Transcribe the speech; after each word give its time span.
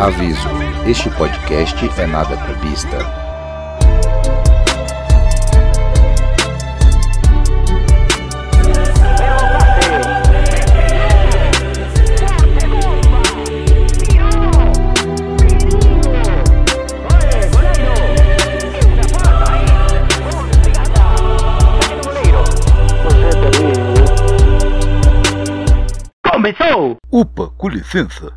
Aviso: 0.00 0.48
este 0.86 1.10
podcast 1.10 1.90
é 1.98 2.06
nada 2.06 2.36
clubista. 2.38 3.25
Upa, 27.10 27.48
com 27.56 27.68
licença. 27.68 28.32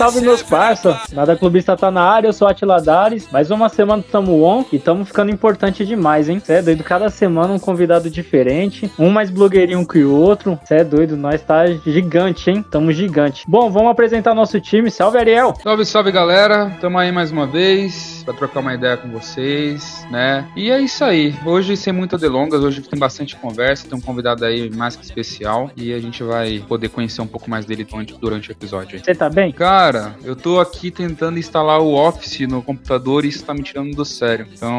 Salve, 0.00 0.22
meus 0.22 0.42
parça! 0.42 0.98
Nada 1.12 1.36
Clubista 1.36 1.76
tá 1.76 1.90
na 1.90 2.00
área, 2.00 2.26
eu 2.26 2.32
sou 2.32 2.48
Atila 2.48 2.80
Dares. 2.80 3.28
Mais 3.30 3.50
uma 3.50 3.68
semana 3.68 4.02
tamo 4.02 4.42
on 4.42 4.64
e 4.72 4.78
tamo 4.78 5.04
ficando 5.04 5.30
importante 5.30 5.84
demais, 5.84 6.26
hein? 6.26 6.40
Cê 6.42 6.54
é 6.54 6.62
doido, 6.62 6.82
cada 6.82 7.10
semana 7.10 7.52
um 7.52 7.58
convidado 7.58 8.08
diferente, 8.08 8.90
um 8.98 9.10
mais 9.10 9.28
blogueirinho 9.28 9.86
que 9.86 10.02
o 10.02 10.14
outro. 10.14 10.58
Cê 10.64 10.76
é 10.76 10.84
doido, 10.84 11.18
nós 11.18 11.42
tá 11.42 11.66
gigante, 11.66 12.50
hein? 12.50 12.64
Tamo 12.70 12.90
gigante. 12.92 13.44
Bom, 13.46 13.70
vamos 13.70 13.90
apresentar 13.90 14.34
nosso 14.34 14.58
time. 14.58 14.90
Salve, 14.90 15.18
Ariel! 15.18 15.52
Salve, 15.62 15.84
salve 15.84 16.10
galera, 16.10 16.74
tamo 16.80 16.96
aí 16.96 17.12
mais 17.12 17.30
uma 17.30 17.46
vez 17.46 18.19
pra 18.30 18.34
trocar 18.34 18.60
uma 18.60 18.74
ideia 18.74 18.96
com 18.96 19.08
vocês, 19.08 20.06
né? 20.10 20.48
E 20.56 20.70
é 20.70 20.80
isso 20.80 21.04
aí, 21.04 21.34
hoje 21.44 21.76
sem 21.76 21.92
muitas 21.92 22.20
delongas, 22.20 22.62
hoje 22.62 22.80
tem 22.82 22.98
bastante 22.98 23.36
conversa, 23.36 23.88
tem 23.88 23.96
um 23.98 24.00
convidado 24.00 24.44
aí 24.44 24.70
mais 24.70 24.96
que 24.96 25.04
especial 25.04 25.70
e 25.76 25.92
a 25.92 25.98
gente 25.98 26.22
vai 26.22 26.64
poder 26.68 26.88
conhecer 26.88 27.20
um 27.20 27.26
pouco 27.26 27.48
mais 27.50 27.64
dele 27.64 27.84
durante, 27.84 28.14
durante 28.18 28.50
o 28.50 28.52
episódio. 28.52 28.98
Você 28.98 29.14
tá 29.14 29.28
bem? 29.28 29.52
Cara, 29.52 30.14
eu 30.22 30.36
tô 30.36 30.60
aqui 30.60 30.90
tentando 30.90 31.38
instalar 31.38 31.80
o 31.80 31.94
Office 31.94 32.40
no 32.40 32.62
computador 32.62 33.24
e 33.24 33.28
isso 33.28 33.44
tá 33.44 33.54
me 33.54 33.62
tirando 33.62 33.94
do 33.94 34.04
sério. 34.04 34.46
Então, 34.52 34.78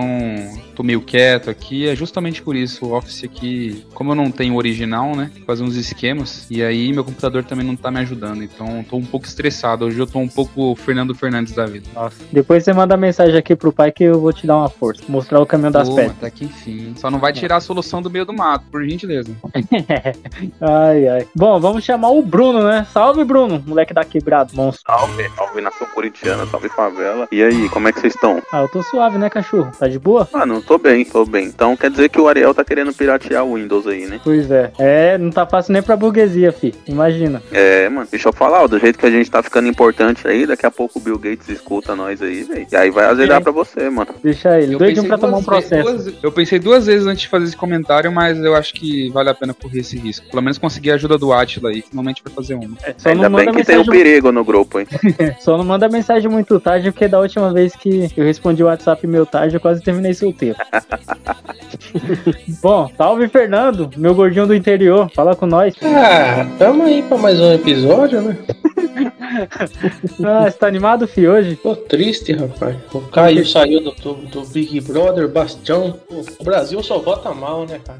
tô 0.76 0.84
meio 0.84 1.02
quieto 1.02 1.50
aqui, 1.50 1.88
é 1.88 1.96
justamente 1.96 2.42
por 2.42 2.56
isso. 2.56 2.86
O 2.86 2.94
Office 2.94 3.24
aqui, 3.24 3.86
como 3.94 4.12
eu 4.12 4.16
não 4.16 4.32
tenho 4.32 4.54
o 4.54 4.58
original, 4.58 5.16
né? 5.16 5.32
Fazer 5.46 5.64
uns 5.64 5.76
esquemas. 5.76 6.48
E 6.50 6.64
aí 6.64 6.92
meu 6.94 7.04
computador 7.04 7.44
também 7.44 7.66
não 7.66 7.76
tá 7.76 7.92
me 7.92 8.00
ajudando. 8.00 8.44
Então, 8.44 8.84
tô 8.90 8.98
um 8.98 9.06
pouco 9.06 9.26
estressado. 9.26 9.86
Hoje 9.86 10.00
eu 10.00 10.08
tô 10.08 10.20
um 10.20 10.28
pouco 10.28 10.76
Fernando 10.76 11.14
Fernandes 11.16 11.54
da 11.54 11.66
vida. 11.66 11.88
Nossa. 11.94 12.16
Depois 12.32 12.64
você 12.64 12.74
manda 12.74 12.96
mensagem 12.96 13.41
aqui 13.42 13.56
pro 13.56 13.74
pai 13.74 13.92
que 13.92 14.04
eu 14.04 14.20
vou 14.20 14.32
te 14.32 14.48
dar 14.48 14.58
uma 14.58 14.70
força. 14.70 15.04
Mostrar 15.08 15.40
o 15.40 15.46
caminho 15.46 15.72
das 15.72 15.90
Pô, 15.90 15.96
pedras. 15.96 16.18
Até 16.18 16.30
que 16.30 16.46
enfim. 16.46 16.94
Só 16.96 17.12
não 17.12 17.20
vai 17.20 17.34
tirar 17.34 17.58
a 17.58 17.62
solução 17.62 18.02
do 18.02 18.10
meio 18.10 18.26
do 18.26 18.34
mato, 18.34 18.66
por 18.72 18.84
gentileza. 18.84 19.32
ai, 20.62 21.08
ai. 21.08 21.28
Bom, 21.36 21.60
vamos 21.60 21.84
chamar 21.84 22.12
o 22.12 22.22
Bruno, 22.22 22.64
né? 22.64 22.88
Salve, 22.92 23.24
Bruno, 23.24 23.62
moleque 23.66 23.94
da 23.94 24.06
quebrado, 24.06 24.56
monstro. 24.56 24.84
Salve, 24.86 25.30
salve 25.36 25.62
nação 25.62 25.88
corintiana, 25.88 26.46
salve 26.46 26.70
favela. 26.70 27.28
E 27.32 27.44
aí, 27.44 27.70
como 27.70 27.88
é 27.88 27.92
que 27.92 28.00
vocês 28.00 28.16
estão? 28.16 28.42
Ah, 28.52 28.62
eu 28.62 28.70
tô 28.70 28.82
suave, 28.84 29.18
né, 29.18 29.30
cachorro? 29.30 29.72
Tá 29.78 29.88
de 29.88 30.00
boa? 30.00 30.28
Ah, 30.34 30.46
não, 30.46 30.62
tô 30.62 30.78
bem, 30.78 31.04
tô 31.04 31.26
bem. 31.26 31.48
Então 31.48 31.76
quer 31.76 31.90
dizer 31.90 32.10
que 32.10 32.20
o 32.20 32.28
Ariel 32.28 32.54
tá 32.54 32.64
querendo 32.64 32.94
piratear 32.94 33.44
o 33.44 33.56
Windows 33.56 33.88
aí, 33.88 34.06
né? 34.06 34.20
Pois 34.24 34.50
é. 34.52 34.72
É, 34.78 35.18
não 35.18 35.32
tá 35.32 35.46
fácil 35.46 35.74
nem 35.74 35.82
pra 35.82 35.98
burguesia, 35.98 36.52
fi. 36.52 36.74
Imagina. 36.88 37.42
É, 37.52 37.90
mano, 37.90 38.08
deixa 38.10 38.30
eu 38.30 38.34
falar, 38.34 38.64
ó, 38.64 38.68
do 38.68 38.80
jeito 38.80 39.00
que 39.00 39.06
a 39.06 39.12
gente 39.12 39.30
tá 39.30 39.42
ficando 39.42 39.68
importante 39.68 40.28
aí, 40.28 40.46
daqui 40.46 40.66
a 40.66 40.72
pouco 40.72 41.00
o 41.00 41.02
Bill 41.02 41.18
Gates 41.18 41.50
escuta 41.50 41.96
nós 41.96 42.22
aí, 42.22 42.44
velho. 42.44 42.68
E 42.72 42.76
aí 42.76 42.90
vai 42.90 43.06
azedar 43.22 43.40
É. 43.40 43.44
pra 43.44 43.52
você, 43.52 43.90
mano. 43.90 44.10
Deixa 44.24 44.60
ele. 44.60 44.76
Eu 44.76 44.80
Doidinho 44.80 45.04
pensei 45.04 45.10
pra 45.10 45.18
tomar 45.18 45.38
um 45.38 45.44
processo. 45.44 45.84
duas- 45.92 46.14
eu 46.24 46.32
pensei 46.32 46.60
duas 46.60 46.86
vezes 46.86 47.08
antes 47.08 47.22
de 47.22 47.28
fazer 47.28 47.46
esse 47.46 47.58
comentário, 47.58 48.12
mas 48.12 48.38
eu 48.40 48.56
acho 48.56 48.74
que 48.74 49.10
vale 49.10 49.30
a 49.30 49.34
pena 49.34 49.54
correr 49.54 49.80
esse 49.80 49.98
risco. 49.98 50.26
Pelo 50.30 50.42
menos 50.42 50.58
conseguir 50.58 50.92
a 50.92 50.96
ajuda 50.96 51.18
do 51.18 51.34
Atila 51.34 51.70
aí, 51.70 51.82
finalmente 51.82 52.22
vai 52.24 52.34
fazer 52.34 52.56
uma. 52.56 52.78
É, 52.84 52.94
Só 52.98 53.10
Ainda 53.10 53.30
bem 53.30 53.52
que 53.52 53.64
tem 53.64 53.78
um 53.78 53.86
perigo 53.86 54.32
no 54.32 54.44
grupo, 54.44 54.80
hein? 54.80 54.88
só 55.40 55.58
não 55.58 55.66
manda 55.66 55.88
mensagem 55.90 56.30
muito 56.30 56.60
tarde, 56.60 56.92
porque 56.92 57.08
da 57.08 57.20
última 57.20 57.52
vez 57.54 57.76
que 57.76 58.10
eu 58.16 58.26
respondi 58.26 58.64
o 58.64 58.68
WhatsApp 58.68 59.06
meu 59.08 59.26
tarde, 59.26 59.56
eu 59.56 59.60
quase 59.62 59.82
terminei 59.82 60.14
solteiro. 60.14 60.56
Bom, 62.62 62.90
salve 62.98 63.28
Fernando, 63.28 63.90
meu 63.98 64.14
gordinho 64.14 64.48
do 64.48 64.56
interior. 64.56 65.10
Fala 65.14 65.36
com 65.36 65.46
nós. 65.46 65.74
Ah, 65.84 66.46
tamo 66.58 66.84
aí 66.84 67.02
pra 67.04 67.18
mais 67.18 67.40
um 67.40 67.54
episódio, 67.54 68.22
né? 68.22 68.38
Ah, 70.24 70.50
você 70.50 70.58
tá 70.58 70.68
animado, 70.68 71.08
fi, 71.08 71.28
hoje? 71.28 71.56
Tô 71.56 71.76
triste, 71.76 72.34
rapaz. 72.34 72.76
O 72.94 73.02
Caio 73.02 73.46
saiu 73.46 73.82
do, 73.82 73.92
do, 73.92 74.14
do 74.14 74.42
Big 74.48 74.80
Brother, 74.82 75.28
Bastião. 75.28 76.00
O 76.40 76.44
Brasil 76.44 76.82
só 76.84 77.00
vota 77.00 77.34
mal, 77.34 77.66
né, 77.66 77.80
cara? 77.86 78.00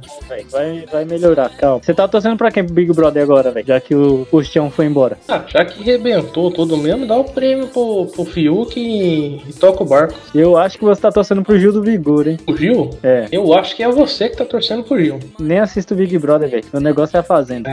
Vai, 0.52 0.86
vai 0.92 1.06
melhorar, 1.06 1.50
calma. 1.50 1.82
Você 1.84 1.94
tá 1.94 2.08
torcendo 2.08 2.38
pra 2.38 2.52
quem 2.52 2.64
Big 2.64 2.92
Brother 2.94 3.24
agora, 3.24 3.52
velho? 3.52 3.66
Já 3.66 3.80
que 3.80 3.96
o 3.96 4.26
Pustião 4.30 4.70
foi 4.70 4.86
embora. 4.86 5.18
Ah, 5.28 5.44
já 5.48 5.64
que 5.66 5.84
rebentou 5.84 6.52
tudo 6.52 6.78
mesmo, 6.78 7.08
dá 7.08 7.18
o 7.18 7.24
prêmio 7.24 7.68
pro, 7.68 8.06
pro 8.08 8.26
Fiuk 8.26 8.80
e, 8.80 9.42
e 9.48 9.54
toca 9.54 9.84
o 9.84 9.86
barco. 9.86 10.14
Eu 10.34 10.58
acho 10.58 10.78
que 10.78 10.84
você 10.84 11.02
tá 11.02 11.12
torcendo 11.12 11.44
pro 11.44 11.58
Gil 11.60 11.74
do 11.74 11.82
Vigor, 11.84 12.28
hein? 12.28 12.38
O 12.48 12.56
Gil? 12.56 12.90
É, 13.04 13.28
Eu 13.32 13.54
acho 13.54 13.76
que 13.76 13.84
é 13.84 13.90
você 13.90 14.30
que 14.30 14.38
tá 14.38 14.46
torcendo 14.46 14.84
pro 14.84 15.00
Gil. 15.00 15.20
nem 15.40 15.60
assisto 15.60 15.94
o 15.94 15.98
Big 15.98 16.18
Brother, 16.18 16.50
velho. 16.50 16.64
O 16.74 16.80
negócio 16.80 17.18
é 17.18 17.20
a 17.20 17.24
Fazenda. 17.24 17.70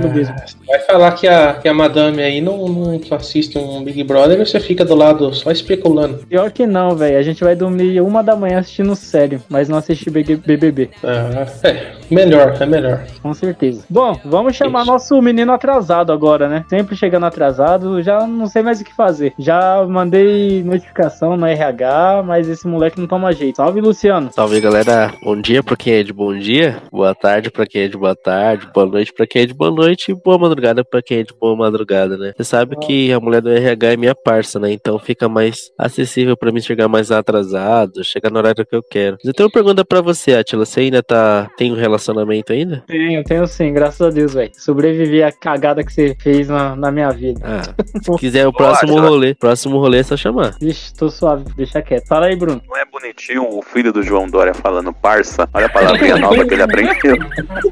Clubismo. 0.00 0.34
Vai 0.66 0.80
falar 0.80 1.12
que 1.12 1.26
a, 1.28 1.54
que 1.54 1.68
a 1.68 1.74
madame 1.74 2.22
aí 2.22 2.40
não, 2.40 2.68
não 2.68 2.91
assiste 3.10 3.58
um 3.58 3.82
Big 3.82 4.02
Brother 4.04 4.38
você 4.38 4.60
fica 4.60 4.84
do 4.84 4.94
lado 4.94 5.32
só 5.34 5.50
especulando. 5.50 6.18
Pior 6.28 6.50
que 6.50 6.66
não, 6.66 6.96
velho. 6.96 7.18
A 7.18 7.22
gente 7.22 7.42
vai 7.44 7.54
dormir 7.54 8.00
uma 8.00 8.22
da 8.22 8.36
manhã 8.36 8.58
assistindo 8.58 8.94
sério, 8.94 9.42
mas 9.48 9.68
não 9.68 9.78
assistir 9.78 10.10
BG 10.10 10.36
BBB. 10.36 10.90
Ah, 11.02 11.46
é, 11.64 11.92
melhor, 12.10 12.56
é 12.60 12.66
melhor. 12.66 13.04
Com 13.22 13.34
certeza. 13.34 13.84
Bom, 13.88 14.18
vamos 14.24 14.56
chamar 14.56 14.82
Isso. 14.82 14.92
nosso 14.92 15.22
menino 15.22 15.52
atrasado 15.52 16.12
agora, 16.12 16.48
né? 16.48 16.64
Sempre 16.68 16.96
chegando 16.96 17.26
atrasado, 17.26 18.02
já 18.02 18.26
não 18.26 18.46
sei 18.46 18.62
mais 18.62 18.80
o 18.80 18.84
que 18.84 18.94
fazer. 18.94 19.32
Já 19.38 19.84
mandei 19.86 20.62
notificação 20.62 21.36
no 21.36 21.46
RH, 21.46 22.22
mas 22.24 22.48
esse 22.48 22.66
moleque 22.66 23.00
não 23.00 23.06
toma 23.06 23.32
jeito. 23.32 23.56
Salve, 23.56 23.80
Luciano. 23.80 24.30
Salve 24.32 24.60
galera, 24.60 25.12
bom 25.22 25.40
dia 25.40 25.62
pra 25.62 25.76
quem 25.76 25.94
é 25.94 26.02
de 26.02 26.12
bom 26.12 26.36
dia, 26.36 26.78
boa 26.90 27.14
tarde 27.14 27.50
pra 27.50 27.66
quem 27.66 27.82
é 27.82 27.88
de 27.88 27.96
boa 27.96 28.14
tarde, 28.14 28.68
boa 28.74 28.86
noite 28.86 29.12
pra 29.12 29.26
quem 29.26 29.42
é 29.42 29.46
de 29.46 29.54
boa 29.54 29.70
noite 29.70 30.10
e 30.10 30.14
boa 30.14 30.38
madrugada 30.38 30.84
pra 30.84 31.02
quem 31.02 31.18
é 31.18 31.22
de 31.22 31.34
boa 31.38 31.56
madrugada, 31.56 32.16
né? 32.16 32.32
Você 32.36 32.44
sabe 32.44 32.76
que 32.86 33.12
a 33.12 33.20
mulher 33.20 33.40
do 33.40 33.50
RH 33.50 33.92
é 33.92 33.96
minha 33.96 34.14
parça, 34.14 34.58
né? 34.58 34.72
Então 34.72 34.98
fica 34.98 35.28
mais 35.28 35.70
acessível 35.78 36.36
pra 36.36 36.52
mim 36.52 36.60
chegar 36.60 36.88
mais 36.88 37.10
atrasado, 37.10 38.04
chegar 38.04 38.30
no 38.30 38.38
horário 38.38 38.66
que 38.66 38.76
eu 38.76 38.82
quero. 38.82 39.16
Mas 39.18 39.24
eu 39.24 39.34
tenho 39.34 39.48
uma 39.48 39.52
pergunta 39.52 39.84
pra 39.84 40.00
você, 40.00 40.34
Atila, 40.34 40.64
você 40.64 40.80
ainda 40.80 41.02
tá 41.02 41.50
tem 41.56 41.72
um 41.72 41.76
relacionamento 41.76 42.52
ainda? 42.52 42.82
Tenho, 42.86 43.22
tenho 43.24 43.46
sim, 43.46 43.72
graças 43.72 44.00
a 44.00 44.10
Deus, 44.10 44.34
velho. 44.34 44.50
Sobrevivi 44.54 45.22
à 45.22 45.32
cagada 45.32 45.84
que 45.84 45.92
você 45.92 46.16
fez 46.20 46.48
na, 46.48 46.76
na 46.76 46.90
minha 46.90 47.10
vida. 47.10 47.40
Ah, 47.44 47.62
se 48.02 48.18
quiser 48.18 48.46
o 48.46 48.52
próximo 48.52 49.00
rolê, 49.00 49.34
próximo 49.34 49.78
rolê 49.78 49.98
é 49.98 50.02
só 50.02 50.16
chamar. 50.16 50.56
Vixe, 50.60 50.94
tô 50.94 51.08
suave, 51.08 51.44
deixa 51.56 51.82
quieto. 51.82 52.06
Fala 52.06 52.26
aí, 52.26 52.36
Bruno. 52.36 52.60
Não 52.68 52.76
é 52.76 52.84
bonitinho 52.84 53.48
o 53.48 53.62
filho 53.62 53.92
do 53.92 54.02
João 54.02 54.26
Dória 54.26 54.54
falando 54.54 54.92
parça? 54.92 55.48
Olha 55.52 55.66
a 55.66 55.68
palavrinha 55.68 56.16
nova 56.16 56.44
que 56.44 56.54
ele 56.54 56.62
aprendeu. 56.62 57.16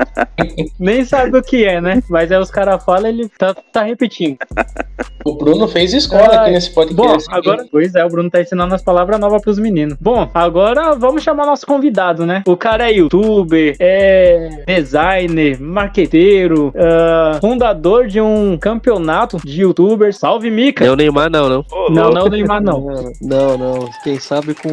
Nem 0.79 1.05
sabe 1.05 1.39
o 1.39 1.43
que 1.43 1.65
é, 1.65 1.81
né? 1.81 2.03
Mas 2.09 2.31
aí 2.31 2.39
os 2.39 2.51
caras 2.51 2.83
falam, 2.85 3.09
ele 3.09 3.29
tá, 3.29 3.55
tá 3.55 3.83
repetindo. 3.83 4.39
O 5.25 5.35
Bruno 5.35 5.69
fez 5.69 5.93
escola 5.93 6.35
aqui 6.35 6.51
nesse 6.51 6.71
podcast. 6.71 7.29
Bom, 7.29 7.35
agora. 7.35 7.67
Pois 7.71 7.95
é, 7.95 8.05
o 8.05 8.09
Bruno 8.09 8.31
tá 8.31 8.41
ensinando 8.41 8.75
as 8.75 8.83
palavras 8.83 9.21
novas 9.21 9.43
pros 9.43 9.59
meninos. 9.59 9.97
Bom, 10.01 10.31
agora 10.33 10.95
vamos 10.95 11.23
chamar 11.23 11.47
nosso 11.47 11.67
convidado, 11.67 12.25
né? 12.25 12.43
O 12.47 12.57
cara 12.57 12.91
é 12.91 12.95
youtuber, 12.95 13.77
é 13.79 14.65
designer, 14.67 15.61
marqueteiro, 15.61 16.73
ah, 16.77 17.39
fundador 17.41 18.07
de 18.07 18.21
um 18.21 18.57
campeonato 18.57 19.37
de 19.45 19.63
youtubers. 19.63 20.17
Salve, 20.19 20.51
Mica! 20.51 20.85
Não 20.85 20.93
é 20.93 20.95
o 20.95 20.97
Neymar 20.97 21.31
não, 21.31 21.49
não. 21.49 21.65
Ô, 21.71 21.91
Não, 21.91 22.11
não, 22.11 22.27
Neymar, 22.27 22.63
não. 22.63 23.13
Não, 23.21 23.59
não. 23.59 23.91
Quem 24.03 24.19
sabe 24.19 24.55
com 24.55 24.69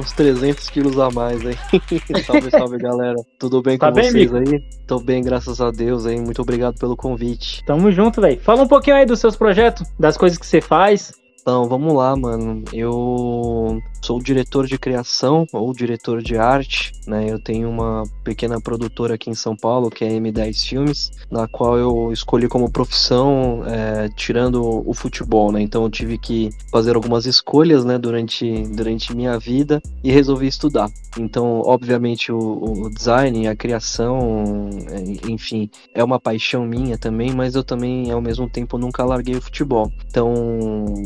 uns 0.00 0.12
300 0.12 0.68
quilos 0.68 0.98
a 0.98 1.10
mais, 1.10 1.40
hein? 1.44 1.56
salve, 2.26 2.50
salve, 2.50 2.78
galera. 2.78 3.16
Tudo 3.38 3.62
bem 3.62 3.78
Tá 3.78 3.88
com 3.88 3.94
bem, 3.94 4.10
vocês 4.10 4.34
aí? 4.34 4.62
Tô 4.86 4.98
bem, 4.98 5.22
graças 5.22 5.60
a 5.60 5.70
Deus, 5.70 6.06
hein? 6.06 6.20
Muito 6.20 6.42
obrigado 6.42 6.78
pelo 6.78 6.96
convite. 6.96 7.64
Tamo 7.64 7.90
junto, 7.90 8.20
velho. 8.20 8.38
Fala 8.40 8.62
um 8.62 8.68
pouquinho 8.68 8.96
aí 8.96 9.06
dos 9.06 9.20
seus 9.20 9.36
projetos, 9.36 9.71
das 9.98 10.16
coisas 10.16 10.38
que 10.38 10.46
você 10.46 10.60
faz. 10.60 11.12
Então, 11.40 11.68
vamos 11.68 11.92
lá, 11.94 12.14
mano. 12.14 12.64
Eu 12.72 13.80
sou 14.02 14.20
diretor 14.20 14.66
de 14.66 14.78
criação 14.78 15.46
ou 15.52 15.72
diretor 15.72 16.22
de 16.22 16.36
arte, 16.36 16.92
né? 17.06 17.26
Eu 17.30 17.38
tenho 17.38 17.70
uma 17.70 18.02
pequena 18.24 18.60
produtora 18.60 19.14
aqui 19.14 19.30
em 19.30 19.34
São 19.34 19.56
Paulo, 19.56 19.90
que 19.90 20.04
é 20.04 20.08
M10 20.08 20.68
Filmes, 20.68 21.10
na 21.30 21.46
qual 21.46 21.78
eu 21.78 22.12
escolhi 22.12 22.48
como 22.48 22.70
profissão, 22.70 23.62
é, 23.66 24.08
tirando 24.16 24.88
o 24.88 24.92
futebol, 24.92 25.52
né? 25.52 25.60
Então 25.60 25.84
eu 25.84 25.90
tive 25.90 26.18
que 26.18 26.50
fazer 26.70 26.96
algumas 26.96 27.26
escolhas, 27.26 27.84
né, 27.84 27.98
durante, 27.98 28.64
durante 28.74 29.14
minha 29.14 29.38
vida 29.38 29.80
e 30.02 30.10
resolvi 30.10 30.46
estudar. 30.46 30.90
Então, 31.18 31.62
obviamente, 31.64 32.32
o, 32.32 32.38
o 32.38 32.90
design, 32.90 33.46
a 33.46 33.54
criação, 33.54 34.70
é, 34.90 35.30
enfim, 35.30 35.70
é 35.94 36.02
uma 36.02 36.18
paixão 36.18 36.66
minha 36.66 36.98
também, 36.98 37.32
mas 37.32 37.54
eu 37.54 37.62
também, 37.62 38.10
ao 38.10 38.20
mesmo 38.20 38.48
tempo, 38.48 38.78
nunca 38.78 39.04
larguei 39.04 39.36
o 39.36 39.42
futebol. 39.42 39.92
Então, 40.06 40.32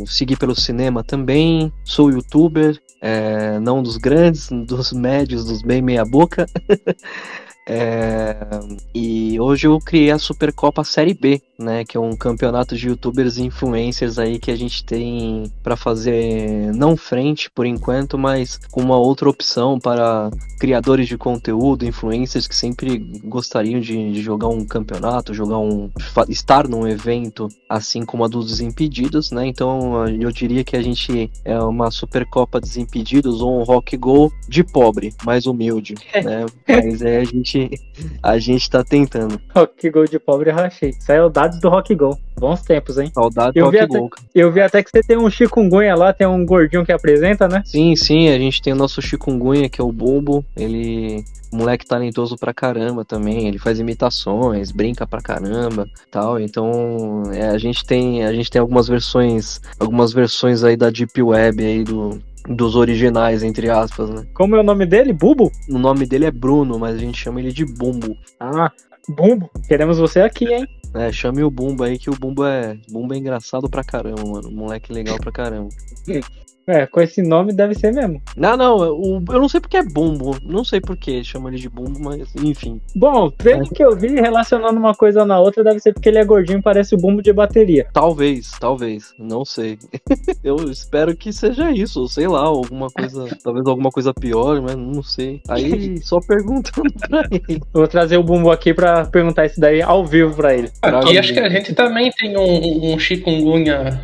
segui 0.06 0.36
pelo 0.36 0.54
cinema 0.54 1.02
também. 1.02 1.72
Sou 1.84 2.10
youtuber, 2.10 2.80
é, 3.00 3.58
não 3.60 3.82
dos 3.82 3.96
grandes, 3.96 4.48
dos 4.50 4.92
médios, 4.92 5.44
dos 5.44 5.62
bem 5.62 5.82
meia 5.82 6.04
boca. 6.04 6.46
É, 7.68 8.36
e 8.94 9.40
hoje 9.40 9.66
eu 9.66 9.76
criei 9.80 10.12
a 10.12 10.18
Supercopa 10.18 10.84
Série 10.84 11.12
B, 11.12 11.42
né? 11.58 11.84
Que 11.84 11.96
é 11.96 12.00
um 12.00 12.14
campeonato 12.16 12.76
de 12.76 12.88
youtubers 12.88 13.38
e 13.38 13.42
influencers 13.42 14.20
aí 14.20 14.38
que 14.38 14.52
a 14.52 14.56
gente 14.56 14.84
tem 14.84 15.50
para 15.64 15.76
fazer 15.76 16.72
não 16.74 16.96
frente 16.96 17.50
por 17.50 17.66
enquanto, 17.66 18.16
mas 18.16 18.56
com 18.70 18.80
uma 18.80 18.96
outra 18.96 19.28
opção 19.28 19.80
para 19.80 20.30
criadores 20.60 21.08
de 21.08 21.18
conteúdo, 21.18 21.84
influencers 21.84 22.46
que 22.46 22.54
sempre 22.54 22.98
gostariam 23.24 23.80
de, 23.80 24.12
de 24.12 24.22
jogar 24.22 24.48
um 24.48 24.64
campeonato, 24.64 25.34
jogar 25.34 25.58
um. 25.58 25.90
estar 26.28 26.68
num 26.68 26.86
evento 26.86 27.48
assim 27.68 28.04
como 28.04 28.24
a 28.24 28.28
dos 28.28 28.46
Desimpedidos, 28.46 29.32
né? 29.32 29.44
Então 29.46 30.06
eu 30.06 30.30
diria 30.30 30.62
que 30.62 30.76
a 30.76 30.82
gente 30.82 31.30
é 31.44 31.58
uma 31.58 31.90
Supercopa 31.90 32.60
Desimpedidos 32.60 33.40
ou 33.40 33.60
um 33.60 33.64
Rock 33.64 33.96
Go 33.96 34.32
de 34.48 34.62
pobre, 34.62 35.12
mais 35.24 35.46
humilde, 35.46 35.96
né? 36.14 36.46
Mas 36.68 37.02
é 37.02 37.18
a 37.18 37.24
gente 37.24 37.55
a 38.22 38.38
gente 38.38 38.68
tá 38.70 38.82
tentando. 38.84 39.40
Rock 39.54 39.90
Go 39.90 40.04
de 40.04 40.18
pobre 40.18 40.50
rachei. 40.50 40.92
Saudades 40.92 41.60
do 41.60 41.68
Rock 41.68 41.94
Go. 41.94 42.18
Bons 42.38 42.62
tempos, 42.62 42.98
hein? 42.98 43.10
Saudade 43.14 43.58
Eu 43.58 43.66
do 43.66 43.70
vi 43.70 43.78
Rock 43.78 43.90
até- 43.90 43.98
Go. 44.00 44.10
Eu 44.34 44.52
vi 44.52 44.60
até 44.60 44.82
que 44.82 44.90
você 44.90 45.02
tem 45.02 45.16
um 45.16 45.30
chikungunya 45.30 45.94
lá, 45.94 46.12
tem 46.12 46.26
um 46.26 46.44
gordinho 46.44 46.84
que 46.84 46.92
apresenta, 46.92 47.48
né? 47.48 47.62
Sim, 47.64 47.96
sim, 47.96 48.28
a 48.28 48.38
gente 48.38 48.60
tem 48.60 48.72
o 48.72 48.76
nosso 48.76 49.00
chikungunya, 49.00 49.68
que 49.68 49.80
é 49.80 49.84
o 49.84 49.92
Bumbo. 49.92 50.44
Ele. 50.56 51.24
Moleque 51.52 51.86
talentoso 51.86 52.36
pra 52.36 52.52
caramba 52.52 53.04
também. 53.04 53.46
Ele 53.46 53.56
faz 53.58 53.78
imitações, 53.78 54.72
brinca 54.72 55.06
pra 55.06 55.22
caramba 55.22 55.86
tal. 56.10 56.38
Então, 56.40 57.22
é, 57.32 57.46
a 57.48 57.56
gente 57.56 57.84
tem. 57.86 58.24
A 58.24 58.32
gente 58.32 58.50
tem 58.50 58.60
algumas 58.60 58.88
versões. 58.88 59.60
Algumas 59.78 60.12
versões 60.12 60.64
aí 60.64 60.76
da 60.76 60.90
Deep 60.90 61.22
Web 61.22 61.64
aí 61.64 61.84
do. 61.84 62.20
Dos 62.48 62.76
originais, 62.76 63.42
entre 63.42 63.68
aspas, 63.68 64.10
né? 64.10 64.26
Como 64.32 64.56
é 64.56 64.60
o 64.60 64.62
nome 64.62 64.86
dele? 64.86 65.12
Bubo? 65.12 65.50
O 65.68 65.78
nome 65.78 66.06
dele 66.06 66.26
é 66.26 66.30
Bruno, 66.30 66.78
mas 66.78 66.94
a 66.94 66.98
gente 66.98 67.18
chama 67.18 67.40
ele 67.40 67.52
de 67.52 67.64
Bumbo. 67.64 68.16
Ah, 68.38 68.70
Bumbo. 69.08 69.50
Queremos 69.66 69.98
você 69.98 70.20
aqui, 70.20 70.52
hein? 70.52 70.66
É, 70.94 71.12
chame 71.12 71.42
o 71.42 71.50
Bumbo 71.50 71.84
aí, 71.84 71.98
que 71.98 72.08
o 72.08 72.14
Bumbo 72.14 72.44
é. 72.44 72.78
Bumbo 72.88 73.14
é 73.14 73.18
engraçado 73.18 73.68
pra 73.68 73.84
caramba, 73.84 74.24
mano. 74.24 74.50
Moleque 74.50 74.92
legal 74.92 75.18
pra 75.18 75.32
caramba. 75.32 75.68
É, 76.66 76.86
com 76.86 77.00
esse 77.00 77.22
nome 77.22 77.52
deve 77.52 77.74
ser 77.74 77.92
mesmo. 77.92 78.20
Não, 78.36 78.56
não, 78.56 78.76
o- 78.76 79.24
eu 79.30 79.40
não 79.40 79.48
sei 79.48 79.60
porque 79.60 79.76
é 79.76 79.82
Bumbo. 79.84 80.36
Não 80.42 80.64
sei 80.64 80.80
porque 80.80 81.22
chama 81.22 81.48
ele 81.48 81.58
de 81.58 81.68
Bumbo, 81.68 81.98
mas 82.00 82.34
enfim. 82.42 82.80
Bom, 82.94 83.30
pelo 83.30 83.68
que 83.70 83.82
eu 83.84 83.94
vi, 83.96 84.08
relacionando 84.20 84.78
uma 84.78 84.94
coisa 84.94 85.24
na 85.24 85.38
outra, 85.38 85.62
deve 85.62 85.78
ser 85.80 85.92
porque 85.92 86.08
ele 86.08 86.18
é 86.18 86.24
gordinho 86.24 86.58
e 86.58 86.62
parece 86.62 86.94
o 86.94 86.98
bumbo 86.98 87.22
de 87.22 87.32
bateria. 87.32 87.86
Talvez, 87.92 88.50
talvez, 88.58 89.14
não 89.18 89.44
sei. 89.44 89.78
eu 90.42 90.56
espero 90.70 91.14
que 91.16 91.32
seja 91.32 91.70
isso, 91.70 92.00
ou 92.00 92.08
sei 92.08 92.26
lá, 92.26 92.40
alguma 92.40 92.88
coisa, 92.90 93.26
talvez 93.44 93.66
alguma 93.66 93.90
coisa 93.90 94.12
pior, 94.12 94.60
mas 94.60 94.74
não 94.74 95.02
sei. 95.02 95.40
Aí 95.48 95.98
só 96.02 96.18
perguntando 96.20 96.92
pra 97.08 97.28
ele. 97.30 97.60
Eu 97.72 97.80
vou 97.80 97.88
trazer 97.88 98.16
o 98.16 98.22
bumbo 98.24 98.50
aqui 98.50 98.74
pra 98.74 99.04
perguntar 99.04 99.46
isso 99.46 99.60
daí 99.60 99.80
ao 99.82 100.04
vivo 100.04 100.34
pra 100.34 100.54
ele. 100.54 100.70
Aqui 100.82 101.16
acho 101.16 101.32
que 101.32 101.40
a 101.40 101.48
gente 101.48 101.74
também 101.74 102.10
tem 102.10 102.36
um, 102.36 102.92
um 102.94 102.98
chikungunya 102.98 104.00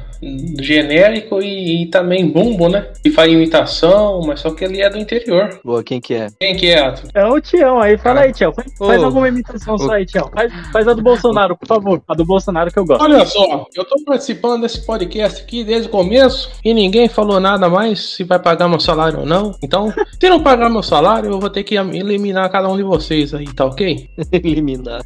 genérico 0.60 1.42
e, 1.42 1.82
e 1.82 1.86
também 1.86 2.28
bumbo, 2.28 2.68
né? 2.68 2.88
E 3.04 3.10
faz 3.10 3.30
imitação, 3.32 4.20
mas 4.26 4.40
só 4.40 4.50
que 4.50 4.64
ele 4.64 4.80
é 4.80 4.88
do 4.88 4.98
interior. 4.98 5.60
Boa, 5.64 5.82
quem 5.82 6.00
que 6.00 6.14
é? 6.14 6.28
Quem 6.38 6.56
que 6.56 6.70
é, 6.70 6.78
Ato? 6.78 7.08
É 7.14 7.26
o 7.26 7.40
Tião 7.40 7.80
aí, 7.80 7.98
fala 7.98 8.20
aí, 8.20 8.32
Tião. 8.32 8.52
Faz, 8.78 9.02
alguma 9.02 9.28
imitação 9.28 9.76
só 9.76 9.92
aí, 9.92 10.06
Tião. 10.06 10.30
Faz, 10.32 10.52
faz 10.72 10.88
a 10.88 10.94
do 10.94 11.02
Bolsonaro, 11.02 11.56
por 11.56 11.66
favor. 11.66 12.02
A 12.06 12.14
do 12.14 12.24
Bolsonaro 12.24 12.70
que 12.70 12.78
eu 12.78 12.84
gosto. 12.84 13.02
Olha 13.02 13.24
só, 13.26 13.66
eu 13.74 13.84
tô 13.84 14.02
participando 14.04 14.62
desse 14.62 14.86
podcast 14.86 15.42
aqui 15.42 15.64
desde 15.64 15.88
o 15.88 15.90
começo 15.90 16.50
e 16.64 16.72
ninguém 16.72 17.08
falou 17.08 17.40
nada 17.40 17.68
mais 17.68 18.14
se 18.14 18.24
vai 18.24 18.38
pagar 18.38 18.68
meu 18.68 18.80
salário 18.80 19.20
ou 19.20 19.26
não. 19.26 19.56
Então, 19.62 19.92
se 20.20 20.28
não 20.28 20.42
pagar 20.42 20.70
meu 20.70 20.82
salário, 20.82 21.30
eu 21.30 21.40
vou 21.40 21.50
ter 21.50 21.64
que 21.64 21.74
eliminar 21.74 22.50
cada 22.50 22.68
um 22.68 22.76
de 22.76 22.82
vocês 22.82 23.34
aí, 23.34 23.46
tá 23.52 23.66
ok? 23.66 24.08
Eliminar. 24.32 25.00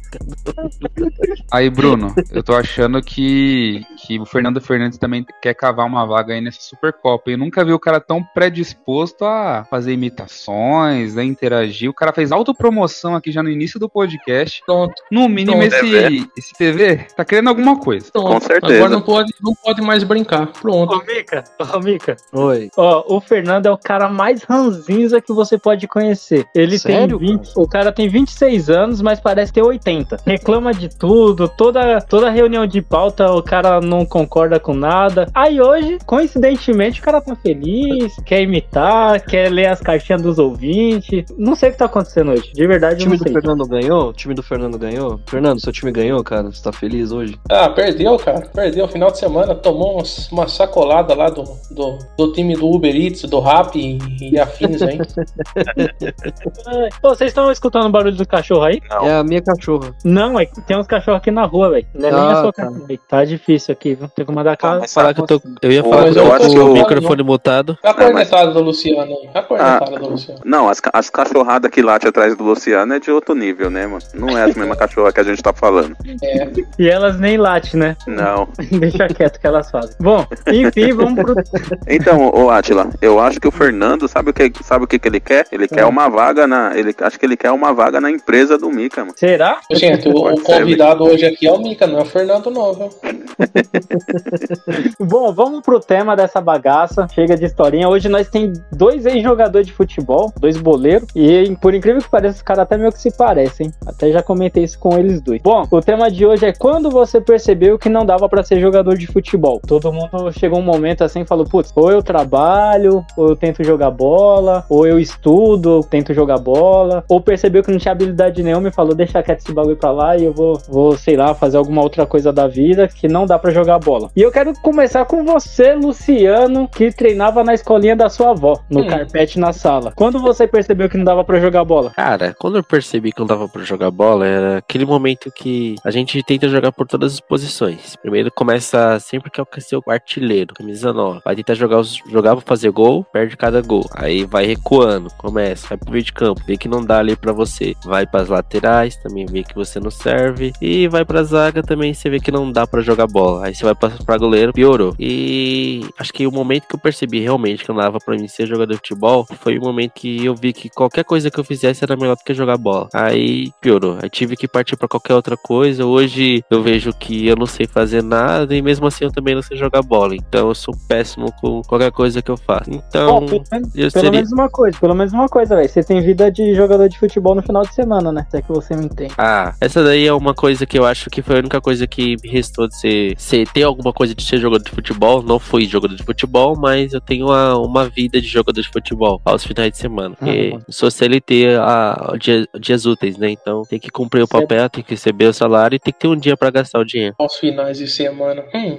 Aí, 1.51 1.69
Bruno, 1.69 2.13
eu 2.31 2.43
tô 2.43 2.53
achando 2.53 3.01
que, 3.01 3.81
que 3.97 4.19
o 4.19 4.25
Fernando 4.25 4.61
Fernandes 4.61 4.97
também 5.07 5.25
quer 5.41 5.53
cavar 5.53 5.85
uma 5.85 6.05
vaga 6.05 6.33
aí 6.33 6.41
nessa 6.41 6.61
Supercopa. 6.61 7.31
Eu 7.31 7.37
nunca 7.37 7.63
vi 7.63 7.71
o 7.71 7.79
cara 7.79 7.99
tão 7.99 8.21
predisposto 8.21 9.23
a 9.23 9.65
fazer 9.69 9.93
imitações, 9.93 11.17
a 11.17 11.23
interagir. 11.23 11.89
O 11.89 11.93
cara 11.93 12.11
fez 12.11 12.31
autopromoção 12.31 13.15
aqui 13.15 13.31
já 13.31 13.41
no 13.41 13.49
início 13.49 13.79
do 13.79 13.87
podcast. 13.87 14.61
Pronto. 14.65 14.93
No 15.09 15.29
mínimo, 15.29 15.63
esse, 15.63 16.29
esse 16.37 16.53
TV 16.57 17.07
tá 17.15 17.23
querendo 17.23 17.47
alguma 17.47 17.79
coisa. 17.79 18.11
Pronto. 18.11 18.45
Agora 18.51 18.89
não 18.89 19.01
pode, 19.01 19.33
não 19.41 19.53
pode 19.55 19.81
mais 19.81 20.03
brincar. 20.03 20.47
Pronto. 20.47 20.93
Ô, 20.93 21.03
Mica, 21.05 21.43
ô, 21.73 21.79
Mica. 21.79 22.17
Oi. 22.33 22.69
Ó, 22.75 23.15
o 23.15 23.21
Fernando 23.21 23.67
é 23.67 23.71
o 23.71 23.77
cara 23.77 24.09
mais 24.09 24.43
ranzinza 24.43 25.21
que 25.21 25.31
você 25.31 25.57
pode 25.57 25.87
conhecer. 25.87 26.45
Ele 26.53 26.77
Sério, 26.77 27.17
tem 27.17 27.37
20, 27.37 27.51
o 27.55 27.67
cara 27.67 27.93
tem 27.93 28.09
26 28.09 28.69
anos, 28.69 29.01
mas 29.01 29.21
parece 29.21 29.53
ter 29.53 29.61
80. 29.61 30.17
Reclama 30.25 30.73
de 30.73 30.89
tudo, 30.89 31.47
toda 31.47 32.01
toda 32.01 32.29
reunião 32.29 32.67
de 32.67 32.81
pauta 32.81 33.31
o 33.31 33.41
cara 33.41 33.79
não 33.79 34.05
concorda 34.05 34.59
com 34.59 34.73
nada. 34.73 34.96
Aí 35.33 35.61
hoje, 35.61 35.97
coincidentemente, 36.05 36.99
o 36.99 37.03
cara 37.03 37.21
tá 37.21 37.35
feliz, 37.35 38.15
quer 38.25 38.41
imitar, 38.41 39.21
quer 39.25 39.49
ler 39.51 39.67
as 39.67 39.79
cartinhas 39.79 40.21
dos 40.21 40.39
ouvintes. 40.39 41.25
Não 41.37 41.55
sei 41.55 41.69
o 41.69 41.71
que 41.73 41.77
tá 41.77 41.85
acontecendo 41.85 42.31
hoje, 42.31 42.51
de 42.53 42.65
O 42.65 42.67
verdade 42.67 42.95
eu 42.95 42.99
time 42.99 43.11
não 43.11 43.17
do 43.17 43.23
sei. 43.23 43.33
Fernando 43.33 43.67
ganhou? 43.67 44.09
O 44.09 44.13
time 44.13 44.33
do 44.33 44.43
Fernando 44.43 44.77
ganhou? 44.77 45.19
Fernando, 45.27 45.61
seu 45.61 45.71
time 45.71 45.91
ganhou, 45.91 46.23
cara? 46.23 46.51
Você 46.51 46.63
tá 46.63 46.71
feliz 46.71 47.11
hoje? 47.11 47.37
Ah, 47.49 47.69
perdeu, 47.69 48.17
cara. 48.17 48.47
Perdeu 48.53 48.87
final 48.87 49.11
de 49.11 49.19
semana. 49.19 49.53
Tomou 49.55 49.95
umas- 49.95 50.29
uma 50.31 50.47
sacolada 50.47 51.13
lá 51.13 51.29
do, 51.29 51.43
do, 51.71 51.97
do 52.17 52.31
time 52.33 52.55
do 52.55 52.67
Uber 52.69 52.95
Eats, 52.95 53.21
do 53.23 53.39
Rap 53.39 53.75
e, 53.75 53.97
e 54.31 54.39
afins 54.39 54.81
aí. 54.81 54.97
Pô, 57.01 57.09
vocês 57.09 57.29
estão 57.31 57.51
escutando 57.51 57.85
o 57.87 57.89
barulho 57.89 58.15
do 58.15 58.27
cachorro 58.27 58.63
aí? 58.63 58.81
É 59.03 59.13
a 59.15 59.23
minha 59.23 59.41
cachorra. 59.41 59.93
Não, 60.03 60.39
é 60.39 60.45
que 60.45 60.61
tem 60.61 60.77
uns 60.77 60.87
cachorros 60.87 61.19
aqui 61.19 61.31
na 61.31 61.45
rua, 61.45 61.69
velho. 61.71 61.87
Não 61.93 62.07
é 62.07 62.11
nem 62.11 62.19
a 62.21 62.31
Ah, 62.31 62.41
sua 62.41 62.53
tá. 62.53 62.65
cachorra. 62.65 62.87
Tá 63.07 63.25
difícil 63.25 63.71
aqui, 63.73 63.95
viu? 63.95 64.07
Tem 64.09 64.25
que 64.25 64.31
mandar 64.31 64.57
casa. 64.57 64.86
Falar 64.93 65.13
que 65.13 65.21
eu, 65.21 65.25
tô, 65.27 65.41
eu 65.61 65.71
ia 65.71 65.83
falar 65.83 66.03
que 66.11 66.19
eu 66.19 66.23
eu 66.23 66.29
tô 66.29 66.33
acho 66.33 66.45
com 66.47 66.53
que 66.53 66.59
o 66.59 66.67
eu- 66.67 66.73
microfone 66.73 67.23
mutado. 67.23 67.77
A 67.83 67.93
cornetada 67.93 68.51
do 68.51 68.61
Luciano 68.61 69.01
aí. 69.01 69.29
A 69.33 69.41
cornetada 69.41 69.95
Ah. 69.95 69.99
do 69.99 70.09
Luciano. 70.09 70.39
Não, 70.45 70.69
as, 70.69 70.81
as 70.93 71.09
cachorradas 71.09 71.69
que 71.71 71.81
late 71.81 72.07
atrás 72.07 72.35
do 72.35 72.43
Luciano 72.43 72.93
é 72.93 72.99
de 72.99 73.11
outro 73.11 73.35
nível, 73.35 73.69
né, 73.69 73.85
mano? 73.87 74.01
Não 74.13 74.29
é 74.37 74.43
a 74.43 74.47
mesma 74.47 74.75
cachorra 74.75 75.11
que 75.11 75.19
a 75.19 75.23
gente 75.23 75.41
tá 75.41 75.53
falando. 75.53 75.95
É. 76.23 76.47
E 76.79 76.89
elas 76.89 77.19
nem 77.19 77.37
latem, 77.37 77.79
né? 77.79 77.95
Não. 78.07 78.47
Deixa 78.79 79.07
quieto 79.07 79.39
que 79.39 79.47
elas 79.47 79.69
fazem. 79.69 79.95
Bom, 79.99 80.25
enfim, 80.47 80.93
vamos 80.93 81.15
pro. 81.23 81.35
Então, 81.87 82.29
ô 82.33 82.49
Atila, 82.49 82.89
eu 83.01 83.19
acho 83.19 83.39
que 83.39 83.47
o 83.47 83.51
Fernando 83.51 84.07
sabe 84.07 84.29
o 84.31 84.33
que 84.33 84.51
sabe 84.63 84.85
o 84.85 84.87
que, 84.87 84.99
que 84.99 85.07
ele 85.07 85.19
quer? 85.19 85.45
Ele 85.51 85.67
quer 85.67 85.81
Ah. 85.83 85.87
uma 85.87 86.09
vaga 86.09 86.45
na. 86.47 86.77
Ele, 86.77 86.93
acho 87.01 87.19
que 87.19 87.25
ele 87.25 87.37
quer 87.37 87.51
uma 87.51 87.73
vaga 87.73 87.99
na 88.01 88.09
empresa 88.11 88.57
do 88.57 88.69
Mika, 88.69 89.01
mano. 89.01 89.13
Será? 89.15 89.59
Gente, 89.71 90.07
o, 90.09 90.33
o 90.33 90.41
convidado 90.41 91.03
hoje 91.03 91.25
aqui 91.25 91.47
é 91.47 91.51
o 91.51 91.57
Mica, 91.59 91.85
não 91.87 91.99
é 91.99 92.01
o 92.01 92.05
Fernando 92.05 92.49
não, 92.51 92.73
viu? 92.73 92.89
Bom, 94.99 95.31
vamos 95.31 95.61
pro 95.61 95.79
tema 95.79 96.15
dessa 96.15 96.41
bagaça. 96.41 97.07
Chega 97.13 97.35
de 97.35 97.45
historinha. 97.45 97.87
Hoje 97.87 98.09
nós 98.09 98.29
tem 98.29 98.53
dois 98.71 99.05
ex-jogadores 99.05 99.67
de 99.67 99.73
futebol, 99.73 100.31
dois 100.39 100.57
boleiros. 100.57 101.07
E 101.15 101.55
por 101.61 101.73
incrível 101.73 102.01
que 102.01 102.09
pareça, 102.09 102.37
os 102.37 102.41
caras 102.41 102.63
até 102.63 102.77
meio 102.77 102.91
que 102.91 102.99
se 102.99 103.15
parecem. 103.15 103.71
Até 103.85 104.11
já 104.11 104.21
comentei 104.21 104.63
isso 104.63 104.77
com 104.79 104.97
eles 104.97 105.21
dois. 105.21 105.41
Bom, 105.41 105.63
o 105.69 105.81
tema 105.81 106.11
de 106.11 106.25
hoje 106.25 106.45
é 106.45 106.53
quando 106.53 106.89
você 106.89 107.21
percebeu 107.21 107.79
que 107.79 107.89
não 107.89 108.05
dava 108.05 108.27
pra 108.27 108.43
ser 108.43 108.59
jogador 108.59 108.97
de 108.97 109.07
futebol. 109.07 109.61
Todo 109.65 109.91
mundo 109.91 110.31
chegou 110.31 110.59
um 110.59 110.63
momento 110.63 111.03
assim 111.03 111.21
e 111.21 111.25
falou: 111.25 111.45
putz, 111.45 111.71
ou 111.75 111.91
eu 111.91 112.03
trabalho, 112.03 113.05
ou 113.15 113.29
eu 113.29 113.35
tento 113.35 113.63
jogar 113.63 113.91
bola, 113.91 114.65
ou 114.69 114.85
eu 114.85 114.99
estudo, 114.99 115.77
ou 115.77 115.83
tento 115.83 116.13
jogar 116.13 116.37
bola, 116.37 117.03
ou 117.07 117.21
percebeu 117.21 117.63
que 117.63 117.71
não 117.71 117.79
tinha 117.79 117.91
habilidade 117.91 118.43
nenhuma 118.43 118.67
e 118.67 118.73
falou: 118.73 118.93
deixa 118.93 119.23
quieto 119.23 119.39
esse 119.39 119.53
bagulho 119.53 119.77
pra 119.77 119.91
lá 119.91 120.17
e 120.17 120.25
eu 120.25 120.33
vou, 120.33 120.59
vou 120.67 120.97
sei 120.97 121.15
lá, 121.15 121.33
fazer 121.33 121.57
alguma 121.57 121.81
outra 121.81 122.05
coisa 122.05 122.33
da 122.33 122.47
vida 122.47 122.87
que 122.87 123.07
não 123.07 123.25
dá 123.25 123.39
pra 123.39 123.51
jogar 123.51 123.79
bola. 123.79 124.09
E 124.15 124.21
eu 124.21 124.31
quero 124.31 124.56
começar 124.61 125.05
com 125.05 125.23
você, 125.23 125.73
Luciano, 125.73 126.67
que 126.67 126.91
treinava 126.91 127.43
na 127.43 127.53
escolinha 127.53 127.95
da 127.95 128.09
sua 128.09 128.31
avó, 128.31 128.59
no 128.69 128.81
Hum. 128.81 128.87
carpete 128.87 129.39
na 129.39 129.53
sala. 129.53 129.93
Quando 129.95 130.19
você 130.19 130.47
percebeu 130.47 130.89
que 130.89 130.97
não 130.97 131.05
dava 131.05 131.23
pra 131.23 131.39
jogar 131.39 131.63
bola? 131.63 131.91
Cara, 131.91 132.35
quando 132.39 132.57
eu 132.57 132.63
percebi 132.63 133.11
que 133.11 133.19
não 133.19 133.27
dava 133.27 133.47
pra 133.47 133.63
jogar 133.63 133.91
bola, 133.91 134.25
era 134.25 134.57
aquele 134.57 134.85
momento 134.85 135.31
que 135.31 135.75
a 135.83 135.91
gente 135.91 136.21
tenta 136.23 136.47
jogar 136.49 136.71
por 136.71 136.87
todas 136.87 137.13
as 137.13 137.19
posições. 137.19 137.95
Primeiro 138.01 138.31
começa 138.31 138.99
sempre 138.99 139.29
que 139.31 139.39
é 139.39 139.43
o 139.43 139.91
artilheiro, 139.91 140.53
camisa 140.53 140.93
nova. 140.93 141.21
Vai 141.23 141.35
tentar 141.35 141.53
jogar, 141.53 141.79
os, 141.79 141.95
jogar 142.09 142.35
pra 142.35 142.45
fazer 142.45 142.71
gol, 142.71 143.03
perde 143.11 143.35
cada 143.37 143.61
gol. 143.61 143.85
Aí 143.95 144.25
vai 144.25 144.45
recuando, 144.45 145.09
começa, 145.17 145.67
vai 145.67 145.77
pro 145.77 145.91
meio 145.91 146.03
de 146.03 146.13
campo, 146.13 146.41
vê 146.45 146.57
que 146.57 146.67
não 146.67 146.83
dá 146.83 146.99
ali 146.99 147.15
pra 147.15 147.31
você. 147.31 147.73
Vai 147.85 148.05
pras 148.05 148.27
laterais, 148.29 148.95
também 148.97 149.25
vê 149.25 149.43
que 149.43 149.55
você 149.55 149.79
não 149.79 149.91
serve. 149.91 150.53
E 150.61 150.87
vai 150.87 151.03
pra 151.05 151.23
zaga 151.23 151.61
também, 151.63 151.93
você 151.93 152.09
vê 152.09 152.19
que 152.19 152.31
não 152.31 152.51
dá 152.51 152.65
pra 152.67 152.81
jogar 152.81 153.07
bola. 153.07 153.45
Aí 153.45 153.55
você 153.55 153.63
vai 153.65 153.75
pra, 153.75 153.89
pra 154.05 154.17
goleiro, 154.17 154.46
brasileiro 154.47 154.53
piorou. 154.53 154.95
E 154.99 155.81
acho 155.97 156.13
que 156.13 156.25
o 156.27 156.31
momento 156.31 156.67
que 156.67 156.75
eu 156.75 156.79
percebi 156.79 157.19
realmente 157.19 157.63
que 157.63 157.69
não 157.69 157.77
dava 157.77 157.99
pra 157.99 158.15
mim 158.15 158.27
ser 158.27 158.45
jogador 158.47 158.73
de 158.73 158.77
futebol 158.77 159.25
foi 159.39 159.57
o 159.57 159.61
momento 159.61 159.93
que 159.93 160.25
eu 160.25 160.35
vi 160.35 160.53
que 160.53 160.69
qualquer 160.69 161.03
coisa 161.03 161.29
que 161.29 161.39
eu 161.39 161.43
fizesse 161.43 161.83
era 161.83 161.95
melhor 161.95 162.15
do 162.15 162.23
que 162.23 162.33
jogar 162.33 162.57
bola. 162.57 162.89
Aí 162.93 163.51
piorou. 163.61 163.97
Aí 164.01 164.09
tive 164.09 164.35
que 164.35 164.47
partir 164.47 164.75
pra 164.77 164.87
qualquer 164.87 165.13
outra 165.13 165.35
coisa. 165.37 165.85
Hoje 165.85 166.43
eu 166.49 166.61
vejo 166.61 166.91
que 166.93 167.27
eu 167.27 167.35
não 167.35 167.45
sei 167.45 167.67
fazer 167.67 168.03
nada 168.03 168.55
e 168.55 168.61
mesmo 168.61 168.87
assim 168.87 169.05
eu 169.05 169.11
também 169.11 169.35
não 169.35 169.41
sei 169.41 169.57
jogar 169.57 169.81
bola. 169.81 170.15
Então 170.15 170.49
eu 170.49 170.55
sou 170.55 170.75
péssimo 170.87 171.31
com 171.39 171.61
qualquer 171.63 171.91
coisa 171.91 172.21
que 172.21 172.31
eu 172.31 172.37
faço. 172.37 172.69
Então, 172.69 173.19
Bom, 173.19 173.25
pelo 173.25 173.43
menos, 173.51 173.67
eu 173.69 173.91
pelo 173.91 173.91
seria. 173.91 174.11
menos 174.11 174.31
uma 174.31 174.49
coisa, 174.49 174.77
pelo 174.79 174.95
menos 174.95 175.13
uma 175.13 175.27
coisa, 175.27 175.55
velho. 175.55 175.69
Você 175.69 175.83
tem 175.83 176.01
vida 176.01 176.31
de 176.31 176.53
jogador 176.53 176.87
de 176.87 176.97
futebol 176.97 177.35
no 177.35 177.41
final 177.41 177.63
de 177.63 177.73
semana, 177.73 178.11
né? 178.11 178.25
Se 178.29 178.37
é 178.37 178.41
que 178.41 178.49
você 178.49 178.75
me 178.75 178.85
entende. 178.85 179.13
Ah, 179.17 179.53
essa 179.59 179.83
daí 179.83 180.05
é 180.05 180.13
uma 180.13 180.33
coisa 180.33 180.65
que 180.65 180.77
eu 180.77 180.85
acho 180.85 181.09
que 181.09 181.21
foi 181.21 181.37
a 181.37 181.39
única 181.39 181.61
coisa 181.61 181.85
que 181.87 182.15
me 182.23 182.29
restou 182.29 182.67
de 182.67 182.75
ser, 182.77 183.13
ser 183.17 183.47
ter 183.47 183.63
alguma 183.63 183.93
coisa 183.93 184.13
de 184.13 184.23
ser 184.23 184.36
jogador 184.39 184.63
de 184.63 184.71
futebol. 184.71 185.21
Não 185.21 185.39
fui 185.39 185.65
jogador 185.65 185.95
de 185.95 186.03
futebol, 186.03 186.55
mas 186.57 186.93
eu 186.93 187.01
tenho 187.01 187.25
uma, 187.27 187.57
uma 187.57 187.89
vida 187.89 188.19
de 188.21 188.27
jogador 188.27 188.61
de 188.61 188.69
futebol 188.69 189.21
aos 189.25 189.43
finais 189.43 189.71
de 189.71 189.77
semana. 189.77 190.15
Porque 190.15 190.51
Uhum. 190.53 190.59
sou 190.69 190.89
CLT 190.91 191.55
a, 191.59 192.11
a 192.13 192.17
dia- 192.17 192.47
dias 192.59 192.85
úteis, 192.85 193.17
né? 193.17 193.31
Então 193.31 193.63
tem 193.63 193.79
que 193.79 193.89
cumprir 193.89 194.21
o 194.23 194.27
Certo. 194.27 194.41
papel, 194.43 194.69
tem 194.69 194.83
que 194.83 194.91
receber 194.91 195.25
o 195.25 195.33
salário 195.33 195.75
e 195.75 195.79
tem 195.79 195.93
que 195.93 195.99
ter 195.99 196.07
um 196.07 196.15
dia 196.15 196.35
pra 196.37 196.49
gastar 196.49 196.79
o 196.79 196.85
dinheiro. 196.85 197.15
Aos 197.17 197.35
finais 197.35 197.77
de 197.77 197.87
semana. 197.87 198.43
Hum, 198.53 198.77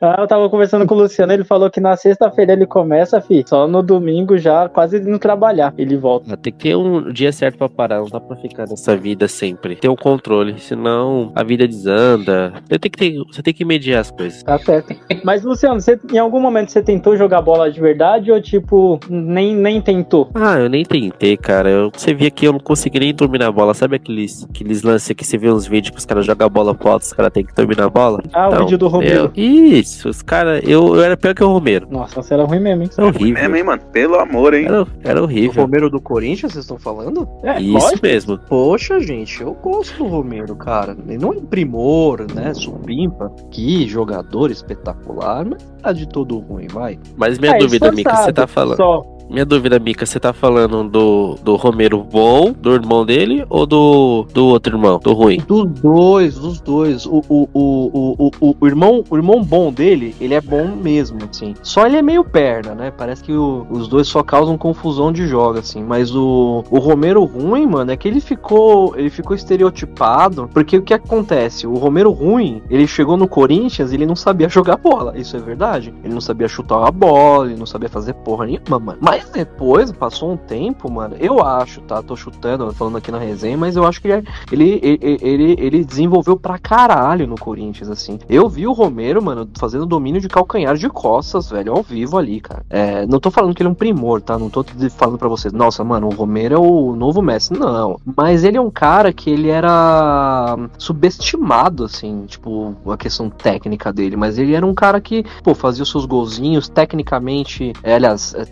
Ah, 0.00 0.16
eu 0.20 0.26
tava 0.26 0.48
conversando 0.48 0.86
com 0.86 0.94
o 0.94 0.98
Luciano, 0.98 1.32
ele 1.32 1.44
falou 1.44 1.70
que 1.70 1.80
na 1.80 1.96
sexta-feira 1.96 2.52
ele 2.52 2.66
começa, 2.66 3.20
fi. 3.20 3.44
Só 3.46 3.66
no 3.66 3.82
domingo 3.82 4.36
já 4.38 4.68
quase 4.68 4.98
indo 4.98 5.18
trabalhar. 5.18 5.74
Ele 5.76 5.96
volta. 5.96 6.34
Ah, 6.34 6.36
Tem 6.36 6.52
que 6.52 6.58
ter 6.58 6.76
um 6.76 7.12
dia 7.12 7.32
certo 7.32 7.58
pra 7.58 7.68
parar, 7.68 7.98
não 8.00 8.06
dá 8.08 8.20
pra 8.20 8.36
ficar 8.36 8.66
nessa 8.66 8.96
vida 8.96 9.26
sempre. 9.28 9.76
Ter 9.76 9.88
um 9.88 9.96
controle, 9.96 10.58
senão 10.58 11.32
a 11.34 11.42
vida 11.42 11.66
desanda. 11.66 12.52
Você 12.68 12.78
tem 12.78 12.90
que, 12.90 12.98
ter, 12.98 13.18
você 13.26 13.42
tem 13.42 13.54
que 13.54 13.64
medir 13.64 13.94
as 13.96 14.10
coisas. 14.10 14.42
Tá 14.42 14.58
certo. 14.68 14.94
Mas, 15.24 15.42
Luciano, 15.42 15.80
você, 15.80 15.98
em 16.12 16.18
algum 16.18 16.40
momento 16.40 16.70
você 16.70 16.82
tentou 16.82 17.16
jogar 17.16 17.40
bola 17.42 17.70
de 17.70 17.80
verdade 17.80 18.30
ou, 18.30 18.40
tipo, 18.40 19.00
nem, 19.08 19.54
nem 19.56 19.80
tentou? 19.80 20.30
Ah, 20.34 20.58
eu 20.58 20.68
nem 20.68 20.84
tentei, 20.84 21.36
cara. 21.36 21.68
Eu, 21.70 21.90
você 21.94 22.12
via 22.12 22.30
que 22.30 22.46
eu 22.46 22.52
não 22.52 22.60
consegui 22.60 23.00
nem 23.00 23.14
dominar 23.14 23.46
a 23.48 23.52
bola. 23.52 23.72
Sabe 23.74 23.96
aqueles, 23.96 24.44
aqueles 24.50 24.82
lances 24.82 25.14
que 25.16 25.24
você 25.24 25.38
vê 25.38 25.50
uns 25.50 25.66
vídeos 25.66 25.90
que 25.92 25.98
os 25.98 26.04
caras 26.06 26.26
jogam 26.26 26.46
a 26.46 26.50
bola 26.50 26.74
pro 26.74 26.90
alto, 26.90 27.02
os 27.02 27.12
caras 27.12 27.32
têm 27.32 27.44
que 27.44 27.54
dominar 27.54 27.84
a 27.86 27.88
bola? 27.90 28.22
Ah, 28.32 28.46
o 28.48 28.52
Então, 28.52 28.60
vídeo 28.64 28.78
do 28.78 28.88
Romero. 28.88 29.32
eu- 29.34 29.42
Isso, 29.42 30.08
os 30.08 30.20
caras. 30.22 30.62
Eu, 30.66 30.94
eu 30.96 31.02
era 31.02 31.16
pior 31.16 31.34
que 31.34 31.42
o 31.42 31.48
Romero. 31.48 31.86
Nossa, 31.90 32.20
você 32.22 32.34
era 32.34 32.44
ruim 32.44 32.60
mesmo, 32.60 32.82
hein? 32.82 32.90
Era 32.96 33.06
horrível. 33.06 33.34
Mesmo, 33.42 33.56
hein, 33.56 33.64
mano? 33.64 33.82
Pelo 33.92 34.16
amor, 34.16 34.54
hein? 34.54 34.66
Era, 34.66 34.86
era 35.02 35.20
O 35.20 35.24
horrível. 35.24 35.62
Romero 35.62 35.88
do 35.90 36.00
Corinthians, 36.00 36.52
vocês 36.52 36.64
estão 36.64 36.78
falando? 36.78 37.26
É, 37.42 37.60
Isso 37.60 37.72
lógico. 37.72 37.98
mesmo. 38.06 38.38
Poxa, 38.48 39.00
gente, 39.00 39.40
eu 39.42 39.54
gosto 39.54 39.96
do 39.98 40.06
Romero, 40.06 40.54
cara. 40.56 40.96
Ele 41.08 41.18
não 41.18 41.32
é 41.32 41.36
um 41.36 41.44
primor, 41.44 42.26
né? 42.34 42.52
Supimpa. 42.54 43.32
Que 43.50 43.86
jogador 43.88 44.50
espetacular, 44.58 45.44
mas 45.44 45.62
tá 45.82 45.92
de 45.92 46.06
todo 46.06 46.38
ruim, 46.38 46.66
vai. 46.68 46.98
Mas 47.16 47.38
minha 47.38 47.56
É, 47.56 47.58
dúvida, 47.58 47.90
Mica, 47.92 48.14
você 48.16 48.32
tá 48.32 48.46
falando. 48.46 48.76
Só. 48.76 49.17
Minha 49.30 49.44
dúvida, 49.44 49.78
Mica, 49.78 50.06
você 50.06 50.18
tá 50.18 50.32
falando 50.32 50.88
do, 50.88 51.34
do 51.42 51.54
Romero 51.56 52.02
bom, 52.02 52.50
do 52.52 52.72
irmão 52.72 53.04
dele, 53.04 53.44
ou 53.50 53.66
do, 53.66 54.26
do 54.32 54.46
outro 54.46 54.74
irmão, 54.76 54.98
do 54.98 55.12
ruim? 55.12 55.38
Dos 55.46 55.70
dois, 55.80 56.34
dos 56.38 56.60
dois. 56.60 57.04
O, 57.04 57.22
o, 57.28 57.48
o, 57.52 58.30
o, 58.40 58.56
o, 58.58 58.66
irmão, 58.66 59.04
o 59.10 59.16
irmão 59.16 59.42
bom 59.44 59.70
dele, 59.70 60.14
ele 60.18 60.32
é 60.32 60.40
bom 60.40 60.66
mesmo, 60.74 61.18
assim. 61.30 61.54
Só 61.62 61.86
ele 61.86 61.96
é 61.96 62.02
meio 62.02 62.24
perna, 62.24 62.74
né? 62.74 62.90
Parece 62.90 63.22
que 63.22 63.32
o- 63.32 63.66
os 63.70 63.86
dois 63.86 64.08
só 64.08 64.22
causam 64.22 64.56
confusão 64.56 65.12
de 65.12 65.26
jogo, 65.26 65.58
assim. 65.58 65.82
Mas 65.84 66.14
o, 66.14 66.64
o 66.70 66.78
Romero 66.78 67.22
ruim, 67.24 67.66
mano, 67.66 67.90
é 67.92 67.96
que 67.98 68.08
ele 68.08 68.20
ficou, 68.20 68.94
ele 68.96 69.10
ficou 69.10 69.36
estereotipado. 69.36 70.48
Porque 70.54 70.78
o 70.78 70.82
que 70.82 70.94
acontece? 70.94 71.66
O 71.66 71.74
Romero 71.74 72.10
ruim, 72.12 72.62
ele 72.70 72.86
chegou 72.86 73.16
no 73.16 73.28
Corinthians 73.28 73.92
e 73.92 73.94
ele 73.96 74.06
não 74.06 74.16
sabia 74.16 74.48
jogar 74.50 74.78
bola. 74.78 75.18
Isso 75.18 75.36
é 75.36 75.40
verdade. 75.40 75.92
Ele 76.02 76.14
não 76.14 76.20
sabia 76.20 76.48
chutar 76.48 76.82
a 76.86 76.90
bola, 76.90 77.46
ele 77.46 77.58
não 77.58 77.66
sabia 77.66 77.88
fazer 77.90 78.14
porra 78.14 78.46
nenhuma, 78.46 78.78
mano. 78.78 78.98
Mas 79.02 79.17
depois, 79.32 79.92
passou 79.92 80.32
um 80.32 80.36
tempo, 80.36 80.90
mano, 80.90 81.16
eu 81.18 81.44
acho, 81.44 81.80
tá? 81.82 82.02
Tô 82.02 82.16
chutando, 82.16 82.72
falando 82.72 82.98
aqui 82.98 83.10
na 83.10 83.18
resenha, 83.18 83.56
mas 83.56 83.76
eu 83.76 83.86
acho 83.86 84.00
que 84.00 84.08
ele, 84.08 84.24
ele, 84.50 84.80
ele, 84.82 85.18
ele, 85.20 85.56
ele 85.58 85.84
desenvolveu 85.84 86.36
pra 86.36 86.58
caralho 86.58 87.26
no 87.26 87.36
Corinthians, 87.36 87.90
assim. 87.90 88.18
Eu 88.28 88.48
vi 88.48 88.66
o 88.66 88.72
Romero, 88.72 89.22
mano, 89.22 89.48
fazendo 89.58 89.86
domínio 89.86 90.20
de 90.20 90.28
calcanhar 90.28 90.76
de 90.76 90.88
costas, 90.88 91.50
velho, 91.50 91.72
ao 91.72 91.82
vivo 91.82 92.18
ali, 92.18 92.40
cara. 92.40 92.64
É, 92.68 93.06
não 93.06 93.20
tô 93.20 93.30
falando 93.30 93.54
que 93.54 93.62
ele 93.62 93.68
é 93.68 93.72
um 93.72 93.74
primor, 93.74 94.20
tá? 94.20 94.38
Não 94.38 94.50
tô 94.50 94.64
falando 94.96 95.18
pra 95.18 95.28
vocês, 95.28 95.52
nossa, 95.52 95.82
mano, 95.84 96.08
o 96.08 96.14
Romero 96.14 96.54
é 96.54 96.58
o 96.58 96.94
novo 96.94 97.22
Messi. 97.22 97.52
Não. 97.52 97.98
Mas 98.16 98.44
ele 98.44 98.56
é 98.56 98.60
um 98.60 98.70
cara 98.70 99.12
que 99.12 99.30
ele 99.30 99.48
era 99.48 100.56
subestimado, 100.78 101.84
assim, 101.84 102.24
tipo, 102.26 102.74
a 102.86 102.96
questão 102.96 103.30
técnica 103.30 103.92
dele. 103.92 104.16
Mas 104.16 104.38
ele 104.38 104.54
era 104.54 104.66
um 104.66 104.74
cara 104.74 105.00
que, 105.00 105.24
pô, 105.42 105.54
fazia 105.54 105.82
os 105.82 105.90
seus 105.90 106.04
golzinhos, 106.04 106.68
tecnicamente, 106.68 107.72
é, 107.82 107.94
aliás, 107.94 108.34
é, 108.34 108.44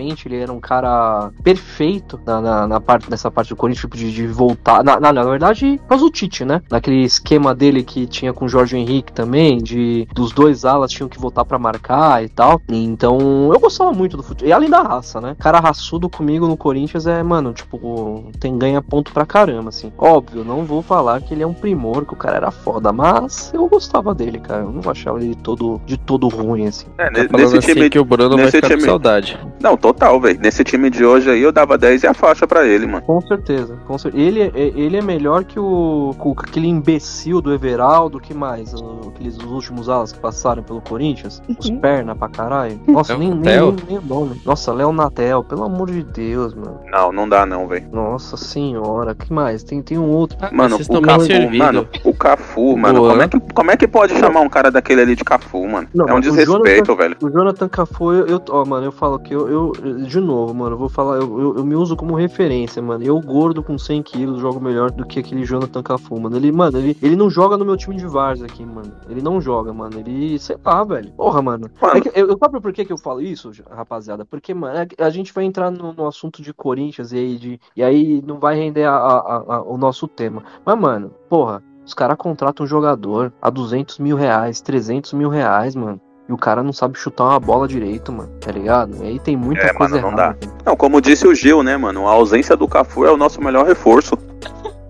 taticamente, 0.00 0.26
ele 0.28 0.36
era 0.38 0.52
um 0.52 0.60
cara 0.60 1.30
perfeito 1.42 2.18
na, 2.26 2.40
na, 2.40 2.66
na 2.66 2.80
parte, 2.80 3.10
nessa 3.10 3.30
parte 3.30 3.50
do 3.50 3.56
Corinthians, 3.56 3.80
tipo, 3.82 3.96
de, 3.96 4.10
de 4.12 4.26
voltar. 4.26 4.82
Na, 4.82 4.98
na, 4.98 5.12
na 5.12 5.24
verdade, 5.24 5.80
causa 5.88 6.04
do 6.04 6.10
Tite, 6.10 6.44
né? 6.44 6.62
Naquele 6.70 7.02
esquema 7.02 7.54
dele 7.54 7.82
que 7.82 8.06
tinha 8.06 8.32
com 8.32 8.44
o 8.46 8.48
Jorge 8.48 8.76
Henrique 8.76 9.12
também, 9.12 9.58
de 9.58 10.08
dos 10.14 10.32
dois 10.32 10.64
alas 10.64 10.90
tinham 10.90 11.08
que 11.08 11.18
voltar 11.18 11.44
pra 11.44 11.58
marcar 11.58 12.24
e 12.24 12.28
tal. 12.28 12.60
Então, 12.68 13.18
eu 13.52 13.60
gostava 13.60 13.92
muito 13.92 14.16
do 14.16 14.22
futebol. 14.22 14.48
E 14.48 14.52
além 14.52 14.70
da 14.70 14.82
raça, 14.82 15.20
né? 15.20 15.36
Cara 15.38 15.60
raçudo 15.60 16.08
comigo 16.08 16.46
no 16.46 16.56
Corinthians 16.56 17.06
é, 17.06 17.22
mano, 17.22 17.52
tipo, 17.52 18.24
tem 18.38 18.56
ganha 18.58 18.80
ponto 18.82 19.12
pra 19.12 19.26
caramba, 19.26 19.68
assim. 19.68 19.92
Óbvio, 19.98 20.44
não 20.44 20.64
vou 20.64 20.82
falar 20.82 21.20
que 21.20 21.34
ele 21.34 21.42
é 21.42 21.46
um 21.46 21.54
primor, 21.54 22.04
que 22.06 22.14
o 22.14 22.16
cara 22.16 22.36
era 22.36 22.50
foda, 22.50 22.92
mas 22.92 23.52
eu 23.54 23.68
gostava 23.68 24.14
dele, 24.14 24.38
cara. 24.38 24.62
Eu 24.62 24.72
não 24.72 24.90
achava 24.90 25.22
ele 25.22 25.34
todo, 25.34 25.80
de 25.86 25.96
todo 25.96 26.28
ruim, 26.28 26.66
assim. 26.66 26.86
É, 26.98 27.10
Tá 27.10 27.36
nesse 27.36 27.58
assim 27.58 27.74
time. 27.74 27.90
que 27.90 27.98
o 27.98 28.04
Bruno 28.04 28.36
vai 28.36 28.50
ficar 28.50 28.68
com 28.68 28.74
time- 28.76 28.82
saudade. 28.88 29.38
Não, 29.60 29.76
total, 29.92 30.20
velho. 30.20 30.38
Nesse 30.40 30.62
time 30.64 30.88
de 30.90 31.04
hoje 31.04 31.30
aí 31.30 31.42
eu 31.42 31.50
dava 31.52 31.76
10 31.76 32.02
e 32.02 32.06
a 32.06 32.14
faixa 32.14 32.46
pra 32.46 32.66
ele, 32.66 32.86
mano. 32.86 33.02
Com 33.02 33.20
certeza, 33.22 33.76
com 33.86 33.98
cer- 33.98 34.12
Ele, 34.14 34.42
é- 34.42 34.50
ele 34.54 34.96
é 34.96 35.02
melhor 35.02 35.44
que 35.44 35.58
o 35.58 36.14
com 36.18 36.32
aquele 36.36 36.68
imbecil 36.68 37.40
do 37.40 37.52
Everaldo, 37.52 38.20
que 38.20 38.32
mais? 38.34 38.72
Aqueles 39.08 39.36
os 39.36 39.44
últimos 39.50 39.88
alas 39.88 40.12
que 40.12 40.18
passaram 40.18 40.62
pelo 40.62 40.80
Corinthians, 40.80 41.42
os 41.58 41.70
perna 41.70 42.14
pra 42.14 42.28
caralho. 42.28 42.78
Nossa, 42.86 43.12
Léo 43.14 43.20
nem, 43.20 43.30
nem, 43.34 43.60
nem, 43.60 43.76
nem 43.88 43.98
o 43.98 44.02
nome. 44.02 44.40
Nossa, 44.44 44.72
Léo 44.72 44.92
Natel, 44.92 45.42
pelo 45.44 45.64
amor 45.64 45.90
de 45.90 46.02
Deus, 46.02 46.54
mano. 46.54 46.80
Não, 46.90 47.12
não 47.12 47.28
dá 47.28 47.44
não, 47.46 47.66
velho. 47.66 47.86
Nossa 47.92 48.36
senhora, 48.36 49.14
que 49.14 49.32
mais? 49.32 49.62
Tem, 49.62 49.82
tem 49.82 49.98
um 49.98 50.08
outro. 50.10 50.36
Mano, 50.52 50.76
Vocês 50.76 50.88
o 50.88 51.00
Cafu, 51.00 51.50
mano, 51.56 51.88
o 52.04 52.14
Cafu, 52.14 52.76
mano, 52.76 52.98
Boa. 53.00 53.10
como 53.10 53.22
é, 53.22 53.28
que, 53.28 53.40
como 53.54 53.70
é 53.70 53.76
que 53.76 53.88
pode 53.88 54.14
chamar 54.18 54.40
um 54.40 54.48
cara 54.48 54.70
daquele 54.70 55.00
ali 55.02 55.16
de 55.16 55.24
Cafu, 55.24 55.66
mano? 55.66 55.88
Não, 55.94 56.06
é 56.08 56.14
um 56.14 56.20
desrespeito, 56.20 56.86
Jonathan- 56.86 56.94
velho. 56.96 57.16
O 57.22 57.30
Jonathan 57.30 57.68
Cafu, 57.68 58.12
eu, 58.12 58.26
eu- 58.26 58.42
ó, 58.50 58.64
mano, 58.64 58.86
eu 58.86 58.92
falo 58.92 59.18
que 59.18 59.34
eu, 59.34 59.48
eu, 59.48 59.69
de 59.72 60.20
novo, 60.20 60.54
mano, 60.54 60.74
eu 60.74 60.78
vou 60.78 60.88
falar, 60.88 61.16
eu, 61.16 61.40
eu, 61.40 61.56
eu 61.58 61.64
me 61.64 61.74
uso 61.74 61.96
como 61.96 62.14
referência, 62.14 62.80
mano. 62.82 63.04
Eu, 63.04 63.20
gordo 63.20 63.62
com 63.62 63.76
100 63.78 64.02
quilos, 64.02 64.40
jogo 64.40 64.60
melhor 64.60 64.90
do 64.90 65.04
que 65.06 65.18
aquele 65.20 65.44
Jonathan 65.44 65.82
Cafu, 65.82 66.18
mano. 66.20 66.36
Ele, 66.36 66.50
mano, 66.52 66.78
ele, 66.78 66.96
ele 67.02 67.16
não 67.16 67.28
joga 67.30 67.56
no 67.56 67.64
meu 67.64 67.76
time 67.76 67.96
de 67.96 68.06
Vars 68.06 68.42
aqui, 68.42 68.64
mano. 68.64 68.92
Ele 69.08 69.20
não 69.22 69.40
joga, 69.40 69.72
mano. 69.72 69.98
Ele, 69.98 70.38
sei 70.38 70.56
lá, 70.64 70.82
velho. 70.84 71.10
Porra, 71.12 71.42
mano. 71.42 71.70
Mano. 71.80 71.96
É 71.96 72.00
que, 72.00 72.08
eu, 72.14 72.28
eu 72.28 72.38
sabe 72.38 72.60
por 72.60 72.72
que, 72.72 72.84
que 72.84 72.92
eu 72.92 72.98
falo 72.98 73.20
isso, 73.20 73.50
rapaziada? 73.70 74.24
Porque, 74.24 74.52
mano, 74.54 74.78
é 74.78 74.86
que 74.86 75.02
a 75.02 75.10
gente 75.10 75.32
vai 75.32 75.44
entrar 75.44 75.70
no, 75.70 75.92
no 75.92 76.06
assunto 76.06 76.42
de 76.42 76.52
Corinthians 76.52 77.12
e 77.12 77.16
aí, 77.18 77.36
de, 77.38 77.60
e 77.76 77.82
aí 77.82 78.22
não 78.26 78.38
vai 78.38 78.56
render 78.56 78.84
a- 78.84 78.96
a- 78.96 79.44
a- 79.56 79.62
o 79.62 79.76
nosso 79.76 80.06
tema. 80.08 80.42
Mas, 80.64 80.78
mano, 80.78 81.10
porra, 81.28 81.62
os 81.84 81.94
caras 81.94 82.16
contratam 82.16 82.64
um 82.64 82.68
jogador 82.68 83.32
a 83.42 83.50
200 83.50 83.98
mil 83.98 84.16
reais, 84.16 84.60
300 84.60 85.12
mil 85.12 85.28
reais, 85.28 85.74
mano. 85.74 86.00
E 86.30 86.32
o 86.32 86.36
cara 86.36 86.62
não 86.62 86.72
sabe 86.72 86.96
chutar 86.96 87.24
uma 87.24 87.40
bola 87.40 87.66
direito, 87.66 88.12
mano. 88.12 88.30
Tá 88.40 88.52
ligado? 88.52 88.94
E 89.02 89.06
aí 89.06 89.18
tem 89.18 89.36
muita 89.36 89.62
É, 89.62 89.72
coisa 89.74 89.96
mano, 89.96 90.12
não 90.12 90.22
errada. 90.22 90.38
Não, 90.64 90.76
como 90.76 91.00
disse 91.00 91.26
o 91.26 91.34
Gil, 91.34 91.64
né, 91.64 91.76
mano? 91.76 92.06
A 92.06 92.12
ausência 92.12 92.56
do 92.56 92.68
Cafu 92.68 93.04
é 93.04 93.10
o 93.10 93.16
nosso 93.16 93.42
melhor 93.42 93.66
reforço. 93.66 94.16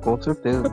Com 0.03 0.21
certeza. 0.21 0.65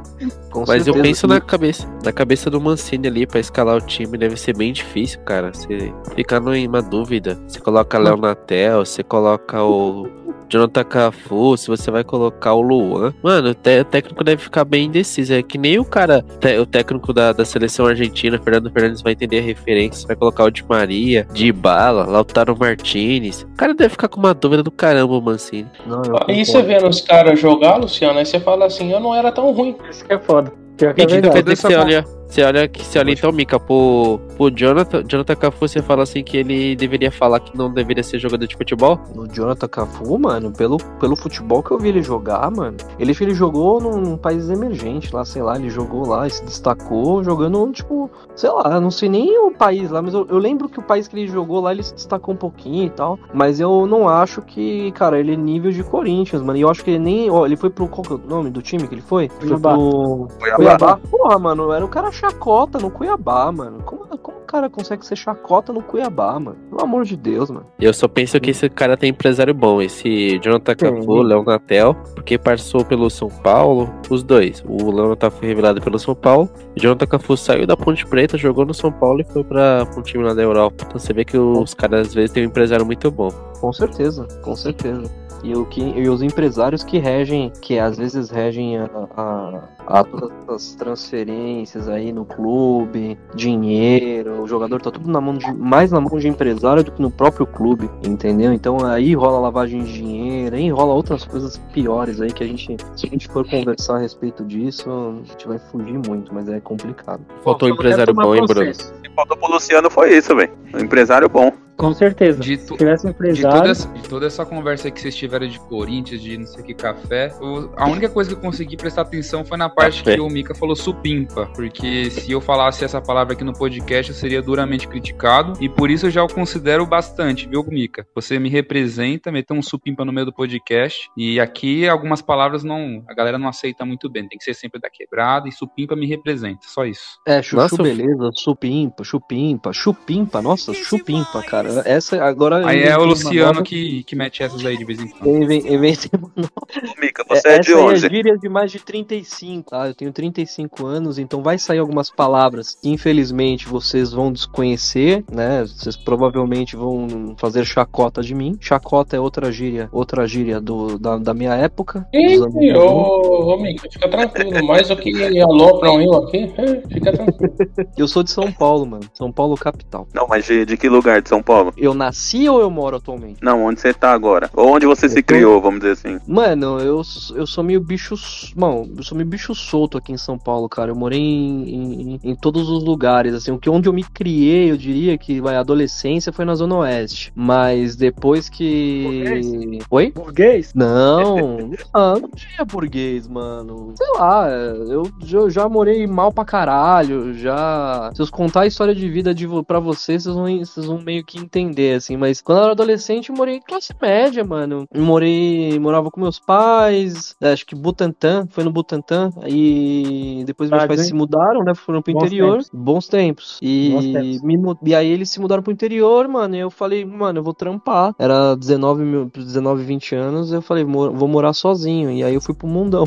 Com 0.52 0.66
Mas 0.68 0.86
eu 0.88 0.94
certeza. 0.94 1.02
penso 1.04 1.26
E- 1.26 1.30
na 1.30 1.40
cabeça, 1.40 1.88
na 2.04 2.12
cabeça 2.12 2.50
do 2.50 2.60
Mancini 2.60 3.08
ali 3.08 3.26
pra 3.26 3.40
escalar 3.40 3.78
o 3.78 3.82
time 3.82 4.18
deve 4.18 4.36
ser 4.36 4.56
bem 4.58 4.74
difícil, 4.74 5.20
cara. 5.22 5.54
Você 5.54 5.94
fica 6.16 6.38
numa 6.40 6.82
dúvida. 6.82 7.40
Você 7.48 7.60
coloca 7.62 7.98
Léo 7.98 8.18
Natel, 8.18 8.86
você 8.86 9.04
coloca 9.04 9.64
o 9.64 10.08
Jonathan 10.50 10.84
Cafu, 10.84 11.58
se 11.58 11.68
você 11.68 11.90
vai 11.92 12.04
colocar 12.04 12.54
o 12.54 12.62
Luan. 12.62 13.14
Mano, 13.22 13.50
o, 13.50 13.54
te- 13.54 13.80
o 13.82 13.86
técnico 13.86 14.24
deve 14.24 14.42
ficar 14.42 14.64
bem 14.66 14.86
indeciso. 14.86 15.34
É 15.34 15.42
que 15.44 15.58
nem 15.58 15.80
o 15.80 15.86
cara, 15.86 16.24
te- 16.40 16.58
o 16.58 16.66
técnico 16.66 17.12
da, 17.14 17.34
da 17.34 17.46
seleção 17.46 17.86
argentina, 17.86 18.40
Fernando 18.42 18.72
Fernandes, 18.72 19.02
vai 19.02 19.14
entender 19.14 19.40
a 19.40 19.44
referência. 19.44 20.08
Vai 20.08 20.16
colocar 20.16 20.44
o 20.46 20.52
Di 20.52 20.64
Maria, 20.68 21.28
Di 21.34 21.52
Bala, 21.52 22.06
Lautaro 22.06 22.58
Martinez. 22.58 23.44
O 23.44 23.58
cara 23.58 23.74
deve 23.74 23.90
ficar 23.90 24.08
com 24.08 24.20
uma 24.20 24.34
dúvida 24.34 24.64
do 24.64 24.72
caramba, 24.72 25.20
Mancini. 25.20 25.68
Não, 25.86 26.02
eu 26.04 26.16
Aí 26.28 26.46
você 26.46 26.62
vendo 26.62 26.88
os 26.88 27.02
caras 27.02 27.40
jogar, 27.40 27.78
Luciano, 27.78 28.20
aí 28.20 28.26
você 28.26 28.40
fala 28.40 28.66
assim, 28.66 28.92
eu 28.92 29.00
não 29.00 29.14
era 29.14 29.32
tão 29.32 29.52
ruim. 29.52 29.76
Isso 29.90 30.06
que 30.06 30.14
é 30.14 30.20
foda. 30.20 30.52
Pior 30.78 30.94
que 30.94 31.02
é 31.02 31.06
verdade. 31.08 31.76
olha? 31.76 32.17
Você 32.28 32.44
olha, 32.44 32.68
que- 32.68 32.84
você 32.84 33.00
olha 33.00 33.12
então, 33.12 33.32
Mika, 33.32 33.60
pro, 33.60 34.20
pro 34.36 34.52
Jonathan, 34.52 35.02
Jonathan 35.08 35.36
Cafu, 35.36 35.68
você 35.68 35.82
fala 35.82 36.04
assim 36.04 36.24
que 36.24 36.36
ele 36.38 36.76
deveria 36.76 37.10
falar 37.12 37.40
que 37.40 37.58
não 37.58 37.72
deveria 37.72 38.04
ser 38.04 38.20
jogador 38.20 38.46
de 38.46 38.56
futebol? 38.56 39.00
No 39.16 39.28
Jonathan 39.28 39.68
Cafu, 39.68 40.20
mano, 40.20 40.52
pelo, 40.52 40.78
pelo 41.00 41.16
futebol 41.16 41.64
que 41.64 41.72
eu 41.72 41.80
vi 41.80 41.88
ele 41.90 42.04
jogar, 42.04 42.52
mano, 42.52 42.76
ele, 43.00 43.16
ele 43.20 43.34
jogou 43.34 43.80
num, 43.80 43.98
num 44.02 44.18
país 44.18 44.50
emergente 44.50 45.14
lá, 45.16 45.24
sei 45.24 45.42
lá, 45.42 45.56
ele 45.56 45.70
jogou 45.70 46.06
lá 46.08 46.28
e 46.28 46.30
se 46.30 46.44
destacou 46.44 47.24
jogando, 47.24 47.72
tipo, 47.72 48.12
sei 48.36 48.50
lá, 48.52 48.80
não 48.80 48.92
sei 48.92 49.08
nem 49.10 49.40
o 49.40 49.52
país 49.52 49.90
lá, 49.90 50.02
mas 50.02 50.14
eu, 50.14 50.28
eu 50.30 50.38
lembro 50.38 50.68
que 50.68 50.80
o 50.80 50.84
país 50.84 51.08
que 51.08 51.18
ele 51.18 51.28
jogou 51.28 51.62
lá, 51.62 51.72
ele 51.72 51.82
se 51.84 51.94
destacou 51.96 52.34
um 52.34 52.38
pouquinho 52.38 52.86
e 52.86 52.90
tal, 52.90 53.18
mas 53.34 53.60
eu 53.60 53.86
não 53.88 54.08
acho 54.08 54.42
que, 54.42 54.92
cara, 54.92 55.18
ele 55.20 55.34
é 55.34 55.38
nível 55.38 55.72
de 55.72 55.84
Corinthians, 55.84 56.42
mano, 56.42 56.58
e 56.58 56.62
eu 56.62 56.70
acho 56.70 56.84
que 56.84 56.92
ele 56.92 57.00
nem, 57.00 57.32
ó, 57.32 57.46
ele 57.46 57.56
foi 57.56 57.70
pro, 57.70 57.88
qual 57.88 58.04
que 58.04 58.12
é 58.12 58.16
o 58.16 58.30
nome 58.30 58.50
do 58.50 58.62
time 58.62 58.86
que 58.88 58.94
ele 58.94 59.02
foi? 59.02 59.30
Cuiabá. 59.30 59.76
Foi 59.76 59.80
pro 59.80 60.28
Cuiabá. 60.38 60.56
Cuiabá. 60.58 61.00
Porra, 61.10 61.40
mano, 61.40 61.72
era 61.72 61.86
o 61.86 61.88
cara 61.88 62.12
chacota 62.18 62.80
no 62.80 62.90
Cuiabá, 62.90 63.52
mano, 63.52 63.84
como, 63.84 64.06
como 64.18 64.38
o 64.40 64.42
cara 64.42 64.70
consegue 64.70 65.06
ser 65.06 65.16
chacota 65.16 65.72
no 65.72 65.82
Cuiabá, 65.82 66.40
mano? 66.40 66.58
Pelo 66.70 66.82
amor 66.82 67.06
de 67.06 67.16
Deus, 67.16 67.50
mano. 67.50 67.66
Eu 67.80 67.94
só 67.94 68.08
penso 68.08 68.40
que 68.40 68.52
esse 68.52 68.70
cara 68.70 68.98
tem 68.98 69.12
empresário 69.12 69.54
bom, 69.54 69.82
esse 69.82 70.40
Jonathan 70.40 70.76
Cafu, 70.76 71.22
Léo 71.22 71.44
Natel, 71.44 71.96
porque 72.16 72.38
passou 72.38 72.84
pelo 72.84 73.10
São 73.10 73.30
Paulo, 73.30 73.90
os 74.10 74.24
dois. 74.24 74.64
O 74.68 74.92
Léo 74.92 75.10
Natel 75.10 75.32
foi 75.32 75.48
revelado 75.48 75.82
pelo 75.82 76.00
São 76.00 76.16
Paulo, 76.16 76.50
Jonathan 76.76 77.06
Cafu 77.06 77.38
saiu 77.38 77.68
da 77.68 77.78
Ponte 77.78 78.06
Preta, 78.06 78.38
jogou 78.38 78.66
no 78.66 78.74
São 78.74 78.92
Paulo 78.92 79.22
e 79.22 79.24
foi 79.24 79.44
pra, 79.44 79.86
pra 79.86 80.00
um 80.00 80.04
time 80.04 80.24
lá 80.24 80.34
da 80.34 80.42
Europa. 80.42 80.86
Então 80.88 81.00
você 81.00 81.14
vê 81.14 81.24
que 81.24 81.38
os 81.38 81.74
caras 81.74 82.08
às 82.08 82.14
vezes 82.14 82.32
têm 82.32 82.44
um 82.44 82.48
empresário 82.48 82.86
muito 82.86 83.12
bom. 83.12 83.30
Com 83.60 83.72
certeza, 83.72 84.28
com 84.42 84.56
certeza. 84.56 85.27
E, 85.44 85.56
o 85.56 85.66
que, 85.66 85.82
e 85.82 86.10
os 86.10 86.22
empresários 86.22 86.84
que 86.84 86.98
regem, 86.98 87.52
que 87.62 87.80
às 87.80 87.98
vezes 87.98 88.30
regem 88.30 88.78
a, 88.78 88.90
a, 89.16 89.62
a 89.88 90.04
todas 90.04 90.32
as 90.50 90.76
transferências 90.76 91.88
aí 91.88 92.12
no 92.12 92.26
clube, 92.26 93.18
dinheiro, 93.36 94.42
o 94.42 94.48
jogador 94.48 94.82
tá 94.82 94.92
tudo 94.92 95.10
na 95.10 95.22
mão 95.22 95.36
de, 95.36 95.52
mais 95.54 95.92
na 95.92 96.02
mão 96.02 96.18
de 96.18 96.28
empresário 96.28 96.84
do 96.84 96.92
que 96.92 97.02
no 97.02 97.12
próprio 97.12 97.46
clube, 97.46 97.90
entendeu? 98.06 98.52
Então 98.52 98.86
aí 98.86 99.14
rola 99.14 99.40
lavagem 99.40 99.84
de 99.84 99.94
dinheiro, 99.94 100.56
aí 100.56 100.70
rola 100.70 100.94
outras 100.94 101.24
coisas 101.24 101.58
piores 101.74 102.20
aí 102.20 102.32
que 102.32 102.44
a 102.44 102.48
gente, 102.48 102.78
se 102.96 103.06
a 103.06 103.10
gente 103.10 103.28
for 103.28 103.48
conversar 103.48 103.98
a 103.98 104.00
respeito 104.00 104.44
disso, 104.44 104.90
a 104.90 105.28
gente 105.28 105.48
vai 105.48 105.60
fugir 105.60 106.00
muito, 106.08 106.34
mas 106.34 106.48
é 106.50 106.60
complicado. 106.60 107.22
Faltou 107.44 107.70
um 107.70 107.74
empresário 107.74 108.14
bom, 108.14 108.36
hein, 108.36 108.44
Bruno? 108.48 108.72
O 108.72 109.02
que 109.02 109.10
faltou 109.16 109.38
pro 109.38 109.52
Luciano 109.52 109.90
foi 109.90 110.18
isso, 110.18 110.36
velho. 110.36 110.52
Um 110.74 110.80
empresário 110.80 111.30
bom. 111.30 111.52
Com 111.78 111.94
certeza. 111.94 112.42
De 112.42 112.58
Se 112.58 112.68
tu- 112.68 112.76
tivesse 112.78 113.06
um 113.06 113.12
De 113.12 113.16
toda, 113.16 113.30
empresário, 113.30 113.70
essa, 113.72 113.88
de 113.90 114.10
toda 114.10 114.26
essa 114.26 114.46
conversa 114.46 114.90
que 114.90 115.00
vocês 115.00 115.16
tiveram 115.16 115.48
de 115.48 115.60
Corinthians, 115.60 116.22
de 116.22 116.38
não 116.38 116.48
sei 116.48 116.62
o 116.62 116.66
que 116.66 116.74
café, 116.74 117.32
o- 117.40 117.70
a 117.78 117.88
única 117.88 118.10
coisa 118.10 118.30
que 118.32 118.36
eu 118.36 118.42
consegui 118.42 118.76
prestar 118.76 119.04
atenção 119.04 119.46
foi 119.46 119.58
na 119.58 119.70
parte 119.70 120.00
Café. 120.00 120.16
que 120.16 120.22
o 120.22 120.28
Mika 120.28 120.56
falou 120.56 120.76
supimpa. 120.76 121.46
Porque 121.56 122.10
se 122.10 122.32
eu 122.32 122.42
falasse 122.42 122.84
essa 122.84 123.00
palavra 123.00 123.34
aqui 123.34 123.44
no 123.44 123.54
podcast, 123.54 124.12
eu 124.12 124.18
seria 124.18 124.42
duramente 124.42 124.88
criticado. 124.88 125.54
E 125.62 125.70
por 125.70 125.90
isso 125.92 126.08
eu 126.08 126.12
já 126.12 126.24
o 126.24 126.28
considero 126.28 126.86
bastante, 126.86 127.48
viu, 127.48 127.64
Mika? 127.64 128.08
Você 128.16 128.40
me 128.40 128.50
representa, 128.50 129.32
meteu 129.32 129.56
um 129.56 129.62
supimpa 129.62 130.04
no 130.04 130.12
meio 130.12 130.26
do 130.26 130.34
podcast. 130.34 131.10
E 131.16 131.40
aqui 131.40 131.88
algumas 131.88 132.22
palavras 132.22 132.64
não. 132.64 133.04
A 133.08 133.14
galera 133.14 133.38
não 133.38 133.48
aceita 133.48 133.86
muito 133.86 134.10
bem. 134.10 134.28
Tem 134.28 134.38
que 134.38 134.44
ser 134.44 134.56
sempre 134.56 134.82
da 134.82 134.90
quebrada. 134.90 135.48
E 135.48 135.52
supimpa 135.52 135.96
me 135.96 136.08
representa. 136.08 136.62
Só 136.68 136.86
isso. 136.86 137.20
É, 137.26 137.42
chuchu 137.42 137.56
Nossa, 137.58 137.84
beleza, 137.84 138.32
chupimpa, 138.36 139.04
chupimpa, 139.04 139.72
chupimpa, 139.74 140.42
nossa, 140.42 140.74
chupimpa, 140.74 141.44
cara. 141.44 141.67
Essa 141.86 142.24
agora. 142.24 142.66
Aí 142.68 142.84
é 142.84 142.98
o 142.98 143.04
Luciano 143.06 143.46
nova- 143.54 143.64
que, 143.64 144.04
que 144.04 144.16
mete 144.16 144.44
essas 144.44 144.66
aí 144.66 144.78
de 144.78 144.86
vez 144.86 145.00
em 145.00 145.08
quando. 145.08 145.28
Inventei 145.52 146.10
uma 146.18 146.32
nova. 146.36 146.52
Ô, 146.58 147.00
Mica, 147.02 147.24
você 147.28 147.48
é, 147.48 147.60
de 147.60 147.72
Essa 147.72 147.80
aí 147.80 147.86
onde? 147.86 148.06
é 148.06 148.10
gíria 148.10 148.38
de 148.38 148.50
mais 148.50 148.72
de 148.72 148.80
35. 148.80 149.76
Ah, 149.76 149.88
eu 149.88 149.96
tenho 149.96 150.12
35 150.12 150.86
anos, 150.86 151.18
então 151.20 151.42
vai 151.42 151.58
sair 151.58 151.80
algumas 151.80 152.10
palavras 152.10 152.76
que 152.82 152.90
infelizmente 152.90 153.68
vocês 153.68 154.12
vão 154.12 154.32
desconhecer, 154.32 155.24
né? 155.32 155.62
Vocês 155.66 155.96
provavelmente 155.96 156.76
vão 156.76 157.36
fazer 157.38 157.66
chacota 157.66 158.22
de 158.22 158.34
mim. 158.36 158.58
Chacota 158.60 159.16
é 159.16 159.20
outra 159.20 159.52
gíria, 159.52 159.90
outra 159.92 160.28
gíria 160.28 160.60
do, 160.60 160.98
da, 161.00 161.18
da 161.18 161.34
minha 161.34 161.54
época. 161.56 162.08
Ih, 162.14 162.36
anos 162.36 162.54
90. 162.54 162.80
ô, 162.80 163.54
ô, 163.54 163.58
Mica, 163.62 163.88
fica 163.92 164.10
tranquilo. 164.10 164.66
Mais 164.68 164.88
do 164.88 164.96
que 164.98 165.40
alopram 165.42 166.02
eu 166.02 166.14
aqui, 166.16 166.54
é, 166.58 166.82
fica 166.94 167.12
tranquilo. 167.12 167.54
Eu 167.98 168.08
sou 168.08 168.22
de 168.24 168.32
São 168.32 168.52
Paulo, 168.52 168.86
mano. 168.86 169.04
São 169.14 169.32
Paulo 169.32 169.56
capital. 169.56 170.08
Não, 170.14 170.28
mas 170.28 170.46
de, 170.46 170.66
de 170.66 170.78
que 170.78 170.88
lugar 170.88 171.22
de 171.22 171.30
São 171.30 171.42
Paulo? 171.42 171.57
Eu 171.78 171.94
nasci 171.94 172.48
ou 172.50 172.60
eu 172.62 172.70
moro 172.70 172.98
atualmente? 172.98 173.40
Não, 173.42 173.64
onde 173.66 173.80
você 173.80 173.94
tá 173.94 174.12
agora? 174.12 174.50
Ou 174.54 174.76
onde 174.76 174.86
você 174.86 175.08
se 175.10 175.20
Eu 175.20 175.24
tô- 175.24 175.28
criou, 175.28 175.62
vamos 175.62 175.80
dizer 175.80 175.92
assim. 175.94 176.20
Mano, 176.28 176.80
eu, 176.80 177.02
eu 177.36 177.48
sou 177.48 177.64
meio 177.64 177.80
bicho. 177.82 178.16
Bom, 178.56 178.88
eu 178.96 179.04
sou 179.04 179.18
meio 179.18 179.30
bicho 179.30 179.54
solto 179.56 179.98
aqui 179.98 180.12
em 180.12 180.18
São 180.18 180.38
Paulo, 180.38 180.68
cara. 180.70 180.92
Eu 180.92 180.96
morei 180.96 181.20
em, 181.20 182.14
em, 182.14 182.20
em 182.24 182.36
todos 182.36 182.70
os 182.70 182.84
lugares, 182.84 183.34
assim. 183.34 183.52
O 183.52 183.58
que 183.60 183.70
onde 183.70 183.88
eu 183.90 183.94
me 183.94 184.04
criei, 184.04 184.72
eu 184.72 184.78
diria 184.78 185.18
que 185.18 185.40
vai, 185.42 185.56
a 185.56 185.60
adolescência 185.62 186.32
foi 186.32 186.46
na 186.46 186.56
Zona 186.56 186.76
Oeste. 186.78 187.32
Mas 187.36 187.96
depois 187.96 188.50
que. 188.50 189.80
Oi? 189.90 190.12
burguês, 190.12 190.74
Não, 190.74 191.72
ah, 191.94 192.16
não 192.20 192.30
tinha 192.30 192.66
burguês, 192.66 193.28
mano. 193.28 193.94
Sei 193.96 194.08
lá, 194.20 194.50
eu 194.50 195.10
já, 195.24 195.50
já 195.50 195.70
morei 195.70 196.06
mal 196.08 196.32
pra 196.32 196.46
caralho, 196.46 197.34
já... 197.34 198.12
Se 198.14 198.22
eu 198.22 198.28
contar 198.30 198.62
a 198.62 198.68
história 198.68 198.94
de 198.96 199.10
vida 199.10 199.34
de, 199.34 199.48
pra 199.66 199.80
vocês, 199.80 200.24
vocês 200.24 200.36
vão, 200.36 200.58
vocês 200.60 200.86
vão 200.86 201.02
meio 201.02 201.24
que 201.24 201.47
entender, 201.48 201.96
assim. 201.96 202.16
Mas 202.18 202.42
quando 202.42 202.58
eu 202.60 202.64
era 202.64 202.72
adolescente, 202.74 203.30
eu 203.30 203.36
morei 203.36 203.56
em 203.56 203.62
classe 203.62 203.94
média, 204.02 204.44
mano. 204.44 204.86
Eu 204.94 205.02
morei... 205.04 205.78
Morava 205.80 206.12
com 206.12 206.20
meus 206.22 206.40
pais, 206.40 207.36
acho 207.42 207.66
que 207.66 207.76
Butantã, 207.76 208.46
foi 208.50 208.64
no 208.64 208.72
Butantã. 208.72 209.30
E 209.48 210.44
depois 210.46 210.70
meus 210.70 210.80
Tarde, 210.82 210.88
pais 210.96 211.02
hein? 211.02 211.08
se 211.08 211.14
mudaram, 211.14 211.64
né? 211.64 211.74
Foram 211.76 212.02
pro 212.02 212.14
Bons 212.14 212.24
interior. 212.26 212.52
tempos. 212.58 212.70
Bons 212.74 213.08
tempos. 213.08 213.60
E, 213.62 213.90
Bons 213.92 214.06
tempos. 214.06 214.42
me 214.44 214.58
e 214.84 214.96
aí 214.96 215.08
eles 215.10 215.30
se 215.30 215.40
mudaram 215.40 215.64
pro 215.64 215.72
interior, 215.74 216.28
mano. 216.28 216.56
E 216.56 216.60
eu 216.60 216.70
falei, 216.70 217.06
mano, 217.06 217.40
eu 217.40 217.44
vou 217.44 217.54
trampar. 217.54 218.14
Era 218.20 218.56
19, 218.56 219.04
mil, 219.04 219.32
19 219.34 219.84
20 219.84 220.16
anos. 220.16 220.52
Eu 220.52 220.62
falei, 220.62 220.84
"Mo- 220.84 221.12
vou 221.12 221.28
morar 221.28 221.54
sozinho. 221.54 222.12
E 222.12 222.24
aí 222.24 222.34
eu 222.34 222.42
fui 222.42 222.54
pro 222.54 222.68
mundão. 222.68 223.06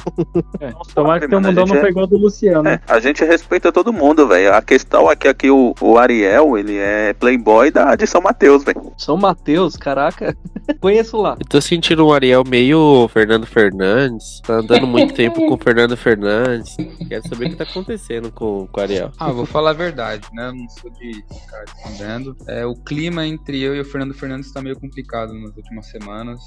é. 0.60 0.72
Tomara 0.94 1.20
que 1.20 1.28
teu 1.28 1.40
mundão 1.40 1.64
não 1.66 1.76
é- 1.76 1.80
pegou 1.80 2.06
do 2.06 2.16
Luciano. 2.16 2.68
É, 2.68 2.80
a 2.86 3.00
gente 3.00 3.24
respeita 3.24 3.72
todo 3.72 3.92
mundo, 3.92 4.26
velho. 4.26 4.54
A 4.54 4.62
questão 4.62 5.10
é 5.10 5.16
que 5.16 5.28
aqui 5.28 5.50
o, 5.50 5.74
o 5.80 5.98
Ariel, 5.98 6.56
ele 6.56 6.76
é 6.76 7.12
playboy 7.12 7.70
da, 7.70 7.94
de 7.94 8.06
São 8.06 8.20
Mateus, 8.30 8.62
velho. 8.62 8.92
São 8.96 9.16
Mateus, 9.16 9.76
caraca. 9.76 10.36
Conheço 10.80 11.16
lá. 11.16 11.36
Eu 11.40 11.46
tô 11.46 11.60
sentindo 11.60 12.06
um 12.06 12.12
Ariel 12.12 12.44
meio 12.46 13.08
Fernando 13.08 13.44
Fernandes. 13.44 14.40
Tá 14.42 14.54
andando 14.54 14.86
muito 14.86 15.12
tempo 15.14 15.44
com 15.48 15.54
o 15.54 15.58
Fernando 15.62 15.96
Fernandes. 15.96 16.76
Quero 17.08 17.28
saber 17.28 17.46
o 17.46 17.50
que 17.50 17.56
tá 17.56 17.64
acontecendo 17.64 18.30
com, 18.30 18.68
com 18.68 18.80
o 18.80 18.82
Ariel. 18.82 19.10
Ah, 19.18 19.32
vou 19.32 19.44
falar 19.44 19.70
a 19.70 19.74
verdade, 19.74 20.28
né? 20.32 20.46
Eu 20.46 20.54
não 20.54 20.68
sou 20.68 20.90
de 20.92 21.12
ficar 21.12 21.64
escondendo. 21.64 22.36
É, 22.46 22.64
o 22.64 22.74
clima 22.76 23.26
entre 23.26 23.60
eu 23.60 23.74
e 23.74 23.80
o 23.80 23.84
Fernando 23.84 24.14
Fernandes 24.14 24.52
tá 24.52 24.62
meio 24.62 24.78
complicado 24.78 25.34
nas 25.34 25.56
últimas 25.56 25.86
semanas. 25.86 26.40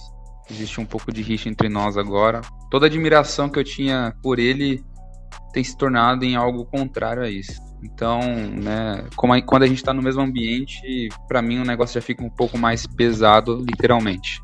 Existe 0.50 0.80
um 0.80 0.86
pouco 0.86 1.12
de 1.12 1.22
rixa 1.22 1.50
entre 1.50 1.67
nós 1.67 1.98
agora. 1.98 2.39
Toda 2.72 2.86
a 2.86 2.88
admiração 2.88 3.50
que 3.50 3.60
eu 3.60 3.63
tinha 3.63 4.15
por 4.24 4.39
ele 4.39 4.82
tem 5.52 5.63
se 5.63 5.78
tornado 5.78 6.24
em 6.24 6.38
algo 6.38 6.65
contrário 6.65 7.24
a 7.24 7.30
isso. 7.30 7.62
Então, 7.84 8.22
né, 8.22 9.04
a- 9.15 9.41
quando 9.41 9.63
a 9.63 9.67
gente 9.67 9.84
tá 9.84 9.93
no 9.93 10.02
mesmo 10.02 10.22
ambiente, 10.22 11.10
pra 11.28 11.41
mim 11.41 11.60
o 11.60 11.65
negócio 11.65 11.96
já 12.00 12.02
fica 12.02 12.24
um 12.24 12.30
pouco 12.30 12.58
mais 12.58 12.88
pesado, 12.88 13.63
literalmente. 13.67 14.41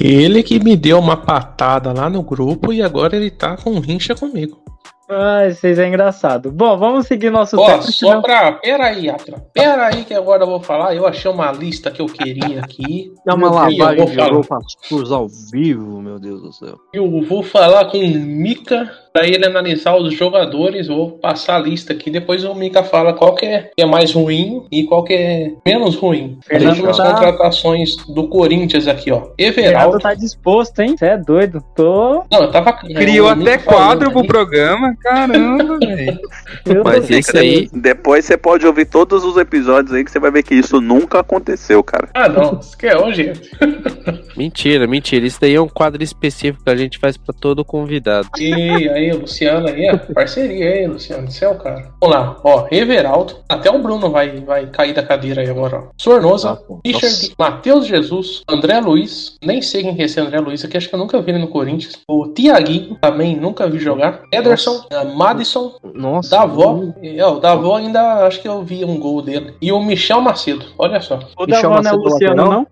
Ele 0.00 0.42
que 0.42 0.58
me 0.62 0.76
deu 0.76 0.98
uma 0.98 1.16
patada 1.16 1.92
lá 1.92 2.10
no 2.10 2.22
grupo 2.22 2.72
e 2.72 2.82
agora 2.82 3.16
ele 3.16 3.30
tá 3.30 3.56
com 3.56 3.78
rincha 3.78 4.14
comigo. 4.14 4.60
Ai, 5.10 5.50
vocês 5.50 5.78
é 5.78 5.88
engraçado. 5.88 6.50
Bom, 6.52 6.76
vamos 6.78 7.06
seguir 7.06 7.30
nosso 7.30 7.58
Ó, 7.58 7.66
tema, 7.66 7.82
só 7.82 7.90
senão- 7.90 8.22
pra. 8.22 8.52
Pera 8.52 8.86
aí, 8.86 9.10
Atila. 9.10 9.42
Pera 9.52 9.86
aí 9.88 10.04
que 10.04 10.14
agora 10.14 10.44
eu 10.44 10.46
vou 10.46 10.60
falar. 10.60 10.94
Eu 10.94 11.06
achei 11.06 11.30
uma 11.30 11.50
lista 11.50 11.90
que 11.90 12.00
eu 12.00 12.06
queria 12.06 12.60
aqui. 12.60 13.12
É 13.26 13.32
uma 13.34 13.48
eu 13.48 13.52
lavagem 13.52 13.96
vou 13.96 14.06
de 14.06 14.16
falar. 14.16 14.32
roupa 14.32 14.58
suja 14.82 15.14
ao 15.16 15.26
vivo, 15.52 16.00
meu 16.00 16.18
Deus 16.18 16.40
do 16.42 16.52
céu. 16.52 16.76
Eu 16.94 17.10
vou 17.22 17.42
falar 17.42 17.86
com 17.86 17.98
o 17.98 18.08
Mika 18.08 18.90
pra 19.12 19.26
ele 19.26 19.44
analisar 19.44 19.96
os 19.96 20.14
jogadores. 20.14 20.86
Vou 20.86 21.12
passar 21.18 21.56
a 21.56 21.58
lista 21.58 21.92
aqui. 21.92 22.10
Depois 22.10 22.44
o 22.44 22.54
Mika 22.54 22.84
fala 22.84 23.12
qual 23.12 23.34
que 23.34 23.46
é, 23.46 23.70
que 23.76 23.82
é 23.82 23.86
mais 23.86 24.12
ruim 24.12 24.64
e 24.70 24.84
qual 24.84 25.02
que 25.02 25.14
é 25.14 25.52
menos 25.66 25.96
ruim. 25.96 26.38
Fernando 26.46 26.88
As 26.88 26.96
tá- 26.96 27.12
contratações 27.12 27.96
do 28.14 28.28
Corinthians 28.28 28.86
aqui, 28.86 29.10
ó. 29.10 29.22
Everaldo. 29.36 29.98
tá 29.98 30.14
disposto, 30.14 30.78
hein? 30.80 30.96
Você 30.96 31.06
é 31.06 31.16
doido. 31.18 31.60
Tô. 31.74 32.24
Não, 32.30 32.42
eu 32.42 32.50
tava. 32.50 32.72
Criou 32.74 33.26
o 33.26 33.30
até 33.30 33.58
quadro 33.58 34.10
pro 34.10 34.20
aí. 34.20 34.26
programa, 34.26 34.94
caramba, 35.02 35.78
velho. 35.78 36.18
Eu 36.66 36.84
Mas 36.84 37.10
esse 37.10 37.36
aí, 37.36 37.68
Depois 37.72 38.24
você 38.24 38.36
pode 38.36 38.66
ouvir 38.66 38.86
todos 38.86 39.24
os 39.24 39.36
episódios 39.36 39.94
aí 39.94 40.04
que 40.04 40.10
você 40.10 40.18
vai 40.18 40.30
ver 40.30 40.42
que 40.42 40.54
isso 40.54 40.80
nunca 40.80 41.20
aconteceu, 41.20 41.82
cara. 41.82 42.08
Ah, 42.14 42.28
não. 42.28 42.58
Isso 42.60 42.76
que 42.76 42.86
é 42.86 42.96
hoje, 42.96 43.24
gente. 43.24 43.50
mentira, 44.36 44.86
mentira. 44.86 45.26
Isso 45.26 45.40
daí 45.40 45.54
é 45.54 45.60
um 45.60 45.68
quadro 45.68 46.02
específico 46.02 46.64
que 46.64 46.70
a 46.70 46.76
gente 46.76 46.98
faz 46.98 47.16
pra 47.16 47.34
todo 47.38 47.64
convidado. 47.64 48.28
E 48.38 48.52
aí, 48.90 49.12
Luciano 49.12 49.68
aí, 49.68 49.90
ó, 49.92 50.12
parceria 50.12 50.70
aí, 50.70 50.86
Luciano, 50.86 51.30
você 51.30 51.44
é 51.44 51.48
o 51.48 51.54
cara. 51.56 51.90
Vamos 52.00 52.16
lá, 52.16 52.36
ó, 52.44 52.66
Everaldo, 52.70 53.36
até 53.48 53.70
o 53.70 53.78
Bruno 53.82 54.10
vai, 54.10 54.40
vai 54.40 54.66
cair 54.66 54.94
da 54.94 55.02
cadeira 55.02 55.42
aí 55.42 55.48
agora, 55.50 55.78
ó. 55.78 55.82
Sornosa, 55.98 56.50
Ah. 56.50 56.74
Richard, 56.84 57.32
Matheus 57.38 57.86
Jesus, 57.86 58.42
André 58.48 58.80
Luiz, 58.80 59.36
nem 59.42 59.60
sei 59.62 59.82
quem 59.82 59.94
que 59.94 60.02
é 60.02 60.04
esse 60.06 60.18
André 60.20 60.40
Luiz 60.40 60.64
aqui, 60.64 60.76
acho 60.76 60.88
que 60.88 60.94
eu 60.94 60.98
nunca 60.98 61.20
vi 61.20 61.30
ele 61.30 61.38
no 61.40 61.48
Corinthians. 61.48 61.98
O 62.08 62.26
Tiaguinho, 62.28 62.96
também 63.00 63.36
nunca 63.36 63.68
vi 63.68 63.78
jogar. 63.78 64.22
Ederson, 64.32 64.84
Madison, 65.14 65.76
Nossa. 65.94 66.30
Davó. 66.30 66.82
É, 67.02 67.24
o 67.24 67.38
Davó 67.38 67.76
ainda 67.76 68.26
acho 68.26 68.42
que 68.42 68.48
eu 68.48 68.62
vi 68.62 68.84
um 68.84 68.98
gol 68.98 69.22
dele. 69.22 69.54
E 69.62 69.70
o 69.70 69.80
Michel 69.80 70.20
Macedo, 70.20 70.66
olha 70.76 71.00
só. 71.00 71.20
O 71.38 71.46
Michel 71.46 71.70
Davó 71.70 71.82
não 71.82 71.90
é 71.90 71.94
o 71.94 72.02
Macedo 72.02 72.02
Luciano, 72.02 72.42
lateral? 72.42 72.52
não? 72.52 72.66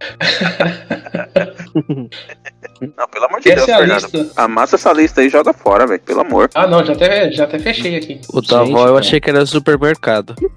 Não, 2.80 3.08
pelo 3.08 3.24
amor 3.24 3.40
de 3.40 3.52
Deus, 3.54 3.68
é 3.68 3.72
a 3.72 3.78
Fernando. 3.78 4.02
lista. 4.04 4.32
Amassa 4.36 4.76
essa 4.76 4.92
lista 4.92 5.20
aí 5.20 5.26
e 5.26 5.30
joga 5.30 5.52
fora, 5.52 5.84
velho. 5.86 6.00
Pelo 6.00 6.20
amor. 6.20 6.48
Ah, 6.54 6.64
não, 6.66 6.84
já 6.84 6.92
até, 6.92 7.30
já 7.32 7.42
até 7.44 7.58
fechei 7.58 7.96
aqui. 7.96 8.20
O 8.32 8.40
da 8.40 8.60
avó 8.60 8.86
eu 8.86 8.96
achei 8.96 9.20
que 9.20 9.28
era 9.30 9.44
supermercado. 9.44 10.34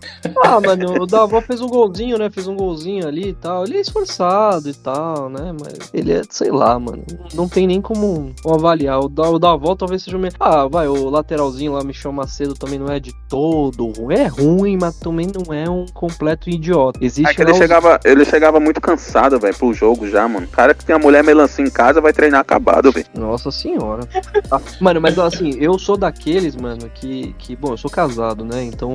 Ah, 0.43 0.59
mano, 0.59 1.01
o 1.03 1.05
Davó 1.05 1.39
fez 1.41 1.61
um 1.61 1.67
golzinho, 1.67 2.17
né? 2.17 2.29
Fez 2.29 2.47
um 2.47 2.55
golzinho 2.55 3.07
ali 3.07 3.29
e 3.29 3.33
tal. 3.33 3.63
Ele 3.63 3.77
é 3.77 3.81
esforçado 3.81 4.67
e 4.69 4.73
tal, 4.73 5.29
né? 5.29 5.53
Mas 5.59 5.91
ele 5.93 6.11
é, 6.11 6.21
sei 6.29 6.51
lá, 6.51 6.77
mano. 6.79 7.03
Não 7.33 7.47
tem 7.47 7.67
nem 7.67 7.79
como, 7.81 8.33
avaliar. 8.45 8.99
O, 8.99 9.07
da, 9.09 9.29
o 9.29 9.37
Davó 9.39 9.75
talvez 9.75 10.03
seja 10.03 10.17
o 10.17 10.19
melhor. 10.19 10.35
Ah, 10.39 10.67
vai, 10.67 10.87
o 10.87 11.09
lateralzinho 11.09 11.73
lá, 11.73 11.83
Michel 11.83 12.11
Macedo, 12.11 12.53
também 12.55 12.79
não 12.79 12.87
é 12.91 12.99
de 12.99 13.11
todo. 13.29 13.87
ruim. 13.91 14.15
É 14.15 14.27
ruim, 14.27 14.77
mas 14.81 14.97
também 14.99 15.27
não 15.27 15.53
é 15.53 15.69
um 15.69 15.85
completo 15.93 16.49
idiota. 16.49 16.99
Existe 17.01 17.29
É 17.31 17.33
que 17.35 17.41
ele 17.41 17.51
os- 17.51 17.57
chegava, 17.57 17.99
ele 18.03 18.25
chegava 18.25 18.59
muito 18.59 18.81
cansado, 18.81 19.39
velho, 19.39 19.55
pro 19.55 19.73
jogo 19.73 20.07
já, 20.07 20.27
mano. 20.27 20.47
O 20.47 20.49
cara 20.49 20.73
que 20.73 20.83
tem 20.83 20.95
a 20.95 20.99
mulher 21.01 21.23
melancia 21.23 21.63
em 21.65 21.69
casa 21.69 21.99
vai 22.01 22.13
treinar 22.13 22.41
acabado, 22.41 22.91
velho. 22.91 23.05
Nossa 23.17 23.51
senhora. 23.51 24.07
Ah, 24.51 24.59
mano, 24.79 25.01
mas 25.01 25.17
assim, 25.19 25.51
eu 25.59 25.77
sou 25.79 25.97
daqueles, 25.97 26.55
mano, 26.55 26.89
que, 26.93 27.33
que. 27.37 27.55
Bom, 27.55 27.71
eu 27.73 27.77
sou 27.77 27.89
casado, 27.89 28.43
né? 28.45 28.63
Então. 28.63 28.91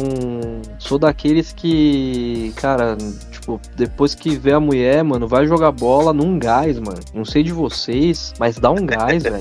Sou 0.79 0.99
daqueles 0.99 1.53
que. 1.53 2.53
Cara, 2.57 2.97
tipo, 3.31 3.61
depois 3.77 4.15
que 4.15 4.37
vê 4.37 4.53
a 4.53 4.61
mulher, 4.61 5.03
mano, 5.05 5.27
vai 5.29 5.47
jogar 5.47 5.73
bola 5.73 6.13
num 6.13 6.39
gás, 6.39 6.79
mano. 6.79 7.01
Não 7.15 7.25
sei 7.25 7.43
de 7.43 7.53
vocês, 7.53 8.33
mas 8.39 8.59
dá 8.59 8.71
um 8.71 8.85
gás, 8.87 9.23
velho. 9.23 9.37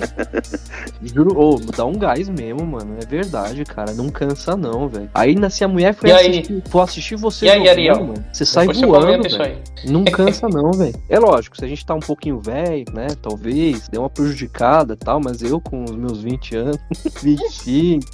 Juro, 1.04 1.38
ô, 1.40 1.60
dá 1.76 1.86
um 1.86 1.94
gás 1.94 2.28
mesmo, 2.30 2.66
mano. 2.66 2.98
É 3.02 3.06
verdade, 3.06 3.64
cara. 3.66 3.94
Não 3.94 4.10
cansa, 4.10 4.56
não, 4.56 4.88
velho. 4.88 5.10
Aí, 5.14 5.36
se 5.50 5.64
a 5.64 5.68
mulher 5.68 5.94
for 5.94 6.08
E 6.08 6.12
aí? 6.12 6.30
assistir, 6.40 6.64
for 6.70 6.80
assistir 6.82 7.16
você 7.16 7.46
E 7.46 7.50
aí, 7.50 7.58
jogando, 7.60 7.70
Ariel? 7.72 7.96
mano, 8.08 8.26
você 8.32 8.46
sai 8.46 8.68
você 8.68 8.86
voando, 8.86 9.24
velho. 9.24 9.44
aí. 9.44 9.58
Não 9.86 10.04
cansa 10.06 10.48
não, 10.48 10.72
velho. 10.72 10.96
É 11.10 11.20
lógico, 11.20 11.56
se 11.58 11.64
a 11.64 11.68
gente 11.68 11.86
tá 11.86 11.94
um 11.94 12.00
pouquinho 12.00 12.40
velho, 12.40 12.55
né, 12.94 13.08
talvez, 13.22 13.88
deu 13.88 14.02
uma 14.02 14.10
prejudicada 14.10 14.96
tal, 14.96 15.20
mas 15.20 15.42
eu 15.42 15.60
com 15.60 15.84
os 15.84 15.96
meus 15.96 16.22
20 16.22 16.56
anos, 16.56 16.80
25, 17.22 18.06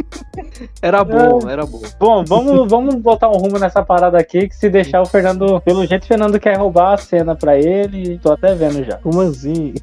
era 0.82 1.04
bom, 1.04 1.48
era 1.48 1.66
bom. 1.66 1.80
Bom, 1.98 2.24
vamos, 2.24 2.66
vamos 2.70 2.94
botar 2.96 3.28
um 3.28 3.36
rumo 3.36 3.58
nessa 3.58 3.82
parada 3.82 4.18
aqui, 4.18 4.48
que 4.48 4.56
se 4.56 4.68
deixar 4.68 5.00
o 5.00 5.06
Fernando. 5.06 5.60
Pelo 5.60 5.86
jeito, 5.86 6.04
o 6.04 6.06
Fernando 6.06 6.38
quer 6.38 6.56
roubar 6.56 6.94
a 6.94 6.96
cena 6.96 7.34
pra 7.34 7.58
ele. 7.58 8.18
Tô 8.18 8.32
até 8.32 8.54
vendo 8.54 8.84
já. 8.84 8.96
Como 8.98 9.20
assim? 9.20 9.74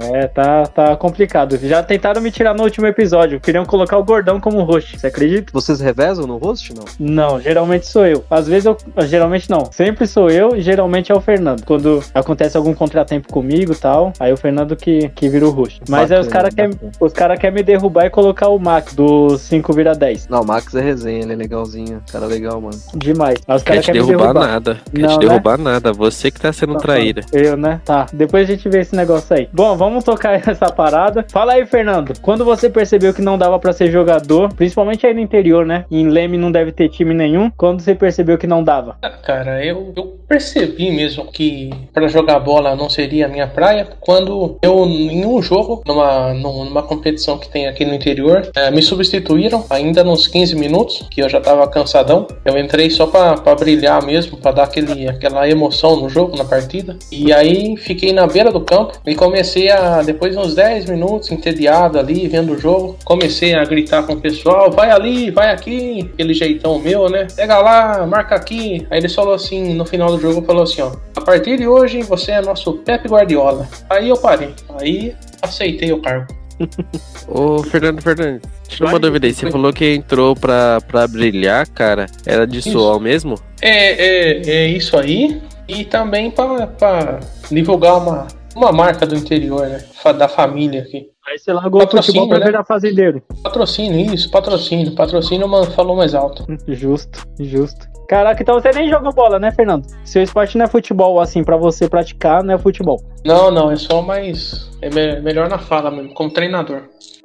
É, 0.00 0.26
tá, 0.26 0.66
tá 0.66 0.96
complicado. 0.96 1.56
Já 1.58 1.82
tentaram 1.82 2.20
me 2.20 2.30
tirar 2.30 2.54
no 2.54 2.62
último 2.62 2.86
episódio. 2.86 3.40
Queriam 3.40 3.64
colocar 3.64 3.98
o 3.98 4.04
gordão 4.04 4.40
como 4.40 4.62
host. 4.62 4.98
Você 4.98 5.06
acredita? 5.06 5.52
Vocês 5.52 5.80
revezam 5.80 6.26
no 6.26 6.36
host, 6.38 6.74
não? 6.74 6.84
Não, 6.98 7.40
geralmente 7.40 7.86
sou 7.86 8.06
eu. 8.06 8.24
Às 8.30 8.46
vezes 8.46 8.66
eu. 8.66 8.76
Geralmente 9.06 9.48
não. 9.50 9.70
Sempre 9.70 10.06
sou 10.06 10.30
eu 10.30 10.56
e 10.56 10.60
geralmente 10.60 11.12
é 11.12 11.14
o 11.14 11.20
Fernando. 11.20 11.64
Quando 11.64 12.02
acontece 12.14 12.56
algum 12.56 12.74
contratempo 12.74 13.29
comigo 13.30 13.72
e 13.72 13.76
tal, 13.76 14.12
aí 14.18 14.32
o 14.32 14.36
Fernando 14.36 14.74
que, 14.76 15.08
que 15.10 15.28
vira 15.28 15.46
o 15.46 15.50
host. 15.50 15.80
Mas 15.88 16.10
aí 16.10 16.18
os 16.20 16.28
caras 16.28 16.54
querem 16.54 16.72
cara 17.20 17.36
quer 17.36 17.52
me 17.52 17.62
derrubar 17.62 18.06
e 18.06 18.10
colocar 18.10 18.48
o 18.48 18.58
Max 18.58 18.94
do 18.94 19.36
5 19.36 19.72
vira 19.74 19.94
10. 19.94 20.28
Não, 20.28 20.40
o 20.40 20.46
Max 20.46 20.74
é 20.74 20.80
resenha, 20.80 21.22
ele 21.22 21.34
é 21.34 21.36
legalzinho, 21.36 22.02
cara 22.10 22.26
legal, 22.26 22.60
mano. 22.60 22.78
Demais. 22.94 23.38
Aí 23.46 23.56
os 23.56 23.62
Quer 23.62 23.68
caras 23.72 23.84
te 23.84 23.92
querem 23.92 24.06
derrubar, 24.06 24.32
derrubar. 24.32 24.46
nada. 24.48 24.80
Quer 24.94 25.00
Não, 25.02 25.08
te 25.08 25.22
né? 25.22 25.28
derrubar 25.28 25.58
nada. 25.58 25.92
Você 25.92 26.30
que 26.30 26.40
tá 26.40 26.50
sendo 26.52 26.76
traíra. 26.78 27.22
Eu, 27.32 27.56
né? 27.58 27.80
Tá. 27.84 28.06
Depois 28.12 28.48
a 28.48 28.52
gente 28.52 28.68
vê 28.70 28.80
esse 28.80 28.96
negócio 28.96 29.36
aí. 29.36 29.48
Bom, 29.52 29.76
vamos 29.76 30.02
tocar 30.02 30.34
essa 30.48 30.72
parada. 30.72 31.26
Fala 31.30 31.52
aí, 31.52 31.66
Fernando. 31.66 32.18
Quando 32.22 32.44
você 32.44 32.70
percebeu 32.70 33.12
que 33.12 33.20
não 33.20 33.36
dava 33.36 33.58
pra 33.58 33.72
ser 33.72 33.90
jogador, 33.90 34.52
principalmente 34.54 35.06
aí 35.06 35.12
no 35.12 35.20
interior, 35.20 35.66
né? 35.66 35.84
Em 35.90 36.08
Leme 36.08 36.38
não 36.38 36.50
deve 36.50 36.72
ter 36.72 36.88
time 36.88 37.12
nenhum. 37.14 37.50
Quando 37.56 37.80
você 37.80 37.94
percebeu 37.94 38.38
que 38.38 38.46
não 38.46 38.64
dava? 38.64 38.96
Cara, 39.22 39.64
eu, 39.64 39.92
eu 39.96 40.18
percebi 40.26 40.90
mesmo 40.90 41.30
que 41.30 41.70
pra 41.92 42.08
jogar 42.08 42.38
bola 42.40 42.74
não 42.74 42.88
seria 42.88 43.19
a 43.22 43.28
minha 43.28 43.46
praia 43.46 43.86
quando 44.00 44.58
eu, 44.62 44.84
em 44.86 45.24
um 45.24 45.40
jogo, 45.42 45.82
numa, 45.86 46.32
num- 46.34 46.64
numa 46.64 46.82
competição 46.82 47.38
que 47.38 47.48
tem 47.48 47.66
aqui 47.66 47.84
no 47.84 47.94
interior, 47.94 48.48
eh, 48.54 48.70
me 48.70 48.82
substituíram 48.82 49.64
ainda 49.70 50.02
nos 50.04 50.26
15 50.26 50.54
minutos, 50.56 51.06
que 51.10 51.20
eu 51.22 51.28
já 51.28 51.40
tava 51.40 51.66
cansadão. 51.68 52.26
Eu 52.44 52.58
entrei 52.58 52.90
só 52.90 53.06
pra 53.06 53.34
brilhar 53.54 54.04
mesmo, 54.04 54.36
pra 54.38 54.52
dar 54.52 54.64
aquele, 54.64 55.08
aquela 55.08 55.48
emoção 55.48 55.96
no 55.96 56.08
jogo, 56.08 56.36
na 56.36 56.44
partida. 56.44 56.96
E 57.10 57.32
aí 57.32 57.76
fiquei 57.76 58.12
na 58.12 58.26
beira 58.26 58.50
do 58.50 58.60
campo 58.60 58.94
e 59.06 59.14
comecei 59.14 59.70
a, 59.70 60.02
depois 60.02 60.32
de 60.32 60.38
uns 60.38 60.54
10 60.54 60.86
minutos, 60.90 61.30
entediado 61.30 61.98
ali, 61.98 62.26
vendo 62.28 62.52
o 62.52 62.58
jogo, 62.58 62.96
comecei 63.04 63.54
a 63.54 63.64
gritar 63.64 64.02
com 64.04 64.14
o 64.14 64.20
pessoal: 64.20 64.70
vai 64.70 64.90
ali, 64.90 65.30
vai 65.30 65.50
aqui, 65.50 66.08
aquele 66.14 66.34
jeitão 66.34 66.78
meu, 66.78 67.08
né? 67.08 67.26
Pega 67.34 67.58
lá, 67.58 68.06
marca 68.06 68.34
aqui. 68.34 68.86
Aí 68.90 68.98
ele 68.98 69.08
falou 69.08 69.34
assim, 69.34 69.74
no 69.74 69.84
final 69.84 70.10
do 70.10 70.20
jogo, 70.20 70.42
falou 70.46 70.62
assim: 70.62 70.82
ó, 70.82 70.92
a 71.16 71.20
partir 71.20 71.58
de 71.58 71.66
hoje 71.66 72.02
você 72.02 72.32
é 72.32 72.40
nosso 72.40 72.72
Pepe 72.74 73.08
Guardiola. 73.10 73.68
Aí 73.88 74.08
eu 74.08 74.16
parei, 74.16 74.54
aí 74.78 75.14
aceitei 75.42 75.92
o 75.92 76.00
cargo. 76.00 76.40
Ô, 77.28 77.62
Fernando 77.62 78.02
Fernandes, 78.02 78.48
tira 78.68 78.88
uma 78.88 78.98
dúvida 78.98 79.26
aí. 79.26 79.32
Você 79.32 79.50
falou 79.50 79.72
que 79.72 79.94
entrou 79.94 80.34
pra, 80.34 80.80
pra 80.80 81.06
brilhar, 81.06 81.66
cara. 81.68 82.06
Era 82.26 82.46
de 82.46 82.58
Isso. 82.58 82.72
suor 82.72 83.00
mesmo? 83.00 83.36
É, 83.62 83.92
é, 83.92 84.50
é 84.50 84.66
isso 84.68 84.96
aí. 84.98 85.40
E 85.66 85.84
também 85.84 86.30
pra 86.30 87.20
divulgar 87.50 87.96
uma, 87.98 88.26
uma 88.54 88.72
marca 88.72 89.06
do 89.06 89.14
interior, 89.14 89.66
né? 89.68 89.84
Da 90.18 90.28
família 90.28 90.82
aqui. 90.82 91.08
Aí 91.28 91.38
você 91.38 91.52
largou 91.52 91.80
o 91.80 91.84
Patrocínio, 91.84 92.22
futebol 92.22 92.28
pra 92.28 92.38
né? 92.40 92.46
virar 92.46 92.64
fazendeiro. 92.64 93.22
Patrocínio, 93.42 94.12
isso, 94.12 94.30
patrocínio. 94.30 94.94
Patrocínio 94.94 95.48
mano, 95.48 95.70
falou 95.70 95.96
mais 95.96 96.14
alto. 96.14 96.44
Justo, 96.66 97.22
justo. 97.38 97.89
Caraca, 98.10 98.42
então 98.42 98.60
você 98.60 98.70
nem 98.72 98.88
joga 98.90 99.08
bola, 99.12 99.38
né, 99.38 99.52
Fernando? 99.52 99.86
Seu 100.04 100.20
esporte 100.20 100.58
não 100.58 100.64
é 100.64 100.68
futebol, 100.68 101.20
assim, 101.20 101.44
pra 101.44 101.56
você 101.56 101.88
praticar, 101.88 102.42
não 102.42 102.54
é 102.54 102.58
futebol. 102.58 103.00
Não, 103.24 103.52
não, 103.52 103.70
é 103.70 103.76
só 103.76 104.02
mais. 104.02 104.68
É 104.82 104.90
me- 104.90 105.20
melhor 105.20 105.48
na 105.48 105.58
fala 105.58 105.92
mesmo, 105.92 106.12
como 106.12 106.28
treinador. 106.32 106.80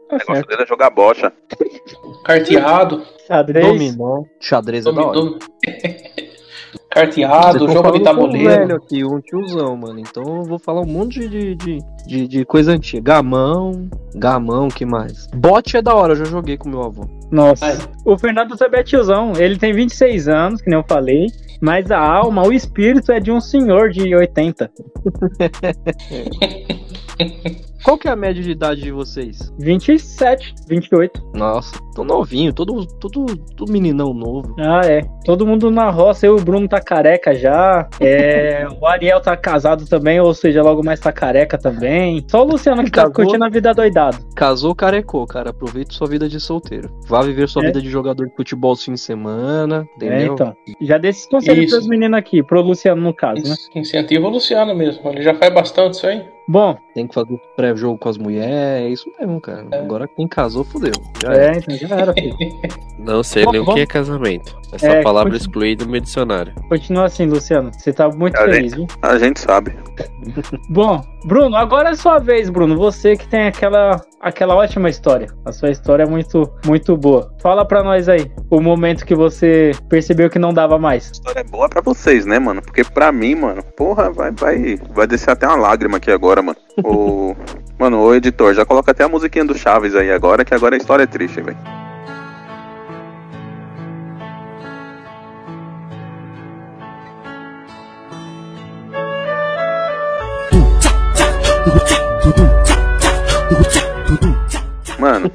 Tá 0.08 0.16
O 0.16 0.20
negócio 0.20 0.36
certo. 0.36 0.48
dele 0.48 0.62
é 0.62 0.66
jogar 0.68 0.92
bocha. 0.92 1.34
Carteado, 2.24 3.02
Xadrez. 3.28 3.66
Dominó, 3.66 4.24
xadrez 4.40 4.86
é 4.86 4.92
da 4.92 5.02
hora. 5.02 5.20
carteado, 6.92 7.68
jogo 7.72 7.74
de 7.74 7.76
com 7.82 7.88
um 7.88 7.92
velho 7.92 8.04
tabuleiro. 8.04 8.76
aqui, 8.76 9.04
um 9.04 9.20
tiozão, 9.22 9.76
mano. 9.76 10.00
Então 10.00 10.24
eu 10.38 10.44
vou 10.44 10.60
falar 10.60 10.82
um 10.82 10.86
monte 10.86 11.28
de, 11.28 11.56
de, 11.56 11.80
de, 12.06 12.28
de 12.28 12.46
coisa 12.46 12.72
antiga. 12.74 13.16
Gamão, 13.16 13.90
gamão, 14.14 14.68
que 14.68 14.86
mais? 14.86 15.28
Bote 15.34 15.78
é 15.78 15.82
da 15.82 15.96
hora, 15.96 16.14
eu 16.14 16.18
já 16.18 16.26
joguei 16.26 16.58
com 16.58 16.70
meu 16.70 16.84
avô. 16.84 17.06
Nossa. 17.32 17.66
Ai. 17.66 17.78
O 18.04 18.18
Fernando 18.18 18.56
também 18.56 18.82
é 18.82 18.84
tiozão. 18.84 19.34
Ele 19.38 19.58
tem 19.58 19.74
26 19.74 20.28
anos, 20.28 20.62
que 20.62 20.70
nem 20.70 20.80
eu 20.80 20.86
falei. 20.88 21.28
Mas 21.62 21.90
a 21.90 22.00
alma, 22.00 22.46
o 22.46 22.54
espírito 22.54 23.12
é 23.12 23.20
de 23.20 23.32
um 23.32 23.40
senhor 23.40 23.90
de 23.90 24.16
80. 24.16 24.70
Qual 27.84 27.98
que 27.98 28.08
é 28.08 28.12
a 28.12 28.16
média 28.16 28.42
de 28.42 28.50
idade 28.52 28.82
de 28.82 28.92
vocês? 28.92 29.54
27, 29.60 30.56
28. 30.68 31.32
Nossa, 31.36 31.78
tô 31.96 32.04
novinho, 32.04 32.52
todo, 32.52 32.86
todo, 33.00 33.26
todo 33.56 33.72
meninão 33.72 34.12
novo. 34.14 34.56
Ah, 34.60 34.82
é. 34.84 35.02
Todo 35.24 35.46
mundo 35.46 35.70
na 35.70 35.90
roça. 35.92 36.26
Eu 36.26 36.38
e 36.38 36.42
o 36.42 36.44
Bruno 36.44 36.68
tá 36.68 36.82
careca 36.82 37.36
já. 37.36 37.88
É, 38.00 38.66
o 38.82 38.86
Ariel 38.88 39.22
tá 39.22 39.38
casado 39.38 39.86
também, 39.88 40.20
ou 40.20 40.34
seja, 40.34 40.64
logo 40.64 40.84
mais 40.84 41.00
tá 41.00 41.12
careca 41.12 41.58
também. 41.60 42.26
Só 42.30 42.42
o 42.44 42.48
Luciano 42.48 42.84
que 42.84 42.90
tá 42.92 43.02
Casou? 43.04 43.14
curtindo 43.14 43.46
a 43.46 43.50
vida 43.50 43.72
doidado. 43.74 44.18
Casou, 44.36 44.74
carecou, 44.74 45.26
cara. 45.28 45.52
Aproveite 45.52 45.94
sua 45.94 46.08
vida 46.08 46.28
de 46.28 46.40
solteiro. 46.40 46.90
Vá 47.08 47.22
viver 47.22 47.48
sua 47.48 47.64
É. 47.64 47.68
vida 47.68 47.82
de 47.82 47.90
jogador 47.90 48.28
de 48.28 48.36
futebol 48.36 48.74
esse 48.74 48.86
fim 48.86 48.94
de 48.94 49.00
semana, 49.00 49.88
É, 50.02 50.06
entendeu? 50.06 50.34
então. 50.34 50.56
Já 50.82 50.98
dei 50.98 51.12
esses 51.12 51.28
conselhos 51.28 51.72
pros 51.72 51.88
meninos 51.88 52.18
aqui, 52.18 52.42
pro 52.42 52.62
Luciano 52.62 53.02
no 53.02 53.14
caso, 53.14 53.44
né? 53.44 53.50
Isso, 53.54 53.70
Incentiva 53.76 54.28
o 54.28 54.32
Luciano 54.32 54.74
mesmo. 54.74 55.08
Ele 55.12 55.22
já 55.22 55.36
faz 55.36 55.54
bastante 55.54 55.94
isso 55.96 56.08
aí. 56.08 56.26
Bom, 56.48 56.78
Tem 56.94 57.08
que 57.08 57.14
fazer 57.16 57.40
pré-jogo 57.56 57.98
com 57.98 58.08
as 58.08 58.18
mulheres, 58.18 58.54
é 58.54 58.90
isso 58.90 59.12
mesmo, 59.20 59.42
cara. 59.42 59.66
É. 59.72 59.80
Agora 59.80 60.08
quem 60.08 60.28
casou, 60.28 60.64
fudeu. 60.64 60.92
Já 61.22 61.34
é. 61.34 61.58
então 61.58 61.76
já 61.76 61.96
era, 61.96 62.14
filho. 62.14 62.36
Não 63.00 63.24
sei 63.24 63.46
Bom, 63.46 63.52
nem 63.52 63.62
o 63.62 63.66
que 63.74 63.80
é 63.82 63.86
casamento. 63.86 64.56
Essa 64.72 64.88
É, 64.88 65.02
palavra 65.02 65.32
continua. 65.32 65.38
excluída 65.48 65.86
do 65.86 65.92
meu 65.92 66.00
dicionário. 66.02 66.54
Continua 66.70 67.06
assim, 67.06 67.26
Luciano. 67.26 67.72
Você 67.74 67.92
tá 67.92 68.10
muito 68.10 68.36
A 68.38 68.44
feliz, 68.46 68.74
viu? 68.74 68.88
A 69.02 69.18
gente 69.18 69.40
sabe. 69.40 69.74
Bom, 70.70 71.02
Bruno, 71.26 71.56
agora 71.56 71.90
é 71.90 71.96
sua 71.96 72.20
vez, 72.20 72.50
Bruno. 72.50 72.76
Você 72.78 73.16
que 73.18 73.28
tem 73.28 73.48
aquela, 73.48 74.00
aquela 74.22 74.56
ótima 74.56 74.90
história. 74.90 75.28
A 75.44 75.52
sua 75.52 75.72
história 75.72 76.04
é 76.04 76.08
muito, 76.08 76.50
muito 76.66 76.96
boa. 76.96 77.34
Fala 77.46 77.64
pra 77.64 77.84
nós 77.84 78.10
aí 78.10 78.32
o 78.50 78.60
momento 78.60 79.06
que 79.06 79.14
você 79.14 79.70
percebeu 79.88 80.32
que 80.32 80.40
não 80.40 80.52
dava 80.52 80.80
mais. 80.80 81.10
A 81.10 81.12
história 81.12 81.40
é 81.42 81.44
boa 81.44 81.70
pra 81.70 81.80
vocês, 81.80 82.26
né, 82.26 82.40
mano? 82.40 82.60
Porque 82.60 82.84
pra 82.84 83.12
mim, 83.12 83.36
mano, 83.36 83.62
porra, 83.78 84.10
vai, 84.10 84.32
vai, 84.32 84.80
vai 84.92 85.06
descer 85.06 85.30
até 85.30 85.46
uma 85.46 85.56
lágrima 85.56 85.98
aqui 85.98 86.10
agora, 86.10 86.42
mano. 86.42 86.58
O. 86.84 87.36
Mano, 87.78 88.00
o 88.00 88.16
editor, 88.16 88.56
já 88.56 88.66
coloca 88.66 88.90
até 88.90 89.04
a 89.04 89.08
musiquinha 89.08 89.46
do 89.46 89.56
Chaves 89.56 89.94
aí 89.94 90.10
agora, 90.10 90.44
que 90.44 90.56
agora 90.56 90.74
a 90.74 90.78
história 90.80 91.04
é 91.04 91.06
triste, 91.06 91.40
velho. 91.40 91.56
Mano, 105.06 105.32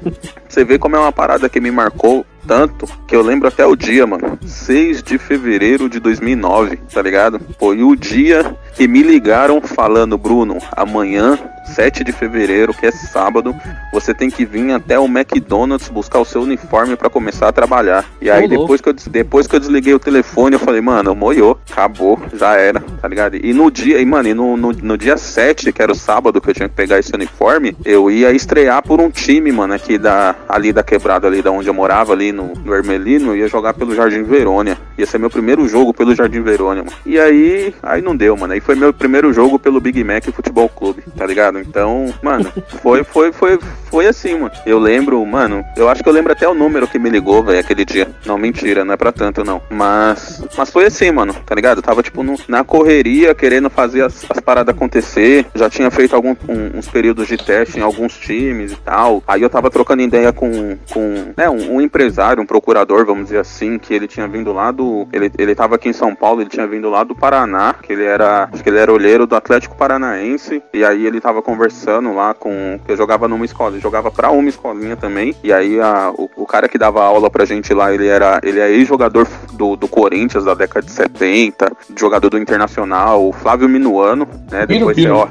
você 0.49 0.65
vê 0.65 0.77
como 0.77 0.97
é 0.97 0.99
uma 0.99 1.13
parada 1.13 1.47
que 1.47 1.61
me 1.61 1.71
marcou 1.71 2.25
tanto 2.47 2.87
que 3.07 3.15
eu 3.15 3.21
lembro 3.21 3.47
até 3.47 3.65
o 3.65 3.75
dia, 3.75 4.05
mano. 4.05 4.37
6 4.45 5.03
de 5.03 5.17
fevereiro 5.17 5.89
de 5.89 5.99
2009, 5.99 6.77
tá 6.93 7.01
ligado? 7.01 7.39
Foi 7.59 7.83
o 7.83 7.95
dia 7.95 8.55
que 8.75 8.87
me 8.87 9.03
ligaram 9.03 9.61
falando, 9.61 10.17
Bruno, 10.17 10.57
amanhã, 10.75 11.37
7 11.65 12.03
de 12.03 12.11
fevereiro, 12.11 12.73
que 12.73 12.85
é 12.85 12.91
sábado, 12.91 13.55
você 13.91 14.13
tem 14.13 14.29
que 14.29 14.45
vir 14.45 14.71
até 14.71 14.99
o 14.99 15.05
McDonald's 15.05 15.89
buscar 15.89 16.19
o 16.19 16.25
seu 16.25 16.41
uniforme 16.41 16.95
pra 16.95 17.09
começar 17.09 17.47
a 17.47 17.51
trabalhar. 17.51 18.05
E 18.21 18.29
aí, 18.29 18.47
depois 18.47 18.81
que, 18.81 18.89
eu, 18.89 18.93
depois 18.93 19.47
que 19.47 19.55
eu 19.55 19.59
desliguei 19.59 19.93
o 19.93 19.99
telefone, 19.99 20.55
eu 20.55 20.59
falei, 20.59 20.81
mano, 20.81 21.15
moiou, 21.15 21.59
acabou, 21.69 22.19
já 22.33 22.55
era, 22.55 22.79
tá 22.79 23.07
ligado? 23.07 23.35
E 23.35 23.53
no 23.53 23.71
dia, 23.71 23.99
e, 23.99 24.05
mano, 24.05 24.29
e 24.29 24.33
no, 24.33 24.57
no, 24.57 24.71
no 24.71 24.97
dia 24.97 25.17
7, 25.17 25.71
que 25.71 25.81
era 25.81 25.91
o 25.91 25.95
sábado 25.95 26.41
que 26.41 26.49
eu 26.49 26.53
tinha 26.53 26.69
que 26.69 26.75
pegar 26.75 26.99
esse 26.99 27.13
uniforme, 27.13 27.75
eu 27.85 28.09
ia 28.09 28.31
estrear 28.31 28.81
por 28.83 28.99
um 28.99 29.09
time, 29.09 29.51
mano, 29.51 29.73
aqui 29.73 29.97
da, 29.97 30.35
ali 30.47 30.73
da 30.73 30.83
quebrada, 30.83 31.27
ali 31.27 31.41
da 31.41 31.51
onde 31.51 31.67
eu 31.67 31.73
morava, 31.73 32.13
ali 32.13 32.30
no, 32.31 32.53
no 32.53 32.73
Ermelino, 32.75 33.31
eu 33.31 33.37
ia 33.37 33.47
jogar 33.47 33.73
pelo 33.73 33.95
Jardim 33.95 34.23
Verônia. 34.23 34.77
Ia 34.97 35.05
ser 35.05 35.17
meu 35.17 35.29
primeiro 35.29 35.67
jogo 35.67 35.93
pelo 35.93 36.13
Jardim 36.15 36.41
Verônia, 36.41 36.83
mano. 36.83 36.95
E 37.05 37.19
aí, 37.19 37.73
aí 37.81 38.01
não 38.01 38.15
deu, 38.15 38.35
mano. 38.37 38.53
Aí 38.53 38.59
foi 38.59 38.75
meu 38.75 38.93
primeiro 38.93 39.31
jogo 39.33 39.57
pelo 39.59 39.79
Big 39.81 40.03
Mac 40.03 40.23
Futebol 40.31 40.69
Clube, 40.69 41.03
tá 41.17 41.25
ligado? 41.25 41.59
Então, 41.59 42.13
mano, 42.21 42.51
foi, 42.81 43.03
foi, 43.03 43.31
foi, 43.31 43.59
foi 43.89 44.05
assim, 44.07 44.33
mano. 44.37 44.51
Eu 44.65 44.79
lembro, 44.79 45.23
mano, 45.25 45.63
eu 45.75 45.89
acho 45.89 46.03
que 46.03 46.09
eu 46.09 46.13
lembro 46.13 46.31
até 46.31 46.47
o 46.47 46.53
número 46.53 46.87
que 46.87 46.99
me 46.99 47.09
ligou, 47.09 47.43
velho, 47.43 47.59
aquele 47.59 47.85
dia. 47.85 48.07
Não, 48.25 48.37
mentira, 48.37 48.83
não 48.85 48.93
é 48.93 48.97
pra 48.97 49.11
tanto, 49.11 49.43
não. 49.43 49.61
Mas, 49.69 50.43
mas 50.57 50.69
foi 50.69 50.85
assim, 50.85 51.11
mano, 51.11 51.33
tá 51.45 51.55
ligado? 51.55 51.79
Eu 51.79 51.83
tava, 51.83 52.03
tipo, 52.03 52.23
no- 52.23 52.37
na 52.47 52.63
correria, 52.63 53.33
querendo 53.35 53.69
fazer 53.69 54.03
as, 54.03 54.25
as 54.29 54.39
paradas 54.39 54.73
acontecer. 54.75 55.45
Já 55.55 55.69
tinha 55.69 55.89
feito 55.91 56.15
algum, 56.15 56.35
um- 56.47 56.77
uns 56.77 56.87
períodos 56.87 57.27
de 57.27 57.37
teste 57.37 57.79
em 57.79 57.81
alguns 57.81 58.17
times 58.17 58.71
e 58.71 58.75
tal. 58.75 59.23
Aí 59.27 59.41
eu 59.41 59.49
tava 59.49 59.69
trocando 59.69 60.01
ideia 60.01 60.31
com, 60.31 60.77
com 60.91 61.33
né, 61.35 61.49
um, 61.49 61.75
um 61.75 61.81
empresário, 61.81 62.11
um 62.39 62.45
procurador, 62.45 63.05
vamos 63.05 63.25
dizer 63.25 63.39
assim, 63.39 63.77
que 63.77 63.93
ele 63.93 64.07
tinha 64.07 64.27
vindo 64.27 64.53
lá 64.53 64.71
do. 64.71 65.07
Ele, 65.11 65.31
ele 65.37 65.55
tava 65.55 65.75
aqui 65.75 65.89
em 65.89 65.93
São 65.93 66.13
Paulo, 66.13 66.41
ele 66.41 66.49
tinha 66.49 66.67
vindo 66.67 66.89
lá 66.89 67.03
do 67.03 67.15
Paraná, 67.15 67.73
que 67.81 67.91
ele 67.93 68.03
era. 68.03 68.49
Acho 68.51 68.63
que 68.63 68.69
ele 68.69 68.77
era 68.77 68.91
olheiro 68.91 69.25
do 69.25 69.35
Atlético 69.35 69.75
Paranaense. 69.75 70.61
E 70.73 70.83
aí 70.83 71.05
ele 71.05 71.19
tava 71.19 71.41
conversando 71.41 72.13
lá 72.13 72.33
com. 72.33 72.79
eu 72.87 72.97
jogava 72.97 73.27
numa 73.27 73.45
escola, 73.45 73.71
ele 73.71 73.81
jogava 73.81 74.11
pra 74.11 74.31
uma 74.31 74.49
escolinha 74.49 74.95
também. 74.95 75.35
E 75.43 75.51
aí 75.51 75.79
a, 75.79 76.11
o, 76.15 76.29
o 76.35 76.45
cara 76.45 76.67
que 76.67 76.77
dava 76.77 77.03
aula 77.03 77.29
pra 77.29 77.45
gente 77.45 77.73
lá, 77.73 77.93
ele 77.93 78.07
era. 78.07 78.39
Ele 78.43 78.59
é 78.59 78.69
ex-jogador 78.69 79.27
do, 79.53 79.75
do 79.75 79.87
Corinthians 79.87 80.45
da 80.45 80.53
década 80.53 80.85
de 80.85 80.91
70, 80.91 81.71
jogador 81.97 82.29
do 82.29 82.37
Internacional, 82.37 83.27
o 83.27 83.31
Flávio 83.31 83.67
Minuano, 83.67 84.27
né? 84.49 84.65
Piro, 84.65 84.79
Depois 84.79 84.95
piro. 84.95 85.15
você, 85.15 85.21
ó, 85.21 85.27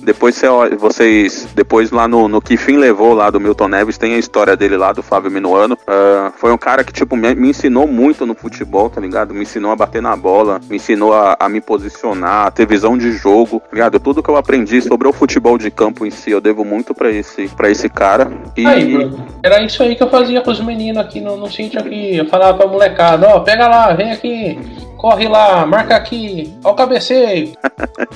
depois 0.04 0.34
você, 0.34 0.46
ó, 0.46 0.68
vocês. 0.76 1.48
Depois 1.54 1.90
lá 1.90 2.08
no, 2.08 2.28
no 2.28 2.40
Que 2.40 2.56
Fim 2.56 2.76
Levou, 2.76 3.14
lá 3.14 3.30
do 3.30 3.40
Milton 3.40 3.68
Neves, 3.68 3.98
tem 3.98 4.14
a 4.14 4.18
história 4.18 4.56
dele 4.56 4.76
lá, 4.76 4.92
do 4.92 5.02
Flávio 5.02 5.30
Minuano. 5.30 5.73
Ah, 5.86 6.32
foi 6.36 6.52
um 6.52 6.58
cara 6.58 6.84
que, 6.84 6.92
tipo, 6.92 7.16
me, 7.16 7.34
me 7.34 7.50
ensinou 7.50 7.86
muito 7.86 8.26
no 8.26 8.34
futebol, 8.34 8.88
tá 8.88 9.00
ligado? 9.00 9.34
Me 9.34 9.42
ensinou 9.42 9.72
a 9.72 9.76
bater 9.76 10.02
na 10.02 10.16
bola, 10.16 10.60
me 10.68 10.76
ensinou 10.76 11.12
a, 11.12 11.36
a 11.38 11.48
me 11.48 11.60
posicionar, 11.60 12.46
a 12.46 12.50
ter 12.50 12.66
visão 12.66 12.96
de 12.96 13.12
jogo, 13.12 13.60
tá 13.60 13.68
ligado? 13.72 14.00
Tudo 14.00 14.22
que 14.22 14.28
eu 14.28 14.36
aprendi 14.36 14.80
sobre 14.80 15.08
o 15.08 15.12
futebol 15.12 15.58
de 15.58 15.70
campo 15.70 16.06
em 16.06 16.10
si, 16.10 16.30
eu 16.30 16.40
devo 16.40 16.64
muito 16.64 16.94
pra 16.94 17.10
esse, 17.10 17.48
pra 17.48 17.70
esse 17.70 17.88
cara. 17.88 18.32
E. 18.56 18.66
Aí, 18.66 19.10
era 19.42 19.62
isso 19.62 19.82
aí 19.82 19.94
que 19.94 20.02
eu 20.02 20.10
fazia 20.10 20.40
com 20.40 20.50
os 20.50 20.60
meninos 20.60 21.02
aqui 21.02 21.20
no, 21.20 21.36
no 21.36 21.50
sítio 21.50 21.80
aqui. 21.80 22.16
Eu 22.16 22.26
falava 22.26 22.56
pra 22.56 22.66
molecada, 22.66 23.28
ó, 23.28 23.40
pega 23.40 23.66
lá, 23.68 23.92
vem 23.92 24.12
aqui, 24.12 24.58
corre 25.04 25.28
lá, 25.28 25.66
marca 25.66 25.96
aqui, 25.96 26.50
ó 26.64 26.70
o 26.70 26.74
cabeceio. 26.74 27.52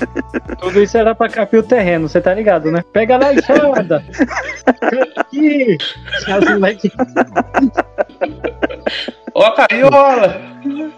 Tudo 0.59 0.83
isso 0.83 0.97
era 0.97 1.15
pra 1.15 1.29
capir 1.29 1.59
o 1.59 1.63
terreno, 1.63 2.09
você 2.09 2.19
tá 2.19 2.33
ligado, 2.33 2.71
né? 2.71 2.83
Pega 2.95 3.19
lá 3.19 3.27
a 3.27 3.35
enxada. 3.35 4.03
Aqui. 5.15 5.77
Ó 9.35 9.45
a 9.45 9.53
carriola. 9.55 10.41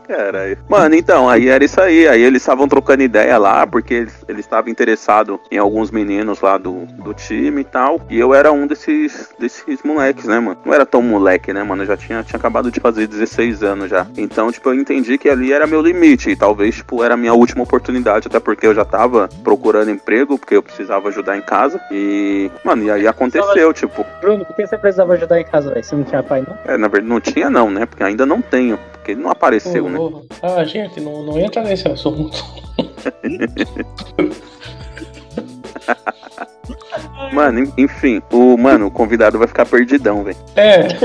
Caralho. 0.07 0.59
Mano, 0.69 0.95
então, 0.95 1.29
aí 1.29 1.49
era 1.49 1.65
isso 1.65 1.81
aí. 1.81 2.09
Aí 2.09 2.23
eles 2.23 2.43
estavam 2.43 2.67
trocando 2.67 3.03
ideia 3.03 3.37
lá, 3.37 3.67
porque 3.67 3.95
eles 3.95 4.25
eles 4.29 4.45
estavam 4.45 4.71
interessados 4.71 5.39
em 5.51 5.59
alguns 5.59 5.91
meninos 5.91 6.41
lá 6.41 6.57
do, 6.57 6.87
do 6.87 7.13
time 7.13 7.61
e 7.61 7.65
tal. 7.65 8.01
E 8.09 8.19
eu 8.19 8.35
era 8.35 8.53
um 8.53 8.67
desses, 8.67 9.29
desses 9.39 9.83
moleques, 9.83 10.25
né, 10.25 10.39
mano? 10.41 10.59
Não 10.65 10.73
era 10.73 10.87
tão 10.87 11.03
moleque, 11.03 11.53
né, 11.53 11.63
mano? 11.63 11.83
Eu 11.83 11.87
já 11.87 11.97
tinha, 11.97 12.23
tinha 12.23 12.39
acabado 12.39 12.71
de 12.71 12.81
fazer 12.81 13.07
16 13.07 13.63
anos 13.63 13.91
já. 13.91 14.07
Então, 14.17 14.51
tipo, 14.51 14.69
eu 14.69 14.75
entendi 14.75 15.19
que 15.19 15.29
ali 15.29 15.53
era 15.53 15.67
meu 15.67 15.80
limite. 15.81 16.31
E 16.31 16.37
talvez, 16.37 16.77
tipo, 16.77 17.03
era 17.03 17.15
a 17.15 17.17
minha 17.17 17.35
última 17.35 17.63
oportunidade. 17.63 18.27
Até 18.29 18.41
porque 18.41 18.67
eu 18.67 18.75
já 18.75 18.85
tava 18.85 19.29
procurando 19.43 19.91
emprego, 19.91 20.39
porque 20.39 20.57
eu 20.57 20.63
precisava 20.63 21.09
ajudar 21.09 21.37
em 21.37 21.43
casa. 21.43 21.81
E, 21.91 22.51
mano, 22.65 22.85
e 22.85 22.91
aí 22.91 23.07
aconteceu, 23.07 23.73
tipo. 23.73 24.05
Bruno, 24.21 24.45
por 24.45 24.55
que 24.57 24.67
você 24.67 24.79
precisava 24.79 25.15
ajudar 25.15 25.41
em 25.41 25.45
casa, 25.45 25.71
velho? 25.71 25.85
Você 25.85 25.95
não 25.97 26.05
tinha 26.05 26.23
pai, 26.23 26.45
não? 26.47 26.57
É, 26.65 26.77
na 26.77 26.89
verdade, 26.89 27.09
não 27.13 27.21
tinha 27.21 27.51
não, 27.51 27.71
né? 27.71 27.87
Porque 27.87 28.03
ainda 28.03 28.27
não 28.27 28.41
tenho. 28.43 28.79
Porque 28.93 29.13
ele 29.13 29.23
não 29.23 29.31
apareceu, 29.31 29.89
né? 29.89 29.99
Ô, 29.99 30.07
ô, 30.07 30.23
Ah, 30.43 30.65
gente, 30.65 31.01
não, 31.01 31.23
não 31.23 31.39
entra 31.39 31.63
nesse 31.63 31.89
assunto. 31.89 32.45
Mano, 37.33 37.61
en- 37.61 37.73
enfim, 37.79 38.21
o 38.33 38.57
mano, 38.57 38.87
o 38.87 38.91
convidado 38.91 39.39
vai 39.39 39.47
ficar 39.49 39.65
perdidão, 39.67 40.25
velho. 40.25 40.37
É. 40.57 40.89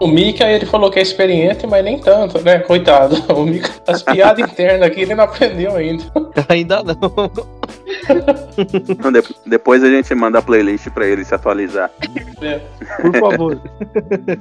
O 0.00 0.06
Mika, 0.08 0.44
ele 0.50 0.64
falou 0.64 0.90
que 0.90 0.98
é 0.98 1.02
experiente, 1.02 1.66
mas 1.66 1.84
nem 1.84 1.98
tanto, 1.98 2.40
né? 2.42 2.58
Coitado. 2.60 3.16
O 3.34 3.44
Mika, 3.44 3.70
as 3.86 4.02
piadas 4.02 4.50
internas 4.50 4.88
aqui, 4.88 5.02
ele 5.02 5.14
não 5.14 5.24
aprendeu 5.24 5.76
ainda. 5.76 6.04
Ainda 6.48 6.82
não. 6.82 7.57
Então, 8.88 9.12
de- 9.12 9.22
depois 9.46 9.82
a 9.84 9.88
gente 9.88 10.12
manda 10.14 10.38
a 10.38 10.42
playlist 10.42 10.88
pra 10.90 11.06
ele 11.06 11.24
se 11.24 11.34
atualizar. 11.34 11.90
Por 13.00 13.16
favor. 13.18 13.60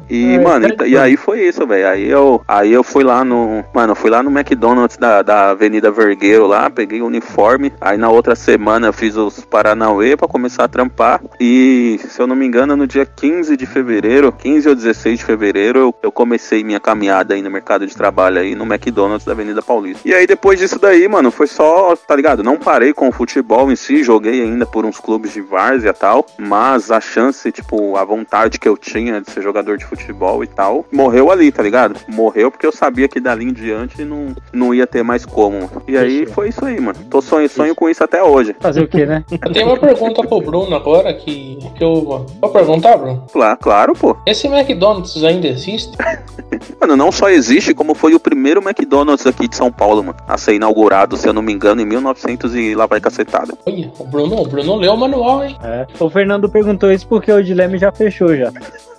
E, 0.10 0.36
É, 0.36 0.40
mano, 0.40 0.68
e, 0.86 0.90
e 0.92 0.98
aí 0.98 1.18
foi 1.18 1.42
isso, 1.48 1.66
velho. 1.68 1.88
Aí 1.88 2.10
eu, 2.10 2.42
aí 2.48 2.72
eu 2.72 2.84
fui 2.84 3.04
lá 3.04 3.24
no. 3.24 3.64
Mano, 3.74 3.94
fui 3.96 4.10
lá 4.10 4.22
no 4.24 4.30
McDonald's 4.32 4.98
da, 4.98 5.22
da 5.22 5.50
Avenida 5.52 5.92
Vergueiro 5.92 6.48
lá, 6.48 6.70
peguei 6.70 7.02
o 7.02 7.06
uniforme. 7.06 7.72
Aí 7.80 7.98
na 7.98 8.10
outra 8.10 8.36
semana 8.36 8.88
eu 8.88 8.94
fiz 8.94 9.16
os 9.16 9.42
Paranauê 9.46 10.16
pra 10.16 10.28
começar 10.28 10.64
a 10.64 10.68
trampar. 10.68 11.22
E, 11.40 12.00
se 12.08 12.22
eu 12.22 12.28
não 12.28 12.36
me 12.36 12.46
engano, 12.46 12.76
no 12.76 12.88
dia 12.88 13.06
15 13.06 13.56
de 13.58 13.66
fevereiro, 13.66 14.32
15 14.32 14.70
ou 14.70 14.76
16 14.76 15.20
de 15.20 15.26
fevereiro, 15.26 15.80
eu, 15.80 15.96
eu 16.04 16.12
comecei 16.12 16.64
minha 16.64 16.80
caminhada 16.80 17.34
aí 17.34 17.42
no 17.42 17.52
mercado 17.52 17.86
de 17.86 17.96
trabalho 17.96 18.40
aí 18.40 18.56
no 18.56 18.66
McDonald's 18.66 19.26
da 19.26 19.34
Avenida 19.34 19.62
Paulista. 19.62 20.08
E 20.08 20.14
aí 20.14 20.26
depois 20.26 20.60
disso 20.60 20.80
daí, 20.80 21.08
mano, 21.08 21.32
foi 21.32 21.48
só, 21.48 21.96
tá 21.96 22.16
ligado? 22.16 22.44
Não 22.44 22.58
parei 22.58 22.94
com 22.94 23.08
o 23.08 23.12
futebol 23.18 23.72
em 23.72 23.76
si, 23.76 24.04
joguei 24.04 24.42
ainda 24.42 24.66
por 24.66 24.86
uns 24.86 25.00
clubes 25.00 25.34
de 25.34 25.42
várzea 25.42 25.90
e 25.90 25.94
tal. 25.94 26.26
Mas 26.38 26.92
a 26.92 27.02
chance, 27.02 27.52
tipo, 27.52 27.98
a 27.98 28.06
vontade 28.06 28.60
que 28.60 28.70
eu 28.70 28.78
tinha 28.78 29.20
de 29.20 29.32
ser 29.32 29.42
jogador 29.42 29.78
de 29.78 29.86
futebol 29.86 30.44
e 30.44 30.48
tal, 30.48 30.86
morreu 30.92 31.32
ali, 31.32 31.52
tá 31.52 31.64
ligado? 31.64 32.00
Morreu 32.08 32.52
porque 32.52 32.66
eu 32.66 32.72
sabia 32.72 33.08
que 33.08 33.20
dali 33.20 33.46
em 33.46 33.54
diante 33.54 34.06
não, 34.06 34.36
não 34.54 34.74
ia 34.74 34.86
ter 34.86 35.04
mais 35.04 35.26
como. 35.26 35.70
E 35.88 35.98
aí 35.98 36.20
Fechou. 36.20 36.34
foi 36.34 36.50
isso 36.50 36.64
aí, 36.64 36.80
mano. 36.80 37.00
Tô 37.10 37.20
sonho, 37.22 37.50
sonho 37.50 37.74
com 37.74 37.90
isso 37.90 38.04
até 38.04 38.22
hoje. 38.22 38.56
Fazer 38.60 38.84
o 38.84 38.88
quê, 38.88 39.06
né? 39.06 39.24
Eu 39.48 39.54
tenho 39.54 39.68
uma 39.68 39.78
pergunta 39.78 40.22
pro 40.22 40.42
Bruno 40.42 40.76
agora 40.76 41.14
que, 41.14 41.58
que 41.76 41.84
eu. 41.84 42.26
Vou 42.42 42.50
perguntar, 42.52 42.98
Bruno? 42.98 43.26
Claro, 43.32 43.58
claro, 43.58 43.94
pô. 43.94 44.18
Esse 44.26 44.48
McDonald's 44.48 45.24
ainda 45.24 45.48
existe? 45.48 45.98
Mano, 46.80 46.96
não 46.96 47.12
só 47.12 47.30
existe, 47.30 47.74
como 47.74 47.94
foi 47.94 48.14
o 48.14 48.20
primeiro 48.20 48.62
McDonald's 48.62 49.26
aqui 49.26 49.48
de 49.48 49.56
São 49.56 49.72
Paulo, 49.72 50.04
mano. 50.04 50.18
A 50.28 50.38
ser 50.38 50.54
inaugurado, 50.54 51.18
se 51.18 51.28
eu 51.28 51.34
não 51.34 51.42
me 51.42 51.52
engano, 51.52 51.82
em 51.82 51.86
1900 51.86 52.56
e 52.56 52.76
lá 52.76 52.86
vai 52.86 53.00
cacetada. 53.08 53.58
Olha, 53.66 53.92
o 53.98 54.04
Bruno, 54.04 54.42
o 54.42 54.48
Bruno 54.48 54.76
leu 54.76 54.94
o 54.94 54.98
manual, 54.98 55.44
hein? 55.44 55.58
É. 55.64 55.88
O 56.00 56.10
Fernando 56.10 56.50
perguntou 56.50 56.92
isso 56.92 57.08
porque 57.08 57.32
o 57.32 57.44
Dileme 57.44 57.78
já 57.78 57.92
fechou 57.92 58.36
já. 58.36 58.52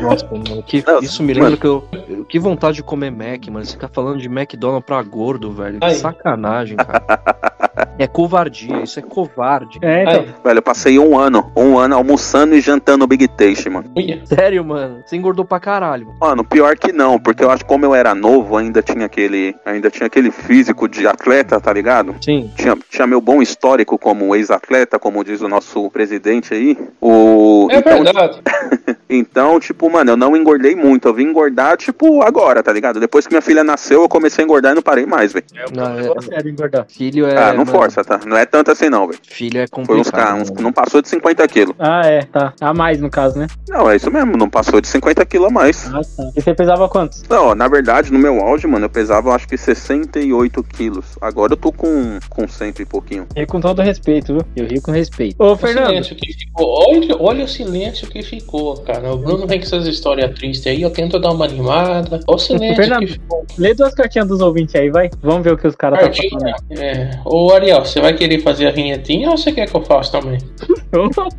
Nossa, 0.00 0.26
mano, 0.30 0.62
que, 0.62 0.84
Não, 0.86 1.00
isso 1.00 1.22
me 1.22 1.34
lembra 1.34 1.56
que 1.56 1.66
eu, 1.66 1.84
Que 2.28 2.38
vontade 2.38 2.76
de 2.76 2.82
comer 2.82 3.10
Mac, 3.10 3.46
mano. 3.48 3.64
Você 3.64 3.72
fica 3.72 3.88
falando 3.88 4.18
de 4.20 4.26
McDonald's 4.26 4.86
pra 4.86 5.02
gordo, 5.02 5.50
velho. 5.52 5.78
Que 5.78 5.86
Aí. 5.86 5.94
sacanagem, 5.94 6.76
cara. 6.76 7.04
é 7.98 8.06
covardia, 8.06 8.82
isso 8.82 8.98
é 8.98 9.02
covarde. 9.02 9.78
É, 9.82 10.02
então. 10.02 10.26
Velho, 10.44 10.58
eu 10.58 10.62
passei 10.62 10.98
um 10.98 11.18
ano, 11.18 11.50
um 11.56 11.78
ano 11.78 11.94
almoçando 11.96 12.54
e 12.54 12.60
jantando 12.60 13.06
Big 13.06 13.28
Taste, 13.28 13.68
mano. 13.68 13.90
Sério, 14.24 14.64
mano. 14.64 15.02
Você 15.04 15.16
engordou 15.16 15.44
pra 15.44 15.60
caralho. 15.60 16.14
Mano, 16.20 16.44
pior 16.44 16.76
que 16.76 16.92
não, 16.92 17.18
porque 17.18 17.44
eu 17.44 17.50
acho 17.50 17.64
que 17.64 17.68
como 17.68 17.84
eu 17.84 17.94
era 17.94 18.14
novo, 18.14 18.56
ainda 18.56 18.82
tinha 18.82 19.06
aquele, 19.06 19.54
ainda 19.64 19.90
tinha 19.90 20.06
aquele 20.06 20.30
físico 20.30 20.88
de 20.88 21.06
atleta, 21.06 21.60
tá 21.60 21.72
ligado? 21.72 22.14
Sim. 22.20 22.50
Tinha, 22.56 22.76
tinha 22.90 23.06
meu 23.06 23.20
bom 23.20 23.42
histórico 23.42 23.98
como 23.98 24.34
ex-atleta, 24.34 24.98
como 24.98 25.24
diz 25.24 25.40
o 25.40 25.48
nosso 25.48 25.90
presidente 25.90 26.54
aí. 26.54 26.76
O 27.00 27.68
É 27.70 27.78
então, 27.78 28.02
verdade. 28.02 28.40
Então, 29.34 29.58
tipo, 29.58 29.90
mano, 29.90 30.12
eu 30.12 30.16
não 30.16 30.36
engordei 30.36 30.76
muito. 30.76 31.08
Eu 31.08 31.12
vim 31.12 31.24
engordar, 31.24 31.76
tipo, 31.76 32.22
agora, 32.22 32.62
tá 32.62 32.72
ligado? 32.72 33.00
Depois 33.00 33.26
que 33.26 33.32
minha 33.32 33.42
filha 33.42 33.64
nasceu, 33.64 34.02
eu 34.02 34.08
comecei 34.08 34.44
a 34.44 34.44
engordar 34.44 34.70
e 34.70 34.74
não 34.76 34.82
parei 34.82 35.04
mais, 35.06 35.32
velho. 35.32 35.44
Não, 35.74 35.98
é- 35.98 36.20
sério 36.22 36.48
engordar. 36.52 36.86
filho 36.88 37.26
é. 37.26 37.36
Ah, 37.36 37.48
não 37.48 37.64
mano, 37.64 37.72
força, 37.72 38.04
tá? 38.04 38.20
Não 38.24 38.36
é 38.36 38.46
tanto 38.46 38.70
assim, 38.70 38.88
não, 38.88 39.08
velho. 39.08 39.18
Filho 39.24 39.58
é 39.58 39.66
Foi 39.66 39.82
uns, 39.82 39.86
complicado. 39.88 40.12
ca- 40.28 40.34
uns- 40.36 40.50
mano. 40.50 40.62
Não 40.62 40.72
passou 40.72 41.02
de 41.02 41.08
50 41.08 41.48
quilos. 41.48 41.74
Ah, 41.80 42.06
é, 42.06 42.22
tá. 42.22 42.52
A 42.60 42.72
mais, 42.72 43.00
no 43.00 43.10
caso, 43.10 43.36
né? 43.36 43.48
Não, 43.68 43.90
é 43.90 43.96
isso 43.96 44.08
mesmo, 44.08 44.36
não 44.36 44.48
passou 44.48 44.80
de 44.80 44.86
50 44.86 45.26
quilos 45.26 45.48
a 45.48 45.50
mais. 45.50 45.84
Ah, 45.92 46.00
tá. 46.16 46.30
E 46.36 46.40
você 46.40 46.54
pesava 46.54 46.88
quantos? 46.88 47.24
Não, 47.28 47.56
na 47.56 47.66
verdade, 47.66 48.12
no 48.12 48.18
meu 48.20 48.38
auge, 48.38 48.68
mano, 48.68 48.84
eu 48.84 48.90
pesava 48.90 49.34
acho 49.34 49.48
que 49.48 49.56
68 49.58 50.62
quilos. 50.62 51.18
Agora 51.20 51.54
eu 51.54 51.56
tô 51.56 51.72
com, 51.72 52.20
com 52.30 52.46
100 52.46 52.72
e 52.78 52.84
pouquinho. 52.84 53.26
E 53.34 53.44
com 53.46 53.60
todo 53.60 53.82
respeito, 53.82 54.32
viu? 54.34 54.42
Eu 54.54 54.66
rio 54.68 54.80
com 54.80 54.92
respeito. 54.92 55.34
Ô, 55.42 55.54
O 55.54 55.56
Fernando, 55.56 55.86
silêncio 55.88 56.14
que 56.14 56.32
ficou. 56.32 56.66
Olha, 56.88 57.16
olha 57.18 57.44
o 57.44 57.48
silêncio 57.48 58.06
que 58.06 58.22
ficou, 58.22 58.76
cara. 58.84 59.23
Bruno 59.24 59.46
vem 59.46 59.58
com 59.58 59.64
essas 59.64 59.86
histórias 59.86 60.32
tristes 60.34 60.66
aí, 60.66 60.82
eu 60.82 60.90
tento 60.90 61.18
dar 61.18 61.30
uma 61.32 61.44
animada. 61.44 62.20
Olha 62.26 62.36
o 62.36 62.38
silêncio 62.38 62.76
Fernando, 62.76 63.00
que 63.06 63.12
ficou. 63.14 63.44
lê 63.58 63.74
duas 63.74 63.94
cartinhas 63.94 64.28
dos 64.28 64.40
ouvintes 64.40 64.74
aí, 64.74 64.90
vai. 64.90 65.10
Vamos 65.22 65.42
ver 65.44 65.52
o 65.54 65.58
que 65.58 65.66
os 65.66 65.74
caras 65.74 65.98
estão 65.98 66.30
Cartinha. 66.30 66.54
falando. 66.56 66.80
É. 66.80 67.10
Ô 67.24 67.52
Ariel, 67.52 67.84
você 67.84 68.00
vai 68.00 68.14
querer 68.14 68.40
fazer 68.40 68.66
a 68.66 68.70
vinhetinha 68.70 69.30
ou 69.30 69.36
você 69.36 69.50
quer 69.52 69.68
que 69.68 69.74
eu 69.76 69.82
faça 69.82 70.12
também? 70.20 70.38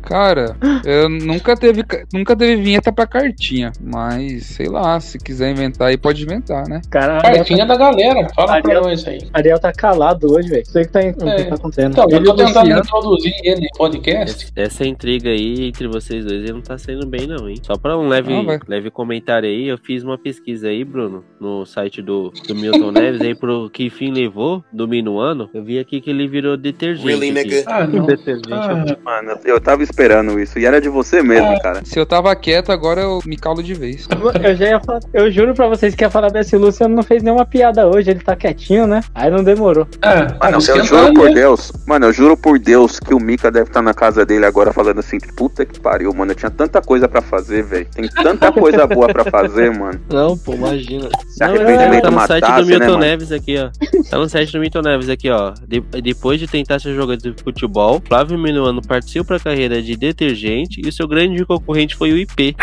Cara, 0.02 0.54
eu 0.84 1.08
nunca 1.08 1.56
teve, 1.56 1.82
ca- 1.82 2.04
nunca 2.12 2.36
teve 2.36 2.60
vinheta 2.62 2.92
pra 2.92 3.06
cartinha, 3.06 3.72
mas 3.80 4.44
sei 4.44 4.68
lá, 4.68 5.00
se 5.00 5.18
quiser 5.18 5.50
inventar 5.50 5.88
aí, 5.88 5.96
pode 5.96 6.22
inventar, 6.22 6.68
né? 6.68 6.82
Cara, 6.90 7.22
Cartinha 7.22 7.64
da 7.64 7.74
galera, 7.74 8.28
fala 8.34 8.60
pra 8.60 8.72
Ariel- 8.72 8.82
nós 8.82 9.06
aí. 9.08 9.18
Ariel 9.32 9.58
tá 9.58 9.72
calado 9.72 10.30
hoje, 10.30 10.48
velho. 10.50 10.66
Sei 10.66 10.84
que 10.84 10.90
tá, 10.92 11.00
o 11.00 11.12
que 11.14 11.24
É. 11.24 11.44
tá 11.44 11.54
acontecendo. 11.54 11.92
Então, 11.92 12.06
eu 12.10 12.16
Ele 12.18 12.26
tô 12.26 12.34
tentando 12.34 12.58
Luciano- 12.60 12.80
introduzir 12.80 13.34
ele 13.44 13.60
no 13.62 13.78
podcast. 13.78 14.48
Essa 14.54 14.86
intriga 14.86 15.30
aí 15.30 15.68
entre 15.68 15.88
vocês 15.88 16.24
dois 16.24 16.42
aí 16.44 16.52
não 16.52 16.60
tá 16.60 16.76
saindo 16.76 17.06
bem, 17.06 17.26
não, 17.26 17.48
hein? 17.48 17.56
Só 17.66 17.76
pra 17.76 17.98
um 17.98 18.06
leve, 18.06 18.44
vai. 18.44 18.60
leve 18.68 18.90
comentário 18.92 19.48
aí, 19.48 19.66
eu 19.66 19.76
fiz 19.76 20.04
uma 20.04 20.16
pesquisa 20.16 20.68
aí, 20.68 20.84
Bruno, 20.84 21.24
no 21.40 21.66
site 21.66 22.00
do, 22.00 22.32
do 22.46 22.54
Milton 22.54 22.92
Neves, 22.92 23.20
aí 23.20 23.34
pro 23.34 23.68
que 23.68 23.90
fim 23.90 24.12
levou 24.12 24.64
do 24.72 24.86
Minuano. 24.86 25.50
Eu 25.52 25.64
vi 25.64 25.78
aqui 25.78 26.00
que 26.00 26.10
ele 26.10 26.28
virou 26.28 26.56
detergente. 26.56 27.08
Really, 27.08 27.32
nigga? 27.32 27.64
Ah, 27.66 27.84
não. 27.84 28.06
Detergente. 28.06 28.52
Ah, 28.52 28.96
Mano, 29.04 29.38
eu 29.44 29.60
tava 29.60 29.82
esperando 29.82 30.38
isso. 30.38 30.58
E 30.60 30.64
era 30.64 30.80
de 30.80 30.88
você 30.88 31.22
mesmo, 31.22 31.60
cara. 31.60 31.84
Se 31.84 31.98
eu 31.98 32.06
tava 32.06 32.34
quieto, 32.36 32.70
agora 32.70 33.00
eu 33.00 33.18
me 33.26 33.36
calo 33.36 33.62
de 33.62 33.74
vez. 33.74 34.06
Eu 34.44 34.54
já 34.54 34.68
ia 34.68 34.80
falar, 34.80 35.00
eu 35.12 35.28
juro 35.30 35.52
pra 35.52 35.66
vocês 35.66 35.94
que 35.94 36.04
ia 36.04 36.10
falar 36.10 36.28
desse 36.30 36.56
Luciano 36.56 36.94
não 36.94 37.02
fez 37.02 37.20
nenhuma 37.22 37.44
piada 37.44 37.88
hoje, 37.88 38.10
ele 38.10 38.20
tá 38.20 38.36
quietinho, 38.36 38.86
né? 38.86 39.00
Aí 39.12 39.28
não 39.28 39.42
demorou. 39.42 39.88
ah, 40.02 40.14
Mano, 40.40 40.64
tá 40.64 40.72
eu 40.76 40.84
juro 40.84 41.14
por 41.14 41.24
né? 41.30 41.34
Deus, 41.34 41.72
mano, 41.86 42.06
eu 42.06 42.12
juro 42.12 42.36
por 42.36 42.58
Deus 42.60 43.00
que 43.00 43.12
o 43.12 43.18
Mika 43.18 43.50
deve 43.50 43.70
estar 43.70 43.82
na 43.82 43.92
casa 43.92 44.24
dele 44.24 44.46
agora 44.46 44.72
falando 44.72 45.00
assim, 45.00 45.18
puta 45.36 45.64
que 45.66 45.80
pariu, 45.80 46.12
mano, 46.14 46.30
eu 46.30 46.36
tinha 46.36 46.50
tanta 46.50 46.80
coisa 46.80 47.08
pra 47.08 47.20
fazer, 47.22 47.55
velho. 47.62 47.86
Tem 47.94 48.08
tanta 48.08 48.50
coisa 48.52 48.86
boa 48.86 49.08
pra 49.08 49.24
fazer, 49.24 49.70
mano. 49.76 50.00
Não, 50.10 50.36
pô, 50.36 50.54
imagina. 50.54 51.08
Se 51.28 51.42
arrependimento 51.44 52.02
tá 52.02 52.10
no 52.10 52.26
site 52.26 52.44
do 52.46 52.52
né, 52.52 52.62
Milton 52.62 52.86
mano? 52.86 52.98
Neves 52.98 53.32
aqui, 53.32 53.56
ó. 53.58 53.70
Tá 54.10 54.18
no 54.18 54.28
site 54.28 54.52
do 54.52 54.60
Milton 54.60 54.82
Neves 54.82 55.08
aqui, 55.08 55.30
ó. 55.30 55.52
De- 55.66 55.80
depois 56.02 56.38
de 56.40 56.46
tentar 56.46 56.78
ser 56.78 56.94
jogador 56.94 57.30
de 57.32 57.42
futebol, 57.42 58.02
Flávio 58.06 58.38
Minuano 58.38 58.80
partiu 58.82 59.24
pra 59.24 59.38
carreira 59.38 59.82
de 59.82 59.96
detergente 59.96 60.80
e 60.84 60.88
o 60.88 60.92
seu 60.92 61.06
grande 61.08 61.44
concorrente 61.44 61.94
foi 61.96 62.12
o 62.12 62.16
IP. 62.18 62.54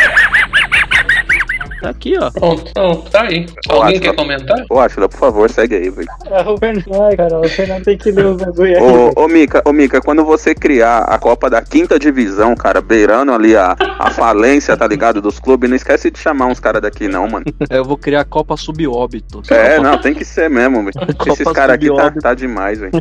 Tá 1.83 1.89
aqui, 1.89 2.17
ó. 2.17 2.31
Pronto, 2.31 2.71
pronto, 2.73 3.09
tá 3.11 3.23
aí. 3.23 3.45
Ó, 3.69 3.73
Alguém 3.73 3.91
acho 3.95 4.01
quer 4.01 4.09
que- 4.11 4.15
comentar? 4.15 4.65
Ô, 4.69 4.79
Atila, 4.79 5.09
por 5.09 5.17
favor, 5.19 5.49
segue 5.49 5.75
aí, 5.75 5.89
velho. 5.89 6.07
Ah, 6.31 6.49
o 6.49 6.57
Fernando, 6.57 7.01
ai, 7.03 7.17
cara, 7.17 7.39
o 7.41 7.49
Fernando 7.49 7.83
tem 7.83 7.97
que 7.97 8.09
ler 8.11 8.25
os 8.25 8.37
bagulho 8.37 8.77
aí. 8.77 8.81
Ô, 8.81 9.11
ô, 9.23 9.27
Mika, 9.27 9.61
ô, 9.65 9.73
Mika, 9.73 9.99
quando 10.01 10.23
você 10.23 10.55
criar 10.55 10.99
a 10.99 11.17
Copa 11.19 11.49
da 11.49 11.61
Quinta 11.61 11.99
Divisão, 11.99 12.55
cara, 12.55 12.79
beirando 12.79 13.33
ali 13.33 13.53
a, 13.53 13.75
a 13.99 14.09
falência, 14.11 14.77
tá 14.77 14.87
ligado, 14.87 15.21
dos 15.21 15.39
clubes, 15.39 15.69
não 15.69 15.75
esquece 15.75 16.09
de 16.09 16.17
chamar 16.17 16.45
uns 16.45 16.59
caras 16.59 16.81
daqui, 16.81 17.09
não, 17.09 17.27
mano. 17.27 17.45
Eu 17.69 17.83
vou 17.83 17.97
criar 17.97 18.21
a 18.21 18.25
Copa 18.25 18.55
Subóbito. 18.55 19.41
É, 19.49 19.77
não, 19.79 19.97
tem 19.99 20.13
que 20.13 20.23
ser 20.23 20.49
mesmo, 20.49 20.77
velho. 20.85 20.91
Esses 21.27 21.43
Copa 21.43 21.53
caras 21.53 21.75
aqui 21.75 21.93
tá, 21.93 22.11
tá 22.11 22.33
demais, 22.33 22.79
velho. 22.79 22.93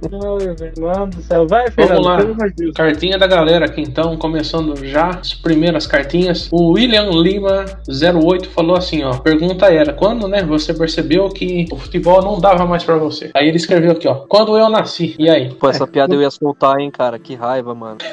Fernando 0.00 1.16
do 1.16 1.22
céu. 1.22 1.46
Vai, 1.46 1.70
Fernando, 1.70 2.02
lá. 2.02 2.16
de 2.22 2.54
Deus. 2.56 2.74
Cartinha 2.74 3.18
da 3.18 3.26
galera 3.26 3.66
aqui 3.66 3.82
então, 3.82 4.16
começando 4.16 4.74
já 4.84 5.08
as 5.10 5.34
primeiras 5.34 5.86
cartinhas. 5.86 6.48
O 6.50 6.72
William 6.72 7.10
Lima 7.10 7.64
08 7.88 8.50
falou 8.50 8.76
assim, 8.76 9.02
ó. 9.04 9.14
Pergunta 9.18 9.66
era: 9.72 9.92
quando, 9.92 10.26
né, 10.28 10.42
você 10.42 10.72
percebeu 10.74 11.28
que 11.28 11.66
o 11.72 11.76
futebol 11.76 12.22
não 12.22 12.38
dava 12.40 12.66
mais 12.66 12.82
pra 12.84 12.96
você? 12.96 13.30
Aí 13.34 13.48
ele 13.48 13.56
escreveu 13.56 13.92
aqui, 13.92 14.06
ó. 14.08 14.14
Quando 14.28 14.56
eu 14.56 14.68
nasci. 14.68 15.14
E 15.18 15.28
aí? 15.30 15.52
Pô, 15.54 15.68
essa 15.68 15.86
piada 15.86 16.14
eu 16.14 16.20
ia 16.22 16.30
soltar, 16.30 16.78
hein, 16.78 16.90
cara. 16.90 17.18
Que 17.18 17.34
raiva, 17.34 17.74
mano. 17.74 17.98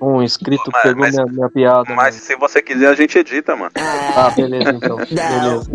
Um 0.00 0.22
inscrito 0.22 0.70
Mas- 0.72 0.82
pegou 0.82 1.00
mas- 1.00 1.14
minha, 1.14 1.26
minha 1.26 1.48
piada. 1.48 1.94
Mas 1.94 2.14
se 2.16 2.36
você 2.36 2.60
quiser, 2.62 2.88
a 2.88 2.94
gente 2.94 3.18
edita, 3.18 3.56
mano. 3.56 3.70
mano. 3.74 3.88
Ah, 4.14 4.30
beleza, 4.30 4.70
então. 4.70 4.96
Beleza. 5.10 5.70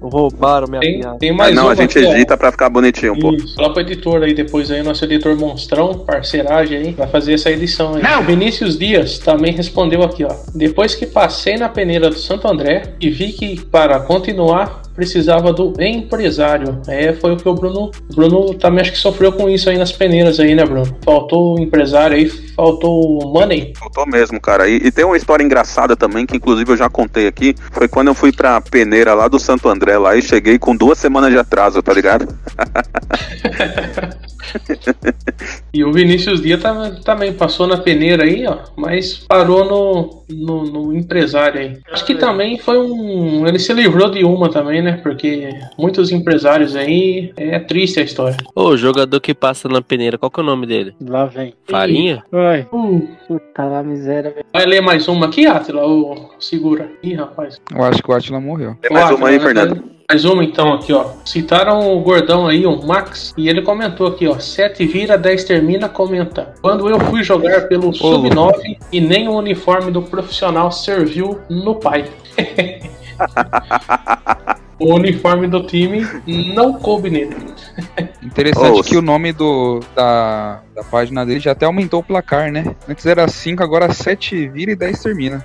Roubaram 0.00 0.66
minha 0.68 0.80
Tem, 0.80 1.00
piada. 1.00 1.18
tem 1.18 1.32
mais 1.32 1.54
não, 1.54 1.64
uma 1.64 1.72
a 1.72 1.74
gente 1.74 1.98
aqui, 1.98 2.06
ó. 2.06 2.12
edita 2.12 2.36
pra 2.36 2.50
ficar 2.50 2.68
bonitinho, 2.70 3.18
pô. 3.18 3.32
Isso. 3.34 3.54
Fala 3.54 3.72
pro 3.72 3.80
editor 3.82 4.22
aí 4.22 4.34
depois 4.34 4.70
aí, 4.70 4.82
nosso 4.82 5.04
editor 5.04 5.36
monstrão, 5.36 5.94
parceiragem 6.00 6.78
aí, 6.78 6.92
vai 6.92 7.06
fazer 7.06 7.34
essa 7.34 7.50
edição 7.50 7.94
aí. 7.94 8.02
O 8.18 8.22
Vinícius 8.22 8.78
Dias 8.78 9.18
também 9.18 9.52
respondeu 9.52 10.02
aqui, 10.02 10.24
ó. 10.24 10.34
Depois 10.54 10.94
que 10.94 11.06
passei 11.06 11.53
na 11.56 11.68
peneira 11.68 12.08
do 12.08 12.18
Santo 12.18 12.48
André 12.48 12.94
e 13.00 13.10
vi 13.10 13.32
que 13.32 13.60
para 13.64 14.00
continuar 14.00 14.82
precisava 14.94 15.52
do 15.52 15.72
empresário. 15.80 16.80
É, 16.88 17.12
foi 17.12 17.32
o 17.32 17.36
que 17.36 17.48
o 17.48 17.54
Bruno. 17.54 17.90
O 18.10 18.14
Bruno 18.14 18.54
também 18.54 18.80
acho 18.82 18.92
que 18.92 18.98
sofreu 18.98 19.32
com 19.32 19.48
isso 19.48 19.68
aí 19.68 19.76
nas 19.78 19.92
peneiras 19.92 20.38
aí, 20.40 20.54
né, 20.54 20.64
Bruno? 20.64 20.86
Faltou 21.04 21.56
o 21.56 21.60
empresário 21.60 22.16
aí, 22.16 22.28
faltou 22.28 23.22
o 23.22 23.32
money. 23.32 23.72
Faltou 23.78 24.06
mesmo, 24.06 24.40
cara. 24.40 24.68
E, 24.68 24.76
e 24.76 24.90
tem 24.92 25.04
uma 25.04 25.16
história 25.16 25.42
engraçada 25.44 25.96
também, 25.96 26.24
que 26.26 26.36
inclusive 26.36 26.70
eu 26.72 26.76
já 26.76 26.88
contei 26.88 27.26
aqui. 27.26 27.54
Foi 27.72 27.88
quando 27.88 28.08
eu 28.08 28.14
fui 28.14 28.32
pra 28.32 28.60
peneira 28.60 29.14
lá 29.14 29.28
do 29.28 29.38
Santo 29.38 29.68
André 29.68 29.98
lá 29.98 30.16
e 30.16 30.22
cheguei 30.22 30.58
com 30.58 30.74
duas 30.76 30.98
semanas 30.98 31.30
de 31.30 31.38
atraso, 31.38 31.82
tá 31.82 31.92
ligado? 31.92 32.28
E 35.72 35.82
o 35.84 35.92
Vinícius 35.92 36.40
Dias 36.40 36.60
tam- 36.62 36.94
também 37.02 37.32
passou 37.32 37.66
na 37.66 37.78
peneira 37.78 38.24
aí, 38.24 38.46
ó, 38.46 38.58
mas 38.76 39.14
parou 39.14 39.64
no, 39.64 40.24
no, 40.30 40.64
no 40.64 40.94
empresário 40.96 41.60
aí. 41.60 41.78
Acho 41.90 42.04
que 42.04 42.14
também 42.14 42.58
foi 42.58 42.78
um. 42.78 43.46
Ele 43.46 43.58
se 43.58 43.72
livrou 43.72 44.10
de 44.10 44.22
uma 44.24 44.48
também, 44.50 44.80
né? 44.84 45.00
Porque 45.02 45.50
muitos 45.78 46.12
empresários 46.12 46.76
aí. 46.76 47.32
É 47.36 47.58
triste 47.58 47.98
a 47.98 48.02
história. 48.02 48.36
Ô, 48.54 48.68
o 48.68 48.76
jogador 48.76 49.18
que 49.20 49.34
passa 49.34 49.68
na 49.68 49.82
peneira, 49.82 50.16
qual 50.16 50.30
que 50.30 50.38
é 50.38 50.42
o 50.42 50.46
nome 50.46 50.66
dele? 50.66 50.94
Lá 51.04 51.24
vem. 51.26 51.54
Farinha? 51.68 52.22
Ai, 52.32 52.66
Uh, 52.72 53.08
puta 53.26 53.64
lá, 53.64 53.82
miséria, 53.82 54.30
velho. 54.30 54.46
vai 54.52 54.66
ler 54.66 54.80
mais 54.80 55.08
uma 55.08 55.26
aqui, 55.26 55.46
Atila? 55.46 55.82
Ou 55.82 56.30
segura? 56.38 56.88
Ih, 57.02 57.14
rapaz. 57.14 57.60
Eu 57.74 57.82
acho 57.82 58.02
que 58.02 58.10
o 58.10 58.14
Atila 58.14 58.40
morreu. 58.40 58.76
Tem 58.80 58.90
mais 58.92 59.10
Ó, 59.10 59.14
uma 59.16 59.28
aí, 59.28 59.36
Atila, 59.36 59.48
Fernando. 59.54 59.94
Mais 60.10 60.24
uma 60.26 60.44
então 60.44 60.74
aqui, 60.74 60.92
ó. 60.92 61.06
Citaram 61.24 61.96
o 61.96 62.00
gordão 62.00 62.46
aí, 62.46 62.66
o 62.66 62.86
Max, 62.86 63.32
e 63.38 63.48
ele 63.48 63.62
comentou 63.62 64.06
aqui, 64.06 64.28
ó. 64.28 64.38
7 64.38 64.84
vira, 64.86 65.16
10 65.16 65.44
termina, 65.44 65.88
comenta. 65.88 66.52
Quando 66.60 66.88
eu 66.90 67.00
fui 67.00 67.22
jogar 67.22 67.68
pelo 67.68 67.90
Sub-9 67.92 68.76
e 68.92 69.00
nem 69.00 69.28
o 69.28 69.32
uniforme 69.32 69.90
do 69.90 70.02
profissional 70.02 70.70
serviu 70.70 71.40
no 71.48 71.76
pai. 71.76 72.04
o 74.78 74.94
uniforme 74.94 75.46
do 75.46 75.62
time 75.66 76.06
não 76.54 76.74
coube 76.74 77.10
nele. 77.10 77.36
Interessante 78.22 78.80
Ô, 78.80 78.82
que 78.82 78.96
o 78.96 79.02
nome 79.02 79.32
do, 79.32 79.80
da, 79.94 80.62
da 80.74 80.84
página 80.84 81.24
dele 81.24 81.40
já 81.40 81.52
até 81.52 81.66
aumentou 81.66 82.00
o 82.00 82.04
placar, 82.04 82.50
né? 82.50 82.74
Antes 82.88 83.06
era 83.06 83.26
5, 83.28 83.62
agora 83.62 83.92
7 83.92 84.48
vira 84.48 84.72
e 84.72 84.76
10 84.76 85.02
termina. 85.02 85.44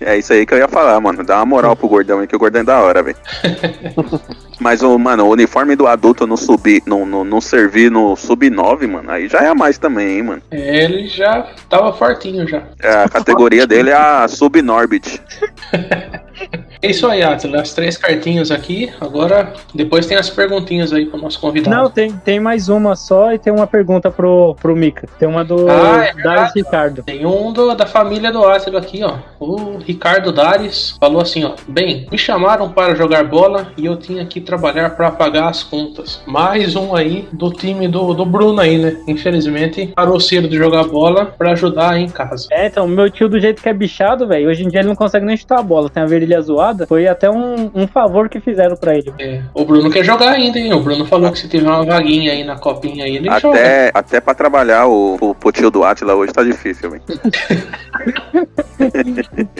É 0.00 0.16
isso 0.16 0.32
aí 0.32 0.44
que 0.44 0.54
eu 0.54 0.58
ia 0.58 0.68
falar, 0.68 1.00
mano. 1.00 1.24
Dá 1.24 1.36
uma 1.36 1.46
moral 1.46 1.74
pro 1.76 1.88
gordão 1.88 2.18
aí, 2.20 2.26
que 2.26 2.36
o 2.36 2.38
gordão 2.38 2.60
é 2.60 2.64
da 2.64 2.80
hora, 2.80 3.02
velho. 3.02 3.16
Mas, 4.60 4.82
o, 4.82 4.98
mano, 4.98 5.24
o 5.24 5.30
uniforme 5.30 5.74
do 5.74 5.86
adulto 5.86 6.26
não 6.26 6.36
subir, 6.36 6.82
não, 6.84 7.06
não, 7.06 7.24
não 7.24 7.40
servir 7.40 7.90
no 7.90 8.14
sub-9, 8.14 8.86
mano, 8.86 9.10
aí 9.10 9.26
já 9.26 9.38
é 9.38 9.48
a 9.48 9.54
mais 9.54 9.78
também, 9.78 10.18
hein, 10.18 10.22
mano. 10.22 10.42
É, 10.50 10.84
Ele 10.84 11.08
já 11.08 11.46
tava 11.70 11.94
fortinho 11.94 12.46
já. 12.46 12.64
É, 12.82 13.04
a 13.04 13.08
categoria 13.08 13.66
dele 13.66 13.88
é 13.88 13.94
a 13.94 14.28
sub-Norbit. 14.28 15.18
É 16.82 16.88
isso 16.90 17.06
aí, 17.06 17.22
Atila. 17.22 17.60
As 17.60 17.74
três 17.74 17.98
cartinhas 17.98 18.50
aqui. 18.50 18.90
Agora, 18.98 19.52
depois 19.74 20.06
tem 20.06 20.16
as 20.16 20.30
perguntinhas 20.30 20.90
aí 20.90 21.04
pro 21.04 21.20
nosso 21.20 21.38
convidado. 21.38 21.76
Não, 21.76 21.90
tem, 21.90 22.10
tem 22.12 22.40
mais 22.40 22.70
uma 22.70 22.96
só 22.96 23.32
e 23.34 23.38
tem 23.38 23.52
uma 23.52 23.66
pergunta 23.66 24.10
pro, 24.10 24.56
pro 24.60 24.74
Mika. 24.74 25.06
Tem 25.18 25.28
uma 25.28 25.44
do 25.44 25.66
Ah, 25.68 26.06
é 26.06 26.50
Ricardo. 26.54 27.02
Tem 27.02 27.26
um 27.26 27.52
do- 27.52 27.74
da 27.74 27.84
família 27.84 28.32
do 28.32 28.42
Átila 28.42 28.78
aqui, 28.80 29.02
ó. 29.04 29.18
O 29.38 29.69
Ricardo 29.78 30.32
Dares 30.32 30.96
falou 30.98 31.22
assim, 31.22 31.44
ó. 31.44 31.54
Bem, 31.68 32.06
me 32.10 32.18
chamaram 32.18 32.70
para 32.70 32.94
jogar 32.94 33.24
bola 33.24 33.72
e 33.76 33.86
eu 33.86 33.96
tinha 33.96 34.24
que 34.24 34.40
trabalhar 34.40 34.90
para 34.90 35.10
pagar 35.10 35.48
as 35.48 35.62
contas. 35.62 36.20
Mais 36.26 36.76
um 36.76 36.94
aí 36.94 37.28
do 37.32 37.50
time 37.50 37.88
do, 37.88 38.14
do 38.14 38.24
Bruno 38.24 38.60
aí, 38.60 38.78
né? 38.78 38.96
Infelizmente, 39.06 39.92
parou 39.94 40.20
cedo 40.20 40.48
de 40.48 40.56
jogar 40.56 40.84
bola 40.84 41.26
para 41.26 41.52
ajudar 41.52 41.92
aí 41.92 42.04
em 42.04 42.08
casa. 42.08 42.48
É, 42.50 42.66
então, 42.66 42.86
meu 42.86 43.10
tio, 43.10 43.28
do 43.28 43.40
jeito 43.40 43.62
que 43.62 43.68
é 43.68 43.72
bichado, 43.72 44.26
velho, 44.26 44.48
hoje 44.48 44.64
em 44.64 44.68
dia 44.68 44.80
ele 44.80 44.88
não 44.88 44.96
consegue 44.96 45.26
nem 45.26 45.36
chutar 45.36 45.58
a 45.58 45.62
bola. 45.62 45.88
Tem 45.88 46.02
a 46.02 46.06
virilha 46.06 46.40
zoada, 46.40 46.86
foi 46.86 47.06
até 47.06 47.30
um, 47.30 47.70
um 47.74 47.86
favor 47.86 48.28
que 48.28 48.40
fizeram 48.40 48.76
pra 48.76 48.96
ele. 48.96 49.12
É, 49.18 49.42
o 49.54 49.64
Bruno 49.64 49.90
quer 49.90 50.04
jogar 50.04 50.30
ainda, 50.30 50.58
hein? 50.58 50.72
O 50.72 50.80
Bruno 50.80 51.04
falou 51.06 51.30
que 51.32 51.38
se 51.38 51.48
tiver 51.48 51.68
uma 51.68 51.84
vaguinha 51.84 52.32
aí 52.32 52.44
na 52.44 52.56
copinha 52.56 53.04
aí, 53.04 53.16
ele 53.16 53.28
joga. 53.40 53.58
Até, 53.58 53.90
até 53.94 54.20
pra 54.20 54.34
trabalhar 54.34 54.86
o, 54.86 55.16
o, 55.20 55.36
o 55.42 55.52
tio 55.52 55.70
do 55.70 55.84
Atila 55.84 56.14
hoje 56.14 56.32
tá 56.32 56.42
difícil, 56.42 56.90
velho. 56.90 57.02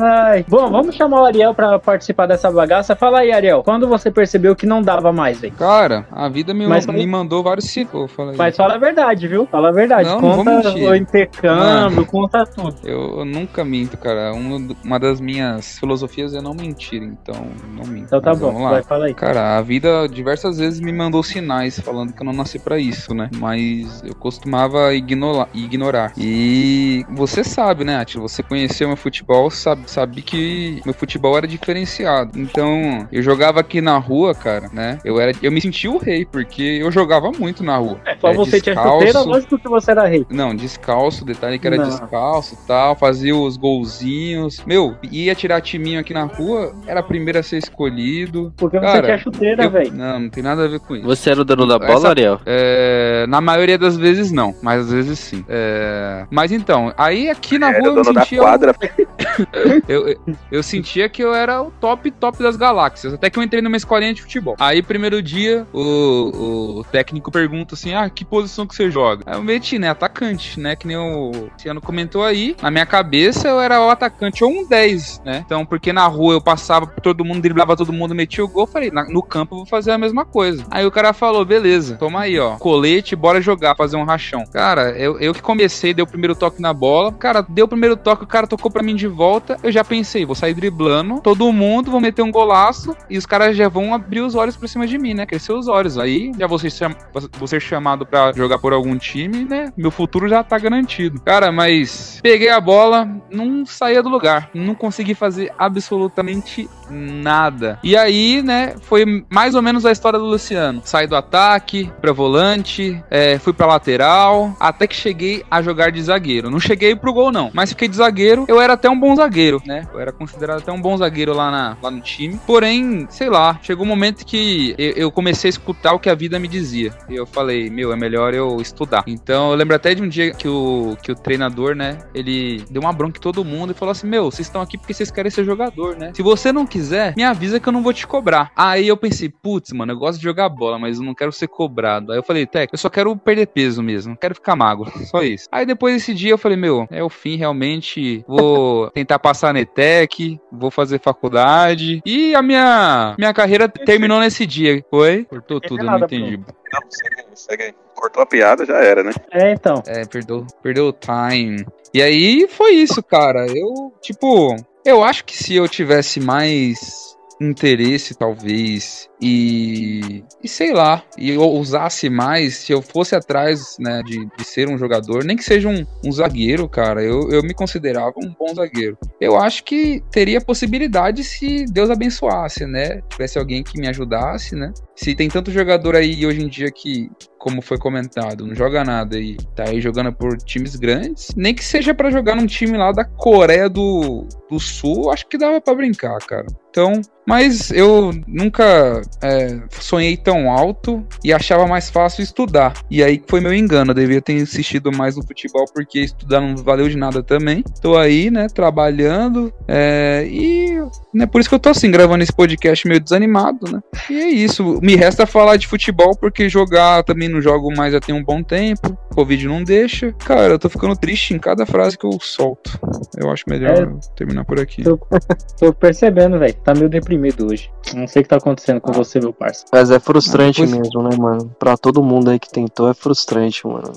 Ai. 0.00 0.44
Bom, 0.48 0.70
vamos 0.70 0.94
chamar 0.94 1.22
o 1.22 1.24
Ariel 1.24 1.54
pra 1.54 1.78
participar 1.78 2.26
dessa 2.26 2.50
bagaça. 2.50 2.94
Fala 2.96 3.20
aí, 3.20 3.32
Ariel, 3.32 3.62
quando 3.62 3.86
você 3.88 4.10
percebeu 4.10 4.54
que 4.56 4.66
não 4.66 4.82
dava 4.82 5.12
mais, 5.12 5.40
velho? 5.40 5.54
Cara, 5.54 6.06
a 6.10 6.28
vida 6.28 6.52
me, 6.54 6.66
Mas- 6.66 6.86
me 6.86 7.06
mandou 7.06 7.42
vários 7.42 7.66
ciclos. 7.66 8.10
Fala 8.12 8.32
aí. 8.32 8.36
Mas 8.36 8.56
fala 8.56 8.74
a 8.74 8.78
verdade, 8.78 9.26
viu? 9.28 9.46
Fala 9.46 9.68
a 9.68 9.72
verdade. 9.72 10.08
Não, 10.08 10.20
não 10.20 10.32
vou 10.36 10.44
conta 10.44 10.70
mentir. 10.70 10.88
o 10.88 10.94
intercâmbio, 10.94 12.06
conta 12.06 12.44
tudo. 12.46 12.76
Eu, 12.84 13.18
eu 13.20 13.24
nunca 13.24 13.64
minto, 13.64 13.96
cara. 13.96 14.32
Um- 14.34 14.74
uma 14.84 14.98
das 14.98 15.20
minhas 15.20 15.78
filosofias 15.78 16.34
é 16.34 16.40
não 16.40 16.54
mentir, 16.54 17.02
então 17.02 17.46
não 17.74 17.84
minto. 17.84 18.06
Então 18.06 18.20
tá 18.20 18.30
Mas 18.30 18.38
bom, 18.40 18.46
Vamos 18.46 18.62
lá. 18.62 18.70
vai, 18.70 18.82
fala 18.82 19.06
aí. 19.06 19.14
Cara, 19.14 19.56
a 19.58 19.62
vida 19.62 20.06
diversas 20.08 20.58
vezes 20.58 20.80
me 20.80 20.92
mandou 20.92 21.22
sinais 21.22 21.78
falando 21.80 22.12
que 22.12 22.20
eu 22.22 22.26
não 22.26 22.32
nasci 22.32 22.58
pra 22.58 22.78
isso, 22.78 23.14
né? 23.14 23.28
Mas 23.38 24.02
eu 24.04 24.14
costumava 24.14 24.94
ignorar, 24.94 25.48
ignorar. 25.54 26.12
E 26.16 27.04
você 27.10 27.42
sabe, 27.42 27.84
né, 27.84 27.96
Atila? 27.96 28.28
Você 28.28 28.42
conheceu 28.42 28.88
meu 28.88 28.96
futebol, 28.96 29.25
sabe, 29.50 29.90
sabe 29.90 30.22
que 30.22 30.80
meu 30.84 30.94
futebol 30.94 31.36
era 31.36 31.46
diferenciado. 31.46 32.38
Então, 32.38 33.08
eu 33.10 33.22
jogava 33.22 33.60
aqui 33.60 33.80
na 33.80 33.98
rua, 33.98 34.34
cara, 34.34 34.68
né? 34.72 34.98
Eu 35.04 35.20
era, 35.20 35.32
eu 35.42 35.50
me 35.50 35.60
sentia 35.60 35.90
o 35.90 35.98
rei, 35.98 36.24
porque 36.24 36.62
eu 36.62 36.90
jogava 36.90 37.30
muito 37.32 37.62
na 37.62 37.76
rua. 37.76 38.00
É, 38.04 38.15
só 38.20 38.28
É, 38.28 38.34
você 38.34 38.60
tinha 38.60 38.74
descalço. 38.74 39.06
chuteira, 39.06 39.20
lógico 39.22 39.58
que 39.58 39.68
você 39.68 39.90
era 39.90 40.06
rei. 40.06 40.26
Não, 40.30 40.54
descalço, 40.54 41.24
detalhe 41.24 41.58
que 41.58 41.66
era 41.66 41.76
Não. 41.76 41.84
descalço 41.84 42.54
e 42.54 42.66
tal, 42.66 42.94
fazia 42.96 43.34
os 43.36 43.56
golzinhos. 43.56 44.62
Meu, 44.66 44.96
ia 45.10 45.34
tirar 45.34 45.60
timinho 45.60 46.00
aqui 46.00 46.12
na 46.14 46.24
rua, 46.24 46.74
era 46.86 47.00
a 47.00 47.02
primeira 47.02 47.40
a 47.40 47.42
ser 47.42 47.58
escolhido. 47.58 48.52
Porque 48.56 48.78
você 48.78 48.84
Cara, 48.86 49.02
tinha 49.06 49.18
chuteira, 49.18 49.68
velho. 49.68 49.92
Não, 49.92 50.20
não 50.20 50.28
tem 50.30 50.42
nada 50.42 50.64
a 50.64 50.68
ver 50.68 50.80
com 50.80 50.96
isso. 50.96 51.04
Você 51.06 51.30
era 51.30 51.40
o 51.40 51.44
dono 51.44 51.66
da 51.66 51.78
bola, 51.78 51.92
Essa- 51.94 52.08
Ariel? 52.08 52.40
É, 52.46 53.26
na 53.28 53.40
maioria 53.40 53.78
das 53.78 53.96
vezes 53.96 54.30
não, 54.32 54.54
mas 54.62 54.82
às 54.82 54.92
vezes 54.92 55.18
sim. 55.18 55.44
É, 55.48 56.26
mas 56.30 56.52
então, 56.52 56.92
aí 56.96 57.28
aqui 57.30 57.58
na 57.58 57.70
rua 57.70 57.98
eu 57.98 58.04
sentia. 58.04 58.38
quadra. 58.38 58.74
eu, 59.88 60.08
eu, 60.08 60.16
eu 60.50 60.62
sentia 60.62 61.08
que 61.08 61.22
eu 61.22 61.34
era 61.34 61.62
o 61.62 61.70
top, 61.80 62.10
top 62.10 62.42
das 62.42 62.56
galáxias. 62.56 63.14
Até 63.14 63.30
que 63.30 63.38
eu 63.38 63.42
entrei 63.42 63.62
numa 63.62 63.76
escolinha 63.76 64.12
de 64.14 64.22
futebol. 64.22 64.56
Aí, 64.58 64.82
primeiro 64.82 65.22
dia, 65.22 65.66
o, 65.72 66.78
o 66.80 66.84
técnico 66.84 67.30
pergunta 67.30 67.74
assim: 67.74 67.94
Ah, 67.94 68.05
que 68.08 68.24
posição 68.24 68.66
que 68.66 68.74
você 68.74 68.90
joga? 68.90 69.24
Eu 69.32 69.42
meti, 69.42 69.78
né? 69.78 69.88
Atacante, 69.90 70.58
né? 70.60 70.76
Que 70.76 70.86
nem 70.86 70.96
o 70.96 71.30
Luciano 71.52 71.80
comentou 71.80 72.24
aí. 72.24 72.56
Na 72.62 72.70
minha 72.70 72.86
cabeça 72.86 73.48
eu 73.48 73.60
era 73.60 73.80
o 73.80 73.90
atacante 73.90 74.42
ou 74.44 74.50
um 74.50 74.66
10, 74.66 75.22
né? 75.24 75.42
Então, 75.44 75.64
porque 75.66 75.92
na 75.92 76.06
rua 76.06 76.34
eu 76.34 76.40
passava 76.40 76.86
por 76.86 77.00
todo 77.00 77.24
mundo, 77.24 77.40
driblava 77.42 77.76
todo 77.76 77.92
mundo, 77.92 78.14
metia 78.14 78.44
o 78.44 78.48
gol. 78.48 78.66
Falei, 78.66 78.90
"Na- 78.90 79.04
no 79.08 79.22
campo 79.22 79.54
eu 79.54 79.58
vou 79.58 79.66
fazer 79.66 79.90
a 79.92 79.98
mesma 79.98 80.24
coisa. 80.24 80.64
Aí 80.70 80.84
o 80.86 80.90
cara 80.90 81.12
falou: 81.12 81.44
beleza, 81.44 81.96
toma 81.96 82.20
aí, 82.20 82.38
ó. 82.38 82.56
Colete, 82.56 83.14
bora 83.16 83.40
jogar, 83.40 83.74
fazer 83.76 83.96
um 83.96 84.04
rachão. 84.04 84.44
Cara, 84.52 84.90
eu, 84.98 85.18
eu 85.20 85.32
que 85.34 85.42
comecei, 85.42 85.94
dei 85.94 86.02
o 86.02 86.06
primeiro 86.06 86.34
toque 86.34 86.60
na 86.60 86.72
bola. 86.72 87.12
Cara, 87.12 87.44
deu 87.48 87.64
o 87.66 87.68
primeiro 87.68 87.96
toque, 87.96 88.24
o 88.24 88.26
cara 88.26 88.46
tocou 88.46 88.70
pra 88.70 88.82
mim 88.82 88.94
de 88.94 89.06
volta. 89.06 89.56
Eu 89.62 89.70
já 89.72 89.84
pensei, 89.84 90.24
vou 90.26 90.34
sair 90.34 90.54
driblando, 90.54 91.20
todo 91.20 91.50
mundo, 91.52 91.90
vou 91.90 92.00
meter 92.00 92.22
um 92.22 92.30
golaço 92.30 92.94
e 93.08 93.16
os 93.16 93.24
caras 93.26 93.56
já 93.56 93.68
vão 93.68 93.94
abrir 93.94 94.20
os 94.20 94.34
olhos 94.34 94.56
pra 94.56 94.68
cima 94.68 94.86
de 94.86 94.98
mim, 94.98 95.14
né? 95.14 95.24
Crescer 95.26 95.52
os 95.52 95.68
olhos. 95.68 95.98
Aí 95.98 96.32
já 96.38 96.46
vou 96.46 96.58
ser, 96.58 96.70
cham- 96.70 96.94
vou 97.38 97.46
ser 97.46 97.60
chamado 97.60 97.95
pra 98.04 98.32
jogar 98.32 98.58
por 98.58 98.72
algum 98.72 98.96
time, 98.98 99.44
né? 99.44 99.72
Meu 99.76 99.90
futuro 99.90 100.28
já 100.28 100.42
tá 100.42 100.58
garantido. 100.58 101.20
Cara, 101.20 101.50
mas 101.52 102.20
peguei 102.22 102.50
a 102.50 102.60
bola, 102.60 103.08
não 103.30 103.64
saía 103.64 104.02
do 104.02 104.08
lugar. 104.08 104.50
Não 104.52 104.74
consegui 104.74 105.14
fazer 105.14 105.52
absolutamente 105.56 106.68
nada. 106.90 107.78
E 107.82 107.96
aí, 107.96 108.42
né, 108.42 108.74
foi 108.82 109.24
mais 109.30 109.54
ou 109.54 109.62
menos 109.62 109.84
a 109.84 109.92
história 109.92 110.18
do 110.18 110.24
Luciano. 110.24 110.82
Saí 110.84 111.06
do 111.06 111.16
ataque 111.16 111.90
pra 112.00 112.12
volante, 112.12 113.02
é, 113.10 113.38
fui 113.38 113.52
pra 113.52 113.66
lateral, 113.66 114.56
até 114.60 114.86
que 114.86 114.94
cheguei 114.94 115.44
a 115.50 115.62
jogar 115.62 115.90
de 115.90 116.02
zagueiro. 116.02 116.50
Não 116.50 116.60
cheguei 116.60 116.94
pro 116.94 117.12
gol, 117.12 117.32
não, 117.32 117.50
mas 117.52 117.70
fiquei 117.70 117.88
de 117.88 117.96
zagueiro. 117.96 118.44
Eu 118.48 118.60
era 118.60 118.74
até 118.74 118.88
um 118.88 118.98
bom 118.98 119.14
zagueiro, 119.14 119.62
né? 119.66 119.86
Eu 119.92 120.00
era 120.00 120.12
considerado 120.12 120.58
até 120.58 120.72
um 120.72 120.80
bom 120.80 120.96
zagueiro 120.96 121.34
lá, 121.34 121.50
na, 121.50 121.76
lá 121.82 121.90
no 121.90 122.00
time. 122.00 122.38
Porém, 122.46 123.06
sei 123.10 123.28
lá, 123.28 123.58
chegou 123.62 123.84
um 123.84 123.88
momento 123.88 124.24
que 124.24 124.74
eu, 124.78 124.92
eu 124.92 125.12
comecei 125.12 125.48
a 125.48 125.50
escutar 125.50 125.92
o 125.92 125.98
que 125.98 126.08
a 126.08 126.14
vida 126.14 126.38
me 126.38 126.48
dizia. 126.48 126.92
E 127.08 127.14
eu 127.14 127.26
falei, 127.26 127.70
meu, 127.70 127.92
é 127.92 127.96
melhor 127.96 128.34
eu 128.34 128.60
estudar. 128.60 129.04
Então, 129.06 129.50
eu 129.50 129.56
lembro 129.56 129.74
até 129.74 129.94
de 129.94 130.02
um 130.02 130.08
dia 130.08 130.32
que 130.32 130.48
o, 130.48 130.96
que 131.02 131.12
o 131.12 131.14
treinador, 131.14 131.74
né, 131.74 131.98
ele 132.14 132.64
deu 132.70 132.82
uma 132.82 132.92
bronca 132.92 133.18
em 133.18 133.20
todo 133.20 133.44
mundo 133.44 133.72
e 133.72 133.74
falou 133.74 133.92
assim: 133.92 134.06
Meu, 134.06 134.30
vocês 134.30 134.46
estão 134.46 134.60
aqui 134.60 134.76
porque 134.76 134.94
vocês 134.94 135.10
querem 135.10 135.30
ser 135.30 135.44
jogador, 135.44 135.96
né? 135.96 136.12
Se 136.14 136.22
você 136.22 136.52
não 136.52 136.66
quiser, 136.76 137.14
me 137.16 137.24
avisa 137.24 137.58
que 137.58 137.66
eu 137.66 137.72
não 137.72 137.82
vou 137.82 137.92
te 137.92 138.06
cobrar. 138.06 138.52
Aí 138.54 138.86
eu 138.86 138.96
pensei, 138.96 139.28
putz, 139.30 139.72
mano, 139.72 139.92
eu 139.92 139.98
gosto 139.98 140.18
de 140.18 140.24
jogar 140.24 140.48
bola, 140.48 140.78
mas 140.78 140.98
eu 140.98 141.04
não 141.04 141.14
quero 141.14 141.32
ser 141.32 141.48
cobrado. 141.48 142.12
Aí 142.12 142.18
eu 142.18 142.22
falei, 142.22 142.46
Tec, 142.46 142.70
eu 142.72 142.78
só 142.78 142.90
quero 142.90 143.16
perder 143.16 143.46
peso 143.46 143.82
mesmo, 143.82 144.10
não 144.10 144.16
quero 144.16 144.34
ficar 144.34 144.54
magro, 144.54 144.90
só 145.10 145.22
isso. 145.22 145.48
Aí 145.50 145.64
depois 145.64 145.94
desse 145.94 146.12
dia 146.12 146.32
eu 146.32 146.38
falei, 146.38 146.56
meu, 146.56 146.86
é 146.90 147.02
o 147.02 147.08
fim, 147.08 147.36
realmente. 147.36 148.22
Vou 148.28 148.90
tentar 148.92 149.18
passar 149.18 149.54
na 149.54 149.60
ETEC, 149.60 150.38
vou 150.52 150.70
fazer 150.70 151.00
faculdade. 151.00 152.02
E 152.04 152.34
a 152.34 152.42
minha, 152.42 153.14
minha 153.18 153.32
carreira 153.32 153.68
terminou 153.68 154.20
nesse 154.20 154.44
dia. 154.44 154.84
Foi? 154.90 155.24
Cortou 155.24 155.60
tudo, 155.60 155.80
eu 155.80 155.86
não 155.86 155.98
entendi. 155.98 156.36
Não, 156.36 156.80
segue 156.90 157.20
aí, 157.20 157.26
segue 157.34 157.62
aí. 157.64 157.74
Cortou 157.94 158.22
a 158.22 158.26
piada, 158.26 158.66
já 158.66 158.76
era, 158.76 159.02
né? 159.02 159.12
É, 159.30 159.52
então. 159.52 159.82
É, 159.86 160.04
perdeu, 160.04 160.46
perdeu 160.62 160.88
o 160.88 160.92
time. 160.92 161.64
E 161.94 162.02
aí 162.02 162.46
foi 162.48 162.72
isso, 162.72 163.02
cara. 163.02 163.46
Eu, 163.46 163.94
tipo, 164.02 164.54
eu 164.86 165.02
acho 165.02 165.24
que 165.24 165.36
se 165.36 165.54
eu 165.54 165.68
tivesse 165.68 166.20
mais 166.20 167.16
interesse, 167.40 168.14
talvez, 168.14 169.10
e, 169.20 170.24
e 170.42 170.48
sei 170.48 170.72
lá, 170.72 171.02
e 171.18 171.30
eu 171.30 171.42
usasse 171.42 172.08
mais, 172.08 172.56
se 172.56 172.72
eu 172.72 172.80
fosse 172.80 173.14
atrás, 173.14 173.76
né, 173.78 174.02
de, 174.06 174.24
de 174.24 174.44
ser 174.44 174.70
um 174.70 174.78
jogador, 174.78 175.22
nem 175.22 175.36
que 175.36 175.44
seja 175.44 175.68
um, 175.68 175.84
um 176.04 176.10
zagueiro, 176.10 176.66
cara, 176.66 177.02
eu, 177.02 177.28
eu 177.30 177.42
me 177.42 177.52
considerava 177.52 178.14
um 178.16 178.34
bom 178.38 178.54
zagueiro. 178.54 178.96
Eu 179.20 179.36
acho 179.36 179.64
que 179.64 180.02
teria 180.10 180.40
possibilidade 180.40 181.22
se 181.24 181.66
Deus 181.66 181.90
abençoasse, 181.90 182.64
né? 182.64 183.02
Tivesse 183.10 183.38
alguém 183.38 183.62
que 183.62 183.78
me 183.78 183.88
ajudasse, 183.88 184.54
né? 184.54 184.72
Se 184.94 185.14
tem 185.14 185.28
tanto 185.28 185.50
jogador 185.50 185.94
aí 185.94 186.24
hoje 186.24 186.42
em 186.42 186.48
dia 186.48 186.70
que 186.70 187.10
como 187.46 187.62
foi 187.62 187.78
comentado, 187.78 188.44
não 188.44 188.56
joga 188.56 188.82
nada 188.82 189.16
e 189.16 189.36
tá 189.54 189.68
aí 189.68 189.80
jogando 189.80 190.12
por 190.12 190.36
times 190.36 190.74
grandes, 190.74 191.28
nem 191.36 191.54
que 191.54 191.64
seja 191.64 191.94
pra 191.94 192.10
jogar 192.10 192.34
num 192.34 192.44
time 192.44 192.76
lá 192.76 192.90
da 192.90 193.04
Coreia 193.04 193.68
do, 193.68 194.26
do 194.50 194.58
Sul, 194.58 195.12
acho 195.12 195.28
que 195.28 195.38
dava 195.38 195.60
pra 195.60 195.72
brincar, 195.72 196.18
cara. 196.26 196.46
Então, 196.68 197.00
mas 197.26 197.70
eu 197.70 198.12
nunca 198.26 199.00
é, 199.22 199.58
sonhei 199.80 200.14
tão 200.16 200.50
alto 200.50 201.04
e 201.24 201.32
achava 201.32 201.66
mais 201.66 201.88
fácil 201.88 202.22
estudar. 202.22 202.74
E 202.90 203.02
aí 203.02 203.22
foi 203.26 203.40
meu 203.40 203.54
engano, 203.54 203.92
eu 203.92 203.94
devia 203.94 204.20
ter 204.20 204.34
insistido 204.34 204.92
mais 204.92 205.16
no 205.16 205.26
futebol 205.26 205.64
porque 205.72 206.00
estudar 206.00 206.40
não 206.40 206.54
valeu 206.54 206.86
de 206.86 206.96
nada 206.96 207.22
também. 207.22 207.64
Tô 207.80 207.96
aí, 207.96 208.30
né, 208.30 208.46
trabalhando 208.48 209.50
é, 209.66 210.28
e 210.30 210.78
né, 211.14 211.24
por 211.26 211.40
isso 211.40 211.48
que 211.48 211.54
eu 211.54 211.58
tô 211.58 211.70
assim, 211.70 211.90
gravando 211.90 212.22
esse 212.22 212.32
podcast 212.32 212.86
meio 212.86 213.00
desanimado, 213.00 213.72
né? 213.72 213.80
E 214.10 214.20
é 214.20 214.28
isso, 214.28 214.78
me 214.82 214.94
resta 214.94 215.26
falar 215.26 215.56
de 215.56 215.66
futebol 215.66 216.14
porque 216.14 216.48
jogar 216.48 217.02
também 217.04 217.28
jogo 217.40 217.74
mais 217.76 217.92
já 217.92 218.00
tem 218.00 218.14
um 218.14 218.22
bom 218.24 218.42
tempo, 218.42 218.96
Covid 219.14 219.46
não 219.48 219.62
deixa. 219.64 220.12
Cara, 220.12 220.54
eu 220.54 220.58
tô 220.58 220.68
ficando 220.68 220.96
triste 220.96 221.34
em 221.34 221.38
cada 221.38 221.64
frase 221.66 221.96
que 221.96 222.06
eu 222.06 222.18
solto. 222.20 222.78
Eu 223.16 223.30
acho 223.30 223.44
melhor 223.48 223.70
É. 223.70 223.88
terminar 224.16 224.44
por 224.44 224.60
aqui. 224.60 224.82
Tô, 224.82 224.98
tô 225.58 225.72
percebendo, 225.72 226.38
velho. 226.38 226.54
Tá 226.64 226.74
meio 226.74 226.88
deprimido 226.88 227.46
hoje. 227.50 227.70
Não 227.94 228.06
sei 228.06 228.20
o 228.20 228.22
que 228.24 228.28
tá 228.28 228.36
acontecendo 228.36 228.80
com 228.80 228.92
você, 228.92 229.18
meu 229.20 229.32
parça. 229.32 229.64
Mas 229.72 229.90
é 229.90 229.98
frustrante 229.98 230.62
Ah, 230.62 230.66
mesmo, 230.66 231.02
né, 231.02 231.16
mano? 231.16 231.50
Pra 231.58 231.76
todo 231.76 232.02
mundo 232.02 232.30
aí 232.30 232.38
que 232.38 232.50
tentou, 232.50 232.88
é 232.90 232.94
frustrante, 232.94 233.66
mano. 233.66 233.92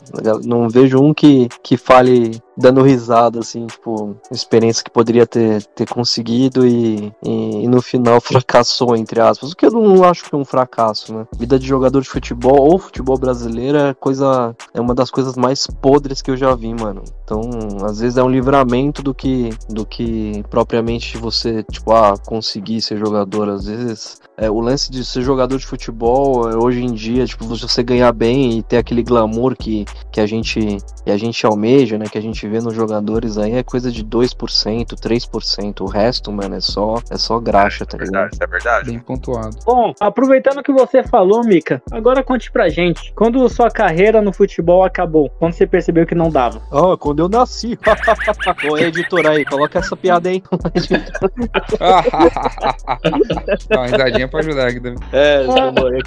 Não 0.46 0.70
vejo 0.70 1.00
um 1.02 1.14
que, 1.14 1.48
que 1.64 1.76
fale 1.78 2.32
dando 2.60 2.82
risada, 2.82 3.40
assim, 3.40 3.66
tipo, 3.66 4.18
experiência 4.32 4.84
que 4.84 4.92
poderia 4.92 5.26
ter, 5.26 5.64
ter 5.68 5.88
conseguido 5.88 6.68
e, 6.68 7.14
e, 7.24 7.64
e 7.64 7.68
no 7.68 7.82
final 7.82 8.20
fracassou, 8.22 8.96
entre 8.96 9.22
aspas. 9.22 9.52
O 9.52 9.56
que 9.56 9.66
eu 9.66 9.72
não 9.72 10.04
acho 10.04 10.26
que 10.26 10.36
é 10.36 10.38
um 10.38 10.46
fracasso, 10.46 11.14
né? 11.14 11.26
Vida 11.38 11.58
de 11.58 11.66
jogador 11.66 12.02
de 12.02 12.10
futebol 12.10 12.72
ou 12.72 12.78
futebol 12.78 13.18
brasileiro 13.18 13.78
é 13.78 13.94
coisa. 13.94 14.56
É 14.74 14.82
uma 14.82 14.94
das 14.94 15.10
coisas 15.10 15.36
mais 15.36 15.66
podres 15.68 16.22
que 16.22 16.30
eu 16.30 16.38
já 16.38 16.54
vi, 16.54 16.74
mano. 16.74 17.04
Então, 17.24 17.42
às 17.84 18.00
vezes 18.00 18.18
é 18.18 18.24
um 18.24 18.30
livramento 18.30 19.02
do 19.02 19.14
que, 19.14 19.52
do 19.70 19.86
que 19.86 20.44
propriamente 20.50 21.18
você, 21.18 21.64
tipo, 21.64 21.94
ah, 21.94 22.16
conseguir 22.26 22.82
ser 22.82 22.98
jogador. 22.98 23.50
Às 23.50 23.66
vezes 23.66 24.20
é, 24.38 24.50
o 24.50 24.60
lance 24.60 24.92
de 24.92 25.04
ser 25.04 25.22
jogador 25.22 25.58
de 25.58 25.66
futebol 25.66 26.50
é, 26.50 26.56
hoje 26.56 26.82
em 26.82 26.94
dia, 26.94 27.26
tipo, 27.26 27.46
você 27.46 27.84
ganhar 27.84 28.12
bem 28.12 28.58
e 28.58 28.64
ter 28.64 28.78
aquele 28.78 29.04
glamour 29.04 29.56
que, 29.56 29.86
que, 30.12 30.20
a 30.22 30.26
gente, 30.26 30.78
que 31.04 31.12
a 31.12 31.18
gente 31.18 31.46
almeja, 31.46 31.98
né? 31.98 32.06
Que 32.06 32.18
a 32.18 32.22
gente 32.22 32.48
vê 32.50 32.60
nos 32.60 32.74
jogadores 32.74 33.38
aí 33.38 33.54
é 33.54 33.64
coisa 33.64 33.92
de 33.92 34.04
2%, 34.04 34.96
3%. 34.96 35.82
O 35.82 35.86
resto, 35.86 36.32
mano, 36.32 36.56
é 36.56 36.62
só, 36.62 36.96
é 37.10 37.18
só 37.18 37.40
graxa, 37.40 37.86
tá 37.86 37.98
ligado? 37.98 38.12
Verdade, 38.12 38.34
isso 38.34 38.44
é 38.44 38.48
verdade. 38.48 38.90
Bem 38.90 39.00
pontuado. 39.00 39.58
Bom, 39.66 39.94
aproveitando 40.00 40.64
que 40.64 40.72
você 40.72 41.04
falou, 41.04 41.44
Mika, 41.44 41.82
agora 41.92 42.24
conte 42.24 42.52
pra 42.52 42.70
gente. 42.70 43.14
Quando 43.14 43.48
sua 43.50 43.70
carreira 43.70 44.22
no 44.22 44.34
futebol 44.34 44.84
acabou? 44.84 45.30
Quando 45.40 45.54
você 45.54 45.66
percebeu 45.66 46.06
que 46.06 46.16
não 46.16 46.30
dava? 46.30 46.62
Ó, 46.72 46.98
quando 46.98 47.20
eu 47.20 47.30
nasci. 47.30 47.78
Ô, 48.70 48.78
editor 48.78 49.26
aí, 49.26 49.46
coloca 49.46 49.80
essa 49.80 49.96
piada 49.96 50.30
aí. 50.30 50.44
Dá 53.70 53.78
uma 53.78 53.88
risadinha 53.88 54.28
pra 54.28 54.40
ajudar 54.40 54.68
aqui 54.68 54.80
também. 54.80 55.00
É, 55.12 55.44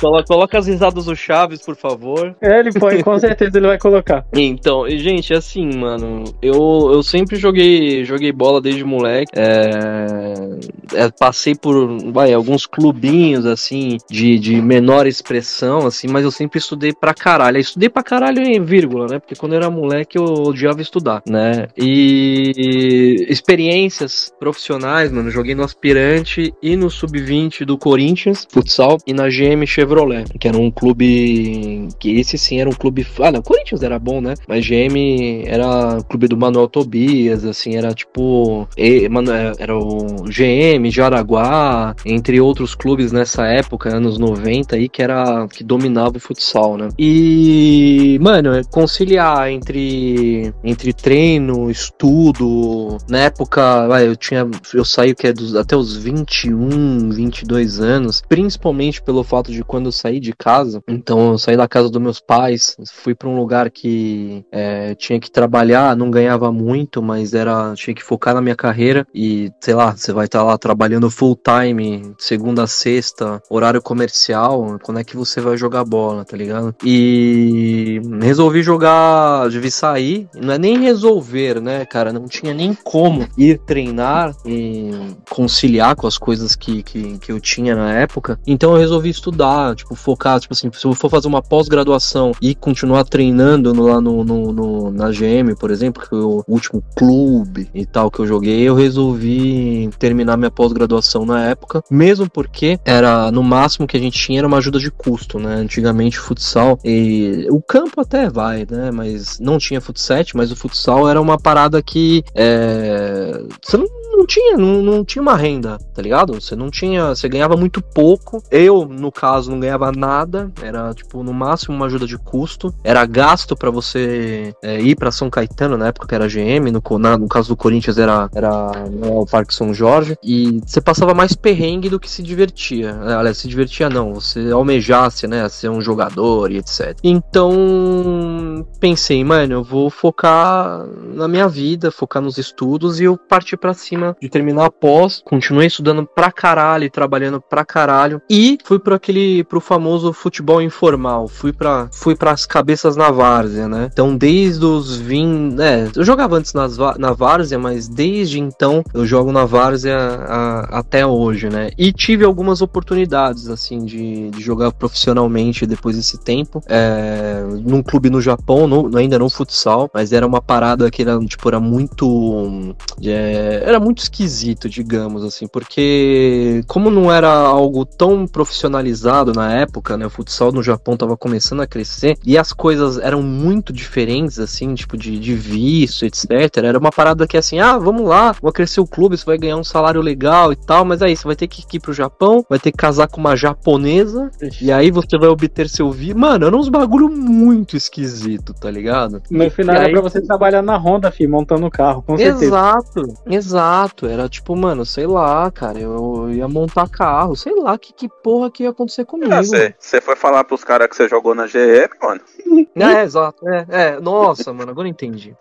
coloca, 0.01 0.24
coloca 0.24 0.59
as 0.59 0.66
risadas 0.66 1.05
do 1.05 1.16
Chaves, 1.16 1.62
por 1.62 1.76
favor. 1.76 2.34
É, 2.40 2.61
ele 2.61 2.72
foi, 2.72 3.03
com 3.03 3.18
certeza 3.18 3.59
ele 3.59 3.66
vai 3.66 3.78
colocar. 3.78 4.24
Então, 4.32 4.88
gente, 4.88 5.34
assim, 5.34 5.76
mano, 5.76 6.24
eu, 6.41 6.91
eu 6.93 7.03
sempre 7.03 7.37
joguei, 7.37 8.05
joguei 8.05 8.33
bola 8.33 8.61
desde 8.61 8.85
moleque. 8.85 9.33
É, 9.35 11.05
é, 11.05 11.11
passei 11.11 11.55
por 11.55 12.12
vai, 12.12 12.33
alguns 12.33 12.66
clubinhos, 12.66 13.47
assim, 13.47 13.99
de, 14.11 14.39
de 14.39 14.61
menor 14.61 15.07
expressão, 15.07 15.87
assim, 15.87 16.09
mas 16.09 16.24
eu 16.24 16.30
sempre 16.30 16.59
estudei 16.59 16.93
pra 16.93 17.14
caralho. 17.14 17.57
Eu 17.57 17.61
estudei 17.61 17.89
pra 17.89 18.03
caralho 18.03 18.43
em 18.43 18.62
vírgula, 18.62 19.07
né? 19.09 19.18
Porque 19.18 19.35
quando 19.35 19.53
eu 19.53 19.59
era 19.59 19.70
moleque 19.70 20.18
eu 20.18 20.24
odiava 20.24 20.80
estudar, 20.80 21.22
né? 21.26 21.68
E 21.76 23.26
experiências 23.28 24.33
profissionais, 24.39 25.11
mano, 25.11 25.30
joguei 25.30 25.55
no 25.55 25.64
aspirante 25.64 26.53
e 26.62 26.76
no 26.76 26.91
sub-20 26.91 27.64
do 27.64 27.78
Corinthians, 27.78 28.47
futsal, 28.51 28.99
e 29.07 29.12
na 29.12 29.28
GM 29.28 29.66
Chevrolet, 29.66 30.24
que 30.39 30.49
era 30.49 30.57
um 30.57 30.70
clube 30.70 31.89
que 31.99 32.18
esse 32.18 32.37
sim 32.39 32.61
era 32.61 32.68
um 32.68 32.74
clube. 32.74 33.07
Ah, 33.20 33.33
não, 33.33 33.43
Corinthians 33.43 33.83
era 33.83 33.99
bom, 33.99 34.20
né? 34.20 34.35
Mas 34.47 34.66
GM 34.66 35.45
era 35.47 35.99
o 35.99 36.05
do 36.29 36.37
Manuel 36.37 36.68
Tobias, 36.68 37.45
assim, 37.45 37.77
era 37.77 37.93
tipo. 37.95 38.68
é, 38.77 39.53
Era 39.59 39.77
o 39.77 40.25
GM, 40.25 40.91
Jaraguá, 40.91 41.95
entre 42.05 42.41
outros 42.41 42.75
clubes 42.75 43.12
nessa 43.12 43.47
época, 43.47 43.95
anos 43.95 44.18
90 44.18 44.77
aí, 44.77 44.89
que 44.89 45.03
era. 45.03 45.47
que 45.49 45.64
dominava 45.64 46.16
o 46.16 46.20
futsal, 46.20 46.77
né? 46.77 46.89
E. 46.99 48.18
Mano, 48.20 48.55
é 48.55 48.62
conciliar 48.64 49.51
entre. 49.51 50.53
entre 50.62 50.93
treino, 50.93 51.70
estudo. 51.70 52.99
Na 53.09 53.18
época, 53.18 53.89
eu 54.05 54.16
tinha. 54.16 54.49
Eu 54.75 54.85
saí 54.85 55.14
que 55.14 55.27
é 55.27 55.33
dos, 55.33 55.55
até 55.55 55.77
os 55.77 55.97
21, 55.97 57.11
22 57.11 57.81
anos, 57.81 58.23
principalmente 58.29 59.03
pelo 59.03 59.23
fato 59.23 59.53
de 59.53 59.62
quando 59.64 59.87
eu 59.87 59.93
saí 59.93 60.20
de 60.20 60.33
casa. 60.33 60.83
Então 60.89 61.33
eu 61.33 61.39
saí 61.39 61.57
da 61.57 61.68
casa 61.68 61.89
dos 61.89 62.01
meus 62.01 62.20
pais, 62.20 62.77
fui 62.93 63.14
pra 63.14 63.29
um 63.29 63.37
lugar 63.37 63.70
que 63.70 64.45
é, 64.51 64.95
tinha 64.95 65.18
que 65.18 65.31
trabalhar, 65.31 65.97
não 66.03 66.11
ganhava 66.11 66.50
muito, 66.53 67.00
mas 67.03 67.32
era 67.34 67.72
tinha 67.74 67.94
que 67.94 68.03
focar 68.03 68.34
na 68.34 68.40
minha 68.40 68.57
carreira 68.57 69.07
e 69.14 69.50
sei 69.61 69.74
lá, 69.74 69.94
você 69.96 70.12
vai 70.12 70.26
estar 70.26 70.42
lá 70.42 70.59
trabalhando 70.59 71.11
full 71.11 71.36
time, 71.36 72.12
segunda 72.18 72.64
a 72.64 72.66
sexta, 72.66 73.40
horário 73.48 73.80
comercial, 73.80 74.78
quando 74.82 75.00
é 75.00 75.05
que 75.05 75.16
você 75.16 75.40
vai 75.40 75.57
jogar 75.57 75.84
bola, 75.84 76.24
tá 76.24 76.36
ligado? 76.36 76.74
E 76.84 78.00
resolvi 78.20 78.62
jogar, 78.62 79.48
devia 79.48 79.70
sair, 79.70 80.28
não 80.34 80.55
é 80.55 80.59
nem 80.59 80.78
resolver, 80.78 81.61
né, 81.61 81.84
cara, 81.84 82.12
não 82.12 82.26
tinha 82.26 82.53
nem 82.55 82.74
como 82.74 83.26
ir 83.36 83.59
treinar 83.59 84.34
e 84.44 84.90
conciliar 85.30 85.94
com 85.96 86.07
as 86.07 86.18
coisas 86.18 86.55
que, 86.57 86.82
que, 86.82 87.18
que 87.18 87.32
eu 87.32 87.40
tinha 87.40 87.74
na 87.74 87.92
época. 87.94 88.38
Então 88.46 88.72
eu 88.72 88.78
resolvi 88.78 89.11
estudar, 89.11 89.74
tipo, 89.74 89.94
focar, 89.94 90.40
tipo 90.40 90.55
assim, 90.55 90.70
se 90.72 90.84
eu 90.86 90.94
for 90.94 91.11
fazer 91.11 91.28
uma 91.28 91.42
pós-graduação 91.42 92.32
e 92.40 92.55
continuar 92.55 93.05
treinando 93.05 93.74
no- 93.74 93.86
lá 93.86 94.00
no, 94.00 94.24
no, 94.24 94.53
no- 94.53 94.90
na 94.90 95.11
GM, 95.11 95.55
por 95.59 95.70
exemplo, 95.70 95.91
que 96.01 96.09
foi 96.09 96.20
o 96.20 96.45
último 96.47 96.82
clube 96.95 97.68
e 97.74 97.86
tal 97.86 98.11
que 98.11 98.20
eu 98.20 98.26
joguei, 98.26 98.61
eu 98.62 98.74
resolvi 98.74 99.90
terminar 99.99 100.36
minha 100.36 100.51
pós-graduação 100.51 101.24
na 101.24 101.47
época, 101.47 101.82
mesmo 101.90 102.28
porque 102.28 102.78
era 102.84 103.30
no 103.30 103.43
máximo 103.43 103.86
que 103.86 103.97
a 103.97 104.01
gente 104.01 104.18
tinha 104.18 104.40
era 104.40 104.47
uma 104.47 104.59
ajuda 104.59 104.78
de 104.78 104.90
custo, 104.90 105.38
né? 105.38 105.55
Antigamente 105.55 106.18
futsal 106.18 106.78
e 106.84 107.47
o 107.51 107.61
campo 107.61 108.01
até 108.01 108.28
vai, 108.28 108.66
né? 108.70 108.90
Mas 108.90 109.38
não 109.40 109.59
tinha 109.59 109.80
futsal, 109.80 110.12
mas 110.34 110.51
o 110.51 110.57
futsal 110.57 111.09
era 111.09 111.20
uma 111.20 111.38
parada 111.38 111.82
que 111.82 112.22
é, 112.34 113.43
você 113.62 113.76
não 113.76 113.86
não 114.22 114.26
tinha, 114.26 114.57
não, 114.57 114.82
não 114.82 115.05
tinha 115.05 115.22
uma 115.22 115.36
renda, 115.36 115.78
tá 115.95 116.01
ligado? 116.01 116.34
Você 116.34 116.55
não 116.55 116.70
tinha, 116.70 117.09
você 117.09 117.28
ganhava 117.28 117.57
muito 117.57 117.82
pouco. 117.82 118.43
Eu, 118.51 118.86
no 118.86 119.11
caso, 119.11 119.51
não 119.51 119.59
ganhava 119.59 119.90
nada. 119.90 120.51
Era, 120.62 120.95
tipo, 120.95 121.22
no 121.22 121.32
máximo 121.32 121.74
uma 121.74 121.86
ajuda 121.86 122.07
de 122.07 122.18
custo. 122.18 122.72
Era 122.84 123.05
gasto 123.05 123.57
pra 123.57 123.70
você 123.70 124.55
é, 124.62 124.80
ir 124.80 124.97
pra 124.97 125.11
São 125.11 125.30
Caetano, 125.30 125.76
na 125.83 125.89
época 125.89 126.07
que 126.09 126.14
era 126.14 126.28
GM. 126.28 126.70
No, 126.70 126.99
na- 126.99 127.18
no 127.18 127.28
caso 127.28 127.49
do 127.49 127.57
Corinthians 127.57 127.99
era, 127.99 128.28
era 128.35 128.70
né, 128.89 129.09
o 129.11 129.26
Parque 129.26 129.55
São 129.55 129.72
Jorge. 129.74 130.16
E 130.22 130.61
você 130.66 130.80
passava 130.80 131.12
mais 131.14 131.35
perrengue 131.35 131.89
do 131.89 131.99
que 132.01 132.09
se 132.11 132.22
divertia. 132.22 132.99
É, 133.07 133.14
Aliás, 133.14 133.39
se 133.39 133.49
divertia 133.49 133.89
não. 133.89 134.14
Você 134.14 134.51
almejasse, 134.51 135.26
né, 135.26 135.49
ser 135.49 135.68
um 135.68 135.80
jogador 135.80 136.51
e 136.51 136.59
etc. 136.59 136.97
Então, 137.03 138.66
pensei, 138.80 139.22
mano, 139.24 139.53
eu 139.55 139.64
vou 139.64 139.91
focar 139.91 140.85
na 141.14 141.28
minha 141.28 141.49
vida, 141.49 141.91
focar 141.91 142.22
nos 142.22 142.39
estudos 142.39 143.01
e 143.01 143.05
eu 143.05 143.16
parti 143.16 143.57
pra 143.57 143.74
cima 143.74 144.16
de 144.20 144.28
terminar 144.28 144.66
a 144.66 144.70
pós. 144.70 145.22
Continuei 145.24 145.66
estudando 145.66 146.07
pra 146.07 146.30
caralho, 146.30 146.91
trabalhando 146.91 147.41
pra 147.41 147.64
caralho 147.64 148.20
e 148.28 148.59
fui 148.64 148.78
para 148.78 148.97
aquele 148.97 149.45
pro 149.45 149.61
famoso 149.61 150.12
futebol 150.12 150.61
informal. 150.62 151.28
Fui 151.28 151.53
para 151.53 151.89
fui 151.93 152.14
para 152.14 152.30
as 152.33 152.47
cabeças 152.47 152.97
na 152.97 153.11
várzea, 153.11 153.68
né? 153.68 153.89
Então, 153.93 154.16
desde 154.16 154.64
os 154.64 154.97
20, 154.97 155.61
é, 155.61 155.72
eu 155.95 156.05
jogava 156.05 156.37
antes 156.37 156.53
nas, 156.55 156.77
na 156.99 157.12
várzea, 157.12 157.59
mas 157.59 157.89
desde 157.89 158.39
então 158.41 158.83
eu 158.95 159.07
jogo 159.07 159.33
na 159.33 159.45
várzea 159.45 159.97
a- 159.99 160.79
até 160.79 161.07
hoje, 161.07 161.49
né? 161.49 161.70
E 161.79 161.93
tive 161.93 162.25
algumas 162.25 162.62
oportunidades 162.62 163.49
assim 163.49 163.85
de, 163.85 164.31
de 164.31 164.41
jogar 164.41 164.73
profissionalmente 164.73 165.66
depois 165.66 165.97
desse 165.97 166.18
tempo, 166.18 166.62
é, 166.66 167.43
num 167.64 167.83
clube 167.83 168.11
no 168.11 168.20
Japão, 168.20 168.66
no- 168.66 168.97
ainda 168.97 169.18
não 169.18 169.29
futsal, 169.31 169.91
mas 169.93 170.12
era 170.12 170.27
uma 170.27 170.41
parada 170.41 170.91
que 170.91 171.03
era 171.03 171.18
tipo 171.27 171.49
era 171.49 171.61
muito 171.61 172.75
é, 173.03 173.62
era 173.64 173.81
muito 173.81 173.99
esquisito, 174.03 174.68
digamos 174.68 175.25
assim, 175.25 175.47
porque 175.47 176.62
como 176.66 176.91
não 176.91 177.12
era 177.12 177.29
algo 177.29 177.85
tão 177.85 178.27
profissionalizado 178.27 179.33
na 179.33 179.53
época, 179.53 179.97
né, 179.97 180.07
o 180.07 180.11
futsal 180.11 180.53
no 180.53 180.62
Japão 180.62 180.97
tava 180.97 181.16
começando 181.16 181.61
a 181.61 181.66
crescer 181.66 182.16
e 182.25 182.37
as 182.39 182.53
coisas 182.53 182.99
eram 182.99 183.23
muito 183.23 183.73
diferentes, 183.73 184.39
assim, 184.39 184.75
tipo 184.75 184.97
de, 184.97 185.18
de 185.18 185.35
visto, 185.62 186.04
etc. 186.04 186.28
Era 186.58 186.78
uma 186.78 186.90
parada 186.90 187.26
que 187.26 187.36
assim, 187.36 187.60
ah, 187.60 187.78
vamos 187.78 188.02
lá, 188.08 188.32
vai 188.42 188.52
crescer 188.52 188.80
o 188.80 188.86
clube, 188.86 189.16
você 189.16 189.24
vai 189.24 189.38
ganhar 189.38 189.56
um 189.56 189.64
salário 189.64 190.00
legal 190.00 190.52
e 190.52 190.56
tal, 190.56 190.84
mas 190.84 191.00
aí 191.02 191.16
você 191.16 191.24
vai 191.24 191.36
ter 191.36 191.46
que 191.46 191.64
ir 191.76 191.80
pro 191.80 191.92
Japão, 191.92 192.44
vai 192.48 192.58
ter 192.58 192.72
que 192.72 192.76
casar 192.78 193.06
com 193.08 193.20
uma 193.20 193.36
japonesa 193.36 194.30
e 194.60 194.72
aí 194.72 194.90
você 194.90 195.16
vai 195.16 195.28
obter 195.28 195.68
seu 195.68 195.90
visto. 195.90 196.18
Mano, 196.18 196.46
era 196.46 196.56
uns 196.56 196.68
bagulho 196.68 197.08
muito 197.08 197.76
esquisito, 197.76 198.52
tá 198.54 198.70
ligado? 198.70 199.22
No 199.30 199.50
final 199.50 199.74
E 199.74 199.78
era 199.78 199.86
aí- 199.86 199.92
pra 199.92 200.00
você 200.00 200.20
trabalhar 200.20 200.62
na 200.62 200.76
Honda, 200.76 201.10
fi, 201.10 201.26
montando 201.26 201.66
o 201.66 201.70
carro, 201.70 202.02
com 202.02 202.16
certeza. 202.18 202.44
Exato, 202.46 203.02
exato. 203.26 204.06
Era 204.06 204.28
tipo, 204.28 204.56
mano, 204.56 204.84
sei 204.84 205.06
lá, 205.06 205.50
cara, 205.50 205.78
eu 205.78 206.28
ia 206.32 206.48
montar 206.48 206.88
carro, 206.88 207.36
sei 207.36 207.54
lá 207.54 207.78
que, 207.78 207.92
que 207.92 208.08
porra 208.08 208.50
que 208.50 208.64
ia 208.64 208.70
acontecer 208.70 209.04
comigo. 209.04 209.32
Você 209.36 209.74
você 209.78 210.00
foi 210.00 210.16
falar 210.16 210.44
pros 210.44 210.64
caras 210.64 210.88
que 210.88 210.96
você 210.96 211.08
jogou 211.08 211.34
na 211.34 211.46
GM, 211.46 211.88
mano? 212.02 212.20
É, 212.74 213.02
exato, 213.02 213.48
é, 213.48 213.66
é. 213.70 214.00
Nossa, 214.00 214.52
mano, 214.52 214.70
agora 214.70 214.86
eu 214.86 214.90
entendi. 214.90 215.34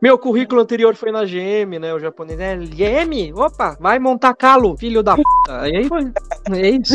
Meu 0.00 0.18
currículo 0.18 0.60
anterior 0.60 0.94
foi 0.94 1.10
na 1.10 1.24
GM, 1.24 1.78
né? 1.78 1.94
O 1.94 1.98
japonês 1.98 2.38
é 2.38 2.56
GM, 2.56 3.32
opa, 3.34 3.76
vai 3.80 3.98
montar 3.98 4.34
calo, 4.34 4.76
filho 4.76 5.02
da 5.02 5.16
p. 5.16 5.22
Aí 5.48 5.74
aí 5.76 5.88
foi. 5.88 6.12
É 6.52 6.70
isso. 6.70 6.94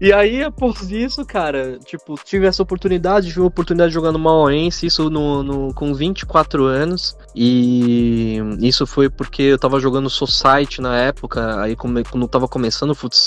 E 0.00 0.12
aí, 0.12 0.42
após 0.42 0.90
isso, 0.90 1.24
cara, 1.24 1.78
tipo, 1.84 2.14
tive 2.24 2.46
essa 2.46 2.62
oportunidade, 2.62 3.28
tive 3.28 3.40
a 3.40 3.46
oportunidade 3.46 3.90
de 3.90 3.94
jogar 3.94 4.12
no 4.12 4.18
Mauense, 4.18 4.86
isso 4.86 5.10
no, 5.10 5.42
no, 5.42 5.74
com 5.74 5.92
24 5.92 6.64
anos. 6.64 7.16
E 7.34 8.38
isso 8.60 8.86
foi 8.86 9.10
porque 9.10 9.42
eu 9.42 9.58
tava 9.58 9.80
jogando 9.80 10.08
Society 10.08 10.80
na 10.80 10.96
época, 10.96 11.60
aí 11.60 11.74
quando 11.74 11.98
eu 11.98 12.28
tava 12.28 12.46
começando 12.46 12.90
o 12.90 12.94
Futsal, 12.94 13.24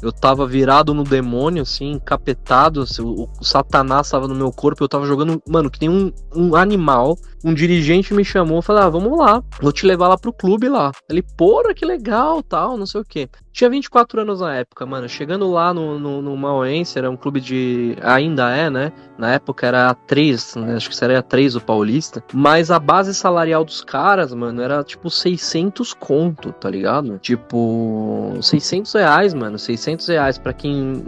eu 0.00 0.10
tava 0.10 0.46
virado 0.46 0.94
no 0.94 1.04
demônio, 1.04 1.62
assim, 1.62 1.92
encapetado, 1.92 2.82
assim, 2.82 3.02
o, 3.02 3.28
o 3.38 3.44
satanás 3.44 4.08
tava 4.08 4.26
no 4.26 4.34
meu 4.34 4.50
corpo, 4.50 4.82
eu 4.82 4.88
tava 4.88 5.06
jogando, 5.06 5.42
mano, 5.46 5.70
que 5.70 5.80
nem 5.80 5.90
um, 5.90 6.12
um 6.34 6.56
animal. 6.56 7.16
Um 7.44 7.54
dirigente 7.54 8.14
me 8.14 8.24
chamou 8.24 8.60
e 8.60 8.62
falou: 8.62 8.82
ah, 8.82 8.88
vamos 8.88 9.18
lá, 9.18 9.42
vou 9.60 9.72
te 9.72 9.86
levar 9.86 10.08
lá 10.08 10.16
pro 10.16 10.32
clube 10.32 10.68
lá. 10.68 10.92
Ele, 11.08 11.22
porra, 11.22 11.74
que 11.74 11.84
legal, 11.84 12.42
tal, 12.42 12.76
não 12.76 12.86
sei 12.86 13.00
o 13.00 13.04
quê. 13.04 13.28
Tinha 13.52 13.68
24 13.68 14.22
anos 14.22 14.40
na 14.40 14.54
época, 14.54 14.86
mano. 14.86 15.06
Chegando 15.08 15.50
lá 15.50 15.74
no, 15.74 15.98
no, 15.98 16.22
no 16.22 16.36
Mauense, 16.36 16.98
era 16.98 17.10
um 17.10 17.16
clube 17.16 17.38
de. 17.38 17.96
Ainda 18.00 18.50
é, 18.50 18.70
né? 18.70 18.92
Na 19.18 19.34
época 19.34 19.66
era 19.66 19.94
A3, 19.94 20.58
né? 20.58 20.74
acho 20.74 20.88
que 20.88 20.96
seria 20.96 21.22
A3 21.22 21.56
o 21.56 21.60
Paulista. 21.60 22.24
Mas 22.32 22.70
a 22.70 22.78
base 22.78 23.14
salarial 23.14 23.62
dos 23.62 23.82
caras, 23.82 24.32
mano, 24.32 24.62
era 24.62 24.82
tipo 24.82 25.10
600 25.10 25.92
conto, 25.92 26.50
tá 26.52 26.70
ligado? 26.70 27.18
Tipo, 27.18 28.38
600 28.40 28.94
reais, 28.94 29.34
mano. 29.34 29.58
600 29.58 30.08
reais 30.08 30.38
pra 30.38 30.54
quem. 30.54 31.04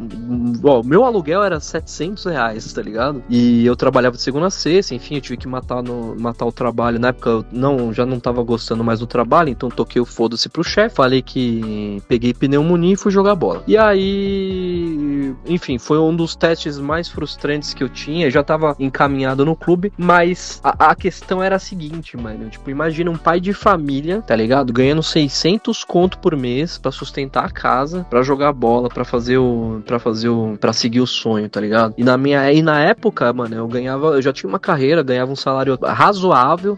Ó, 0.63 0.81
o 0.81 0.85
meu 0.85 1.05
aluguel 1.05 1.43
era 1.43 1.59
700 1.59 2.27
reais, 2.27 2.71
tá 2.73 2.83
ligado? 2.83 3.25
E 3.31 3.65
eu 3.65 3.75
trabalhava 3.75 4.17
de 4.17 4.23
segunda 4.23 4.47
a 4.47 4.51
sexta, 4.51 4.95
enfim, 4.95 5.15
eu 5.15 5.21
tive 5.23 5.39
que 5.39 5.49
matar 5.49 5.83
no, 5.83 6.15
matar 6.25 6.47
o 6.47 6.53
trabalho. 6.53 6.99
Na 6.99 7.09
época 7.09 7.31
eu 7.31 7.45
não, 7.53 7.93
já 7.93 8.07
não 8.07 8.19
tava 8.19 8.43
gostando 8.43 8.83
mais 8.83 9.01
do 9.01 9.07
trabalho, 9.07 9.51
então 9.51 9.69
toquei 9.69 10.01
o 10.01 10.05
foda-se 10.07 10.49
pro 10.49 10.65
chefe. 10.65 10.97
Falei 10.97 11.23
que 11.23 12.03
peguei 12.09 12.33
pneumonia 12.33 12.95
e 12.95 12.97
fui 12.97 13.13
jogar 13.13 13.35
bola. 13.35 13.63
E 13.67 13.77
aí, 13.77 15.35
enfim, 15.47 15.79
foi 15.79 15.99
um 15.99 16.15
dos 16.15 16.35
testes 16.35 16.79
mais 16.79 17.09
frustrantes 17.09 17.75
que 17.75 17.85
eu 17.85 17.89
tinha. 17.89 18.27
Eu 18.27 18.31
já 18.31 18.43
tava 18.43 18.75
encaminhado 18.79 19.45
no 19.45 19.55
clube, 19.55 19.93
mas 19.97 20.61
a, 20.65 20.91
a 20.91 20.95
questão 20.95 21.43
era 21.43 21.57
a 21.57 21.59
seguinte, 21.59 22.17
mano. 22.17 22.49
Tipo, 22.49 22.71
imagina 22.71 23.11
um 23.11 23.17
pai 23.17 23.41
de 23.41 23.53
família, 23.53 24.23
tá 24.23 24.35
ligado? 24.35 24.73
Ganhando 24.73 25.03
600 25.03 25.85
conto 25.85 26.19
por 26.19 26.37
mês 26.37 26.79
pra 26.79 26.91
sustentar 26.91 27.45
a 27.45 27.51
casa, 27.51 28.07
pra 28.09 28.23
jogar 28.23 28.53
bola, 28.53 28.89
pra 28.89 29.05
fazer 29.05 29.39
o. 29.39 29.83
para 29.85 29.99
fazer 29.99 30.29
o. 30.29 30.57
para 30.61 30.73
seguir 30.73 31.01
o 31.01 31.07
sonho, 31.07 31.49
tá 31.49 31.61
ligado? 31.61 31.95
E 31.97 32.05
na 32.05 32.17
minha. 32.17 32.53
E 32.53 32.63
na 32.63 32.81
época, 32.81 33.33
mano, 33.33 33.55
eu 33.55 33.69
ganhava. 33.69 34.09
Eu 34.09 34.23
já 34.23 34.33
tinha 34.33 34.49
uma 34.49 34.59
carreira, 34.59 35.03
ganhava 35.03 35.33
um 35.33 35.37
salário 35.37 35.79
razoável, 35.83 36.14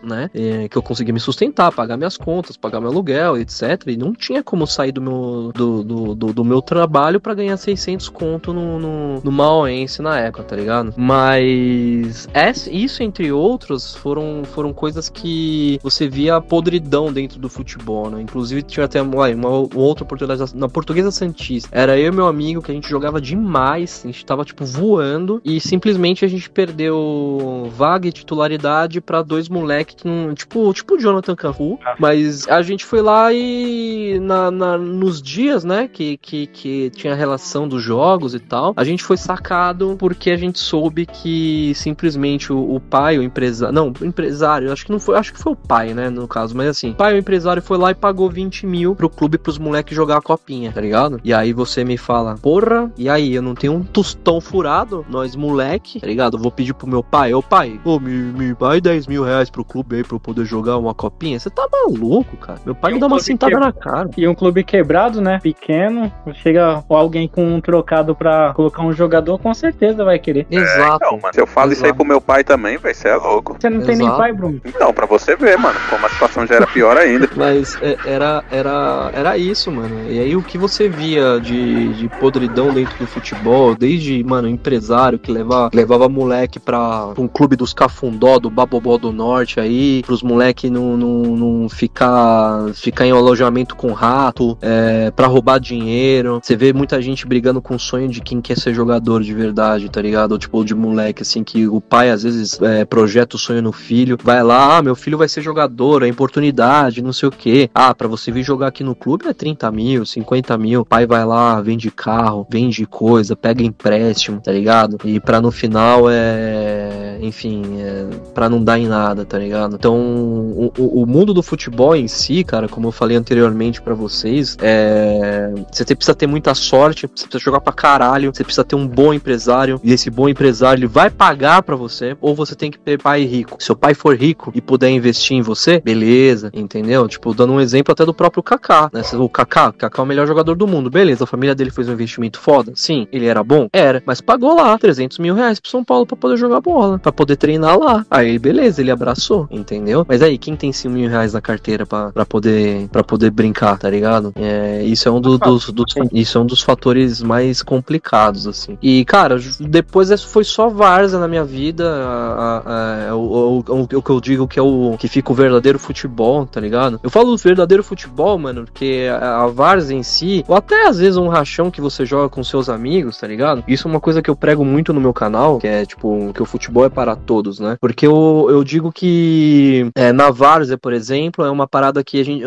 né? 0.03 0.31
é, 0.35 0.69
que 0.69 0.77
eu 0.77 0.83
conseguia 0.83 1.13
me 1.15 1.21
sustentar, 1.21 1.73
pagar 1.73 1.97
minhas 1.97 2.17
contas, 2.17 2.57
pagar 2.57 2.81
meu 2.81 2.91
aluguel, 2.91 3.37
etc. 3.37 3.63
E 3.87 3.97
não 3.97 4.13
tinha 4.13 4.43
como 4.43 4.67
sair 4.67 4.93
do 4.93 5.01
meu, 5.03 5.53
do, 5.55 5.83
do, 5.85 6.15
do, 6.15 6.33
do 6.33 6.45
meu 6.45 6.61
trabalho 6.63 7.21
pra 7.21 7.35
ganhar 7.35 7.57
600 7.57 8.09
conto 8.09 8.53
no, 8.53 8.79
no, 8.79 9.21
no 9.23 9.33
Mauense 9.33 10.01
na 10.03 10.19
época, 10.19 10.43
tá 10.45 10.57
ligado? 10.57 10.93
Mas 10.97 12.29
essa- 12.33 12.71
isso, 12.71 13.03
entre 13.03 13.31
outros, 13.33 13.95
foram, 13.95 14.43
foram 14.45 14.73
coisas 14.73 15.09
que 15.09 15.79
você 15.83 16.09
via 16.09 16.41
podridão 16.41 17.13
dentro 17.13 17.39
do 17.39 17.49
futebol, 17.49 18.11
né? 18.11 18.21
Inclusive, 18.23 18.63
tinha 18.63 18.85
até 18.87 19.01
uma, 19.03 19.29
uma 19.29 19.49
outra 19.75 20.05
oportunidade 20.05 20.55
na 20.57 20.69
Portuguesa 20.69 21.11
Santista. 21.11 21.69
Era 21.73 21.99
eu 21.99 22.13
e 22.13 22.15
meu 22.15 22.27
amigo 22.27 22.63
que 22.63 22.71
a 22.71 22.75
gente 22.75 22.89
jogava 22.89 23.21
demais, 23.21 24.03
a 24.05 24.09
gente 24.09 24.25
tava, 24.25 24.45
tipo, 24.45 24.65
voando 24.65 25.41
e 25.45 25.61
simplesmente 25.61 26.25
a 26.25 26.29
gente 26.29 26.49
perdeu 26.51 27.71
vaga 27.75 28.09
e 28.09 28.13
titularidade 28.13 29.01
pra 29.01 29.23
dois 29.27 29.49
moleques 29.49 29.97
que 29.97 30.09
não. 30.09 30.35
Tipo, 30.35 30.73
tipo 30.73 30.95
o 30.95 30.99
Jonathan 30.99 31.35
Cafu. 31.37 31.79
Mas 31.99 32.47
a 32.49 32.63
gente 32.63 32.85
foi 32.85 33.03
lá 33.03 33.33
e 33.33 34.19
na, 34.21 34.51
na- 34.51 34.79
nos 34.79 35.21
dias, 35.21 35.65
né, 35.65 35.89
que, 35.93 36.17
que, 36.19 36.47
que 36.47 36.91
tinha 36.91 37.15
relação 37.15 37.69
dos 37.69 37.83
jogos 37.83 38.35
e 38.35 38.39
tal, 38.39 38.73
a 38.77 38.85
gente 38.85 39.03
foi 39.03 39.17
sacado 39.17 39.97
porque 39.99 40.31
a 40.31 40.37
gente 40.37 40.59
soube 40.59 41.07
que 41.07 41.73
simplesmente 41.75 42.53
o, 42.53 42.75
o 42.75 42.81
pai, 42.81 43.19
o 43.19 43.23
empresário. 43.23 43.75
Não, 43.75 43.93
o 44.01 44.05
empresário, 44.05 44.73
acho 44.73 44.85
que 44.87 44.93
não 44.93 45.01
foi. 45.01 45.17
Acho 45.17 45.33
que 45.33 45.41
foi 45.41 45.53
o 45.53 45.57
pai, 45.57 45.95
né, 45.95 46.11
no 46.11 46.27
caso, 46.29 46.57
mas 46.57 46.69
assim, 46.69 46.91
o 46.91 46.95
pai, 46.95 47.15
o 47.15 47.19
empresário 47.19 47.63
foi 47.63 47.79
lá 47.79 47.91
e 47.91 47.95
pagou 47.95 48.29
20 48.31 48.67
mil 48.67 48.95
pro 48.95 49.09
clube 49.11 49.39
pros 49.39 49.59
moleques 49.59 49.97
jogar 49.97 50.19
a 50.19 50.23
copinha, 50.23 50.73
tá 50.73 50.81
ligado? 50.81 51.21
E 51.25 51.33
aí 51.33 51.53
você 51.53 51.85
me 51.85 51.97
fala, 51.97 52.35
porra, 52.37 52.91
e 52.97 53.09
aí, 53.09 53.35
eu 53.35 53.43
não 53.43 53.55
tenho 53.55 53.73
um 53.75 53.83
tostão 53.83 54.41
furado, 54.41 55.05
nós 55.09 55.35
moleque, 55.37 56.01
tá 56.01 56.07
ligado? 56.07 56.37
Eu 56.37 56.41
vou 56.43 56.51
pedir 56.51 56.75
pro 56.75 56.87
meu 56.87 57.03
pai, 57.03 57.33
ô 57.35 57.43
pai, 57.43 57.81
ô, 57.85 57.99
me, 57.99 58.11
me 58.11 58.53
vai 58.53 58.81
10 58.81 59.07
mil 59.07 59.16
reais 59.23 59.51
pro 59.51 59.65
clube 59.65 59.97
aí 59.97 60.05
pra 60.05 60.17
eu 60.17 60.21
poder 60.21 60.45
jogar 60.45 60.77
uma 60.79 60.95
copinha? 60.95 61.39
Você 61.39 61.51
tá 61.51 61.67
maluco, 61.71 62.37
cara? 62.37 62.59
Meu 62.65 62.75
pai 62.75 62.91
E 62.91 62.95
me 62.95 62.99
um 62.99 63.01
dá 63.01 63.07
uma 63.07 63.21
sentada 63.21 63.53
que- 63.55 63.61
na 63.61 63.73
cara. 63.73 64.11
E 64.17 64.27
um 64.29 64.35
clube 64.35 64.63
quebrado, 64.65 65.21
né? 65.21 65.39
Pequeno, 65.43 66.13
chega 66.43 66.83
alguém 66.89 67.29
com 67.29 67.45
um 67.45 67.61
trocado 67.61 68.15
pra 68.15 68.53
colocar 68.55 68.83
um 68.83 68.93
jogador, 68.93 69.39
com 69.39 69.53
certeza 69.55 70.05
vai 70.05 70.19
querer. 70.19 70.47
Exato. 70.51 70.97
Então, 71.05 71.19
mano, 71.21 71.35
se 71.35 71.41
eu 71.41 71.47
falo 71.47 71.73
isso 71.73 71.83
aí 71.83 71.89
Exato. 71.89 71.99
pro 71.99 72.07
meu 72.09 72.21
pai 72.21 72.45
também, 72.45 72.77
vai 72.79 72.95
ser 72.95 73.15
louco. 73.17 73.57
Você 73.61 73.69
não 73.71 73.81
tem 73.83 73.97
nem 73.97 74.07
Exato. 74.07 74.19
pai, 74.19 74.33
Bruno. 74.33 74.61
Então, 74.65 74.93
pra 74.93 75.07
você 75.07 75.37
ver, 75.37 75.57
mano, 75.59 75.79
como 75.91 76.05
a 76.07 76.09
situação 76.09 76.47
já 76.47 76.57
era 76.57 76.67
pior 76.67 76.97
ainda. 76.97 77.29
Mas 77.37 77.77
é, 77.83 77.97
era, 78.07 78.45
era, 78.51 79.11
era 79.13 79.39
isso, 79.39 79.71
mano. 79.71 80.11
E 80.11 80.19
aí 80.19 80.37
o 80.37 80.43
que 80.43 80.57
você 80.59 80.89
via 80.89 81.41
de, 81.41 81.93
de 81.95 82.09
podridão 82.09 82.73
dentro 82.73 82.97
do 82.99 83.07
futebol, 83.07 83.75
desde, 83.75 84.23
mano, 84.25 84.49
empresário 84.49 85.19
que 85.19 85.31
levava, 85.31 85.71
levava 85.75 86.09
moleque 86.09 86.59
pra 86.59 87.09
um 87.19 87.29
clube 87.29 87.57
dos 87.57 87.73
cafundó, 87.73 88.39
do 88.39 88.51
Babobó 88.51 88.96
do 88.99 89.13
Norte 89.13 89.61
aí, 89.61 90.03
pros 90.05 90.23
moleque 90.23 90.69
não, 90.69 90.97
não, 90.97 91.37
não 91.37 91.69
ficar, 91.69 92.73
ficar 92.75 93.07
em 93.07 93.13
alojamento 93.13 93.77
com 93.77 93.93
rato, 93.93 94.59
é, 94.61 95.11
pra 95.11 95.27
roubar 95.27 95.59
dinheiro. 95.59 96.41
Você 96.43 96.57
vê 96.57 96.73
muita 96.73 97.01
gente 97.01 97.27
brigando 97.27 97.63
com 97.63 97.77
o 97.77 97.79
sonho 97.79 98.09
de 98.09 98.21
quem 98.21 98.41
quer 98.41 98.59
ser 98.59 98.75
jogador 98.75 99.23
de 99.23 99.33
verdade, 99.33 99.89
tá 99.89 100.03
ligado? 100.03 100.33
Ou 100.33 100.39
tipo, 100.39 100.65
de 100.65 100.75
moleque, 100.75 101.23
assim, 101.23 101.45
que 101.45 101.67
o 101.67 101.81
pai 101.81 102.11
às 102.11 102.23
vezes 102.23 102.61
é, 102.61 102.85
projeta 102.85 103.37
o 103.37 103.39
sonho 103.39 103.63
no 103.63 103.73
filho, 103.73 104.19
vai 104.23 104.43
lá, 104.43 104.79
ah, 104.79 104.83
meu 104.83 104.97
filho 104.97 105.19
vai 105.19 105.29
ser 105.29 105.43
jogador, 105.43 106.03
é 106.03 106.11
oportunidade, 106.17 107.03
não 107.03 107.13
sei 107.13 107.29
o 107.29 107.33
que. 107.33 107.71
Ah, 107.75 107.95
pra 107.95 108.09
você 108.09 108.33
vir 108.33 108.43
jogar 108.43 108.69
aqui 108.69 108.83
no 108.83 108.95
clube 108.95 109.29
é 109.29 109.35
30 109.35 109.71
mil, 109.71 110.05
50 110.05 110.57
mil. 110.57 110.81
O 110.81 110.85
pai 110.85 111.07
vai 111.07 111.25
lá, 111.25 111.61
vende 111.61 111.91
carro, 111.91 112.47
vende 112.51 112.87
coisa, 112.87 113.37
pega 113.37 113.63
empréstimo, 113.63 114.41
tá 114.41 114.51
ligado? 114.51 114.99
E 115.05 115.21
pra 115.21 115.41
no 115.41 115.51
final 115.51 116.11
é. 116.11 117.19
Enfim, 117.21 117.63
é, 117.79 118.07
pra 118.35 118.49
não 118.49 118.63
dar 118.63 118.79
em 118.79 118.86
nada, 118.87 119.25
tá 119.25 119.39
ligado? 119.39 119.77
Então, 119.77 119.97
o, 119.97 120.73
o- 120.77 121.07
mundo 121.07 121.33
do 121.33 121.43
futebol 121.43 121.95
em 121.97 122.09
si, 122.09 122.43
cara, 122.45 122.69
como 122.69 122.89
eu 122.89 122.93
falei 122.93 123.17
anteriormente 123.17 123.81
pra 123.81 123.95
vocês, 123.95 124.57
é. 124.61 125.53
Você 125.71 125.95
precisa 125.95 126.15
ter 126.15 126.27
muita 126.27 126.55
sorte, 126.55 127.03
você 127.15 127.27
precisa 127.27 127.45
jogar 127.45 127.61
pra 127.61 127.73
caralho, 127.73 128.35
você 128.35 128.43
precisa 128.45 128.65
ter 128.65 128.77
um 128.77 128.87
bom 128.87 129.13
empresário, 129.15 129.81
e 129.83 129.93
esse 129.93 130.11
bom 130.11 130.29
empresário 130.29 130.81
ele 130.81 130.87
vai 130.87 131.11
pagar 131.11 131.63
pra 131.63 131.77
você, 131.77 132.17
ou 132.21 132.35
você 132.35 132.55
tem 132.55 132.71
que 132.71 132.79
ter 132.79 133.01
pai 133.01 133.25
rico. 133.25 133.57
Se 133.63 133.71
o 133.73 133.77
pai 133.77 133.95
for 133.95 134.17
rico 134.17 134.51
e 134.55 134.61
puder 134.61 134.91
investir 134.91 135.37
em 135.37 135.43
você, 135.43 135.81
beleza, 135.81 136.51
entendeu? 136.53 137.07
Tipo, 137.09 137.35
dando 137.35 137.53
um 137.53 137.61
exemplo 137.61 137.93
até 137.93 138.05
do 138.05 138.15
próprio 138.15 138.43
Kaká, 138.43 138.91
né? 138.93 139.03
O 139.15 139.29
Kaká, 139.29 139.73
Kaká 139.73 140.03
é 140.03 140.05
o 140.05 140.07
melhor 140.07 140.27
jogador 140.27 140.55
do 140.55 140.67
mundo, 140.67 140.91
beleza, 140.91 141.25
a 141.25 141.27
família 141.27 141.55
dele 141.55 141.71
fez 141.71 141.89
um 141.89 141.93
investimento 141.93 142.39
foda, 142.41 142.73
sim, 142.75 143.07
ele 143.13 143.27
era 143.27 143.43
bom? 143.43 143.69
Era, 143.73 144.03
mas 144.07 144.21
pagou 144.21 144.55
lá 144.57 144.77
300 144.79 145.19
mil 145.19 145.35
reais 145.35 145.61
pro 145.61 145.71
São 145.71 145.85
Paulo 145.85 146.07
pra 146.07 146.17
poder 146.17 146.37
jogar 146.37 146.61
bola, 146.61 146.99
pra 146.99 147.13
poder 147.13 147.37
treinar 147.37 147.79
lá. 147.79 148.05
Aí, 148.11 148.39
beleza, 148.39 148.76
ele 148.79 148.91
abraçou, 148.91 149.47
entendeu? 149.51 150.05
Mas 150.09 150.23
aí, 150.23 150.39
quem 150.39 150.57
tem 150.57 150.73
5 150.73 150.93
mil 150.95 151.09
reais 151.09 151.33
na 151.33 151.41
carteira 151.41 151.85
pra, 151.87 152.11
pra, 152.13 152.25
poder, 152.27 152.89
pra 152.89 153.03
poder 153.05 153.31
brincar, 153.31 153.79
tá 153.79 153.89
ligado? 153.91 154.33
É, 154.37 154.83
isso 154.85 155.09
é 155.09 155.13
um 155.13 155.21
do- 155.21 155.39
dos, 155.39 155.71
dos- 155.71 155.95
isso 156.13 156.39
é 156.39 156.41
um 156.41 156.47
dos 156.47 156.63
fatores 156.63 157.23
mais 157.23 157.63
complicados, 157.63 158.47
assim. 158.47 158.77
E, 158.83 159.05
cara, 159.05 159.37
depois 159.61 160.11
isso 160.11 160.29
foi 160.29 160.45
só 160.45 160.69
várzea 160.69 161.19
na 161.19 161.29
minha 161.29 161.45
vida. 161.45 161.87
a- 161.87 162.63
a- 162.67 163.11
a- 163.11 163.17
o, 163.17 163.21
o- 163.21 163.65
o- 163.69 163.83
o 163.83 164.03
que 164.03 164.11
eu 164.11 164.21
digo 164.21 164.47
que 164.49 164.59
é 164.59 164.63
o 164.63 164.97
que 164.99 165.09
fica 165.09 165.33
o 165.33 165.35
verdadeiro 165.35 165.79
futebol, 165.79 166.47
tá 166.47 166.61
ligado? 166.61 167.01
Eu 167.03 167.11
falo 167.11 167.31
do 167.31 167.37
verdadeiro 167.37 167.83
futebol, 167.83 168.39
mano, 168.39 168.65
porque 168.65 169.07
a, 169.11 169.45
a 169.45 169.47
várzea 169.47 169.97
em 169.97 170.03
si, 170.03 170.45
ou 170.49 170.57
até 170.57 170.87
às 170.89 170.99
vezes 170.99 171.17
um 171.17 171.29
rachão 171.29 171.71
que 171.71 171.81
você 171.81 172.05
joga 172.05 172.29
com 172.29 172.43
seus 172.43 172.69
amigos, 172.69 173.19
tá 173.19 173.27
ligado? 173.27 173.63
Isso 173.69 173.87
é 173.87 173.91
uma 173.91 174.01
coisa 174.01 174.21
que 174.23 174.31
eu 174.31 174.37
prego 174.37 174.65
muito 174.65 174.93
no 174.93 175.01
meu 175.01 175.13
canal, 175.13 175.59
que 175.59 175.67
é 175.67 175.85
tipo, 175.85 176.33
que 176.35 176.43
o 176.43 176.47
futebol 176.47 176.85
é 176.85 176.89
para 176.89 177.15
todos, 177.17 177.59
né? 177.61 177.77
Porque 177.81 178.07
eu, 178.07 178.47
eu 178.51 178.65
digo 178.67 178.93
que 178.93 179.91
é, 179.95 180.13
na 180.13 180.31
várzea, 180.31 180.77
por 180.77 180.93
exemplo, 180.93 181.45
é 181.45 181.51
uma 181.51 181.67
parada 181.67 182.03
que 182.05 182.21
a 182.21 182.25
gente 182.25 182.45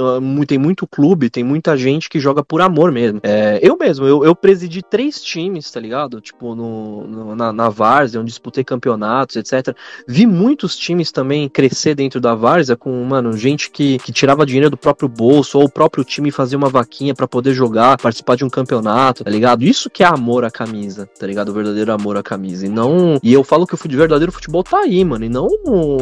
tem 0.47 0.57
muito 0.57 0.85
clube, 0.87 1.29
tem 1.29 1.43
muita 1.43 1.77
gente 1.77 2.09
que 2.09 2.19
joga 2.19 2.43
por 2.43 2.61
amor 2.61 2.91
mesmo. 2.91 3.19
É, 3.23 3.59
eu 3.61 3.77
mesmo, 3.77 4.05
eu, 4.05 4.23
eu 4.23 4.35
presidi 4.35 4.81
três 4.83 5.21
times, 5.21 5.71
tá 5.71 5.79
ligado? 5.79 6.19
Tipo, 6.21 6.53
no, 6.55 7.07
no- 7.07 7.35
na, 7.35 7.53
na 7.53 7.69
várzea, 7.69 8.19
onde 8.19 8.29
disputei 8.29 8.63
campeonatos, 8.63 9.35
etc. 9.37 9.75
Vi 10.07 10.25
muitos 10.25 10.75
times 10.77 11.11
também 11.11 11.47
crescer 11.49 11.95
dentro 11.95 12.19
da 12.19 12.35
várzea 12.35 12.75
com, 12.75 13.03
mano, 13.03 13.33
gente 13.37 13.71
que, 13.71 13.97
que 13.99 14.11
tirava 14.11 14.45
dinheiro 14.45 14.69
do 14.69 14.77
próprio 14.77 15.07
bolso, 15.07 15.57
ou 15.57 15.65
o 15.65 15.71
próprio 15.71 16.03
time 16.03 16.31
fazia 16.31 16.57
uma 16.57 16.69
vaquinha 16.69 17.13
pra 17.15 17.27
poder 17.27 17.53
jogar, 17.53 17.97
participar 17.97 18.35
de 18.35 18.43
um 18.43 18.49
campeonato, 18.49 19.23
tá 19.23 19.29
ligado? 19.31 19.63
Isso 19.63 19.89
que 19.89 20.03
é 20.03 20.07
amor 20.07 20.43
à 20.43 20.51
camisa, 20.51 21.09
tá 21.19 21.25
ligado? 21.25 21.49
O 21.49 21.53
verdadeiro 21.53 21.91
amor 21.91 22.17
à 22.17 22.23
camisa. 22.23 22.65
E 22.65 22.69
não. 22.69 23.17
E 23.23 23.31
eu 23.33 23.43
falo 23.43 23.65
que 23.65 23.73
o 23.73 23.77
verdadeiro 23.77 24.31
futebol 24.31 24.63
tá 24.63 24.79
aí, 24.79 25.03
mano. 25.05 25.23
E 25.25 25.29
não 25.29 25.47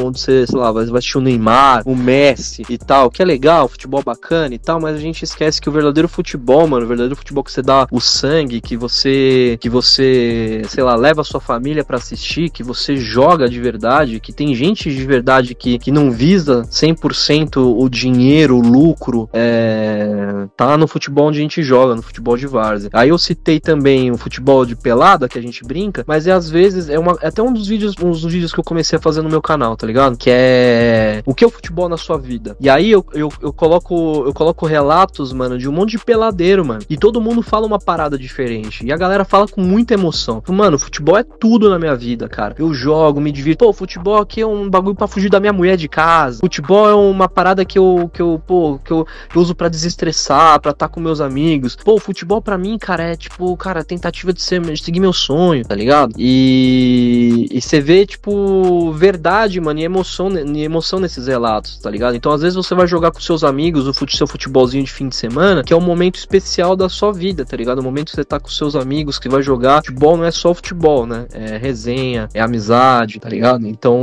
onde 0.08 0.20
você, 0.20 0.46
sei 0.48 0.58
lá, 0.58 0.72
vai 0.72 0.84
assistir 0.84 1.18
o 1.18 1.22
Neymar, 1.22 1.84
o 1.86 1.96
Messi 1.96 2.64
e 2.70 2.78
tal, 2.78 3.10
que 3.10 3.22
é 3.22 3.26
legal, 3.26 3.68
futebol 3.68 4.02
bacana 4.04 4.54
e 4.54 4.60
tal, 4.60 4.80
mas 4.80 4.96
a 4.96 5.00
gente 5.00 5.24
esquece 5.24 5.62
que 5.62 5.70
o 5.70 5.72
verdadeiro 5.72 6.08
futebol, 6.08 6.68
mano, 6.68 6.86
o 6.86 6.88
verdadeiro 6.88 7.16
futebol 7.16 7.44
que 7.44 7.52
você 7.52 7.62
dá 7.62 7.88
o 7.92 8.00
sangue, 8.00 8.62
que 8.62 8.78
você, 8.78 9.58
que 9.60 9.70
você, 9.70 10.62
sei 10.68 10.84
lá, 10.84 10.96
leva 10.96 11.22
a 11.22 11.24
sua 11.24 11.40
família 11.40 11.84
pra 11.84 11.98
assistir, 11.98 12.50
que 12.50 12.64
você 12.64 12.96
joga 12.98 13.50
de 13.50 13.60
verdade, 13.60 14.20
que 14.20 14.32
tem 14.32 14.54
gente 14.56 14.94
de 14.94 15.06
verdade 15.06 15.54
que, 15.54 15.78
que 15.80 15.92
não 15.92 16.12
visa 16.12 16.64
100% 16.64 17.58
o 17.58 17.90
dinheiro, 17.90 18.58
o 18.58 18.62
lucro, 18.62 19.30
é, 19.34 20.48
tá 20.56 20.78
no 20.78 20.88
futebol 20.88 21.28
onde 21.28 21.40
a 21.40 21.42
gente 21.42 21.62
joga, 21.64 21.96
no 21.96 22.02
futebol 22.02 22.38
de 22.38 22.48
várzea. 22.48 22.90
Aí 22.94 23.10
eu 23.10 23.18
citei 23.18 23.60
também 23.60 24.12
o 24.12 24.18
futebol 24.18 24.66
de 24.66 24.76
pelada, 24.76 25.28
que 25.28 25.38
a 25.38 25.42
gente 25.42 25.64
brinca, 25.64 26.04
mas 26.08 26.28
é 26.28 26.32
às 26.32 26.50
vezes, 26.50 26.90
é, 26.90 26.98
uma, 26.98 27.18
é 27.22 27.28
até 27.28 27.42
um 27.42 27.52
dos 27.52 27.68
vídeos, 27.68 27.96
um 28.02 28.12
dos 28.12 28.24
vídeos 28.24 28.54
que 28.54 28.60
eu 28.60 28.64
comecei 28.64 28.98
a 28.98 29.02
fazer 29.02 29.22
no 29.22 29.30
meu 29.30 29.42
canal, 29.42 29.76
tá 29.76 29.86
ligado? 29.86 29.97
Que 30.18 30.30
é 30.32 31.24
o 31.26 31.34
que 31.34 31.44
é 31.44 31.48
o 31.48 31.52
futebol 31.52 31.90
na 31.90 31.98
sua 31.98 32.18
vida. 32.18 32.56
E 32.60 32.70
aí 32.70 32.92
eu, 32.92 33.06
eu, 33.14 33.32
eu 33.42 33.54
coloco 33.54 34.24
eu 34.26 34.34
coloco 34.34 34.66
relatos, 34.66 35.34
mano, 35.34 35.58
de 35.58 35.68
um 35.68 35.72
monte 35.72 35.92
de 35.92 36.00
peladeiro, 36.00 36.66
mano. 36.66 36.82
E 36.90 36.98
todo 36.98 37.22
mundo 37.22 37.42
fala 37.42 37.66
uma 37.66 37.80
parada 37.80 38.18
diferente. 38.18 38.86
E 38.86 38.92
a 38.92 38.98
galera 38.98 39.26
fala 39.26 39.48
com 39.48 39.62
muita 39.62 39.94
emoção. 39.94 40.44
Mano, 40.48 40.80
futebol 40.80 41.18
é 41.18 41.24
tudo 41.24 41.70
na 41.70 41.80
minha 41.80 41.96
vida, 41.96 42.28
cara. 42.28 42.56
Eu 42.58 42.74
jogo, 42.74 43.20
me 43.20 43.32
divirto. 43.32 43.66
Pô, 43.66 43.74
futebol 43.74 44.18
aqui 44.18 44.42
é 44.42 44.48
um 44.48 44.70
bagulho 44.70 44.96
pra 44.96 45.08
fugir 45.08 45.30
da 45.30 45.40
minha 45.40 45.54
mulher 45.54 45.78
de 45.78 45.88
casa. 45.88 46.40
Futebol 46.40 46.90
é 46.90 46.94
uma 46.94 47.28
parada 47.28 47.66
que 47.66 47.78
eu, 47.78 48.10
que 48.14 48.22
eu 48.22 48.42
pô, 48.46 48.80
que 48.84 48.92
eu, 48.92 49.06
eu 49.34 49.42
uso 49.42 49.56
pra 49.56 49.70
desestressar, 49.70 50.60
pra 50.62 50.72
estar 50.72 50.88
com 50.88 51.00
meus 51.00 51.22
amigos. 51.22 51.76
Pô, 51.76 52.00
futebol 52.00 52.42
pra 52.42 52.58
mim, 52.58 52.78
cara, 52.78 53.04
é 53.04 53.16
tipo, 53.16 53.56
cara, 53.58 53.84
tentativa 53.84 54.32
de, 54.32 54.42
ser, 54.42 54.62
de 54.62 54.84
seguir 54.84 55.00
meu 55.00 55.14
sonho, 55.14 55.66
tá 55.66 55.76
ligado? 55.76 56.14
E, 56.18 57.48
e 57.52 57.62
você 57.62 57.80
vê, 57.80 58.06
tipo, 58.06 58.92
verdade, 58.94 59.60
mano, 59.60 59.80
e 59.80 59.86
emoção, 59.88 60.30
emoção 60.38 61.00
nesses 61.00 61.28
relatos, 61.28 61.78
tá 61.78 61.90
ligado? 61.90 62.16
Então, 62.16 62.32
às 62.32 62.42
vezes 62.42 62.56
você 62.56 62.76
vai 62.76 62.88
jogar 62.88 63.12
com 63.12 63.20
seus 63.20 63.44
amigos 63.44 63.88
o 63.88 63.94
fute- 63.94 64.16
seu 64.16 64.28
futebolzinho 64.28 64.84
de 64.84 64.92
fim 64.92 65.10
de 65.10 65.16
semana, 65.16 65.64
que 65.64 65.74
é 65.74 65.76
um 65.76 65.82
momento 65.82 66.16
especial 66.16 66.76
da 66.76 66.88
sua 66.88 67.12
vida, 67.12 67.44
tá 67.46 67.58
ligado? 67.58 67.80
O 67.80 67.84
momento 67.84 68.10
que 68.12 68.16
você 68.16 68.24
tá 68.24 68.40
com 68.40 68.50
seus 68.50 68.76
amigos, 68.76 69.18
que 69.18 69.28
vai 69.30 69.42
jogar. 69.42 69.78
Futebol 69.84 70.18
não 70.18 70.26
é 70.26 70.32
só 70.32 70.54
futebol, 70.54 71.06
né? 71.06 71.26
É 71.34 71.58
resenha, 71.58 72.30
é 72.34 72.42
amizade, 72.42 73.20
tá 73.20 73.30
ligado? 73.30 73.68
Então, 73.68 73.98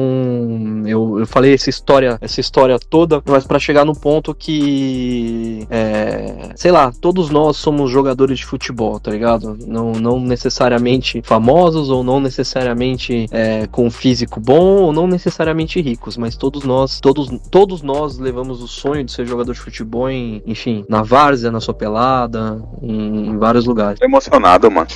eu, 0.87 1.20
eu 1.20 1.26
falei 1.26 1.55
essa 1.55 1.70
história, 1.70 2.18
essa 2.20 2.41
história 2.41 2.78
toda, 2.78 3.22
mas 3.26 3.47
pra 3.47 3.59
chegar 3.59 3.85
no 3.85 3.95
ponto 3.95 4.35
que, 4.35 5.66
é, 5.70 6.51
sei 6.57 6.70
lá, 6.70 6.93
todos 7.01 7.30
nós 7.30 7.57
somos 7.57 7.91
jogadores 7.91 8.39
de 8.39 8.47
futebol, 8.47 8.99
tá 8.99 9.11
ligado? 9.11 9.57
Não, 9.66 9.93
não 9.93 10.20
necessariamente 10.20 11.20
famosos 11.24 11.91
ou 11.91 12.03
não 12.03 12.20
necessariamente 12.20 13.26
é, 13.30 13.66
com 13.66 13.91
físico 13.91 14.41
bom 14.41 14.82
ou 14.82 14.93
não 14.93 15.07
necessariamente 15.07 15.74
ricos, 15.81 16.16
mas 16.16 16.37
todos 16.37 16.64
nós, 16.64 17.01
todos, 17.01 17.29
todos 17.51 17.83
nós 17.83 18.18
levamos 18.18 18.62
o 18.62 18.68
sonho 18.68 19.05
de 19.05 19.12
ser 19.12 19.27
jogador 19.27 19.53
de 19.53 19.61
futebol 19.61 20.09
em, 20.09 20.43
enfim, 20.47 20.85
na 20.89 21.03
várzea, 21.03 21.51
na 21.51 21.61
sua 21.61 21.75
pelada, 21.75 22.62
em, 22.83 23.29
em 23.29 23.39
vários 23.39 23.66
lugares. 23.66 23.99
Tô 23.99 24.07
emocionado, 24.07 24.70
mano. 24.70 24.87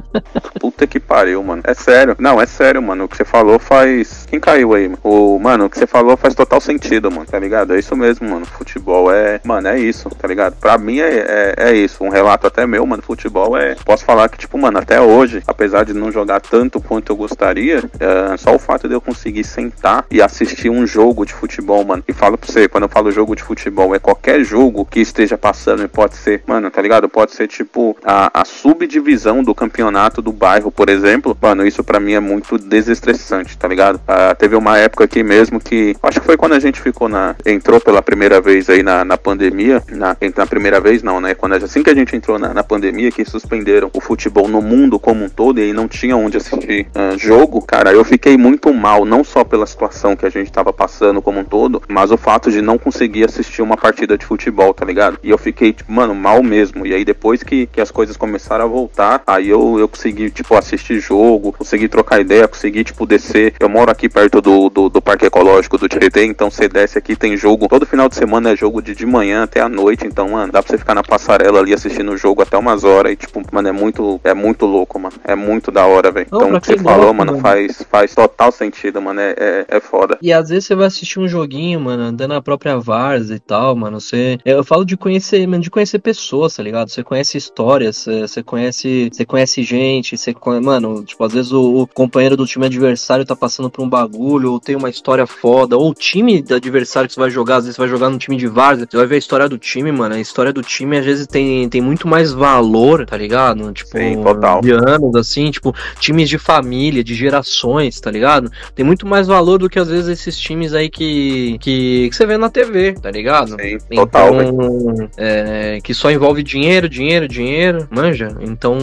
Puta 0.60 0.86
que 0.86 0.98
pariu, 0.98 1.42
mano. 1.42 1.62
É 1.64 1.74
sério. 1.74 2.16
Não, 2.18 2.40
é 2.40 2.46
sério, 2.46 2.82
mano. 2.82 3.04
O 3.04 3.08
que 3.08 3.16
você 3.16 3.24
falou 3.24 3.58
faz. 3.58 4.26
Quem 4.28 4.40
caiu 4.40 4.74
aí, 4.74 4.88
mano? 4.88 4.98
O, 5.02 5.38
mano, 5.38 5.66
o 5.66 5.70
que 5.70 5.78
você 5.78 5.86
falou 5.86 6.16
faz 6.16 6.34
total 6.34 6.60
sentido, 6.60 7.10
mano. 7.10 7.26
Tá 7.26 7.38
ligado? 7.38 7.74
É 7.74 7.78
isso 7.78 7.94
mesmo, 7.96 8.28
mano. 8.28 8.46
Futebol 8.46 9.12
é. 9.12 9.40
Mano, 9.44 9.68
é 9.68 9.78
isso, 9.78 10.08
tá 10.10 10.26
ligado? 10.26 10.56
Pra 10.56 10.78
mim 10.78 11.00
é, 11.00 11.54
é, 11.58 11.70
é 11.70 11.74
isso. 11.74 12.02
Um 12.02 12.08
relato 12.08 12.46
até 12.46 12.66
meu, 12.66 12.86
mano. 12.86 13.02
Futebol 13.02 13.56
é. 13.56 13.74
Posso 13.84 14.04
falar 14.04 14.28
que, 14.28 14.38
tipo, 14.38 14.58
mano, 14.58 14.78
até 14.78 15.00
hoje, 15.00 15.42
apesar 15.46 15.84
de 15.84 15.92
não 15.92 16.10
jogar 16.10 16.40
tanto 16.40 16.80
quanto 16.80 17.12
eu 17.12 17.16
gostaria, 17.16 17.82
é, 18.00 18.36
só 18.36 18.54
o 18.54 18.58
fato 18.58 18.88
de 18.88 18.94
eu 18.94 19.00
conseguir 19.00 19.44
sentar 19.44 20.03
e 20.10 20.22
assistir 20.22 20.70
um 20.70 20.86
jogo 20.86 21.24
de 21.24 21.32
futebol, 21.32 21.84
mano. 21.84 22.02
E 22.06 22.12
falo 22.12 22.38
pra 22.38 22.50
você, 22.50 22.68
quando 22.68 22.84
eu 22.84 22.88
falo 22.88 23.10
jogo 23.10 23.34
de 23.34 23.42
futebol, 23.42 23.94
é 23.94 23.98
qualquer 23.98 24.42
jogo 24.44 24.84
que 24.84 25.00
esteja 25.00 25.36
passando 25.36 25.82
e 25.82 25.88
pode 25.88 26.16
ser, 26.16 26.42
mano, 26.46 26.70
tá 26.70 26.80
ligado? 26.80 27.08
Pode 27.08 27.32
ser 27.32 27.48
tipo 27.48 27.96
a, 28.04 28.30
a 28.40 28.44
subdivisão 28.44 29.42
do 29.42 29.54
campeonato 29.54 30.20
do 30.20 30.32
bairro, 30.32 30.70
por 30.70 30.88
exemplo. 30.88 31.36
Mano, 31.40 31.66
isso 31.66 31.82
pra 31.82 32.00
mim 32.00 32.12
é 32.12 32.20
muito 32.20 32.58
desestressante, 32.58 33.56
tá 33.56 33.68
ligado? 33.68 34.00
Ah, 34.06 34.34
teve 34.34 34.56
uma 34.56 34.78
época 34.78 35.04
aqui 35.04 35.22
mesmo 35.22 35.60
que. 35.60 35.96
Acho 36.02 36.20
que 36.20 36.26
foi 36.26 36.36
quando 36.36 36.52
a 36.52 36.60
gente 36.60 36.80
ficou 36.80 37.08
na. 37.08 37.34
Entrou 37.44 37.80
pela 37.80 38.02
primeira 38.02 38.40
vez 38.40 38.68
aí 38.68 38.82
na, 38.82 39.04
na 39.04 39.16
pandemia. 39.16 39.82
Na, 39.90 40.16
na 40.36 40.46
primeira 40.46 40.80
vez, 40.80 41.02
não, 41.02 41.20
né? 41.20 41.34
Quando, 41.34 41.54
assim 41.54 41.82
que 41.82 41.90
a 41.90 41.94
gente 41.94 42.16
entrou 42.16 42.38
na, 42.38 42.52
na 42.52 42.62
pandemia, 42.62 43.10
que 43.10 43.24
suspenderam 43.24 43.90
o 43.92 44.00
futebol 44.00 44.48
no 44.48 44.60
mundo 44.60 44.98
como 44.98 45.24
um 45.24 45.28
todo 45.28 45.58
e 45.58 45.62
aí 45.62 45.72
não 45.72 45.88
tinha 45.88 46.16
onde 46.16 46.36
assistir 46.36 46.86
ah, 46.94 47.16
jogo, 47.16 47.60
cara, 47.62 47.92
eu 47.92 48.04
fiquei 48.04 48.36
muito 48.36 48.72
mal, 48.72 49.04
não 49.04 49.24
só 49.24 49.44
pela 49.44 49.66
situação 49.66 49.93
que 50.16 50.26
a 50.26 50.30
gente 50.30 50.50
tava 50.50 50.72
passando 50.72 51.22
como 51.22 51.40
um 51.40 51.44
todo, 51.44 51.82
mas 51.88 52.10
o 52.10 52.16
fato 52.16 52.50
de 52.50 52.60
não 52.60 52.76
conseguir 52.78 53.24
assistir 53.24 53.62
uma 53.62 53.76
partida 53.76 54.18
de 54.18 54.26
futebol, 54.26 54.74
tá 54.74 54.84
ligado? 54.84 55.18
E 55.22 55.30
eu 55.30 55.38
fiquei, 55.38 55.72
tipo, 55.72 55.90
mano, 55.92 56.14
mal 56.14 56.42
mesmo. 56.42 56.86
E 56.86 56.92
aí 56.92 57.04
depois 57.04 57.42
que, 57.42 57.66
que 57.66 57.80
as 57.80 57.90
coisas 57.90 58.16
começaram 58.16 58.64
a 58.64 58.68
voltar, 58.68 59.22
aí 59.26 59.48
eu, 59.48 59.78
eu 59.78 59.88
consegui, 59.88 60.30
tipo, 60.30 60.54
assistir 60.56 60.98
jogo, 61.00 61.52
consegui 61.52 61.88
trocar 61.88 62.20
ideia, 62.20 62.48
consegui, 62.48 62.84
tipo, 62.84 63.06
descer. 63.06 63.54
Eu 63.60 63.68
moro 63.68 63.90
aqui 63.90 64.08
perto 64.08 64.40
do, 64.40 64.68
do, 64.68 64.88
do 64.88 65.02
Parque 65.02 65.26
Ecológico 65.26 65.78
do 65.78 65.88
Tietê, 65.88 66.24
então 66.24 66.50
você 66.50 66.68
desce 66.68 66.98
aqui, 66.98 67.14
tem 67.14 67.36
jogo. 67.36 67.68
Todo 67.68 67.86
final 67.86 68.08
de 68.08 68.16
semana 68.16 68.50
é 68.50 68.56
jogo 68.56 68.82
de, 68.82 68.94
de 68.94 69.06
manhã 69.06 69.44
até 69.44 69.60
a 69.60 69.68
noite, 69.68 70.06
então, 70.06 70.28
mano, 70.30 70.52
dá 70.52 70.62
pra 70.62 70.70
você 70.70 70.78
ficar 70.78 70.94
na 70.94 71.02
passarela 71.02 71.60
ali 71.60 71.72
assistindo 71.72 72.12
o 72.12 72.16
jogo 72.16 72.42
até 72.42 72.56
umas 72.58 72.84
horas. 72.84 73.12
E, 73.12 73.16
tipo, 73.16 73.42
mano, 73.52 73.68
é 73.68 73.72
muito, 73.72 74.20
é 74.24 74.34
muito 74.34 74.66
louco, 74.66 74.98
mano. 74.98 75.14
É 75.24 75.34
muito 75.34 75.70
da 75.70 75.86
hora, 75.86 76.10
velho. 76.10 76.26
Então, 76.26 76.52
o 76.52 76.60
que 76.60 76.66
você 76.66 76.78
falou, 76.78 77.12
mano. 77.12 77.38
faz, 77.38 77.82
faz 77.90 78.14
total 78.14 78.50
sentido, 78.50 79.00
mano. 79.00 79.20
É, 79.20 79.34
é, 79.36 79.64
é 79.68 79.80
foda. 79.84 80.18
E 80.20 80.32
às 80.32 80.48
vezes 80.48 80.66
você 80.66 80.74
vai 80.74 80.86
assistir 80.86 81.20
um 81.20 81.28
joguinho, 81.28 81.80
mano, 81.80 82.02
andando 82.02 82.32
na 82.32 82.42
própria 82.42 82.78
várzea 82.78 83.36
e 83.36 83.40
tal, 83.40 83.76
mano. 83.76 84.00
Você. 84.00 84.38
Eu 84.44 84.64
falo 84.64 84.84
de 84.84 84.96
conhecer, 84.96 85.46
mano, 85.46 85.62
de 85.62 85.70
conhecer 85.70 85.98
pessoas, 85.98 86.56
tá 86.56 86.62
ligado? 86.62 86.90
Você 86.90 87.02
conhece 87.02 87.36
histórias, 87.36 87.96
você 87.96 88.20
você 88.20 88.42
conhece. 88.42 89.10
Você 89.12 89.24
conhece 89.24 89.62
gente, 89.62 90.16
você 90.16 90.32
conhe... 90.32 90.60
Mano, 90.60 91.04
tipo, 91.04 91.22
às 91.24 91.32
vezes 91.32 91.52
o, 91.52 91.82
o 91.82 91.86
companheiro 91.86 92.36
do 92.36 92.46
time 92.46 92.66
adversário 92.66 93.24
tá 93.24 93.36
passando 93.36 93.70
por 93.70 93.82
um 93.82 93.88
bagulho, 93.88 94.52
ou 94.52 94.60
tem 94.60 94.76
uma 94.76 94.90
história 94.90 95.26
foda, 95.26 95.76
ou 95.76 95.90
o 95.90 95.94
time 95.94 96.42
do 96.42 96.54
adversário 96.54 97.08
que 97.08 97.14
você 97.14 97.20
vai 97.20 97.30
jogar, 97.30 97.56
às 97.56 97.64
vezes 97.64 97.76
você 97.76 97.82
vai 97.82 97.88
jogar 97.88 98.10
no 98.10 98.18
time 98.18 98.36
de 98.36 98.46
várzea, 98.46 98.86
você 98.90 98.96
vai 98.96 99.06
ver 99.06 99.16
a 99.16 99.18
história 99.18 99.48
do 99.48 99.58
time, 99.58 99.92
mano. 99.92 100.14
A 100.14 100.20
história 100.20 100.52
do 100.52 100.62
time 100.62 100.98
às 100.98 101.04
vezes 101.04 101.26
tem, 101.26 101.68
tem 101.68 101.80
muito 101.80 102.08
mais 102.08 102.32
valor, 102.32 103.04
tá 103.06 103.16
ligado? 103.16 103.72
Tipo, 103.72 103.98
Sim, 103.98 104.22
total. 104.22 104.60
de 104.60 104.72
anos, 104.72 105.14
assim, 105.16 105.50
tipo, 105.50 105.74
times 105.98 106.28
de 106.28 106.38
família, 106.38 107.04
de 107.04 107.14
gerações, 107.14 108.00
tá 108.00 108.10
ligado? 108.10 108.50
tem 108.74 108.84
muito 108.84 109.06
mais 109.06 109.26
valor 109.26 109.58
do 109.58 109.68
que 109.68 109.73
às 109.78 109.88
vezes 109.88 110.08
esses 110.08 110.38
times 110.38 110.72
aí 110.72 110.88
que, 110.88 111.58
que, 111.58 112.08
que 112.08 112.16
você 112.16 112.26
vê 112.26 112.36
na 112.36 112.50
TV, 112.50 112.92
tá 112.92 113.10
ligado? 113.10 113.56
Sim, 113.60 113.78
total, 113.94 114.36
velho. 114.36 114.48
Então, 114.48 115.10
é, 115.16 115.80
que 115.82 115.94
só 115.94 116.10
envolve 116.10 116.42
dinheiro, 116.42 116.88
dinheiro, 116.88 117.28
dinheiro, 117.28 117.88
manja? 117.90 118.36
Então, 118.40 118.76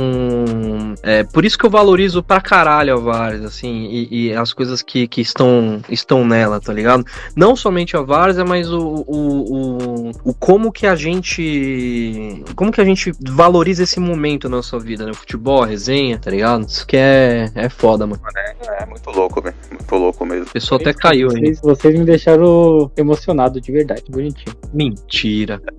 é 1.04 1.24
por 1.24 1.46
isso 1.46 1.58
que 1.58 1.66
eu 1.66 1.70
valorizo 1.70 2.24
pra 2.24 2.42
caralho 2.42 2.94
a 2.94 3.00
Várzea, 3.00 3.48
assim, 3.48 3.88
e, 3.90 4.28
e 4.28 4.34
as 4.34 4.54
coisas 4.54 4.82
que, 4.82 5.08
que 5.08 5.22
estão, 5.22 5.82
estão 5.90 6.26
nela, 6.26 6.60
tá 6.60 6.74
ligado? 6.74 7.06
Não 7.36 7.56
somente 7.56 7.96
a 7.96 8.02
Várzea, 8.02 8.46
mas 8.46 8.72
o, 8.72 9.06
o, 9.08 9.18
o, 9.48 10.12
o 10.26 10.34
como 10.34 10.72
que 10.72 10.88
a 10.88 10.96
gente. 10.96 12.44
Como 12.56 12.72
que 12.72 12.82
a 12.82 12.86
gente 12.86 13.12
valoriza 13.20 13.84
esse 13.84 14.00
momento 14.00 14.50
na 14.50 14.58
nossa 14.58 14.78
vida, 14.80 15.06
né? 15.06 15.12
O 15.12 15.16
futebol, 15.16 15.64
a 15.64 15.66
resenha, 15.66 16.20
tá 16.20 16.30
ligado? 16.30 16.68
Isso 16.68 16.86
que 16.86 16.98
é, 16.98 17.52
é 17.56 17.70
foda, 17.70 18.06
mano. 18.06 18.22
É 18.80 18.86
muito 18.86 19.10
louco, 19.10 19.42
velho. 19.42 19.56
Muito 19.70 19.96
louco 19.96 20.26
mesmo. 20.26 20.46
A 20.50 20.54
pessoa 20.54 20.81
até 20.82 20.94
caiu 20.94 21.30
aí. 21.30 21.40
Vocês, 21.42 21.62
vocês 21.62 22.00
me 22.00 22.06
deixaram 22.06 22.92
emocionado 22.98 23.60
de 23.62 23.72
verdade, 23.72 24.04
bonitinho. 24.10 24.56
Mentira. 24.74 25.62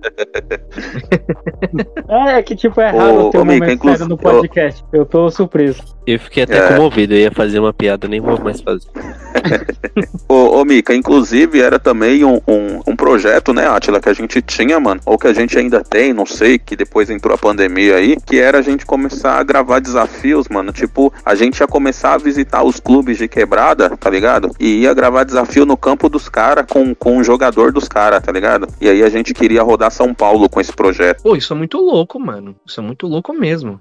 É, 2.07 2.37
é 2.39 2.43
que 2.43 2.55
tipo, 2.55 2.79
é 2.79 2.89
raro 2.91 3.27
Ô, 3.27 3.29
ter 3.31 3.37
um 3.39 3.45
momento 3.45 3.71
inclusive- 3.71 3.97
sério 3.99 4.09
no 4.09 4.17
podcast. 4.17 4.83
Eu 4.93 5.05
tô 5.05 5.29
surpreso. 5.31 5.81
Eu 6.05 6.19
fiquei 6.19 6.43
até 6.43 6.57
É. 6.57 6.67
comovido, 6.75 7.13
eu 7.13 7.19
ia 7.19 7.31
fazer 7.31 7.59
uma 7.59 7.73
piada, 7.73 8.07
nem 8.07 8.19
vou 8.19 8.39
mais 8.39 8.61
fazer. 8.61 8.87
Ô, 10.27 10.59
ô 10.59 10.65
Mika, 10.65 10.93
inclusive 10.93 11.59
era 11.61 11.79
também 11.79 12.23
um, 12.23 12.35
um, 12.47 12.81
um 12.87 12.95
projeto, 12.95 13.53
né, 13.53 13.67
Atila, 13.67 13.99
que 13.99 14.09
a 14.09 14.13
gente 14.13 14.41
tinha, 14.41 14.79
mano, 14.79 14.99
ou 15.05 15.17
que 15.17 15.27
a 15.27 15.33
gente 15.33 15.57
ainda 15.57 15.81
tem, 15.83 16.13
não 16.13 16.25
sei, 16.25 16.59
que 16.59 16.75
depois 16.75 17.09
entrou 17.09 17.33
a 17.33 17.37
pandemia 17.37 17.95
aí, 17.95 18.17
que 18.25 18.39
era 18.39 18.59
a 18.59 18.61
gente 18.61 18.85
começar 18.85 19.39
a 19.39 19.43
gravar 19.43 19.79
desafios, 19.79 20.47
mano. 20.49 20.71
Tipo, 20.71 21.11
a 21.25 21.33
gente 21.35 21.59
ia 21.59 21.67
começar 21.67 22.13
a 22.13 22.17
visitar 22.17 22.63
os 22.63 22.79
clubes 22.79 23.17
de 23.17 23.27
quebrada, 23.27 23.89
tá 23.97 24.09
ligado? 24.09 24.51
E 24.59 24.81
ia 24.81 24.92
gravar 24.93 25.23
desafio 25.23 25.65
no 25.65 25.77
campo 25.77 26.09
dos 26.09 26.27
caras 26.29 26.65
com, 26.69 26.93
com 26.95 27.17
o 27.17 27.23
jogador 27.23 27.71
dos 27.71 27.87
caras, 27.87 28.21
tá 28.21 28.31
ligado? 28.31 28.67
E 28.81 28.89
aí 28.89 29.03
a 29.03 29.09
gente 29.09 29.33
queria 29.33 29.63
rodar 29.63 29.91
São 29.91 30.13
Paulo 30.13 30.49
com 30.49 30.59
esse 30.61 30.73
projeto. 30.73 31.21
Pô, 31.23 31.35
isso 31.35 31.53
é 31.53 31.55
muito 31.55 31.77
louco, 31.79 32.19
mano. 32.19 32.55
Isso 32.65 32.79
é 32.79 32.83
muito 32.83 33.07
louco 33.07 33.33
mesmo. 33.33 33.79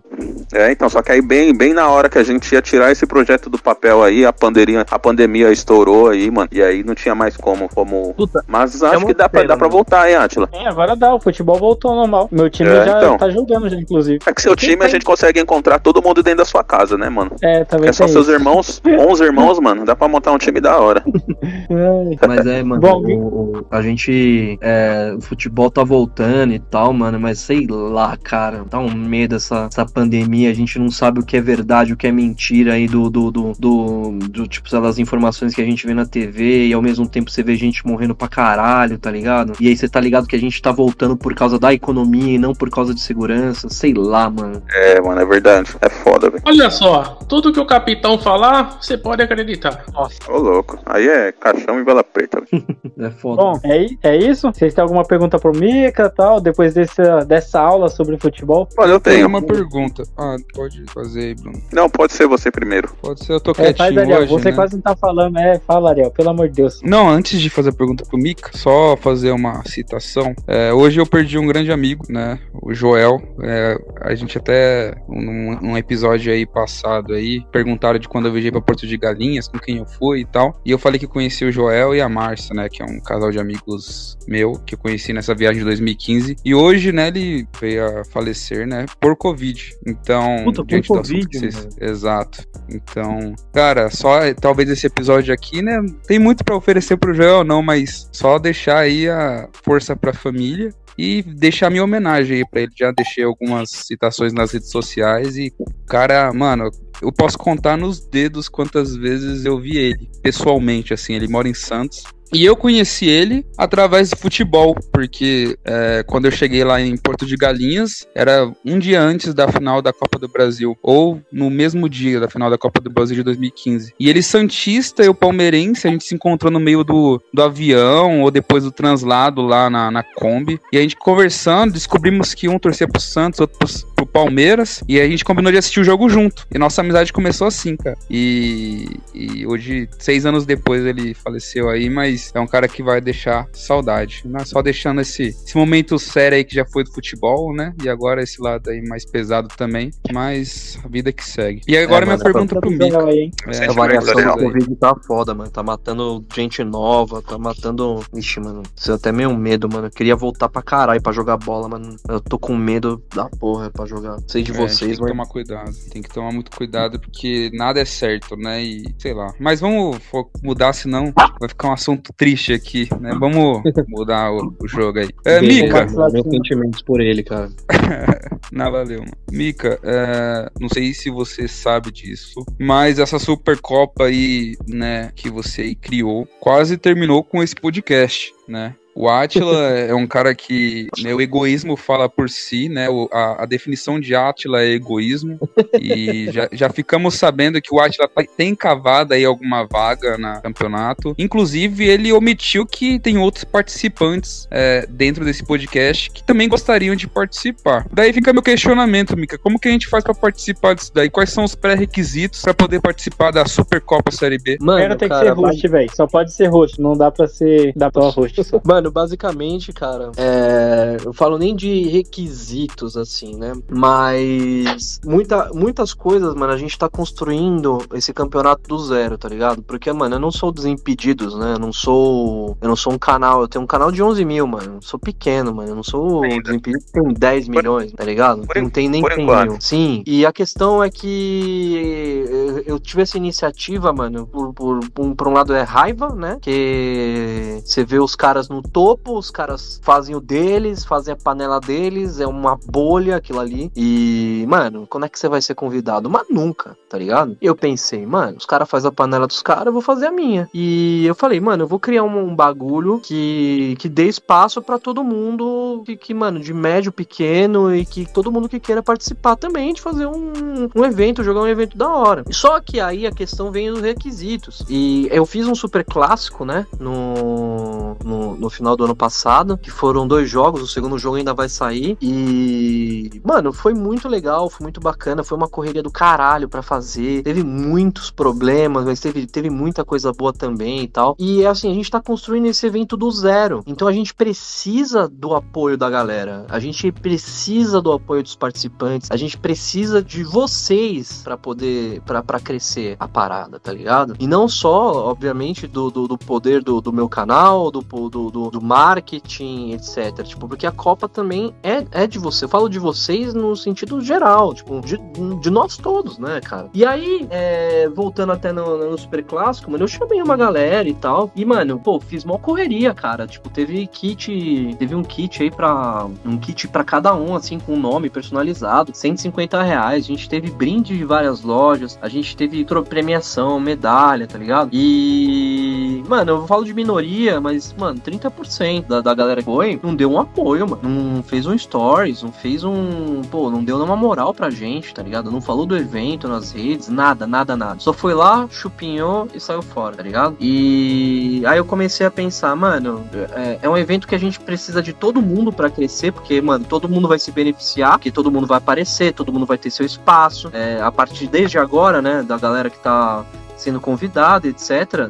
É, 0.52 0.70
então, 0.70 0.88
só 0.88 1.02
que 1.02 1.10
aí 1.12 1.22
bem, 1.22 1.54
bem 1.54 1.72
na 1.72 1.88
hora 1.88 2.08
que 2.08 2.18
a 2.18 2.22
gente 2.22 2.52
ia 2.52 2.62
tirar 2.62 2.90
esse 2.92 3.06
projeto 3.06 3.48
do 3.50 3.58
papel 3.58 4.02
aí, 4.02 4.24
a 4.24 4.32
pandemia, 4.32 4.84
a 4.90 4.98
pandemia 4.98 5.50
estourou 5.50 6.08
aí, 6.08 6.30
mano. 6.30 6.48
E 6.52 6.62
aí 6.62 6.82
não 6.84 6.94
tinha 6.94 7.14
mais 7.14 7.36
como, 7.36 7.68
como. 7.74 8.14
Puta, 8.14 8.44
Mas 8.46 8.82
acho 8.82 8.98
uma 8.98 9.06
que 9.06 9.14
dá 9.14 9.28
pra, 9.28 9.42
dá 9.44 9.56
pra 9.56 9.68
voltar, 9.68 10.08
hein, 10.08 10.16
Atila? 10.16 10.48
É, 10.52 10.66
agora 10.68 10.94
dá, 10.94 11.14
o 11.14 11.20
futebol 11.20 11.56
voltou 11.58 11.90
ao 11.92 11.96
normal. 11.96 12.28
Meu 12.30 12.48
time 12.50 12.70
É, 12.70 12.84
já 12.84 12.98
então. 12.98 13.16
tá 13.18 13.30
jogando 13.30 13.68
já, 13.68 13.76
inclusive. 13.76 14.18
É 14.26 14.32
que 14.32 14.42
seu 14.42 14.54
time 14.54 14.84
a 14.84 14.88
gente 14.88 15.04
consegue 15.04 15.40
encontrar 15.40 15.78
todo 15.78 16.02
mundo 16.02 16.22
dentro 16.22 16.38
da 16.38 16.44
sua 16.44 16.62
casa, 16.62 16.96
né, 16.98 17.08
mano? 17.08 17.32
É, 17.42 17.64
também 17.64 17.88
É 17.88 17.92
só 17.92 18.04
tem 18.04 18.12
seus 18.12 18.26
isso. 18.26 18.34
irmãos, 18.36 18.82
11 18.86 19.24
irmãos, 19.24 19.58
mano. 19.58 19.84
Dá 19.84 19.96
pra 19.96 20.08
montar 20.08 20.32
um 20.32 20.38
time 20.38 20.60
da 20.60 20.76
hora. 20.78 21.01
É. 21.42 22.26
Mas 22.26 22.46
é, 22.46 22.62
mano, 22.62 22.80
Bom, 22.80 23.03
o- 23.05 23.59
o- 23.59 23.66
a 23.70 23.80
gente. 23.82 24.59
é, 24.61 25.14
o 25.16 25.20
futebol 25.20 25.70
tá 25.70 25.82
voltando 25.82 26.53
e 26.53 26.59
tal, 26.59 26.92
mano, 26.92 27.18
mas 27.18 27.38
sei 27.38 27.66
lá, 27.68 28.16
cara. 28.16 28.64
Tá 28.68 28.78
um 28.78 28.92
medo 28.94 29.36
essa, 29.36 29.68
essa 29.70 29.84
pandemia. 29.86 30.50
A 30.50 30.55
gente 30.55 30.78
não 30.78 30.90
sabe 30.90 31.20
o 31.20 31.24
que 31.24 31.36
é 31.36 31.40
verdade, 31.40 31.92
o 31.92 31.96
que 31.96 32.07
é 32.07 32.12
mentira 32.12 32.74
aí 32.74 32.86
do. 32.86 33.09
do, 33.11 33.30
do, 33.30 33.53
do, 33.59 34.18
do, 34.28 34.46
tipo, 34.46 34.68
sei 34.68 34.78
lá, 34.78 34.86
das 34.86 34.98
informações 34.98 35.55
que 35.55 35.61
a 35.62 35.64
gente 35.64 35.86
vê 35.86 35.94
na 35.94 36.05
TV 36.07 36.66
e 36.68 36.72
ao 36.72 36.82
mesmo 36.82 37.09
tempo 37.09 37.30
você 37.30 37.42
vê 37.42 37.55
gente 37.57 37.86
morrendo 37.86 38.14
pra 38.14 38.28
caralho, 38.28 38.98
tá 38.98 39.11
ligado? 39.11 39.53
E 39.61 39.68
aí 39.68 39.76
você 39.76 39.88
tá 39.88 40.00
ligado 40.00 40.26
que 40.26 40.36
a 40.36 40.40
gente 40.40 40.61
tá 40.61 40.72
voltando 40.72 41.16
por 41.16 41.34
causa 41.34 41.59
da 41.59 41.72
economia 41.72 42.34
e 42.34 42.38
não 42.38 42.55
por 42.55 42.70
causa 42.70 42.94
de 42.94 43.00
segurança. 43.00 43.68
Sei 43.68 43.94
lá, 43.94 44.28
mano. 44.30 44.62
É, 44.70 45.00
mano, 45.00 45.20
é 45.20 45.24
verdade. 45.24 45.70
É 45.80 45.88
foda, 45.88 46.30
velho. 46.30 46.42
Olha 46.46 46.70
só, 46.70 47.18
tudo 47.28 47.53
que 47.53 47.61
o 47.61 47.66
capitão 47.66 48.18
falar, 48.18 48.78
você 48.80 48.96
pode 48.98 49.22
acreditar. 49.22 49.84
Ô, 50.28 50.36
louco. 50.38 50.78
Aí 50.93 51.09
é 51.09 51.32
caixão 51.32 51.80
e 51.80 51.84
vela 51.84 52.05
preta. 52.05 52.40
velho. 52.40 52.64
É 52.99 53.11
foda. 53.11 53.43
Bom, 53.43 53.61
é, 53.64 53.86
é 54.03 54.16
isso? 54.16 54.53
Vocês 54.53 54.74
têm 54.74 54.82
alguma 54.82 55.03
pergunta 55.05 55.38
pro 55.38 55.51
Mika 55.57 56.05
e 56.05 56.11
tal? 56.11 56.40
Depois 56.40 56.74
dessa, 56.74 57.24
dessa 57.24 57.59
aula 57.59 57.88
sobre 57.88 58.16
futebol? 58.18 58.68
Olha, 58.78 58.90
eu 58.93 59.01
tenho. 59.01 59.26
uma 59.26 59.43
pergunta. 59.43 60.05
Ah, 60.16 60.36
pode 60.55 60.84
fazer 60.93 61.20
aí, 61.20 61.34
Bruno. 61.34 61.61
Não, 61.72 61.88
pode 61.90 62.12
ser 62.12 62.28
você 62.28 62.51
primeiro. 62.51 62.93
Pode 63.01 63.24
ser, 63.24 63.32
eu 63.32 63.40
tô 63.40 63.53
É, 63.53 63.55
faz, 63.55 63.76
quietinho 63.76 64.01
Ariel. 64.03 64.20
hoje, 64.20 64.30
Você 64.32 64.51
né? 64.51 64.55
quase 64.55 64.74
não 64.74 64.82
tá 64.82 64.95
falando. 64.95 65.36
É, 65.38 65.59
fala, 65.61 65.90
Ariel, 65.90 66.11
pelo 66.12 66.30
amor 66.30 66.49
de 66.49 66.55
Deus. 66.57 66.80
Não, 66.84 67.09
antes 67.09 67.40
de 67.40 67.49
fazer 67.51 67.70
a 67.70 67.72
pergunta 67.72 68.05
pro 68.05 68.18
Mika, 68.18 68.51
só 68.55 68.97
fazer 68.97 69.32
uma 69.32 69.64
citação. 69.64 70.34
É, 70.47 70.72
hoje 70.72 71.01
eu 71.01 71.07
perdi 71.07 71.38
um 71.38 71.47
grande 71.47 71.72
amigo, 71.72 72.05
né? 72.09 72.38
O 72.62 72.72
Joel. 72.74 73.20
É, 73.43 73.78
a 74.03 74.14
gente 74.14 74.36
até, 74.38 74.95
num, 75.09 75.59
num 75.61 75.76
episódio 75.78 76.32
aí 76.32 76.45
passado 76.47 77.14
aí, 77.14 77.43
perguntaram 77.51 77.99
de 77.99 78.09
quando 78.09 78.26
eu 78.26 78.32
viajei 78.32 78.53
pra 78.53 78.61
Porto 78.61 78.86
de 78.86 78.97
Galinhas, 78.97 79.49
com 79.49 79.59
quem 79.59 79.78
eu 79.78 79.86
fui 79.86 80.20
e 80.20 80.26
tal. 80.26 80.61
E 80.64 80.70
eu 80.70 80.78
falei 80.83 80.99
que 80.99 81.07
conheci 81.07 81.45
o 81.45 81.53
Joel 81.53 81.95
e 81.95 82.01
a 82.01 82.09
Márcia, 82.09 82.55
né? 82.55 82.68
Que 82.68 82.83
é 82.83 82.85
um 82.85 83.01
casal 83.01 83.30
de 83.30 83.39
amigos 83.39 84.18
meu, 84.26 84.55
que 84.66 84.74
eu 84.74 84.78
conheci 84.78 85.12
nessa 85.12 85.35
viagem 85.35 85.61
de 85.61 85.64
2015. 85.64 86.37
E 86.45 86.55
hoje, 86.55 86.93
né, 86.93 87.09
ele 87.09 87.47
veio 87.61 88.01
a 88.01 88.05
falecer, 88.05 88.66
né? 88.66 88.87
Por 89.01 89.16
Covid. 89.16 89.74
Então. 89.87 90.43
Puta, 90.45 90.64
por 90.64 90.74
assunto 90.74 90.89
Covid, 90.89 91.39
vocês-. 91.39 91.68
Exato. 91.80 92.45
Então, 92.68 93.35
cara, 93.53 93.91
só 93.91 94.33
talvez 94.35 94.68
esse 94.68 94.87
episódio 94.87 95.33
aqui, 95.33 95.62
né? 95.62 95.78
Tem 96.07 96.18
muito 96.18 96.45
pra 96.45 96.57
oferecer 96.57 96.97
pro 96.97 97.14
Joel, 97.14 97.45
não, 97.45 97.62
mas 97.62 98.09
só 98.12 98.39
deixar 98.39 98.78
aí 98.78 99.09
a 99.09 99.49
força 99.64 99.95
pra 99.95 100.12
família 100.12 100.74
e 100.97 101.22
deixar 101.22 101.70
minha 101.70 101.84
homenagem 101.84 102.38
aí 102.38 102.49
pra 102.49 102.62
ele. 102.62 102.72
Já 102.76 102.90
deixei 102.93 103.24
algumas 103.24 103.70
citações 103.70 104.32
nas 104.32 104.53
redes 104.53 104.70
sociais 104.70 105.36
e, 105.36 105.53
cara, 105.86 106.32
mano, 106.32 106.70
eu 107.01 107.12
posso 107.12 107.38
contar 107.38 107.76
nos 107.76 108.01
dedos 108.01 108.49
quantas 108.49 108.95
vezes 108.97 109.45
eu 109.45 109.61
vi 109.61 109.76
ele 109.76 110.09
pessoalmente, 110.22 110.95
assim. 110.95 111.14
Ele 111.14 111.28
mora 111.28 111.49
em 111.49 111.55
Santos. 111.55 112.05
E 112.33 112.45
eu 112.45 112.57
conheci 112.57 113.07
ele 113.07 113.45
através 113.59 114.09
do 114.09 114.16
futebol, 114.16 114.74
porque 114.91 115.57
é, 115.64 116.03
quando 116.07 116.24
eu 116.24 116.30
cheguei 116.30 116.64
lá 116.64 116.80
em 116.80 116.97
Porto 116.97 117.26
de 117.26 117.37
Galinhas, 117.37 118.07
era 118.14 118.51
um 118.64 118.78
dia 118.78 119.03
antes 119.03 119.35
da 119.35 119.49
final 119.49 119.83
da 119.83 119.93
Copa 119.93 120.18
do 120.18 120.28
Brasil, 120.28 120.76
ou 120.83 121.20
no 121.30 121.51
mesmo 121.51 121.91
dia 121.91 122.18
da 122.18 122.28
final 122.28 122.49
da 122.49 122.57
Copa 122.57 122.80
do 122.80 122.89
Brasil 122.89 123.16
de 123.16 123.22
2015. 123.22 123.93
E 124.01 124.09
ele, 124.09 124.22
Santista, 124.22 125.03
eu 125.03 125.14
palmeirense, 125.14 125.87
a 125.87 125.91
gente 125.91 126.05
se 126.05 126.14
encontrou 126.14 126.51
no 126.51 126.59
meio 126.59 126.83
do, 126.83 127.20
do 127.35 127.43
avião, 127.43 128.22
ou 128.22 128.30
depois 128.30 128.64
do 128.64 128.72
translado 128.72 129.43
lá 129.43 129.68
na, 129.68 129.91
na 129.91 130.03
Kombi. 130.03 130.59
E 130.72 130.78
a 130.78 130.80
gente 130.80 130.97
conversando, 130.97 131.74
descobrimos 131.74 132.33
que 132.33 132.49
um 132.49 132.59
torcia 132.59 132.89
pro 132.89 133.01
Santos, 133.01 133.41
outro 133.41 133.59
pro, 133.59 133.68
pro 134.03 134.07
Palmeiras, 134.07 134.82
e 134.88 135.00
a 135.00 135.09
gente 135.09 135.24
combinou 135.24 135.53
de 135.53 135.59
assistir 135.59 135.80
o 135.80 135.84
jogo 135.84 136.09
junto. 136.09 136.46
E 136.53 136.59
nossa 136.59 136.80
amizade 136.80 137.12
começou 137.12 137.46
assim, 137.46 137.76
cara. 137.76 137.96
E, 138.11 138.88
e 139.14 139.46
hoje, 139.46 139.88
seis 139.98 140.26
anos 140.26 140.44
depois, 140.44 140.84
ele 140.84 141.14
faleceu 141.14 141.68
aí, 141.68 141.88
mas 141.88 142.30
é 142.34 142.40
um 142.40 142.46
cara 142.46 142.68
que 142.68 142.82
vai 142.82 143.00
deixar 143.00 143.46
saudade. 143.53 144.22
Né? 144.24 144.44
Só 144.44 144.62
deixando 144.62 145.00
esse, 145.00 145.28
esse 145.28 145.57
momento 145.57 145.98
sério 145.98 146.36
aí 146.36 146.44
que 146.44 146.55
já 146.55 146.64
foi 146.64 146.84
do 146.84 146.92
futebol, 146.92 147.55
né? 147.55 147.74
E 147.82 147.88
agora 147.88 148.22
esse 148.22 148.40
lado 148.40 148.70
aí 148.70 148.82
mais 148.86 149.05
pesado 149.05 149.48
também. 149.57 149.90
Mas 150.12 150.78
a 150.84 150.88
vida 150.88 151.12
que 151.12 151.24
segue. 151.24 151.62
E 151.66 151.76
agora 151.76 152.05
É, 152.05 152.07
minha 152.07 152.18
mano, 152.18 152.32
pergunta 152.32 152.61
pro 152.61 153.07
aí, 153.07 153.18
hein? 153.20 153.30
É, 153.46 153.50
Essa 153.50 153.72
variação 153.72 154.14
do 154.14 154.44
Covid 154.44 154.76
tá 154.76 154.94
foda, 155.07 155.34
mano. 155.34 155.50
Tá 155.50 155.62
matando 155.62 156.24
gente 156.34 156.64
nova, 156.64 157.22
tá 157.22 157.38
matando. 157.38 158.05
Ixi, 158.14 158.40
mano. 158.40 158.62
Isso 158.76 158.92
até 158.92 159.12
meio 159.12 159.36
medo, 159.36 159.68
mano. 159.68 159.86
Eu 159.86 159.90
queria 159.90 160.16
voltar 160.16 160.48
pra 160.48 160.62
caralho 160.62 161.03
pra 161.03 161.12
jogar 161.12 161.36
bola, 161.36 161.68
mano. 161.68 161.96
Eu 162.09 162.20
tô 162.20 162.38
com 162.38 162.57
medo 162.57 163.03
da 163.14 163.28
porra 163.28 163.70
pra 163.70 163.86
jogar. 163.86 163.91
Sei 164.26 164.43
de 164.43 164.53
É, 164.53 164.55
vocês, 164.55 164.78
tem 164.78 164.95
que 164.95 165.01
mas. 165.01 165.11
tomar 165.11 165.26
cuidado. 165.26 165.72
Tem 165.90 166.03
que 166.03 166.09
tomar 166.09 166.32
muito 166.32 166.51
cuidado 166.51 166.99
porque 167.01 167.51
nada 167.53 167.80
é 167.80 167.84
certo, 167.84 168.36
né? 168.36 168.62
E 168.62 168.84
sei 168.99 169.14
lá. 169.14 169.34
Mas 169.38 169.61
vamos 169.61 169.99
mudar, 170.43 170.72
senão 170.72 171.12
vai 171.38 171.49
ficar 171.49 171.68
um 171.68 171.72
assunto 171.72 172.12
triste 172.16 172.53
aqui, 172.53 172.88
né? 173.01 173.14
Vamos 173.18 173.62
mudar 173.88 174.32
o, 174.32 174.55
o 174.61 174.68
jogo 174.68 174.99
aí. 174.99 175.09
É, 175.24 175.40
Mika. 175.40 175.86
Meus 175.86 176.28
sentimentos 176.28 176.82
por 176.82 177.01
ele, 177.01 177.22
cara. 177.22 177.51
Não, 178.53 178.70
valeu, 178.70 179.01
mano. 179.01 179.12
Mika, 179.30 179.78
é, 179.82 180.51
não 180.61 180.68
sei 180.68 180.93
se 180.93 181.09
você 181.09 181.49
sabe 181.49 181.90
disso, 181.90 182.45
mas 182.59 182.99
essa 182.99 183.18
Supercopa 183.18 184.05
aí, 184.05 184.57
né, 184.68 185.11
que 185.14 185.30
você 185.30 185.62
aí 185.62 185.74
criou, 185.74 186.26
quase 186.38 186.76
terminou 186.76 187.22
com 187.24 187.43
esse 187.43 187.55
podcast, 187.55 188.32
né? 188.47 188.74
O 188.95 189.09
Átila 189.09 189.68
é 189.88 189.95
um 189.95 190.07
cara 190.07 190.34
que 190.34 190.86
né, 191.03 191.14
o 191.14 191.20
egoísmo 191.20 191.76
fala 191.76 192.09
por 192.09 192.28
si, 192.28 192.68
né? 192.68 192.88
o- 192.88 193.09
a, 193.12 193.43
a 193.43 193.47
definição 193.47 193.99
de 193.99 194.14
Átila 194.14 194.62
é 194.62 194.70
egoísmo. 194.72 195.38
E 195.80 196.28
já, 196.32 196.49
já 196.53 196.68
ficamos 196.70 197.14
sabendo 197.14 197.61
que 197.61 197.74
o 197.74 197.80
Átila 197.80 198.09
tá- 198.09 198.24
tem 198.36 198.55
cavado 198.55 199.14
aí 199.14 199.24
alguma 199.24 199.64
vaga 199.64 200.16
na 200.18 200.40
campeonato. 200.40 201.14
Inclusive, 201.18 201.84
ele 201.88 202.12
omitiu 202.12 202.66
que 202.66 202.99
tem 202.99 203.18
outros 203.18 203.45
participantes 203.45 204.47
é, 204.51 204.86
dentro 204.88 205.24
desse 205.24 205.45
podcast 205.45 206.11
que 206.11 206.22
também 206.22 206.49
gostariam 206.49 206.95
de 206.95 207.07
participar. 207.07 207.86
Daí 207.93 208.12
fica 208.12 208.32
meu 208.32 208.43
questionamento, 208.43 209.16
Mika. 209.16 209.38
Como 209.38 209.59
que 209.59 209.68
a 209.68 209.70
gente 209.72 209.86
faz 209.88 210.05
pra 210.05 210.14
participar 210.14 210.74
disso 210.74 210.93
daí? 210.95 211.09
Quais 211.11 211.30
são 211.30 211.45
os 211.45 211.55
pré-requisitos 211.55 212.43
pra 212.43 212.55
poder 212.55 212.80
participar 212.80 213.30
da 213.30 213.47
Supercopa 213.47 214.11
Série 214.11 214.38
B? 214.38 214.57
Mano, 214.61 214.97
tem 214.97 215.09
que 215.09 215.14
cara, 215.14 215.26
ser 215.26 215.32
host, 215.32 215.68
velho. 215.68 215.90
Só 215.95 216.07
pode 216.07 216.32
ser 216.34 216.47
host, 216.49 216.80
não 216.80 216.97
dá 216.97 217.11
pra 217.11 217.26
ser. 217.26 217.72
Dá 217.76 217.90
pra 217.90 218.03
host 218.11 218.45
só. 218.45 218.61
Mano, 218.64 218.82
basicamente, 218.91 219.72
cara, 219.72 220.11
é, 220.16 220.97
eu 221.05 221.12
falo 221.12 221.39
nem 221.39 221.55
de 221.55 221.83
requisitos, 221.89 222.97
assim, 222.97 223.37
né? 223.37 223.53
Mas 223.70 225.01
muita, 225.05 225.51
muitas 225.55 225.93
coisas, 225.95 226.35
mano, 226.35 226.53
a 226.53 226.57
gente 226.57 226.76
tá 226.78 226.89
construindo 226.89 227.78
esse 227.95 228.12
campeonato 228.12 228.68
do 228.68 228.78
zero, 228.78 229.16
tá 229.18 229.28
ligado? 229.28 229.62
Porque, 229.62 229.93
mano, 229.93 230.16
eu 230.16 230.20
não 230.20 230.30
sou 230.30 230.51
dos 230.51 230.64
impedidos, 230.64 231.35
né? 231.37 231.55
Eu 231.55 231.59
não 231.59 231.72
sou. 231.72 232.57
Eu 232.61 232.68
não 232.68 232.76
sou 232.76 232.93
um 232.93 232.99
canal. 232.99 233.43
Eu 233.43 233.49
tenho 233.49 233.64
um 233.64 233.66
canal 233.66 233.91
de 233.93 234.03
11 234.03 234.24
mil, 234.24 234.47
mano. 234.47 234.76
Eu 234.76 234.83
sou 234.83 234.99
pequeno, 234.99 235.55
mano. 235.55 235.70
Eu 235.70 235.76
não 235.76 235.83
sou 235.83 236.22
Ainda. 236.24 236.59
que 236.59 236.72
tem 236.93 237.12
10 237.14 237.49
milhões, 237.49 237.93
tá 237.93 238.05
ligado? 238.05 238.47
por 238.47 238.57
não 238.61 238.70
tem 238.70 238.89
nem 238.89 239.01
por 239.03 239.12
100 239.12 239.22
enquanto. 239.24 239.51
mil. 239.51 239.61
Sim. 239.61 240.03
E 240.07 240.24
a 240.26 240.33
questão 240.33 240.83
é 240.83 240.91
que 240.91 242.62
eu- 242.66 242.78
tive 242.80 243.03
essa 243.03 243.16
iniciativa, 243.16 243.93
mano, 243.93 244.26
por, 244.26 244.53
por, 244.53 244.80
um, 244.99 245.14
por 245.14 245.28
um 245.28 245.33
lado 245.33 245.55
é 245.55 245.62
raiva, 245.62 246.14
né? 246.14 246.39
Que 246.41 247.61
você 247.64 247.85
vê 247.85 247.99
os 247.99 248.14
caras 248.16 248.49
no 248.49 248.61
topo, 248.72 249.18
os 249.18 249.30
caras 249.30 249.80
fazem 249.82 250.14
o 250.14 250.20
deles, 250.20 250.84
fazem 250.84 251.12
a 251.12 251.16
panela 251.16 251.60
deles, 251.60 252.20
é 252.20 252.26
uma 252.26 252.58
bolha 252.66 253.16
aquilo 253.16 253.40
ali. 253.40 253.70
E, 253.76 254.44
mano, 254.48 254.86
quando 254.88 255.06
é 255.06 255.08
que 255.08 255.18
você 255.18 255.28
vai 255.28 255.42
ser 255.42 255.54
convidado? 255.54 256.08
Mas 256.08 256.26
nunca, 256.30 256.76
tá 256.88 256.96
ligado? 256.96 257.36
Eu 257.40 257.54
pensei, 257.54 258.06
mano, 258.06 258.36
os 258.38 258.46
caras 258.46 258.68
fazem 258.68 258.88
a 258.88 258.92
panela 258.92 259.26
dos 259.26 259.42
caras, 259.42 259.66
eu 259.66 259.72
vou 259.72 259.82
fazer 259.82 260.06
a 260.06 260.12
minha. 260.12 260.48
E 260.54 261.04
eu 261.06 261.14
falei, 261.14 261.40
mano, 261.40 261.64
eu 261.64 261.68
vou 261.68 261.78
criar 261.78 262.04
um, 262.04 262.18
um 262.18 262.34
bagulho 262.34 263.00
que, 263.00 263.76
que 263.78 263.88
dê 263.88 264.06
espaço 264.06 264.62
pra 264.62 264.78
todo 264.78 265.04
mundo, 265.04 265.82
que, 265.84 265.96
que, 265.96 266.14
mano, 266.14 266.40
de 266.40 266.54
médio, 266.54 266.92
pequeno, 266.92 267.74
e 267.74 267.84
que 267.84 268.10
todo 268.10 268.32
mundo 268.32 268.48
que 268.48 268.60
queira 268.60 268.82
participar 268.82 269.36
também 269.36 269.74
de 269.74 269.80
fazer 269.80 270.06
um, 270.06 270.68
um 270.74 270.84
evento, 270.84 271.22
jogar 271.22 271.40
um 271.40 271.46
evento 271.46 271.76
da 271.76 271.92
hora. 271.92 272.24
Só 272.30 272.60
que 272.60 272.80
aí 272.80 273.06
a 273.06 273.12
questão 273.12 273.50
vem 273.50 273.70
dos 273.70 273.80
requisitos. 273.80 274.64
E 274.68 275.08
eu 275.10 275.26
fiz 275.26 275.46
um 275.46 275.54
super 275.54 275.84
clássico, 275.84 276.44
né, 276.44 276.66
no, 276.78 277.96
no, 278.04 278.36
no 278.36 278.50
final 278.62 278.76
do 278.76 278.84
ano 278.84 278.94
passado, 278.94 279.58
que 279.58 279.72
foram 279.72 280.06
dois 280.06 280.30
jogos, 280.30 280.62
o 280.62 280.68
segundo 280.68 280.96
jogo 280.96 281.16
ainda 281.16 281.34
vai 281.34 281.48
sair. 281.48 281.98
E, 282.00 283.20
mano, 283.24 283.52
foi 283.52 283.74
muito 283.74 284.08
legal, 284.08 284.48
foi 284.48 284.64
muito 284.64 284.80
bacana, 284.80 285.24
foi 285.24 285.36
uma 285.36 285.48
correria 285.48 285.82
do 285.82 285.90
caralho 285.90 286.48
pra 286.48 286.62
fazer. 286.62 287.24
Teve 287.24 287.42
muitos 287.42 288.12
problemas, 288.12 288.84
mas 288.84 289.00
teve, 289.00 289.26
teve 289.26 289.50
muita 289.50 289.84
coisa 289.84 290.12
boa 290.12 290.32
também 290.32 290.84
e 290.84 290.88
tal. 290.88 291.16
E 291.18 291.44
assim, 291.44 291.70
a 291.70 291.74
gente 291.74 291.90
tá 291.90 292.00
construindo 292.00 292.46
esse 292.46 292.64
evento 292.64 292.96
do 292.96 293.10
zero. 293.10 293.64
Então 293.66 293.88
a 293.88 293.92
gente 293.92 294.14
precisa 294.14 295.08
do 295.08 295.34
apoio 295.34 295.76
da 295.76 295.90
galera. 295.90 296.46
A 296.48 296.60
gente 296.60 296.92
precisa 296.92 297.82
do 297.82 297.90
apoio 297.90 298.22
dos 298.22 298.36
participantes. 298.36 299.10
A 299.10 299.16
gente 299.16 299.36
precisa 299.36 300.00
de 300.00 300.22
vocês 300.22 301.22
pra 301.24 301.36
poder 301.36 302.00
pra 302.02 302.22
crescer 302.38 302.96
a 303.00 303.08
parada, 303.08 303.58
tá 303.58 303.72
ligado? 303.72 304.14
E 304.20 304.26
não 304.28 304.46
só, 304.46 305.08
obviamente, 305.08 305.66
do, 305.66 305.90
do, 305.90 306.06
do 306.06 306.16
poder 306.16 306.62
do, 306.62 306.80
do 306.80 306.92
meu 306.92 307.08
canal, 307.08 307.68
do, 307.72 307.80
do, 307.80 308.30
do, 308.30 308.51
do 308.53 308.61
marketing, 308.61 309.72
etc. 309.72 310.22
Tipo, 310.22 310.46
porque 310.46 310.66
a 310.66 310.70
Copa 310.70 311.09
também 311.09 311.55
é, 311.62 311.84
é 311.90 312.07
de 312.07 312.18
você. 312.18 312.44
Eu 312.44 312.48
falo 312.50 312.68
de 312.68 312.78
vocês 312.78 313.32
no 313.32 313.57
sentido 313.57 314.00
geral, 314.03 314.53
tipo, 314.53 314.80
de, 314.82 314.98
de 315.40 315.50
nós 315.50 315.78
todos, 315.78 316.18
né, 316.18 316.38
cara? 316.40 316.68
E 316.74 316.84
aí, 316.84 317.26
é, 317.30 317.88
voltando 317.88 318.32
até 318.32 318.53
no, 318.53 318.90
no 318.90 318.98
Super 318.98 319.24
Clássico, 319.24 319.70
mano, 319.70 319.84
eu 319.84 319.88
chamei 319.88 320.20
uma 320.20 320.36
galera 320.36 320.86
e 320.86 320.92
tal. 320.92 321.30
E, 321.34 321.44
mano, 321.46 321.80
pô, 321.80 321.98
fiz 321.98 322.24
mó 322.24 322.36
correria, 322.36 322.92
cara. 322.92 323.26
Tipo, 323.26 323.48
teve 323.48 323.86
kit. 323.86 324.76
Teve 324.78 324.94
um 324.94 325.03
kit 325.03 325.42
aí 325.42 325.50
pra. 325.50 326.07
Um 326.24 326.36
kit 326.36 326.68
pra 326.68 326.84
cada 326.84 327.14
um, 327.14 327.34
assim, 327.34 327.59
com 327.59 327.74
nome 327.76 328.11
personalizado. 328.11 328.92
150 328.94 329.62
reais. 329.62 330.05
A 330.05 330.09
gente 330.09 330.28
teve 330.28 330.50
brinde 330.50 330.96
de 330.96 331.05
várias 331.05 331.42
lojas. 331.42 331.98
A 332.03 332.09
gente 332.09 332.36
teve 332.36 332.66
premiação, 332.86 333.59
medalha, 333.59 334.26
tá 334.26 334.36
ligado? 334.36 334.68
E. 334.72 336.05
Mano, 336.07 336.32
eu 336.32 336.46
falo 336.46 336.64
de 336.64 336.74
minoria, 336.74 337.40
mas, 337.40 337.72
mano, 337.72 337.98
30% 337.98 338.41
da, 338.88 339.01
da 339.01 339.14
galera 339.14 339.40
que 339.40 339.45
foi 339.45 339.78
não 339.82 339.95
deu 339.95 340.11
um 340.11 340.20
apoio, 340.20 340.68
mano. 340.68 340.82
Não 340.82 341.22
fez 341.22 341.47
um 341.47 341.57
stories, 341.57 342.22
não 342.22 342.32
fez 342.32 342.64
um. 342.64 343.22
Pô, 343.22 343.51
não 343.51 343.62
deu 343.64 343.82
uma 343.82 343.97
moral 343.97 344.34
pra 344.34 344.51
gente, 344.51 344.93
tá 344.95 345.03
ligado? 345.03 345.30
Não 345.30 345.40
falou 345.40 345.66
do 345.66 345.76
evento 345.76 346.28
nas 346.28 346.53
redes, 346.53 346.88
nada, 346.88 347.26
nada, 347.26 347.57
nada. 347.57 347.80
Só 347.80 347.93
foi 347.93 348.14
lá, 348.14 348.49
chupinhou 348.51 349.28
e 349.34 349.40
saiu 349.40 349.62
fora, 349.62 349.97
tá 349.97 350.03
ligado? 350.03 350.36
E 350.40 351.43
aí 351.47 351.59
eu 351.59 351.64
comecei 351.64 352.07
a 352.07 352.11
pensar, 352.11 352.55
mano, 352.57 353.05
é, 353.32 353.59
é 353.62 353.68
um 353.68 353.76
evento 353.76 354.07
que 354.07 354.14
a 354.14 354.18
gente 354.18 354.38
precisa 354.40 354.82
de 354.82 354.93
todo 354.93 355.22
mundo 355.22 355.53
pra 355.53 355.70
crescer, 355.70 356.12
porque, 356.12 356.40
mano, 356.40 356.64
todo 356.64 356.88
mundo 356.88 357.09
vai 357.09 357.18
se 357.18 357.30
beneficiar, 357.30 357.93
porque 357.93 358.11
todo 358.11 358.30
mundo 358.30 358.47
vai 358.47 358.59
aparecer, 358.59 359.12
todo 359.12 359.32
mundo 359.32 359.47
vai 359.47 359.59
ter 359.59 359.70
seu 359.70 359.86
espaço. 359.86 360.51
É, 360.53 360.80
a 360.80 360.90
partir 360.90 361.26
desde 361.26 361.59
agora, 361.59 362.03
né, 362.03 362.22
da 362.22 362.38
galera 362.38 362.70
que 362.70 362.78
tá 362.78 363.24
sendo 363.57 363.80
convidada, 363.80 364.49
etc. 364.49 365.09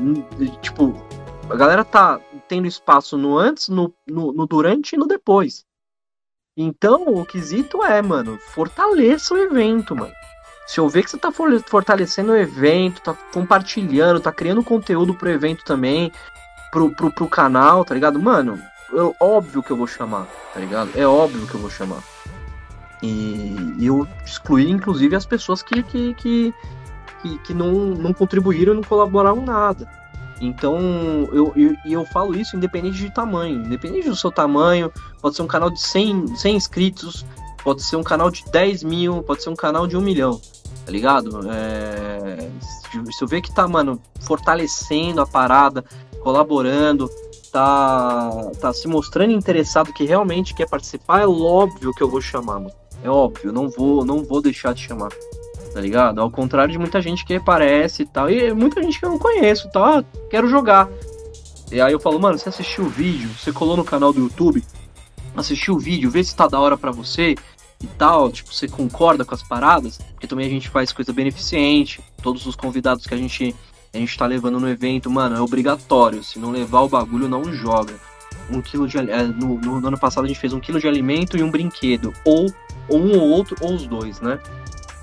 Tipo, 0.61 0.95
a 1.53 1.57
galera 1.57 1.85
tá 1.85 2.19
tendo 2.49 2.67
espaço 2.67 3.19
no 3.19 3.37
antes, 3.37 3.69
no, 3.69 3.93
no, 4.09 4.33
no 4.33 4.47
durante 4.47 4.95
e 4.95 4.99
no 4.99 5.07
depois. 5.07 5.67
Então, 6.57 7.05
o 7.09 7.27
quesito 7.27 7.83
é, 7.85 8.01
mano, 8.01 8.39
fortaleça 8.39 9.35
o 9.35 9.39
evento, 9.39 9.95
mano. 9.95 10.13
Se 10.67 10.81
eu 10.81 10.89
ver 10.89 11.03
que 11.03 11.11
você 11.11 11.19
tá 11.19 11.31
for- 11.31 11.63
fortalecendo 11.67 12.33
o 12.33 12.37
evento, 12.37 13.03
tá 13.03 13.13
compartilhando, 13.35 14.19
tá 14.21 14.33
criando 14.33 14.65
conteúdo 14.65 15.15
pro 15.15 15.29
evento 15.29 15.63
também, 15.63 16.11
pro, 16.71 16.91
pro, 16.95 17.13
pro 17.13 17.29
canal, 17.29 17.85
tá 17.85 17.95
ligado? 17.95 18.19
Mano, 18.19 18.59
eu, 18.91 19.15
óbvio 19.21 19.63
que 19.63 19.71
eu 19.71 19.77
vou 19.77 19.87
chamar, 19.87 20.27
tá 20.55 20.61
ligado? 20.61 20.91
É 20.95 21.07
óbvio 21.07 21.47
que 21.47 21.55
eu 21.55 21.61
vou 21.61 21.71
chamar. 21.71 22.03
E, 23.03 23.55
e 23.79 23.87
eu 23.87 24.09
excluí, 24.25 24.71
inclusive, 24.71 25.15
as 25.15 25.27
pessoas 25.27 25.63
que, 25.63 25.83
que, 25.83 26.15
que, 26.15 26.55
que, 27.21 27.39
que 27.41 27.55
não, 27.55 27.73
não 27.73 28.15
contribuíram 28.15 28.73
não 28.73 28.83
colaboraram 28.83 29.45
nada. 29.45 29.87
Então, 30.43 30.77
eu, 31.33 31.53
eu, 31.55 31.77
eu 31.85 32.05
falo 32.07 32.35
isso 32.35 32.57
independente 32.57 32.99
de 32.99 33.15
tamanho. 33.15 33.65
Independente 33.65 34.09
do 34.09 34.17
seu 34.17 34.33
tamanho, 34.33 34.93
pode 35.21 35.37
ser 35.37 35.43
um 35.43 35.47
canal 35.47 35.71
de 35.71 35.81
100, 35.81 36.37
100 36.37 36.57
inscritos, 36.57 37.25
pode 37.63 37.81
ser 37.83 37.95
um 37.95 38.03
canal 38.03 38.29
de 38.29 38.45
10 38.51 38.83
mil, 38.83 39.23
pode 39.23 39.41
ser 39.41 39.51
um 39.51 39.55
canal 39.55 39.87
de 39.87 39.97
1 39.97 40.01
milhão, 40.01 40.41
tá 40.85 40.91
ligado? 40.91 41.49
É, 41.49 42.51
se 43.13 43.23
eu 43.23 43.29
ver 43.29 43.41
que 43.41 43.55
tá, 43.55 43.69
mano, 43.69 44.03
fortalecendo 44.21 45.21
a 45.21 45.27
parada, 45.27 45.85
colaborando, 46.25 47.09
tá, 47.53 48.51
tá 48.61 48.73
se 48.73 48.89
mostrando 48.89 49.31
interessado 49.31 49.93
que 49.93 50.05
realmente 50.05 50.55
quer 50.55 50.69
participar, 50.69 51.21
é 51.21 51.27
óbvio 51.27 51.95
que 51.95 52.03
eu 52.03 52.11
vou 52.11 52.21
chamar, 52.21 52.59
mano. 52.59 52.75
É 53.05 53.09
óbvio, 53.09 53.53
não 53.53 53.69
vou, 53.69 54.05
não 54.05 54.25
vou 54.25 54.43
deixar 54.43 54.75
de 54.75 54.83
chamar. 54.83 55.11
Tá 55.73 55.81
ligado? 55.81 56.21
Ao 56.21 56.31
contrário 56.31 56.71
de 56.73 56.79
muita 56.79 57.01
gente 57.01 57.25
que 57.25 57.35
aparece 57.35 58.03
e 58.03 58.07
tal. 58.07 58.31
E 58.31 58.53
muita 58.53 58.83
gente 58.83 58.99
que 58.99 59.05
eu 59.07 59.11
não 59.11 59.19
conheço, 59.19 59.71
tá? 59.71 59.99
Ah, 60.01 60.05
quero 60.31 60.49
jogar. 60.49 60.89
E 61.71 61.81
aí 61.81 61.93
eu 61.93 61.99
falo, 62.01 62.21
mano, 62.21 62.37
você 62.39 62.49
assistiu 62.51 62.85
o 62.85 62.89
vídeo, 62.89 63.31
você 63.31 63.51
colou 63.51 63.77
no 63.77 63.85
canal 63.85 64.13
do 64.13 64.21
YouTube, 64.21 64.63
assistiu 65.35 65.75
o 65.75 65.79
vídeo, 65.79 66.11
vê 66.11 66.23
se 66.23 66.37
tá 66.37 66.47
da 66.47 66.61
hora 66.61 66.77
pra 66.77 66.91
você 66.91 67.35
e 67.83 67.87
tal, 67.99 68.31
tipo, 68.31 68.53
você 68.53 68.69
concorda 68.69 69.25
com 69.25 69.35
as 69.35 69.43
paradas, 69.43 69.99
porque 70.13 70.27
também 70.27 70.47
a 70.47 70.51
gente 70.51 70.69
faz 70.69 70.93
coisa 70.93 71.13
beneficente, 71.15 72.01
todos 72.23 72.45
os 72.47 72.55
convidados 72.55 73.07
que 73.07 73.15
a 73.15 73.17
gente, 73.17 73.57
a 73.93 73.97
gente 73.97 74.17
tá 74.19 74.27
levando 74.27 74.61
no 74.61 74.69
evento, 74.69 75.11
mano, 75.11 75.35
é 75.35 75.41
obrigatório, 75.41 76.23
se 76.23 76.39
não 76.39 76.51
levar 76.51 76.83
o 76.83 76.89
bagulho, 76.91 77.27
não 77.27 77.51
joga. 77.53 77.95
Um 78.51 78.61
quilo 78.61 78.87
de 78.87 78.99
é, 78.99 79.23
no, 79.23 79.59
no- 79.59 79.81
no 79.81 79.89
ano 79.89 79.99
passado 79.99 80.25
a 80.25 80.29
gente 80.29 80.39
fez 80.39 80.53
um 80.53 80.61
quilo 80.61 80.79
de 80.79 80.87
alimento 80.87 81.39
e 81.39 81.43
um 81.43 81.51
brinquedo, 81.51 82.13
ou, 82.25 82.53
ou 82.87 82.99
um 83.01 83.19
ou 83.19 83.31
outro, 83.31 83.57
ou 83.63 83.73
os 83.75 83.87
dois, 83.87 84.21
né? 84.21 84.39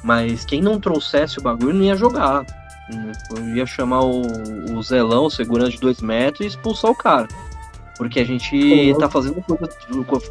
Mas 0.03 0.45
quem 0.45 0.61
não 0.61 0.79
trouxesse 0.79 1.39
o 1.39 1.41
bagulho 1.41 1.73
não 1.73 1.83
ia 1.83 1.95
jogar. 1.95 2.45
Eu 3.35 3.55
ia 3.55 3.65
chamar 3.65 4.01
o, 4.01 4.21
o 4.73 4.81
Zelão, 4.81 5.25
o 5.25 5.29
segurança 5.29 5.71
de 5.71 5.79
dois 5.79 6.01
metros, 6.01 6.41
e 6.41 6.47
expulsar 6.47 6.89
o 6.91 6.95
cara. 6.95 7.27
Porque 7.97 8.19
a 8.19 8.25
gente 8.25 8.93
tá 8.97 9.09
fazendo 9.09 9.43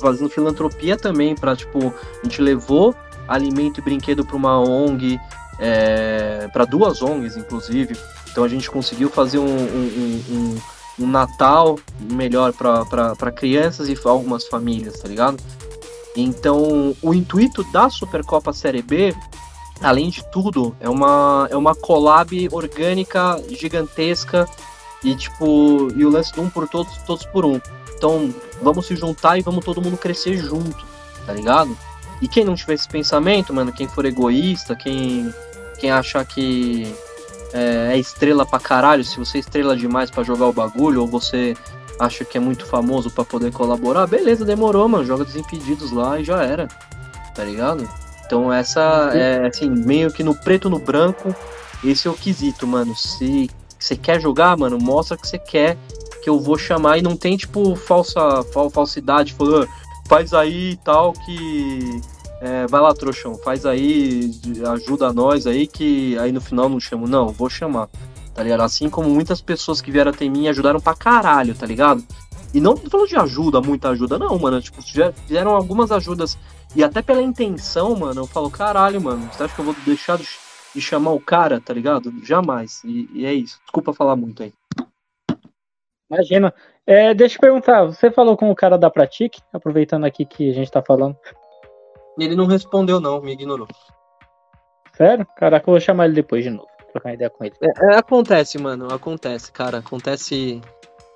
fazendo 0.01 0.31
filantropia 0.31 0.97
também 0.97 1.35
pra, 1.35 1.55
tipo, 1.55 1.93
a 2.23 2.25
gente 2.25 2.41
levou 2.41 2.95
alimento 3.29 3.79
e 3.79 3.83
brinquedo 3.83 4.25
pra 4.25 4.37
uma 4.37 4.59
ONG, 4.59 5.21
é, 5.61 6.49
para 6.53 6.65
duas 6.65 7.03
ONGs, 7.03 7.37
inclusive. 7.37 7.95
Então 8.33 8.43
a 8.43 8.49
gente 8.49 8.71
conseguiu 8.71 9.11
fazer 9.11 9.39
um, 9.39 9.45
um, 9.45 9.51
um- 9.51 10.23
um- 10.35 10.59
um 11.01 11.07
Natal 11.07 11.79
melhor 12.11 12.53
para 12.55 13.31
crianças 13.31 13.89
e 13.89 13.97
algumas 14.05 14.47
famílias, 14.47 14.99
tá 14.99 15.07
ligado? 15.07 15.37
Então, 16.17 16.97
o 17.03 17.15
intuito 17.15 17.63
da 17.71 17.89
Supercopa 17.91 18.53
Série 18.53 18.83
B, 18.83 19.15
além 19.83 20.11
de 20.11 20.25
tudo, 20.31 20.77
é 20.81 20.89
uma, 20.89 21.49
é 21.51 21.57
uma 21.57 21.75
collab 21.75 22.49
orgânica 22.53 23.41
gigantesca 23.51 24.49
e 25.03 25.15
tipo, 25.15 25.89
e 25.97 26.05
o 26.05 26.11
lance 26.11 26.33
de 26.33 26.41
um 26.41 26.51
por 26.51 26.69
todos, 26.69 26.97
todos 26.99 27.25
por 27.27 27.45
um. 27.45 27.61
Então, 27.97 28.33
vamos 28.63 28.87
se 28.87 28.97
juntar 28.97 29.39
e 29.39 29.43
vamos 29.43 29.65
todo 29.65 29.83
mundo 29.83 29.97
crescer 29.97 30.37
junto, 30.37 30.85
tá 31.27 31.33
ligado? 31.33 31.77
E 32.21 32.29
quem 32.29 32.45
não 32.45 32.55
tiver 32.55 32.75
esse 32.75 32.89
pensamento, 32.89 33.53
mano, 33.53 33.73
quem 33.73 33.87
for 33.89 34.05
egoísta, 34.05 34.75
quem, 34.75 35.33
quem 35.79 35.91
achar 35.91 36.25
que 36.25 36.93
é, 37.53 37.93
é 37.93 37.99
estrela 37.99 38.45
pra 38.45 38.59
caralho, 38.59 39.05
se 39.05 39.19
você 39.19 39.39
é 39.39 39.41
estrela 39.41 39.77
demais 39.77 40.11
pra 40.11 40.23
jogar 40.23 40.47
o 40.47 40.53
bagulho, 40.53 41.03
ou 41.03 41.07
você 41.07 41.57
acha 41.99 42.25
que 42.25 42.37
é 42.37 42.41
muito 42.41 42.67
famoso 42.67 43.11
pra 43.11 43.25
poder 43.25 43.53
colaborar, 43.53 44.07
beleza, 44.07 44.45
demorou, 44.45 44.89
mano, 44.89 45.05
joga 45.05 45.25
Desimpedidos 45.25 45.91
lá 45.91 46.21
e 46.21 46.25
já 46.25 46.43
era, 46.43 46.69
tá 47.35 47.45
ligado? 47.45 47.89
Então 48.29 48.53
essa 48.53 49.11
é 49.15 49.47
assim, 49.47 49.71
meio 49.71 50.13
que 50.13 50.23
no 50.23 50.35
preto 50.35 50.69
no 50.69 50.79
branco, 50.79 51.35
esse 51.83 52.07
é 52.07 52.11
o 52.11 52.15
quesito, 52.15 52.67
mano. 52.67 52.95
Se 52.95 53.49
você 53.79 53.97
quer 53.97 54.21
jogar, 54.21 54.55
mano, 54.55 54.79
mostra 54.79 55.17
que 55.17 55.27
você 55.27 55.39
quer 55.39 55.79
que 56.23 56.29
eu 56.29 56.39
vou 56.39 56.59
chamar 56.59 56.99
e 56.99 57.03
não 57.03 57.17
tem 57.17 57.39
tipo 57.39 57.75
falsa 57.75 58.43
fal- 58.53 58.69
falsidade 58.69 59.33
falando, 59.33 59.65
"Ah, 59.65 59.69
faz 60.07 60.35
aí 60.35 60.73
e 60.73 60.77
tal 60.77 61.15
que 61.15 62.01
é, 62.43 62.67
vai 62.67 62.81
lá, 62.83 62.93
trouxão, 62.93 63.35
faz 63.39 63.65
aí, 63.65 64.31
ajuda 64.73 65.11
nós 65.13 65.47
aí 65.47 65.67
que 65.67 66.17
aí 66.19 66.31
no 66.31 66.41
final 66.41 66.69
não 66.69 66.79
chamo. 66.79 67.09
Não, 67.09 67.29
vou 67.29 67.49
chamar, 67.49 67.89
tá 68.35 68.43
ligado? 68.43 68.61
Assim 68.63 68.91
como 68.91 69.09
muitas 69.09 69.41
pessoas 69.41 69.81
que 69.81 69.91
vieram 69.91 70.11
até 70.11 70.29
mim 70.29 70.49
ajudaram 70.49 70.81
pra 70.81 70.95
caralho, 70.95 71.55
tá 71.55 71.65
ligado? 71.65 72.05
E 72.55 72.61
não 72.61 72.75
tô 72.75 72.89
falando 72.89 73.09
de 73.09 73.17
ajuda, 73.17 73.61
muita 73.61 73.91
ajuda, 73.91 74.19
não, 74.19 74.39
mano. 74.39 74.61
Tipo, 74.61 74.81
já 74.83 75.13
fizeram 75.13 75.55
algumas 75.55 75.93
ajudas 75.93 76.39
e 76.75 76.83
até 76.83 77.03
pela 77.03 77.23
intenção, 77.23 77.95
mano, 77.97 78.23
eu 78.23 78.27
falo, 78.27 78.51
caralho, 78.51 79.01
mano, 79.01 79.29
você 79.33 79.43
acha 79.43 79.55
que 79.55 79.61
eu 79.61 79.65
vou 79.65 79.75
deixar 79.85 80.19
de, 80.19 80.29
de 80.75 80.81
chamar 80.81 81.13
o 81.13 81.21
cara, 81.21 81.61
tá 81.61 81.73
ligado? 81.73 82.13
Jamais. 82.25 82.83
E, 82.85 83.09
e 83.13 83.27
é 83.27 83.33
isso. 83.33 83.59
Desculpa 83.63 83.93
falar 83.93 84.17
muito 84.17 84.43
aí. 84.43 84.53
Imagina. 86.11 86.55
É, 86.87 87.13
deixa 87.13 87.37
eu 87.37 87.41
perguntar, 87.41 87.85
você 87.85 88.11
falou 88.11 88.35
com 88.35 88.51
o 88.51 88.57
cara 88.57 88.79
da 88.79 88.89
Pratique, 88.89 89.43
aproveitando 89.53 90.05
aqui 90.05 90.25
que 90.25 90.51
a 90.51 90.55
gente 90.55 90.71
tá 90.71 90.83
falando. 90.83 91.15
Ele 92.19 92.35
não 92.35 92.47
respondeu, 92.47 92.99
não, 92.99 93.21
me 93.21 93.33
ignorou. 93.33 93.69
Sério? 94.97 95.27
Caraca, 95.37 95.69
eu 95.69 95.73
vou 95.73 95.81
chamar 95.81 96.07
ele 96.07 96.15
depois 96.15 96.43
de 96.43 96.51
novo. 96.51 96.69
Trocar 96.93 97.13
ideia 97.13 97.31
com 97.31 97.45
ele. 97.45 97.55
É, 97.61 97.93
é, 97.93 97.99
acontece, 97.99 98.59
mano. 98.59 98.93
Acontece, 98.93 99.53
cara. 99.53 99.79
Acontece. 99.79 100.61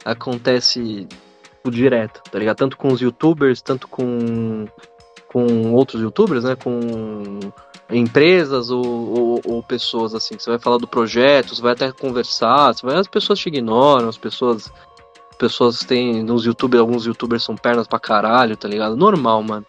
Acontece 0.04 1.06
tipo, 1.62 1.70
direto, 1.70 2.22
tá 2.30 2.38
ligado? 2.38 2.56
Tanto 2.56 2.76
com 2.76 2.88
os 2.92 3.00
youtubers, 3.00 3.62
tanto 3.62 3.86
com. 3.88 4.66
Com 5.28 5.72
outros 5.72 6.02
youtubers, 6.02 6.44
né? 6.44 6.54
Com 6.56 6.80
empresas 7.90 8.70
ou, 8.70 8.84
ou, 8.84 9.40
ou 9.44 9.62
pessoas 9.62 10.14
assim. 10.14 10.38
Você 10.38 10.50
vai 10.50 10.58
falar 10.58 10.76
do 10.76 10.86
projeto, 10.86 11.54
você 11.54 11.62
vai 11.62 11.72
até 11.72 11.90
conversar, 11.90 12.74
você 12.74 12.84
vai, 12.84 12.96
as 12.96 13.06
pessoas 13.06 13.38
te 13.38 13.48
ignoram, 13.48 14.08
as 14.08 14.18
pessoas. 14.18 14.70
Pessoas 15.38 15.80
têm. 15.80 16.22
Nos 16.22 16.44
youtubers, 16.44 16.80
alguns 16.80 17.06
youtubers 17.06 17.42
são 17.42 17.56
pernas 17.56 17.86
pra 17.86 17.98
caralho, 17.98 18.56
tá 18.56 18.68
ligado? 18.68 18.96
Normal, 18.96 19.42
mano. 19.42 19.66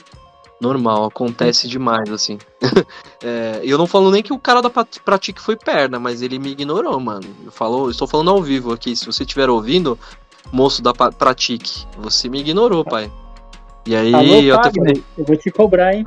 Normal, 0.63 1.03
acontece 1.03 1.67
demais, 1.67 2.09
assim. 2.09 2.37
É, 3.25 3.61
eu 3.63 3.77
não 3.77 3.87
falo 3.87 4.11
nem 4.11 4.21
que 4.21 4.33
o 4.33 4.37
cara 4.37 4.61
da 4.61 4.69
Pratique 4.69 5.39
foi 5.39 5.55
perna, 5.55 5.97
mas 5.97 6.21
ele 6.21 6.37
me 6.37 6.51
ignorou, 6.51 6.99
mano. 6.99 7.25
Eu, 7.45 7.53
falo, 7.53 7.85
eu 7.85 7.89
estou 7.89 8.05
falando 8.05 8.31
ao 8.31 8.43
vivo 8.43 8.73
aqui. 8.73 8.97
Se 8.97 9.05
você 9.05 9.23
estiver 9.23 9.49
ouvindo, 9.49 9.97
moço 10.51 10.81
da 10.81 10.93
Pratique, 10.93 11.87
você 11.97 12.27
me 12.27 12.41
ignorou, 12.41 12.83
pai. 12.83 13.09
E 13.85 13.95
aí, 13.95 14.13
Alô, 14.13 14.41
eu 14.41 14.55
até 14.55 14.73
falei. 14.73 15.01
eu 15.17 15.23
vou 15.23 15.37
te 15.37 15.49
cobrar, 15.51 15.93
hein? 15.95 16.05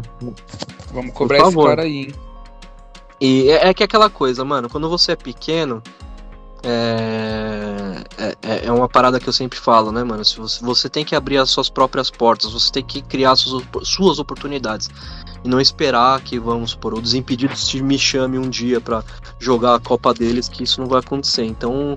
Vamos 0.92 1.14
cobrar 1.14 1.38
esse 1.38 1.56
cara 1.56 1.82
aí, 1.84 1.96
hein? 1.96 2.12
E 3.18 3.48
é, 3.48 3.68
é 3.68 3.72
que 3.72 3.82
é 3.82 3.86
aquela 3.86 4.10
coisa, 4.10 4.44
mano, 4.44 4.68
quando 4.68 4.86
você 4.90 5.12
é 5.12 5.16
pequeno, 5.16 5.82
é, 6.68 8.36
é, 8.42 8.66
é 8.66 8.72
uma 8.72 8.88
parada 8.88 9.20
que 9.20 9.28
eu 9.28 9.32
sempre 9.32 9.56
falo, 9.56 9.92
né, 9.92 10.02
mano? 10.02 10.24
Se 10.24 10.36
você, 10.36 10.64
você 10.64 10.88
tem 10.88 11.04
que 11.04 11.14
abrir 11.14 11.38
as 11.38 11.48
suas 11.50 11.70
próprias 11.70 12.10
portas, 12.10 12.52
você 12.52 12.72
tem 12.72 12.82
que 12.82 13.02
criar 13.02 13.36
suas, 13.36 13.64
suas 13.84 14.18
oportunidades. 14.18 14.90
E 15.44 15.48
não 15.48 15.60
esperar 15.60 16.20
que, 16.20 16.40
vamos 16.40 16.72
supor, 16.72 16.94
o 16.94 17.00
Desimpedidos 17.00 17.72
me 17.74 17.96
chame 17.96 18.36
um 18.36 18.50
dia 18.50 18.80
pra 18.80 19.04
jogar 19.38 19.76
a 19.76 19.80
Copa 19.80 20.12
deles, 20.12 20.48
que 20.48 20.64
isso 20.64 20.80
não 20.80 20.88
vai 20.88 20.98
acontecer. 20.98 21.44
Então, 21.44 21.96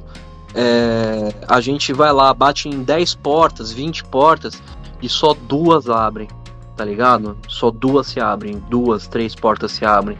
é, 0.53 1.33
a 1.47 1.59
gente 1.59 1.91
vai 1.91 2.13
lá, 2.13 2.31
bate 2.31 2.69
em 2.69 2.83
10 2.83 3.15
portas, 3.15 3.71
20 3.71 4.03
portas, 4.05 4.61
e 5.01 5.09
só 5.09 5.33
duas 5.33 5.89
abrem, 5.89 6.27
tá 6.75 6.85
ligado? 6.85 7.35
Só 7.47 7.71
duas 7.71 8.05
se 8.05 8.19
abrem, 8.19 8.63
duas, 8.69 9.07
três 9.07 9.33
portas 9.33 9.71
se 9.71 9.83
abrem. 9.83 10.17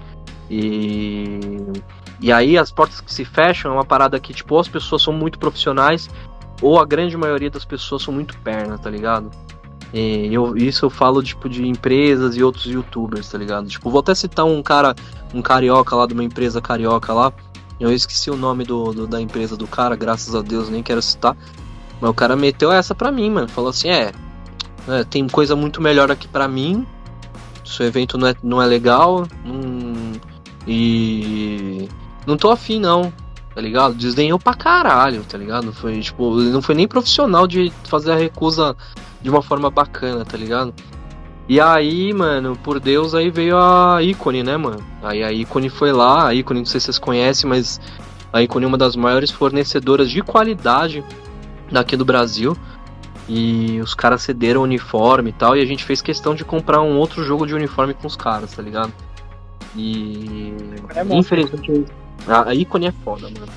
E, 0.49 1.39
e 2.21 2.31
aí 2.31 2.57
as 2.57 2.71
portas 2.71 2.99
que 3.01 3.13
se 3.13 3.23
fecham 3.25 3.71
é 3.71 3.73
uma 3.75 3.85
parada 3.85 4.19
que, 4.19 4.33
tipo, 4.33 4.53
ou 4.55 4.59
as 4.59 4.67
pessoas 4.67 5.01
são 5.01 5.13
muito 5.13 5.39
profissionais, 5.39 6.09
ou 6.61 6.79
a 6.79 6.85
grande 6.85 7.15
maioria 7.15 7.49
das 7.49 7.63
pessoas 7.65 8.03
são 8.03 8.13
muito 8.13 8.37
perna, 8.39 8.77
tá 8.77 8.89
ligado? 8.89 9.29
E 9.93 10.31
eu, 10.31 10.55
isso 10.55 10.85
eu 10.85 10.89
falo, 10.89 11.23
tipo, 11.23 11.49
de 11.49 11.65
empresas 11.67 12.35
e 12.35 12.43
outros 12.43 12.65
youtubers, 12.65 13.27
tá 13.29 13.37
ligado? 13.37 13.67
Tipo, 13.67 13.89
vou 13.89 14.01
até 14.01 14.13
citar 14.13 14.45
um 14.45 14.61
cara, 14.61 14.93
um 15.33 15.41
carioca 15.41 15.95
lá, 15.95 16.05
de 16.05 16.13
uma 16.13 16.23
empresa 16.23 16.61
carioca 16.61 17.11
lá. 17.13 17.33
Eu 17.79 17.91
esqueci 17.91 18.29
o 18.29 18.35
nome 18.35 18.65
do, 18.65 18.91
do- 18.93 19.07
da 19.07 19.19
empresa 19.21 19.55
do 19.57 19.65
cara, 19.65 19.95
graças 19.95 20.35
a 20.35 20.41
Deus, 20.41 20.69
nem 20.69 20.83
quero 20.83 21.01
citar. 21.01 21.35
Mas 21.99 22.09
o 22.09 22.13
cara 22.13 22.35
meteu 22.35 22.71
essa 22.71 22.93
pra 22.93 23.11
mim, 23.11 23.29
mano. 23.31 23.47
Falou 23.47 23.69
assim, 23.71 23.89
é, 23.89 24.11
é, 24.87 25.03
tem 25.05 25.27
coisa 25.27 25.55
muito 25.55 25.81
melhor 25.81 26.11
aqui 26.11 26.27
pra 26.27 26.47
mim. 26.47 26.85
Seu 27.65 27.85
evento 27.85 28.17
não 28.17 28.27
é, 28.27 28.35
não 28.43 28.61
é 28.61 28.65
legal. 28.65 29.25
E 30.67 31.87
não 32.29 32.37
tô 32.37 32.49
afim, 32.51 32.79
não. 32.79 33.11
Tá 33.53 33.61
ligado? 33.61 33.95
Desdenhou 33.95 34.39
pra 34.39 34.53
caralho, 34.53 35.23
tá 35.23 35.37
ligado? 35.37 35.73
Foi, 35.73 35.99
tipo, 35.99 36.35
não 36.35 36.61
foi 36.61 36.75
nem 36.75 36.87
profissional 36.87 37.47
de 37.47 37.73
fazer 37.85 38.11
a 38.11 38.15
recusa 38.15 38.75
de 39.21 39.29
uma 39.29 39.41
forma 39.41 39.69
bacana, 39.69 40.23
tá 40.23 40.37
ligado? 40.37 40.73
E 41.47 41.59
aí, 41.59 42.13
mano, 42.13 42.55
por 42.63 42.79
Deus, 42.79 43.15
aí 43.15 43.31
veio 43.31 43.57
a 43.57 44.03
ícone, 44.03 44.43
né, 44.43 44.55
mano? 44.55 44.85
Aí 45.01 45.23
a 45.23 45.33
ícone 45.33 45.67
foi 45.67 45.91
lá, 45.91 46.27
a 46.27 46.33
ícone, 46.33 46.59
não 46.59 46.65
sei 46.65 46.79
se 46.79 46.85
vocês 46.85 46.99
conhecem, 46.99 47.49
mas 47.49 47.81
a 48.31 48.41
ícone 48.41 48.65
é 48.65 48.67
uma 48.67 48.77
das 48.77 48.95
maiores 48.95 49.31
fornecedoras 49.31 50.11
de 50.11 50.21
qualidade 50.21 51.03
daqui 51.71 51.97
do 51.97 52.05
Brasil. 52.05 52.55
E 53.27 53.79
os 53.81 53.93
caras 53.93 54.21
cederam 54.21 54.61
o 54.61 54.63
uniforme 54.63 55.31
e 55.31 55.33
tal, 55.33 55.57
e 55.57 55.61
a 55.61 55.65
gente 55.65 55.83
fez 55.83 56.01
questão 56.01 56.33
de 56.33 56.45
comprar 56.45 56.81
um 56.81 56.97
outro 56.97 57.23
jogo 57.23 57.45
de 57.45 57.53
uniforme 57.53 57.93
com 57.93 58.07
os 58.07 58.15
caras, 58.15 58.53
tá 58.53 58.61
ligado? 58.61 58.93
E. 59.75 60.53
É. 60.95 61.15
Infelizmente, 61.15 61.85
a, 62.27 62.49
a 62.49 62.55
ícone 62.55 62.87
é 62.87 62.91
foda, 62.91 63.29
mano. 63.29 63.51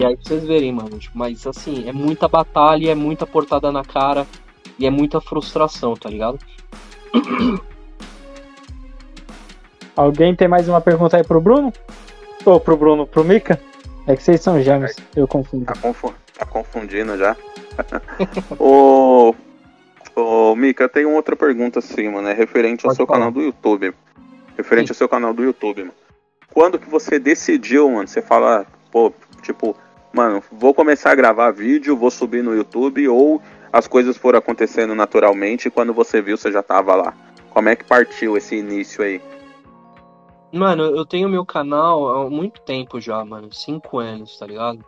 E 0.00 0.04
aí 0.04 0.16
pra 0.16 0.24
vocês 0.24 0.44
verem, 0.44 0.72
mano. 0.72 0.98
Tipo, 0.98 1.16
mas 1.18 1.46
assim, 1.46 1.88
é 1.88 1.92
muita 1.92 2.28
batalha, 2.28 2.90
é 2.90 2.94
muita 2.94 3.26
portada 3.26 3.70
na 3.72 3.84
cara 3.84 4.26
e 4.78 4.86
é 4.86 4.90
muita 4.90 5.20
frustração, 5.20 5.94
tá 5.94 6.08
ligado? 6.08 6.38
Alguém 9.96 10.34
tem 10.34 10.46
mais 10.46 10.68
uma 10.68 10.80
pergunta 10.80 11.16
aí 11.16 11.24
pro 11.24 11.40
Bruno? 11.40 11.72
Ou 12.44 12.60
pro 12.60 12.76
Bruno, 12.76 13.06
pro 13.06 13.24
Mika? 13.24 13.60
É 14.06 14.14
que 14.16 14.22
vocês 14.22 14.40
são 14.40 14.62
gêmeos, 14.62 14.94
eu 15.16 15.26
confundo. 15.26 15.64
Tá, 15.66 15.74
confu- 15.74 16.14
tá 16.38 16.46
confundindo 16.46 17.16
já. 17.18 17.36
ô, 18.58 19.34
ô, 20.14 20.54
Mika, 20.56 20.88
tem 20.88 21.04
uma 21.04 21.16
outra 21.16 21.34
pergunta 21.36 21.80
assim, 21.80 22.08
mano. 22.08 22.28
É 22.28 22.32
referente 22.32 22.86
ao 22.86 22.90
Pode 22.90 22.96
seu 22.96 23.06
falar. 23.06 23.18
canal 23.18 23.32
do 23.32 23.42
YouTube. 23.42 23.92
Referente 24.56 24.88
Sim. 24.88 24.92
ao 24.92 24.96
seu 24.96 25.08
canal 25.08 25.34
do 25.34 25.42
YouTube, 25.42 25.80
mano. 25.82 25.94
Quando 26.52 26.78
que 26.78 26.88
você 26.88 27.18
decidiu, 27.18 27.90
mano? 27.90 28.08
Você 28.08 28.22
fala, 28.22 28.66
pô, 28.90 29.12
tipo, 29.42 29.76
mano, 30.12 30.42
vou 30.50 30.74
começar 30.74 31.12
a 31.12 31.14
gravar 31.14 31.50
vídeo, 31.50 31.96
vou 31.96 32.10
subir 32.10 32.42
no 32.42 32.54
YouTube, 32.54 33.08
ou 33.08 33.40
as 33.72 33.86
coisas 33.86 34.16
foram 34.16 34.38
acontecendo 34.38 34.94
naturalmente 34.94 35.68
e 35.68 35.70
quando 35.70 35.92
você 35.92 36.20
viu, 36.22 36.36
você 36.36 36.50
já 36.50 36.62
tava 36.62 36.94
lá. 36.94 37.14
Como 37.50 37.68
é 37.68 37.76
que 37.76 37.84
partiu 37.84 38.36
esse 38.36 38.56
início 38.56 39.02
aí? 39.02 39.20
Mano, 40.52 40.84
eu 40.84 41.04
tenho 41.04 41.28
meu 41.28 41.44
canal 41.44 42.08
há 42.08 42.30
muito 42.30 42.60
tempo 42.62 43.00
já, 43.00 43.22
mano. 43.24 43.52
Cinco 43.52 43.98
anos, 43.98 44.38
tá 44.38 44.46
ligado? 44.46 44.84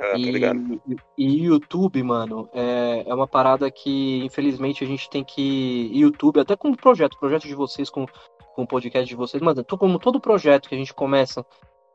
Ah, 0.00 0.12
tá 0.12 0.18
E, 0.18 0.30
ligado? 0.30 0.80
e 1.16 1.44
YouTube, 1.44 2.02
mano, 2.02 2.48
é, 2.52 3.04
é 3.06 3.14
uma 3.14 3.28
parada 3.28 3.70
que, 3.70 4.24
infelizmente, 4.24 4.82
a 4.82 4.86
gente 4.86 5.08
tem 5.10 5.22
que. 5.22 5.90
YouTube, 5.92 6.40
até 6.40 6.56
como 6.56 6.76
projeto, 6.76 7.18
projeto 7.18 7.46
de 7.46 7.54
vocês, 7.54 7.90
com, 7.90 8.06
com 8.54 8.62
o 8.62 8.66
podcast 8.66 9.08
de 9.08 9.16
vocês, 9.16 9.42
to- 9.66 9.76
como 9.78 9.98
todo 9.98 10.20
projeto 10.20 10.68
que 10.68 10.74
a 10.74 10.78
gente 10.78 10.94
começa 10.94 11.44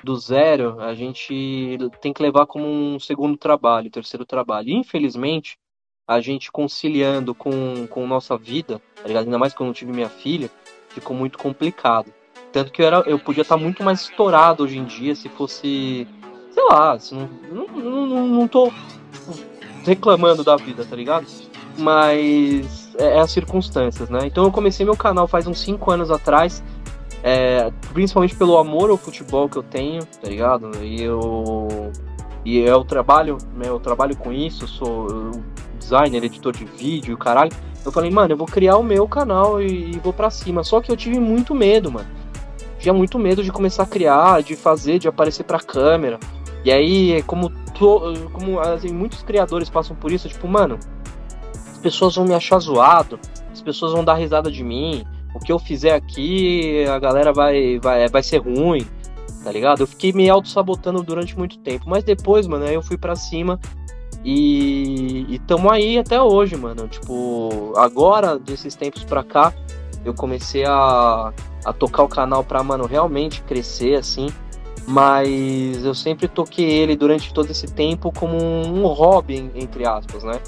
do 0.03 0.15
zero, 0.17 0.79
a 0.81 0.93
gente 0.93 1.77
tem 2.01 2.13
que 2.13 2.21
levar 2.21 2.45
como 2.45 2.65
um 2.67 2.99
segundo 2.99 3.37
trabalho, 3.37 3.89
terceiro 3.89 4.25
trabalho. 4.25 4.69
E, 4.69 4.73
infelizmente, 4.73 5.57
a 6.07 6.19
gente 6.19 6.51
conciliando 6.51 7.33
com, 7.35 7.87
com 7.87 8.05
nossa 8.07 8.37
vida, 8.37 8.81
tá? 8.95 9.19
Ainda 9.19 9.37
mais 9.37 9.53
quando 9.53 9.69
eu 9.69 9.73
tive 9.73 9.91
minha 9.91 10.09
filha, 10.09 10.49
ficou 10.89 11.15
muito 11.15 11.37
complicado. 11.37 12.11
Tanto 12.51 12.71
que 12.71 12.81
eu, 12.81 12.87
era, 12.87 12.97
eu 13.05 13.19
podia 13.19 13.41
estar 13.43 13.57
muito 13.57 13.83
mais 13.83 14.01
estourado 14.01 14.63
hoje 14.63 14.77
em 14.77 14.85
dia 14.85 15.15
se 15.15 15.29
fosse 15.29 16.07
sei 16.51 16.63
lá, 16.71 16.97
se 16.99 17.13
não, 17.13 17.29
não, 17.51 17.67
não, 18.07 18.27
não- 18.27 18.47
tô 18.47 18.71
reclamando 19.85 20.43
da 20.43 20.55
vida, 20.55 20.83
tá 20.85 20.95
ligado? 20.95 21.25
Mas 21.77 22.88
é, 22.99 23.17
é 23.17 23.19
as 23.19 23.31
circunstâncias, 23.31 24.09
né? 24.09 24.19
Então 24.25 24.43
eu 24.43 24.51
comecei 24.51 24.85
meu 24.85 24.95
canal 24.97 25.27
faz 25.27 25.47
uns 25.47 25.59
5 25.61 25.89
anos 25.91 26.11
atrás, 26.11 26.63
é, 27.23 27.71
principalmente 27.93 28.35
pelo 28.35 28.57
amor 28.57 28.89
ao 28.89 28.97
futebol 28.97 29.49
que 29.49 29.57
eu 29.57 29.63
tenho, 29.63 30.05
tá 30.05 30.27
ligado? 30.29 30.71
E 30.83 31.01
eu. 31.01 31.91
E 32.45 32.57
eu 32.59 32.83
trabalho, 32.85 33.37
né? 33.55 33.67
Eu 33.67 33.79
trabalho 33.79 34.15
com 34.15 34.31
isso, 34.31 34.63
eu 34.63 34.67
sou 34.67 35.31
designer, 35.77 36.23
editor 36.23 36.53
de 36.53 36.65
vídeo, 36.65 37.17
caralho. 37.17 37.51
Eu 37.85 37.91
falei, 37.91 38.09
mano, 38.11 38.33
eu 38.33 38.37
vou 38.37 38.47
criar 38.47 38.77
o 38.77 38.83
meu 38.83 39.07
canal 39.07 39.61
e, 39.61 39.91
e 39.91 39.99
vou 39.99 40.13
pra 40.13 40.29
cima. 40.29 40.63
Só 40.63 40.79
que 40.81 40.91
eu 40.91 40.95
tive 40.97 41.19
muito 41.19 41.53
medo, 41.55 41.91
mano. 41.91 42.07
Tinha 42.79 42.93
muito 42.93 43.19
medo 43.19 43.43
de 43.43 43.51
começar 43.51 43.83
a 43.83 43.85
criar, 43.85 44.41
de 44.41 44.55
fazer, 44.55 44.99
de 44.99 45.07
aparecer 45.07 45.43
pra 45.43 45.59
câmera. 45.59 46.17
E 46.63 46.71
aí, 46.71 47.21
como, 47.23 47.49
to- 47.73 48.29
como 48.31 48.59
assim, 48.59 48.89
muitos 48.89 49.21
criadores 49.21 49.69
passam 49.69 49.95
por 49.95 50.11
isso, 50.11 50.27
tipo, 50.29 50.47
mano, 50.47 50.77
pessoas 51.79 52.15
vão 52.15 52.25
me 52.25 52.33
achar 52.33 52.59
zoado, 52.59 53.19
as 53.51 53.61
pessoas 53.61 53.91
vão 53.93 54.03
dar 54.03 54.15
risada 54.15 54.51
de 54.51 54.63
mim, 54.63 55.03
o 55.33 55.39
que 55.39 55.51
eu 55.51 55.59
fizer 55.59 55.93
aqui, 55.93 56.85
a 56.85 56.99
galera 56.99 57.31
vai, 57.33 57.79
vai, 57.79 58.07
vai 58.07 58.23
ser 58.23 58.37
ruim, 58.37 58.85
tá 59.43 59.51
ligado? 59.51 59.81
Eu 59.81 59.87
fiquei 59.87 60.11
me 60.13 60.29
auto-sabotando 60.29 61.01
durante 61.03 61.37
muito 61.37 61.57
tempo, 61.59 61.85
mas 61.87 62.03
depois, 62.03 62.47
mano, 62.47 62.65
aí 62.65 62.73
eu 62.73 62.81
fui 62.81 62.97
pra 62.97 63.15
cima 63.15 63.59
e, 64.23 65.25
e 65.29 65.39
tamo 65.39 65.69
aí 65.71 65.97
até 65.97 66.21
hoje, 66.21 66.55
mano. 66.55 66.87
Tipo, 66.87 67.73
agora, 67.77 68.37
desses 68.37 68.75
tempos 68.75 69.03
pra 69.03 69.23
cá, 69.23 69.53
eu 70.03 70.13
comecei 70.13 70.65
a, 70.65 71.31
a 71.65 71.73
tocar 71.73 72.03
o 72.03 72.07
canal 72.07 72.43
pra, 72.43 72.61
mano, 72.63 72.85
realmente 72.85 73.41
crescer, 73.43 73.95
assim. 73.95 74.27
Mas 74.87 75.85
eu 75.85 75.93
sempre 75.93 76.27
toquei 76.27 76.65
ele 76.67 76.95
durante 76.95 77.31
todo 77.33 77.49
esse 77.51 77.67
tempo 77.67 78.11
como 78.11 78.35
um 78.37 78.85
hobby, 78.87 79.37
en- 79.37 79.51
entre 79.55 79.87
aspas, 79.87 80.23
né? 80.23 80.39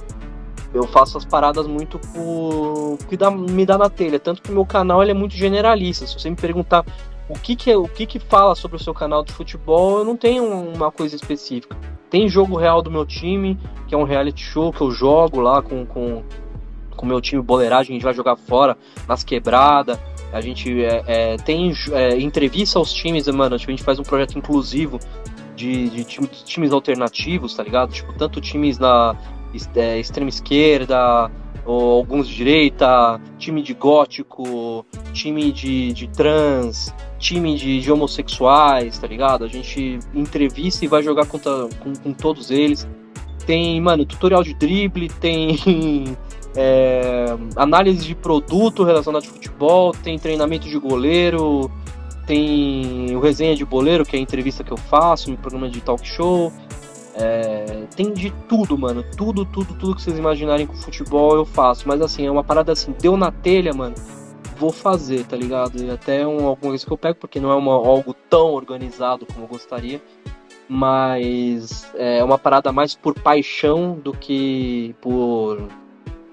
Eu 0.73 0.83
faço 0.87 1.17
as 1.17 1.25
paradas 1.25 1.67
muito 1.67 1.99
por 1.99 2.97
que 3.09 3.17
dá, 3.17 3.29
me 3.29 3.65
dá 3.65 3.77
na 3.77 3.89
telha, 3.89 4.19
tanto 4.19 4.41
que 4.41 4.51
meu 4.51 4.65
canal 4.65 5.01
ele 5.01 5.11
é 5.11 5.13
muito 5.13 5.35
generalista. 5.35 6.07
Se 6.07 6.17
você 6.17 6.29
me 6.29 6.35
perguntar 6.35 6.85
o 7.27 7.33
que 7.33 7.55
que, 7.55 7.69
é- 7.71 7.77
o 7.77 7.87
que 7.87 8.05
que 8.05 8.19
fala 8.19 8.55
sobre 8.55 8.77
o 8.77 8.79
seu 8.79 8.93
canal 8.93 9.23
de 9.23 9.31
futebol, 9.33 9.99
eu 9.99 10.05
não 10.05 10.15
tenho 10.15 10.43
uma 10.45 10.91
coisa 10.91 11.15
específica. 11.15 11.75
Tem 12.09 12.27
jogo 12.27 12.57
real 12.57 12.81
do 12.81 12.91
meu 12.91 13.05
time, 13.05 13.57
que 13.87 13.95
é 13.95 13.97
um 13.97 14.03
reality 14.03 14.41
show 14.43 14.71
que 14.71 14.81
eu 14.81 14.91
jogo 14.91 15.39
lá 15.39 15.61
com 15.61 15.85
com 15.85 16.23
com 16.95 17.05
o 17.05 17.09
meu 17.09 17.21
time 17.21 17.41
boleiragem, 17.41 17.93
a 17.93 17.95
gente 17.95 18.03
vai 18.03 18.13
jogar 18.13 18.35
fora, 18.35 18.77
nas 19.07 19.23
quebradas. 19.23 19.97
A 20.31 20.39
gente 20.39 20.83
é, 20.83 21.03
é, 21.07 21.37
tem 21.37 21.73
é, 21.93 22.19
entrevista 22.19 22.77
aos 22.77 22.93
times, 22.93 23.27
mano. 23.27 23.57
Tipo, 23.57 23.71
a 23.71 23.75
gente 23.75 23.83
faz 23.83 23.97
um 23.97 24.03
projeto 24.03 24.37
inclusivo 24.37 24.99
de, 25.55 25.89
de 25.89 26.03
time- 26.03 26.27
de 26.27 26.43
times 26.43 26.71
alternativos, 26.71 27.55
tá 27.55 27.63
ligado? 27.63 27.91
Tipo, 27.91 28.13
tanto 28.13 28.39
times 28.39 28.77
na 28.77 29.15
é, 29.75 29.99
extrema 29.99 30.29
esquerda, 30.29 31.29
ou 31.65 31.97
alguns 31.97 32.27
de 32.27 32.35
direita, 32.35 33.19
time 33.37 33.61
de 33.61 33.73
gótico, 33.73 34.85
time 35.13 35.51
de, 35.51 35.93
de 35.93 36.07
trans, 36.07 36.93
time 37.19 37.55
de, 37.55 37.79
de 37.79 37.91
homossexuais, 37.91 38.97
tá 38.97 39.07
ligado? 39.07 39.45
A 39.45 39.47
gente 39.47 39.99
entrevista 40.13 40.83
e 40.85 40.87
vai 40.87 41.03
jogar 41.03 41.25
contra, 41.27 41.69
com, 41.79 41.93
com 41.93 42.13
todos 42.13 42.49
eles. 42.49 42.87
Tem, 43.45 43.79
mano, 43.79 44.05
tutorial 44.05 44.43
de 44.43 44.53
drible, 44.53 45.07
tem 45.07 46.15
é, 46.55 47.25
análise 47.55 48.05
de 48.05 48.15
produto 48.15 48.83
relacionado 48.83 49.25
ao 49.25 49.29
futebol, 49.29 49.91
tem 49.91 50.17
treinamento 50.17 50.67
de 50.67 50.77
goleiro, 50.77 51.71
tem 52.25 53.15
o 53.15 53.19
resenha 53.19 53.55
de 53.55 53.65
boleiro, 53.65 54.05
que 54.05 54.15
é 54.15 54.19
a 54.19 54.21
entrevista 54.21 54.63
que 54.63 54.71
eu 54.71 54.77
faço, 54.77 55.31
um 55.31 55.35
programa 55.35 55.69
de 55.69 55.81
talk 55.81 56.07
show. 56.07 56.51
É, 57.21 57.85
tem 57.95 58.11
de 58.11 58.31
tudo, 58.49 58.75
mano. 58.75 59.05
Tudo, 59.15 59.45
tudo, 59.45 59.75
tudo 59.75 59.95
que 59.95 60.01
vocês 60.01 60.17
imaginarem 60.17 60.65
com 60.65 60.73
futebol 60.73 61.35
eu 61.35 61.45
faço. 61.45 61.87
Mas 61.87 62.01
assim, 62.01 62.25
é 62.25 62.31
uma 62.31 62.43
parada 62.43 62.71
assim, 62.71 62.95
deu 62.99 63.15
na 63.15 63.31
telha, 63.31 63.71
mano. 63.73 63.93
Vou 64.57 64.71
fazer, 64.71 65.23
tá 65.25 65.35
ligado? 65.35 65.83
E 65.83 65.89
até 65.91 66.25
um, 66.25 66.47
alguma 66.47 66.55
coisa 66.55 66.85
que 66.85 66.91
eu 66.91 66.97
pego, 66.97 67.19
porque 67.19 67.39
não 67.39 67.51
é 67.51 67.55
uma, 67.55 67.73
algo 67.73 68.15
tão 68.27 68.53
organizado 68.53 69.25
como 69.27 69.45
eu 69.45 69.47
gostaria. 69.47 70.01
Mas 70.67 71.91
é 71.95 72.23
uma 72.23 72.39
parada 72.39 72.71
mais 72.71 72.95
por 72.95 73.13
paixão 73.13 73.93
do 73.93 74.13
que 74.13 74.95
por. 74.99 75.67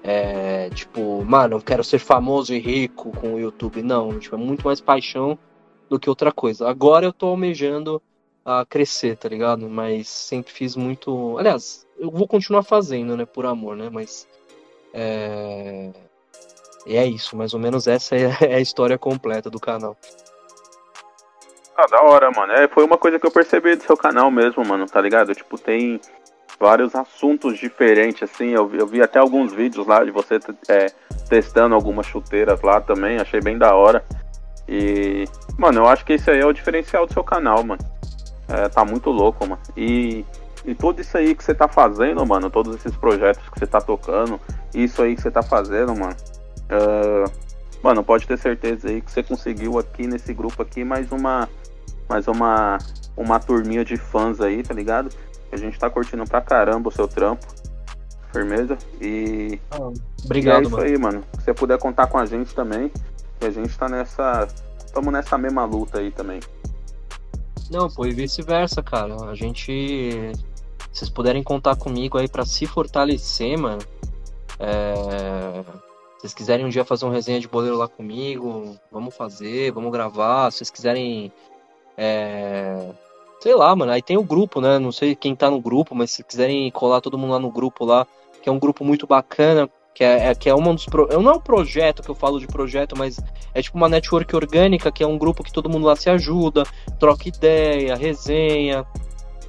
É, 0.01 0.69
tipo, 0.69 1.23
mano, 1.25 1.57
eu 1.57 1.61
quero 1.61 1.83
ser 1.83 1.99
famoso 1.99 2.53
e 2.53 2.59
rico 2.59 3.11
com 3.11 3.35
o 3.35 3.39
YouTube. 3.39 3.83
Não, 3.83 4.17
tipo, 4.17 4.35
é 4.35 4.39
muito 4.39 4.65
mais 4.65 4.81
paixão 4.81 5.37
do 5.87 5.99
que 5.99 6.09
outra 6.09 6.31
coisa. 6.31 6.67
Agora 6.67 7.05
eu 7.05 7.13
tô 7.13 7.27
almejando 7.27 8.01
a 8.45 8.65
crescer, 8.65 9.15
tá 9.17 9.27
ligado? 9.29 9.69
Mas 9.69 10.07
sempre 10.07 10.51
fiz 10.51 10.75
muito. 10.75 11.37
Aliás, 11.37 11.85
eu 11.97 12.09
vou 12.09 12.27
continuar 12.27 12.63
fazendo, 12.63 13.15
né? 13.17 13.25
Por 13.25 13.45
amor, 13.45 13.75
né? 13.75 13.89
Mas. 13.91 14.27
É. 14.93 15.91
E 16.85 16.95
é 16.97 17.05
isso, 17.05 17.35
mais 17.35 17.53
ou 17.53 17.59
menos 17.59 17.87
essa 17.87 18.15
é 18.15 18.31
é 18.41 18.55
a 18.55 18.59
história 18.59 18.97
completa 18.97 19.49
do 19.49 19.59
canal. 19.59 19.95
Ah, 21.75 21.85
da 21.87 22.01
hora, 22.01 22.31
mano. 22.31 22.51
É, 22.53 22.67
foi 22.67 22.83
uma 22.83 22.97
coisa 22.97 23.19
que 23.19 23.25
eu 23.25 23.31
percebi 23.31 23.75
do 23.75 23.83
seu 23.83 23.95
canal 23.95 24.29
mesmo, 24.29 24.65
mano, 24.65 24.85
tá 24.85 24.99
ligado? 24.99 25.33
Tipo, 25.33 25.57
tem 25.57 25.99
vários 26.59 26.93
assuntos 26.93 27.57
diferentes, 27.57 28.23
assim. 28.23 28.49
Eu, 28.49 28.67
vi- 28.67 28.79
eu 28.79 28.87
vi 28.87 29.01
até 29.01 29.19
alguns 29.19 29.53
vídeos 29.53 29.87
lá 29.87 30.03
de 30.03 30.11
você 30.11 30.39
é, 30.67 30.87
testando 31.29 31.75
algumas 31.75 32.05
chuteiras 32.05 32.61
lá 32.61 32.81
também. 32.81 33.17
Achei 33.19 33.39
bem 33.39 33.57
da 33.57 33.75
hora. 33.75 34.03
E, 34.67 35.25
mano, 35.57 35.79
eu 35.81 35.87
acho 35.87 36.03
que 36.05 36.13
esse 36.13 36.29
aí 36.29 36.39
é 36.39 36.45
o 36.45 36.51
diferencial 36.53 37.05
do 37.05 37.13
seu 37.13 37.23
canal, 37.23 37.63
mano. 37.63 37.81
É, 38.49 38.67
tá 38.67 38.83
muito 38.83 39.09
louco, 39.11 39.45
mano. 39.47 39.61
E, 39.77 40.25
e 40.65 40.73
tudo 40.73 41.01
isso 41.01 41.17
aí 41.17 41.35
que 41.35 41.43
você 41.43 41.53
tá 41.53 41.67
fazendo, 41.67 42.25
mano, 42.25 42.49
todos 42.49 42.75
esses 42.75 42.95
projetos 42.95 43.47
que 43.49 43.59
você 43.59 43.67
tá 43.67 43.79
tocando, 43.79 44.39
isso 44.73 45.01
aí 45.01 45.15
que 45.15 45.21
você 45.21 45.31
tá 45.31 45.41
fazendo, 45.43 45.95
mano. 45.95 46.15
é, 46.69 47.23
mano, 47.83 48.03
pode 48.03 48.25
ter 48.27 48.37
certeza 48.37 48.89
aí 48.89 49.01
que 49.01 49.11
você 49.11 49.21
conseguiu 49.23 49.77
aqui 49.77 50.07
nesse 50.07 50.33
grupo 50.33 50.61
aqui 50.61 50.83
mais 50.83 51.11
uma. 51.11 51.47
Mais 52.09 52.27
uma. 52.27 52.77
Uma 53.15 53.37
turminha 53.39 53.83
de 53.83 53.97
fãs 53.97 54.39
aí, 54.39 54.63
tá 54.63 54.73
ligado? 54.73 55.09
A 55.51 55.57
gente 55.57 55.77
tá 55.77 55.89
curtindo 55.89 56.23
pra 56.25 56.41
caramba 56.41 56.89
o 56.89 56.91
seu 56.91 57.07
trampo. 57.07 57.45
Firmeza? 58.31 58.77
E, 59.01 59.59
Obrigado, 60.23 60.55
e 60.55 60.65
é 60.65 60.67
isso 60.67 60.71
mano. 60.71 60.83
aí, 60.83 60.97
mano. 60.97 61.23
Se 61.37 61.45
você 61.45 61.53
puder 61.53 61.77
contar 61.77 62.07
com 62.07 62.17
a 62.17 62.25
gente 62.25 62.55
também, 62.55 62.91
que 63.39 63.45
a 63.45 63.51
gente 63.51 63.77
tá 63.77 63.89
nessa. 63.89 64.47
Tamo 64.93 65.11
nessa 65.11 65.37
mesma 65.37 65.65
luta 65.65 65.99
aí 65.99 66.11
também. 66.11 66.39
Não, 67.69 67.89
pô, 67.89 68.05
e 68.05 68.11
vice-versa, 68.11 68.81
cara. 68.81 69.15
A 69.29 69.35
gente. 69.35 70.31
Se 70.91 70.99
vocês 70.99 71.09
puderem 71.09 71.43
contar 71.43 71.75
comigo 71.75 72.17
aí 72.17 72.27
pra 72.27 72.45
se 72.45 72.65
fortalecer, 72.65 73.57
mano. 73.57 73.81
É... 74.59 75.63
Se 76.15 76.21
vocês 76.21 76.33
quiserem 76.33 76.65
um 76.65 76.69
dia 76.69 76.83
fazer 76.83 77.05
um 77.05 77.11
resenha 77.11 77.39
de 77.39 77.47
boleiro 77.47 77.77
lá 77.77 77.87
comigo, 77.87 78.75
vamos 78.91 79.15
fazer, 79.15 79.71
vamos 79.71 79.91
gravar. 79.91 80.51
Se 80.51 80.59
vocês 80.59 80.69
quiserem. 80.71 81.31
É... 81.95 82.91
Sei 83.39 83.53
lá, 83.53 83.75
mano. 83.75 83.91
Aí 83.91 84.01
tem 84.01 84.17
o 84.17 84.23
grupo, 84.23 84.59
né? 84.59 84.79
Não 84.79 84.91
sei 84.91 85.15
quem 85.15 85.35
tá 85.35 85.49
no 85.49 85.61
grupo, 85.61 85.93
mas 85.93 86.11
se 86.11 86.23
quiserem 86.23 86.69
colar 86.71 87.01
todo 87.01 87.17
mundo 87.17 87.31
lá 87.31 87.39
no 87.39 87.51
grupo 87.51 87.85
lá, 87.85 88.05
que 88.41 88.49
é 88.49 88.51
um 88.51 88.59
grupo 88.59 88.83
muito 88.83 89.05
bacana. 89.05 89.69
Que 89.93 90.03
é, 90.03 90.27
é- 90.27 90.35
que 90.35 90.49
é 90.49 90.55
um 90.55 90.73
dos. 90.73 90.85
Pro... 90.85 91.07
Não 91.21 91.31
é 91.31 91.35
um 91.35 91.39
projeto 91.41 92.01
que 92.01 92.09
eu 92.09 92.15
falo 92.15 92.39
de 92.39 92.47
projeto, 92.47 92.95
mas 92.97 93.19
é 93.53 93.61
tipo 93.61 93.77
uma 93.77 93.89
network 93.89 94.33
orgânica, 94.35 94.91
que 94.91 95.03
é 95.03 95.07
um 95.07 95.17
grupo 95.17 95.43
que 95.43 95.51
todo 95.51 95.69
mundo 95.69 95.85
lá 95.87 95.95
se 95.95 96.09
ajuda, 96.09 96.63
troca 96.99 97.27
ideia, 97.27 97.95
resenha, 97.95 98.85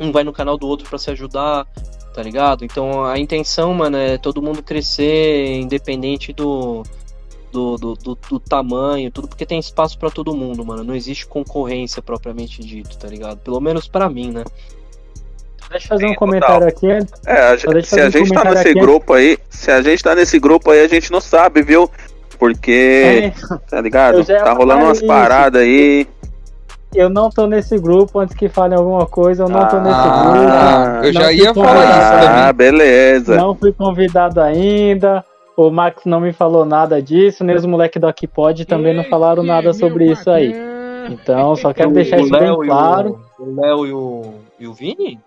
um 0.00 0.10
vai 0.10 0.24
no 0.24 0.32
canal 0.32 0.56
do 0.58 0.66
outro 0.66 0.88
pra 0.88 0.98
se 0.98 1.10
ajudar, 1.10 1.66
tá 2.14 2.22
ligado? 2.22 2.64
Então 2.64 3.04
a 3.04 3.18
intenção, 3.18 3.72
mano, 3.74 3.96
é 3.96 4.18
todo 4.18 4.42
mundo 4.42 4.62
crescer, 4.62 5.54
independente 5.60 6.32
do, 6.32 6.82
do, 7.52 7.76
do, 7.76 7.94
do- 7.94 8.14
do 8.28 8.40
tamanho, 8.40 9.10
tudo, 9.12 9.28
porque 9.28 9.46
tem 9.46 9.58
espaço 9.60 9.98
pra 9.98 10.10
todo 10.10 10.34
mundo, 10.34 10.64
mano. 10.64 10.82
Não 10.82 10.94
existe 10.96 11.26
concorrência 11.26 12.02
propriamente 12.02 12.60
dito, 12.64 12.96
tá 12.98 13.06
ligado? 13.06 13.38
Pelo 13.38 13.60
menos 13.60 13.86
pra 13.86 14.08
mim, 14.08 14.30
né? 14.32 14.42
Deixa 15.70 15.86
eu 15.86 15.88
fazer 15.88 16.06
um 16.06 16.14
comentário 16.14 16.66
aqui. 16.66 16.88
É, 17.26 17.32
a 17.32 17.56
gente- 17.56 17.62
Só 17.66 17.72
deixa 17.72 17.78
eu 17.78 17.84
se 17.84 18.00
a 18.00 18.06
um 18.06 18.10
gente 18.26 18.32
tá 18.34 18.44
nesse 18.50 18.68
aqui. 18.70 18.80
grupo 18.80 19.12
aí, 19.12 19.38
se 19.48 19.70
a 19.70 19.80
gente 19.82 20.02
tá 20.02 20.14
nesse 20.14 20.38
grupo 20.38 20.70
aí, 20.70 20.80
a 20.80 20.88
gente 20.88 21.10
não 21.12 21.20
sabe, 21.20 21.62
viu? 21.62 21.88
Porque, 22.38 23.32
É, 23.36 23.58
tá 23.70 23.80
ligado? 23.80 24.24
Tá 24.24 24.52
rolando 24.52 24.84
umas 24.84 25.00
paradas 25.02 25.62
aí. 25.62 26.06
eu 26.94 27.08
não 27.08 27.30
tô 27.30 27.46
nesse 27.46 27.78
grupo, 27.78 28.18
antes 28.18 28.34
que 28.34 28.48
falem 28.48 28.76
alguma 28.76 29.06
coisa, 29.06 29.44
eu 29.44 29.48
não 29.48 29.64
tô 29.68 29.78
nesse 29.78 29.94
Ah, 29.94 30.90
grupo. 30.92 31.06
eu 31.06 31.12
já 31.12 31.32
ia 31.32 31.54
falar 31.54 31.84
isso 31.84 32.10
também. 32.10 32.28
Ah, 32.28 32.52
beleza. 32.52 33.36
Não 33.36 33.54
fui 33.54 33.72
convidado 33.72 34.40
ainda. 34.40 35.24
O 35.56 35.70
Max 35.70 36.02
não 36.06 36.18
me 36.20 36.32
falou 36.32 36.64
nada 36.64 37.00
disso, 37.02 37.44
nem 37.44 37.54
os 37.54 37.66
moleques 37.66 38.00
do 38.00 38.08
Aqui 38.08 38.26
Pode 38.26 38.64
também 38.64 38.94
não 38.96 39.04
falaram 39.04 39.42
nada 39.42 39.72
sobre 39.74 40.10
isso 40.10 40.30
aí. 40.30 40.52
Então, 41.10 41.54
só 41.56 41.72
quero 41.72 41.90
deixar 41.92 42.18
isso 42.18 42.30
bem 42.30 42.56
claro. 42.66 43.20
O 43.38 43.60
Léo 43.60 43.86
e 43.86 43.92
o, 43.92 44.24
e 44.58 44.66
o 44.66 44.72
Vini? 44.72 45.18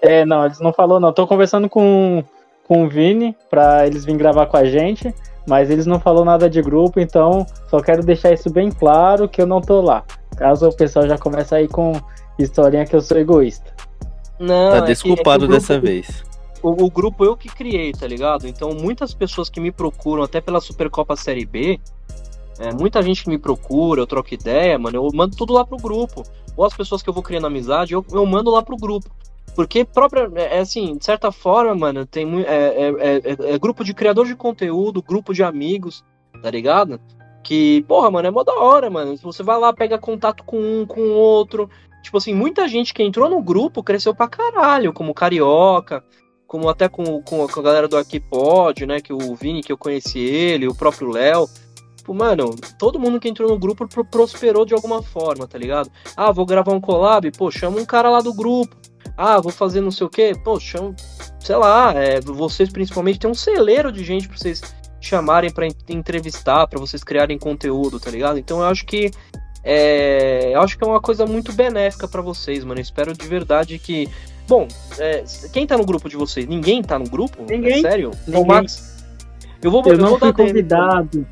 É, 0.00 0.24
não, 0.24 0.44
eles 0.44 0.60
não 0.60 0.72
falou 0.72 1.00
não. 1.00 1.12
Tô 1.12 1.26
conversando 1.26 1.68
com, 1.68 2.22
com 2.66 2.84
o 2.84 2.88
Vini 2.88 3.36
pra 3.50 3.86
eles 3.86 4.04
virem 4.04 4.18
gravar 4.18 4.46
com 4.46 4.56
a 4.56 4.64
gente, 4.64 5.14
mas 5.48 5.70
eles 5.70 5.86
não 5.86 5.98
falou 6.00 6.24
nada 6.24 6.48
de 6.50 6.60
grupo, 6.62 7.00
então 7.00 7.46
só 7.68 7.80
quero 7.80 8.02
deixar 8.04 8.32
isso 8.32 8.50
bem 8.50 8.70
claro 8.70 9.28
que 9.28 9.40
eu 9.40 9.46
não 9.46 9.60
tô 9.60 9.80
lá. 9.80 10.04
Caso 10.36 10.68
o 10.68 10.76
pessoal 10.76 11.06
já 11.08 11.16
comece 11.16 11.54
aí 11.54 11.66
com 11.68 11.92
historinha 12.38 12.84
que 12.84 12.94
eu 12.94 13.00
sou 13.00 13.16
egoísta. 13.18 13.74
Não, 14.38 14.70
Tá 14.72 14.76
é 14.78 14.80
que- 14.82 14.86
desculpado 14.88 15.46
é 15.46 15.48
dessa 15.48 15.80
vez. 15.80 16.22
o, 16.62 16.84
o 16.84 16.90
grupo 16.90 17.24
eu 17.24 17.36
que 17.36 17.48
criei, 17.48 17.92
tá 17.92 18.06
ligado? 18.06 18.46
Então 18.46 18.70
muitas 18.74 19.14
pessoas 19.14 19.48
que 19.48 19.58
me 19.60 19.72
procuram, 19.72 20.22
até 20.22 20.40
pela 20.42 20.60
Supercopa 20.60 21.16
Série 21.16 21.46
B, 21.46 21.80
é, 22.58 22.72
muita 22.74 23.02
gente 23.02 23.24
que 23.24 23.30
me 23.30 23.38
procura, 23.38 24.02
eu 24.02 24.06
troco 24.06 24.32
ideia, 24.34 24.78
mano, 24.78 24.96
eu 24.98 25.08
mando 25.14 25.34
tudo 25.36 25.54
lá 25.54 25.64
pro 25.64 25.78
grupo. 25.78 26.22
Ou 26.54 26.64
as 26.64 26.74
pessoas 26.74 27.02
que 27.02 27.08
eu 27.08 27.14
vou 27.14 27.22
criando 27.22 27.46
amizade, 27.46 27.92
eu, 27.94 28.04
eu 28.12 28.24
mando 28.26 28.50
lá 28.50 28.62
pro 28.62 28.76
grupo. 28.76 29.10
Porque 29.56 29.84
própria, 29.86 30.30
é 30.36 30.56
é 30.56 30.58
assim, 30.60 30.96
de 30.98 31.04
certa 31.04 31.32
forma, 31.32 31.74
mano, 31.74 32.04
tem 32.06 32.42
é, 32.42 32.44
é, 32.44 32.88
é- 32.88 33.16
é- 33.24 33.54
é 33.54 33.58
grupo 33.58 33.82
de 33.82 33.94
criador 33.94 34.26
de 34.26 34.36
conteúdo, 34.36 35.02
grupo 35.02 35.32
de 35.32 35.42
amigos, 35.42 36.04
tá 36.42 36.50
ligado? 36.50 37.00
Que, 37.42 37.82
porra, 37.88 38.10
mano, 38.10 38.28
é 38.28 38.30
mó 38.30 38.44
da 38.44 38.54
hora, 38.54 38.90
mano. 38.90 39.16
Você 39.16 39.42
vai 39.42 39.58
lá, 39.58 39.72
pega 39.72 39.98
contato 39.98 40.44
com 40.44 40.58
um, 40.58 40.84
com 40.86 41.00
o 41.00 41.12
outro. 41.14 41.70
Tipo 42.02 42.18
assim, 42.18 42.34
muita 42.34 42.68
gente 42.68 42.92
que 42.92 43.02
entrou 43.02 43.30
no 43.30 43.40
grupo 43.42 43.82
cresceu 43.82 44.14
pra 44.14 44.28
caralho, 44.28 44.92
como 44.92 45.14
Carioca, 45.14 46.04
como 46.46 46.68
até 46.68 46.88
com, 46.88 47.22
com, 47.22 47.42
a 47.44 47.62
galera 47.62 47.88
do 47.88 47.96
Aqui 47.96 48.20
Pod, 48.20 48.84
né? 48.84 49.00
Que 49.00 49.12
o 49.12 49.34
Vini, 49.34 49.62
que 49.62 49.72
eu 49.72 49.78
conheci 49.78 50.18
ele, 50.18 50.68
o 50.68 50.74
próprio 50.74 51.08
Léo. 51.10 51.48
Tipo, 51.96 52.14
mano, 52.14 52.54
todo 52.78 53.00
mundo 53.00 53.18
que 53.18 53.28
entrou 53.28 53.48
no 53.48 53.58
grupo 53.58 53.88
pro- 53.88 54.04
prosperou 54.04 54.64
de 54.64 54.74
alguma 54.74 55.02
forma, 55.02 55.46
tá 55.46 55.56
ligado? 55.58 55.90
Ah, 56.16 56.30
vou 56.30 56.46
gravar 56.46 56.72
um 56.72 56.80
collab, 56.80 57.28
pô, 57.32 57.50
chama 57.50 57.80
um 57.80 57.84
cara 57.84 58.10
lá 58.10 58.20
do 58.20 58.32
grupo. 58.34 58.76
Ah, 59.16 59.40
vou 59.40 59.50
fazer 59.52 59.80
não 59.80 59.90
sei 59.90 60.06
o 60.06 60.10
quê, 60.10 60.32
pô, 60.44 60.60
chama, 60.60 60.94
sei 61.40 61.56
lá, 61.56 61.92
é, 61.94 62.20
vocês 62.20 62.68
principalmente 62.68 63.18
tem 63.18 63.30
um 63.30 63.34
celeiro 63.34 63.90
de 63.90 64.04
gente 64.04 64.28
pra 64.28 64.36
vocês 64.36 64.62
chamarem 65.00 65.50
pra 65.50 65.66
en- 65.66 65.72
entrevistar, 65.88 66.66
pra 66.66 66.78
vocês 66.78 67.02
criarem 67.02 67.38
conteúdo, 67.38 67.98
tá 67.98 68.10
ligado? 68.10 68.38
Então 68.38 68.58
eu 68.60 68.66
acho 68.66 68.84
que 68.84 69.10
é, 69.64 70.52
eu 70.54 70.60
acho 70.60 70.76
que 70.78 70.84
é 70.84 70.86
uma 70.86 71.00
coisa 71.00 71.26
muito 71.26 71.52
benéfica 71.52 72.06
pra 72.06 72.22
vocês, 72.22 72.62
mano. 72.64 72.78
Eu 72.78 72.82
espero 72.82 73.12
de 73.12 73.26
verdade 73.26 73.78
que 73.78 74.08
Bom, 74.48 74.68
é, 74.98 75.24
quem 75.52 75.66
tá 75.66 75.76
no 75.76 75.84
grupo 75.84 76.08
de 76.08 76.16
vocês? 76.16 76.46
Ninguém 76.46 76.80
tá 76.80 76.96
no 77.00 77.08
grupo? 77.10 77.42
Ninguém. 77.48 77.78
É 77.78 77.80
sério? 77.80 78.12
Ninguém. 78.28 78.46
Max, 78.46 79.04
eu 79.60 79.72
vou, 79.72 79.82
Eu 79.84 79.94
eu 79.94 79.98
não 79.98 80.10
vou 80.10 80.18
fui 80.20 80.28
dar 80.28 80.36
DM 80.36 80.36
pro- 80.36 80.46
convidado. 80.46 81.26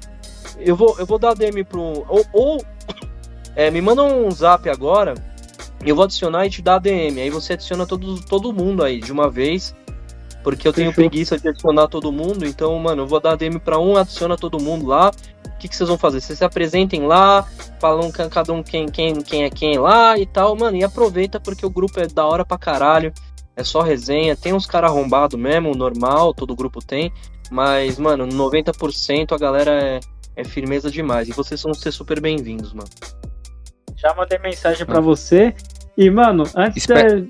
eu 0.59 0.74
vou, 0.74 0.97
eu 0.98 1.06
vou 1.06 1.16
dar 1.16 1.35
DM 1.35 1.62
pro. 1.62 1.81
Ou, 2.09 2.24
ou 2.32 2.65
é, 3.55 3.70
me 3.70 3.81
manda 3.81 4.02
um 4.02 4.28
zap 4.32 4.69
agora. 4.69 5.15
Eu 5.85 5.94
vou 5.97 6.05
adicionar 6.05 6.47
e 6.47 6.51
te 6.51 6.62
dar 6.62 6.78
DM. 6.78 7.20
Aí 7.20 7.31
você 7.31 7.52
adiciona 7.55 7.86
todo, 7.86 8.20
todo 8.24 8.52
mundo 8.52 8.82
aí 8.82 9.01
de 9.01 9.12
uma 9.12 9.31
vez. 9.31 9.74
Porque 10.43 10.69
eu 10.69 10.73
tenho 10.73 10.90
Fechou. 10.93 11.09
preguiça 11.11 11.39
de 11.39 11.48
adicionar 11.48 11.89
todo 11.89 12.12
mundo. 12.12 12.44
Então, 12.47 12.78
mano, 12.78 13.02
eu 13.02 13.06
vou 13.06 13.19
dar 13.20 13.35
DM 13.36 13.59
pra 13.59 13.78
um, 13.78 13.97
adiciona 13.97 14.36
todo 14.36 14.61
mundo 14.61 14.86
lá. 14.86 15.11
O 15.47 15.59
que, 15.59 15.69
que 15.69 15.74
vocês 15.77 15.89
vão 15.89 15.97
fazer? 15.97 16.20
Vocês 16.20 16.39
se 16.39 16.44
apresentem 16.44 17.06
lá, 17.06 17.48
falam 17.81 18.11
ca- 18.11 18.28
cada 18.28 18.52
um 18.52 18.62
quem, 18.62 18.86
quem, 18.86 19.23
quem 19.23 19.44
é 19.44 19.51
quem 19.51 19.78
lá 19.78 20.19
e 20.19 20.27
tal, 20.27 20.55
mano. 20.55 20.77
E 20.77 20.85
aproveita 20.85 21.40
porque 21.40 21.65
o 21.65 21.70
grupo 21.70 21.98
é 21.98 22.06
da 22.06 22.27
hora 22.27 22.44
pra 22.44 22.59
caralho. 22.59 23.12
É 23.56 23.65
só 23.65 23.81
resenha. 23.81 24.36
Tem 24.36 24.52
uns 24.52 24.66
caras 24.66 24.90
arrombados 24.90 25.39
mesmo, 25.40 25.74
normal, 25.74 26.35
todo 26.35 26.55
grupo 26.56 26.81
tem. 26.85 27.11
Mas, 27.51 27.98
mano, 27.98 28.27
90% 28.27 29.32
a 29.32 29.39
galera 29.39 29.70
é, 29.70 30.01
é 30.36 30.44
firmeza 30.44 30.90
demais. 30.90 31.28
E 31.28 31.32
vocês 31.32 31.62
vão 31.62 31.73
ser 31.73 31.93
super 31.93 32.20
bem-vindos, 32.20 32.74
mano. 32.74 32.89
Já 33.97 34.12
mandei 34.15 34.39
mensagem 34.39 34.85
pra 34.85 35.01
você. 35.01 35.55
E, 35.97 36.11
mano, 36.11 36.45
antes 36.57 36.79
Espe- 36.79 37.21
de... 37.23 37.29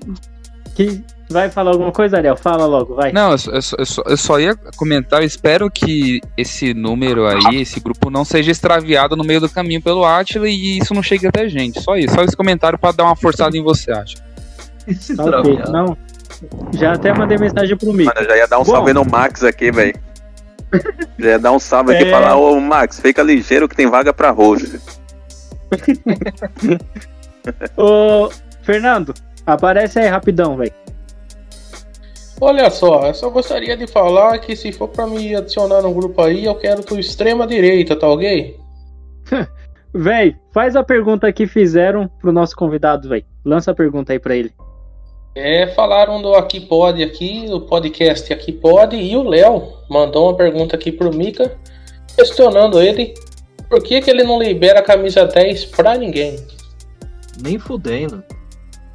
que 0.75 1.03
vai 1.29 1.49
falar 1.49 1.71
alguma 1.71 1.91
coisa, 1.91 2.17
Ariel, 2.17 2.35
fala 2.35 2.65
logo, 2.65 2.95
vai. 2.95 3.11
Não, 3.11 3.31
eu 3.31 3.37
só, 3.37 3.51
eu, 3.51 3.61
só, 3.61 3.75
eu 3.79 3.85
só- 3.85 4.03
eu 4.07 4.17
só 4.17 4.39
ia 4.39 4.55
comentar, 4.75 5.21
eu 5.21 5.25
espero 5.25 5.69
que 5.69 6.19
esse 6.37 6.73
número 6.73 7.25
aí, 7.27 7.61
esse 7.61 7.79
grupo 7.79 8.09
não 8.09 8.25
seja 8.25 8.51
extraviado 8.51 9.15
no 9.15 9.23
meio 9.23 9.39
do 9.41 9.49
caminho 9.49 9.81
pelo 9.81 10.03
Atila 10.05 10.47
e 10.49 10.77
isso 10.79 10.93
não 10.93 11.01
chegue 11.03 11.27
até 11.27 11.41
a 11.41 11.47
gente. 11.47 11.81
Só 11.81 11.95
isso, 11.95 12.13
só 12.13 12.23
esse 12.23 12.35
comentário 12.35 12.77
pra 12.77 12.91
dar 12.91 13.03
uma 13.05 13.15
forçada 13.15 13.55
em 13.57 13.63
você, 13.63 13.91
acho. 13.91 14.15
Tá 15.15 15.39
ok. 15.39 15.59
Não. 15.71 15.97
Já 16.73 16.93
até 16.93 17.13
mandei 17.13 17.37
mensagem 17.37 17.75
pro 17.77 17.93
Mico. 17.93 18.13
Mano, 18.13 18.27
já 18.27 18.37
ia 18.37 18.47
dar 18.47 18.59
um 18.59 18.63
Bom. 18.63 18.71
salve 18.71 18.93
no 18.93 19.05
Max 19.05 19.43
aqui, 19.43 19.71
velho. 19.71 19.95
Já 21.17 21.29
ia 21.29 21.39
dar 21.39 21.51
um 21.53 21.59
salve 21.59 21.93
aqui 21.95 22.03
e 22.03 22.07
É. 22.07 22.11
falar, 22.11 22.35
ô 22.35 22.59
Max, 22.59 22.99
fica 22.99 23.23
ligeiro 23.23 23.67
que 23.69 23.75
tem 23.75 23.87
vaga 23.87 24.13
pra 24.13 24.29
roxo. 24.31 24.79
Ô, 27.77 28.29
Fernando, 28.65 29.13
aparece 29.45 29.99
aí 29.99 30.07
rapidão, 30.07 30.57
velho. 30.57 30.73
Olha 32.41 32.69
só, 32.71 33.05
eu 33.07 33.13
só 33.13 33.29
gostaria 33.29 33.77
de 33.77 33.85
falar 33.85 34.39
que 34.39 34.55
se 34.55 34.71
for 34.71 34.87
pra 34.89 35.05
me 35.05 35.35
adicionar 35.35 35.83
no 35.83 35.93
grupo 35.93 36.21
aí, 36.21 36.45
eu 36.45 36.55
quero 36.55 36.83
do 36.83 36.99
extrema 36.99 37.45
direita, 37.45 37.95
tá 37.95 38.07
ok? 38.09 38.59
Véi, 39.93 40.35
faz 40.51 40.75
a 40.75 40.83
pergunta 40.83 41.31
que 41.31 41.47
fizeram 41.47 42.09
pro 42.19 42.33
nosso 42.33 42.53
convidado, 42.53 43.07
véi. 43.07 43.23
Lança 43.45 43.71
a 43.71 43.73
pergunta 43.73 44.11
aí 44.11 44.19
pra 44.19 44.35
ele. 44.35 44.51
É, 45.33 45.67
falaram 45.67 46.21
do 46.21 46.33
Aqui 46.33 46.59
Pode 46.59 47.01
aqui, 47.01 47.45
o 47.49 47.61
podcast 47.61 48.33
Aqui 48.33 48.51
Pode, 48.51 48.97
e 48.97 49.15
o 49.15 49.23
Léo 49.23 49.71
mandou 49.89 50.27
uma 50.27 50.35
pergunta 50.35 50.75
aqui 50.75 50.91
pro 50.91 51.15
Mika, 51.15 51.57
questionando 52.13 52.81
ele 52.81 53.13
por 53.69 53.81
que, 53.81 54.01
que 54.01 54.09
ele 54.09 54.23
não 54.23 54.37
libera 54.37 54.79
a 54.79 54.83
camisa 54.83 55.23
10 55.23 55.63
pra 55.67 55.97
ninguém. 55.97 56.35
Nem 57.41 57.57
fudendo. 57.57 58.21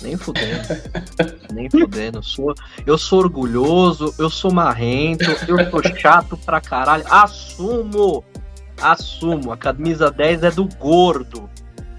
Nem 0.02 0.16
fudendo. 0.16 0.68
Nem 1.52 1.70
fudendo. 1.70 2.18
Eu 2.18 2.22
sou, 2.22 2.54
eu 2.86 2.98
sou 2.98 3.20
orgulhoso, 3.20 4.14
eu 4.18 4.30
sou 4.30 4.52
marrento, 4.52 5.24
eu 5.24 5.70
sou 5.70 5.82
chato 5.96 6.36
pra 6.36 6.60
caralho. 6.60 7.04
Assumo! 7.08 8.24
Assumo. 8.80 9.52
A 9.52 9.56
camisa 9.56 10.10
10 10.10 10.44
é 10.44 10.50
do 10.50 10.68
gordo. 10.78 11.48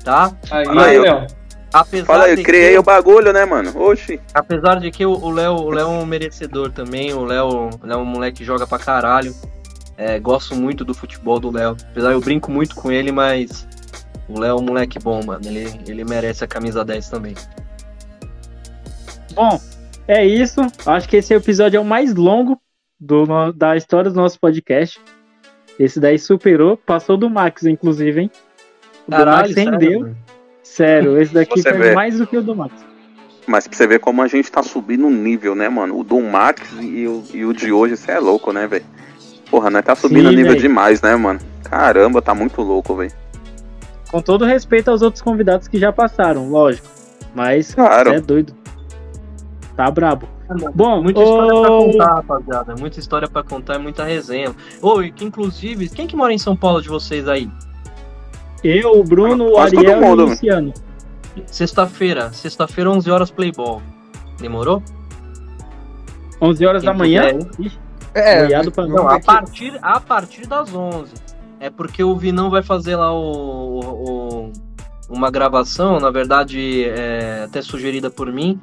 Tá? 0.03 0.35
Aí, 0.49 0.65
aí, 0.67 0.99
Léo. 0.99 1.27
Apesar 1.73 2.05
Fala 2.05 2.29
eu 2.29 2.43
criei 2.43 2.73
que, 2.73 2.79
o 2.79 2.83
bagulho, 2.83 3.31
né, 3.31 3.45
mano? 3.45 3.71
Oxi. 3.81 4.19
Apesar 4.33 4.79
de 4.79 4.91
que 4.91 5.05
o 5.05 5.13
o 5.13 5.29
Léo 5.29 5.53
o 5.53 5.69
Léo 5.69 5.87
é 5.87 5.89
um 5.89 6.05
merecedor 6.05 6.71
também. 6.71 7.13
O 7.13 7.23
Léo, 7.23 7.69
o 7.81 7.85
Léo 7.85 7.99
é 7.99 8.01
um 8.01 8.05
moleque 8.05 8.39
que 8.39 8.45
joga 8.45 8.67
pra 8.67 8.77
caralho. 8.77 9.33
É, 9.95 10.19
gosto 10.19 10.53
muito 10.55 10.83
do 10.83 10.93
futebol 10.93 11.39
do 11.39 11.49
Léo. 11.49 11.77
Apesar 11.91 12.11
eu 12.11 12.19
brinco 12.19 12.51
muito 12.51 12.75
com 12.75 12.91
ele, 12.91 13.11
mas 13.11 13.65
o 14.27 14.39
Léo 14.39 14.57
é 14.57 14.59
um 14.59 14.63
moleque 14.63 14.99
bom, 14.99 15.23
mano. 15.23 15.41
Ele, 15.45 15.79
ele 15.87 16.03
merece 16.03 16.43
a 16.43 16.47
camisa 16.47 16.83
10 16.83 17.09
também. 17.09 17.35
Bom, 19.33 19.59
é 20.07 20.25
isso. 20.25 20.61
Acho 20.85 21.07
que 21.07 21.17
esse 21.17 21.33
episódio 21.33 21.77
é 21.77 21.79
o 21.79 21.85
mais 21.85 22.13
longo 22.13 22.59
do, 22.99 23.51
da 23.53 23.75
história 23.75 24.09
do 24.09 24.15
nosso 24.15 24.39
podcast. 24.39 24.99
Esse 25.79 25.99
daí 25.99 26.19
superou, 26.19 26.77
passou 26.77 27.17
do 27.17 27.29
Max, 27.29 27.63
inclusive, 27.65 28.21
hein? 28.21 28.31
O 29.07 29.11
do 29.11 29.25
Max 29.25 29.53
sério, 29.53 29.71
rendeu. 29.71 30.15
Sério, 30.63 31.21
esse 31.21 31.33
daqui 31.33 31.61
foi 31.61 31.73
vê. 31.73 31.93
mais 31.95 32.17
do 32.17 32.27
que 32.27 32.37
o 32.37 32.41
do 32.43 32.55
Max. 32.55 32.73
Mas 33.47 33.67
pra 33.67 33.75
você 33.75 33.87
ver 33.87 33.99
como 33.99 34.21
a 34.21 34.27
gente 34.27 34.51
tá 34.51 34.61
subindo 34.61 35.07
o 35.07 35.09
nível, 35.09 35.55
né, 35.55 35.67
mano? 35.67 35.97
O 35.97 36.03
do 36.03 36.19
Max 36.21 36.61
e 36.79 37.07
o, 37.07 37.23
e 37.33 37.43
o 37.45 37.53
de 37.53 37.71
hoje, 37.71 37.97
você 37.97 38.11
é 38.11 38.19
louco, 38.19 38.53
né, 38.53 38.67
velho? 38.67 38.85
Porra, 39.49 39.69
nós 39.69 39.83
tá 39.83 39.95
subindo 39.95 40.29
Sim, 40.29 40.35
nível 40.35 40.51
véi. 40.53 40.61
demais, 40.61 41.01
né, 41.01 41.15
mano? 41.15 41.39
Caramba, 41.63 42.21
tá 42.21 42.35
muito 42.35 42.61
louco, 42.61 42.95
velho. 42.95 43.11
Com 44.11 44.21
todo 44.21 44.45
respeito 44.45 44.91
aos 44.91 45.01
outros 45.01 45.21
convidados 45.21 45.67
que 45.67 45.79
já 45.79 45.91
passaram, 45.91 46.49
lógico. 46.49 46.87
Mas 47.33 47.73
Claro. 47.73 48.11
você 48.11 48.15
é 48.17 48.21
doido. 48.21 48.53
Tá 49.85 49.89
brabo. 49.91 50.27
Bom, 50.75 51.01
Muita 51.01 51.21
história 51.23 51.49
pra 51.61 51.71
ô, 51.71 51.85
contar, 51.91 52.13
rapaziada. 52.15 52.75
Muita 52.77 52.99
história 52.99 53.27
pra 53.27 53.41
contar, 53.43 53.79
muita 53.79 54.03
resenha. 54.03 54.53
Ô, 54.81 55.01
e 55.01 55.11
que 55.11 55.25
inclusive, 55.25 55.89
quem 55.89 56.05
que 56.05 56.15
mora 56.15 56.31
em 56.33 56.37
São 56.37 56.55
Paulo 56.55 56.81
de 56.81 56.89
vocês 56.89 57.27
aí? 57.27 57.49
eu, 58.63 58.91
o 58.99 59.03
Bruno, 59.03 59.53
o 59.53 59.57
Ariel 59.57 59.97
e 59.97 60.01
mundo, 60.05 60.21
o 60.21 60.25
né? 60.25 60.31
Luciano. 60.33 60.73
Sexta-feira. 61.47 62.31
Sexta-feira, 62.31 62.91
11 62.91 63.09
horas, 63.09 63.31
Playball. 63.31 63.81
Demorou? 64.39 64.83
11 66.39 66.65
horas 66.65 66.81
Quem 66.83 66.91
da 66.91 66.97
manhã. 66.97 67.23
puder, 67.39 67.71
É, 68.13 68.41
noiado 68.43 68.71
pra 68.71 68.85
Não, 68.85 68.95
não. 68.97 69.09
a 69.09 69.19
partir, 69.19 69.79
a 69.81 69.99
partir 69.99 70.45
das 70.47 70.73
11. 70.75 71.13
É 71.59 71.69
porque 71.69 72.03
o 72.03 72.15
Vinão 72.15 72.49
vai 72.49 72.61
fazer 72.61 72.95
lá 72.95 73.11
o, 73.13 73.79
o- 73.79 74.09
o- 74.49 74.53
uma 75.09 75.29
gravação, 75.31 75.99
na 75.99 76.09
verdade, 76.11 76.83
é, 76.85 77.43
até 77.45 77.61
sugerida 77.61 78.09
por 78.09 78.31
mim, 78.31 78.59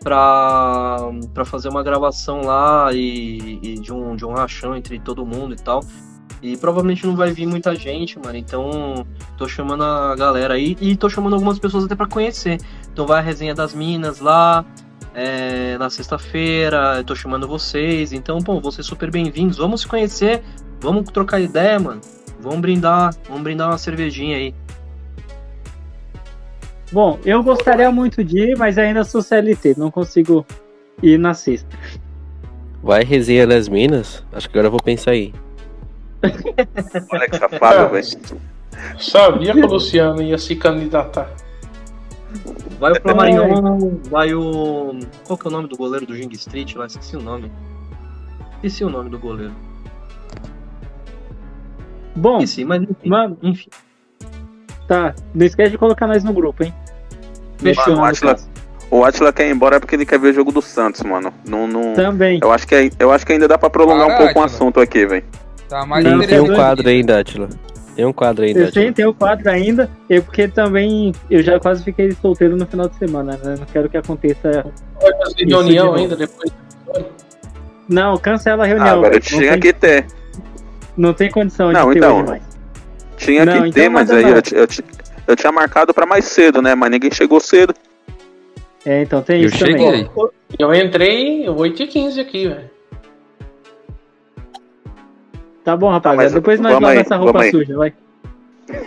pra, 0.00 0.96
pra 1.34 1.44
fazer 1.44 1.68
uma 1.68 1.82
gravação 1.82 2.42
lá 2.42 2.92
e, 2.92 3.58
e 3.62 3.74
de, 3.80 3.92
um, 3.92 4.16
de 4.16 4.24
um 4.24 4.32
rachão 4.32 4.76
entre 4.76 4.98
todo 4.98 5.24
mundo 5.24 5.54
e 5.54 5.56
tal. 5.56 5.80
E 6.40 6.56
provavelmente 6.56 7.06
não 7.06 7.16
vai 7.16 7.32
vir 7.32 7.46
muita 7.46 7.74
gente, 7.74 8.18
mano. 8.18 8.36
Então, 8.36 9.04
tô 9.36 9.48
chamando 9.48 9.82
a 9.82 10.14
galera 10.14 10.54
aí 10.54 10.76
e 10.80 10.96
tô 10.96 11.08
chamando 11.08 11.34
algumas 11.34 11.58
pessoas 11.58 11.84
até 11.84 11.96
pra 11.96 12.06
conhecer. 12.06 12.58
Então 12.92 13.06
vai 13.06 13.18
a 13.18 13.22
resenha 13.22 13.54
das 13.54 13.74
minas 13.74 14.20
lá, 14.20 14.64
é, 15.14 15.76
na 15.78 15.90
sexta-feira, 15.90 17.02
tô 17.04 17.14
chamando 17.14 17.48
vocês. 17.48 18.12
Então, 18.12 18.38
pô, 18.38 18.70
ser 18.70 18.84
super 18.84 19.10
bem-vindos. 19.10 19.58
Vamos 19.58 19.80
se 19.80 19.88
conhecer, 19.88 20.42
vamos 20.80 21.10
trocar 21.10 21.40
ideia, 21.40 21.78
mano. 21.78 22.00
Vamos 22.40 22.60
brindar, 22.60 23.12
vamos 23.26 23.42
brindar 23.42 23.68
uma 23.68 23.78
cervejinha 23.78 24.36
aí. 24.36 24.54
Bom, 26.90 27.18
eu 27.24 27.42
gostaria 27.42 27.90
muito 27.90 28.24
de 28.24 28.52
ir, 28.52 28.58
mas 28.58 28.78
ainda 28.78 29.04
sou 29.04 29.20
CLT, 29.20 29.74
não 29.76 29.90
consigo 29.90 30.44
ir 31.02 31.18
na 31.18 31.34
sexta. 31.34 31.68
Vai 32.82 33.04
resenha 33.04 33.46
das 33.46 33.68
minas? 33.68 34.24
Acho 34.32 34.48
que 34.48 34.56
agora 34.56 34.68
eu 34.68 34.70
vou 34.70 34.80
pensar 34.80 35.10
aí. 35.10 35.34
Olha 37.12 37.28
que 37.28 37.36
safado, 37.36 37.92
velho. 37.92 38.40
Sabia 38.98 39.52
que 39.52 39.60
o 39.60 39.66
Luciano 39.66 40.22
ia 40.22 40.38
se 40.38 40.56
candidatar. 40.56 41.30
Vai 42.78 42.92
o 42.92 43.00
Flamarion, 43.00 43.98
vai 44.10 44.34
o. 44.34 44.98
Qual 45.24 45.38
que 45.38 45.46
é 45.46 45.50
o 45.50 45.52
nome 45.52 45.68
do 45.68 45.76
goleiro 45.76 46.06
do 46.06 46.14
Jing 46.14 46.32
Street 46.32 46.74
lá? 46.76 46.86
Esqueci 46.86 47.16
o 47.16 47.20
nome. 47.20 47.50
Esqueci 48.56 48.84
o 48.84 48.90
nome 48.90 49.10
do 49.10 49.18
goleiro. 49.18 49.54
Bom, 52.14 52.38
Esqueci, 52.38 52.64
mas 52.64 52.82
enfim. 52.82 53.08
mano, 53.08 53.38
enfim. 53.42 53.70
Tá. 54.88 55.14
Não 55.34 55.46
esquece 55.46 55.70
de 55.72 55.78
colocar 55.78 56.06
nós 56.08 56.24
no 56.24 56.32
grupo, 56.32 56.64
hein? 56.64 56.74
Fechou. 57.58 57.84
Mano, 57.94 58.02
o 58.02 58.04
Atila- 58.06 58.36
O 58.90 59.04
Atila 59.04 59.32
quer 59.32 59.46
ir 59.48 59.52
embora 59.52 59.78
porque 59.78 59.94
ele 59.94 60.06
quer 60.06 60.18
ver 60.18 60.28
o 60.30 60.32
jogo 60.32 60.50
do 60.50 60.62
Santos, 60.62 61.02
mano. 61.02 61.32
Não, 61.46 61.66
não... 61.68 61.92
Também. 61.92 62.40
Eu, 62.42 62.50
acho 62.50 62.66
que, 62.66 62.74
é- 62.74 62.90
eu 62.98 63.12
acho 63.12 63.26
que 63.26 63.32
ainda 63.34 63.46
dá 63.46 63.58
pra 63.58 63.68
prolongar 63.68 64.06
um 64.06 64.08
Para, 64.08 64.16
pouco 64.16 64.40
o 64.40 64.42
Atila. 64.42 64.46
assunto 64.46 64.80
aqui, 64.80 65.04
velho. 65.06 65.24
Tá 65.68 65.84
mais 65.84 66.02
Não, 66.04 66.18
Tem, 66.20 66.28
tem 66.28 66.40
um 66.40 66.54
quadro 66.54 66.88
ainda, 66.88 67.20
Atila. 67.20 67.48
Tem 67.94 68.04
um 68.06 68.12
quadro 68.12 68.44
ainda, 68.44 68.60
Eu 68.60 68.72
sei, 68.72 68.92
tem 68.92 69.04
o 69.06 69.12
quadro 69.12 69.50
ainda, 69.50 69.90
e 70.08 70.20
porque 70.20 70.46
também 70.48 71.12
eu 71.28 71.42
já 71.42 71.58
quase 71.58 71.82
fiquei 71.82 72.12
solteiro 72.12 72.56
no 72.56 72.64
final 72.64 72.88
de 72.88 72.94
semana, 72.96 73.32
né? 73.42 73.56
Não 73.58 73.66
quero 73.66 73.88
que 73.90 73.96
aconteça. 73.96 74.64
Vai 75.02 75.12
fazer 75.18 75.34
de 75.44 75.52
reunião 75.52 75.86
novo. 75.86 75.98
ainda 75.98 76.16
depois. 76.16 76.50
Não, 77.88 78.16
cancela 78.18 78.62
a 78.62 78.66
Ah, 78.66 78.68
reunião. 78.68 78.88
agora 78.98 79.10
velho. 79.10 79.20
tinha 79.22 79.58
que 79.58 79.72
ter. 79.72 80.06
não 80.96 81.12
tem 81.12 81.30
condição 81.30 81.72
Não, 81.72 81.88
de 81.88 81.92
ter 81.94 81.98
então. 81.98 82.24
mais. 82.24 82.42
Tinha 83.18 83.44
Não, 83.44 83.52
que 83.52 83.58
então 83.58 83.72
ter, 83.72 83.88
mas 83.88 84.10
aí 84.10 84.22
eu, 84.24 84.36
eu, 84.36 84.66
eu 85.26 85.36
tinha 85.36 85.52
marcado 85.52 85.92
pra 85.92 86.06
mais 86.06 86.24
cedo, 86.24 86.62
né? 86.62 86.74
Mas 86.74 86.90
ninguém 86.90 87.10
chegou 87.10 87.38
cedo. 87.40 87.74
É, 88.86 89.02
então 89.02 89.20
tem 89.20 89.42
Eu 89.42 89.48
isso 89.48 89.58
também. 89.58 89.78
cheguei. 89.78 90.10
Eu 90.58 90.72
entrei 90.74 91.44
8h15 91.46 92.20
aqui, 92.20 92.48
velho. 92.48 92.70
Tá 95.64 95.76
bom, 95.76 95.90
rapaziada. 95.90 96.22
mas 96.22 96.32
Depois 96.32 96.60
nós 96.60 96.72
vamos 96.72 96.90
essa 96.90 97.16
roupa 97.16 97.32
vamos 97.40 97.46
aí. 97.46 97.50
suja, 97.50 97.76
vai. 97.76 97.92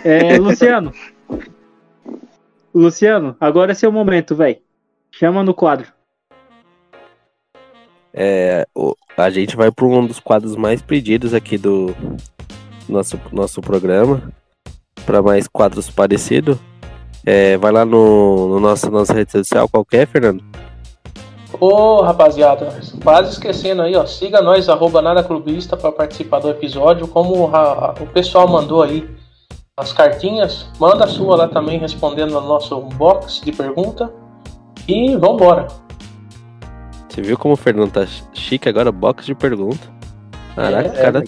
É, 0.04 0.36
Luciano. 0.38 0.92
Luciano, 2.74 3.36
agora 3.38 3.72
é 3.72 3.74
seu 3.74 3.92
momento, 3.92 4.34
velho. 4.34 4.56
Chama 5.10 5.44
no 5.44 5.54
quadro. 5.54 5.86
É, 8.14 8.66
a 9.16 9.30
gente 9.30 9.54
vai 9.56 9.70
para 9.70 9.84
um 9.86 10.06
dos 10.06 10.18
quadros 10.18 10.56
mais 10.56 10.82
pedidos 10.82 11.32
aqui 11.34 11.56
do 11.56 11.94
nosso, 12.88 13.18
nosso 13.32 13.60
programa. 13.60 14.22
Para 15.06 15.20
mais 15.22 15.48
quadros 15.48 15.90
parecidos. 15.90 16.56
É, 17.24 17.56
vai 17.56 17.70
lá 17.72 17.84
no, 17.84 18.48
no 18.48 18.60
nosso, 18.60 18.90
nossa 18.90 19.12
rede 19.14 19.30
social 19.32 19.68
qualquer, 19.68 20.06
Fernando. 20.06 20.42
Ô, 21.60 22.00
rapaziada, 22.02 22.80
quase 23.02 23.30
esquecendo 23.32 23.82
aí, 23.82 23.94
ó. 23.94 24.06
Siga 24.06 24.40
nós, 24.40 24.68
arroba 24.68 25.02
nada 25.02 25.22
clubista, 25.22 25.76
pra 25.76 25.92
participar 25.92 26.40
do 26.40 26.48
episódio. 26.48 27.06
Como 27.06 27.54
a- 27.54 27.94
o 28.00 28.06
pessoal 28.06 28.48
mandou 28.48 28.82
aí 28.82 29.08
as 29.76 29.92
cartinhas, 29.92 30.66
manda 30.78 31.04
a 31.04 31.08
sua 31.08 31.36
lá 31.36 31.48
também, 31.48 31.78
respondendo 31.78 32.32
no 32.32 32.40
nosso 32.40 32.80
box 32.80 33.40
de 33.44 33.52
pergunta. 33.52 34.12
E 34.88 35.14
vambora. 35.16 35.68
Você 37.08 37.20
viu 37.22 37.36
como 37.38 37.54
o 37.54 37.56
Fernando 37.56 37.92
tá 37.92 38.06
chique 38.32 38.68
agora? 38.68 38.90
Box 38.90 39.26
de 39.26 39.34
pergunta. 39.34 39.86
Caraca, 40.56 40.88
É, 40.88 41.02
cara. 41.02 41.24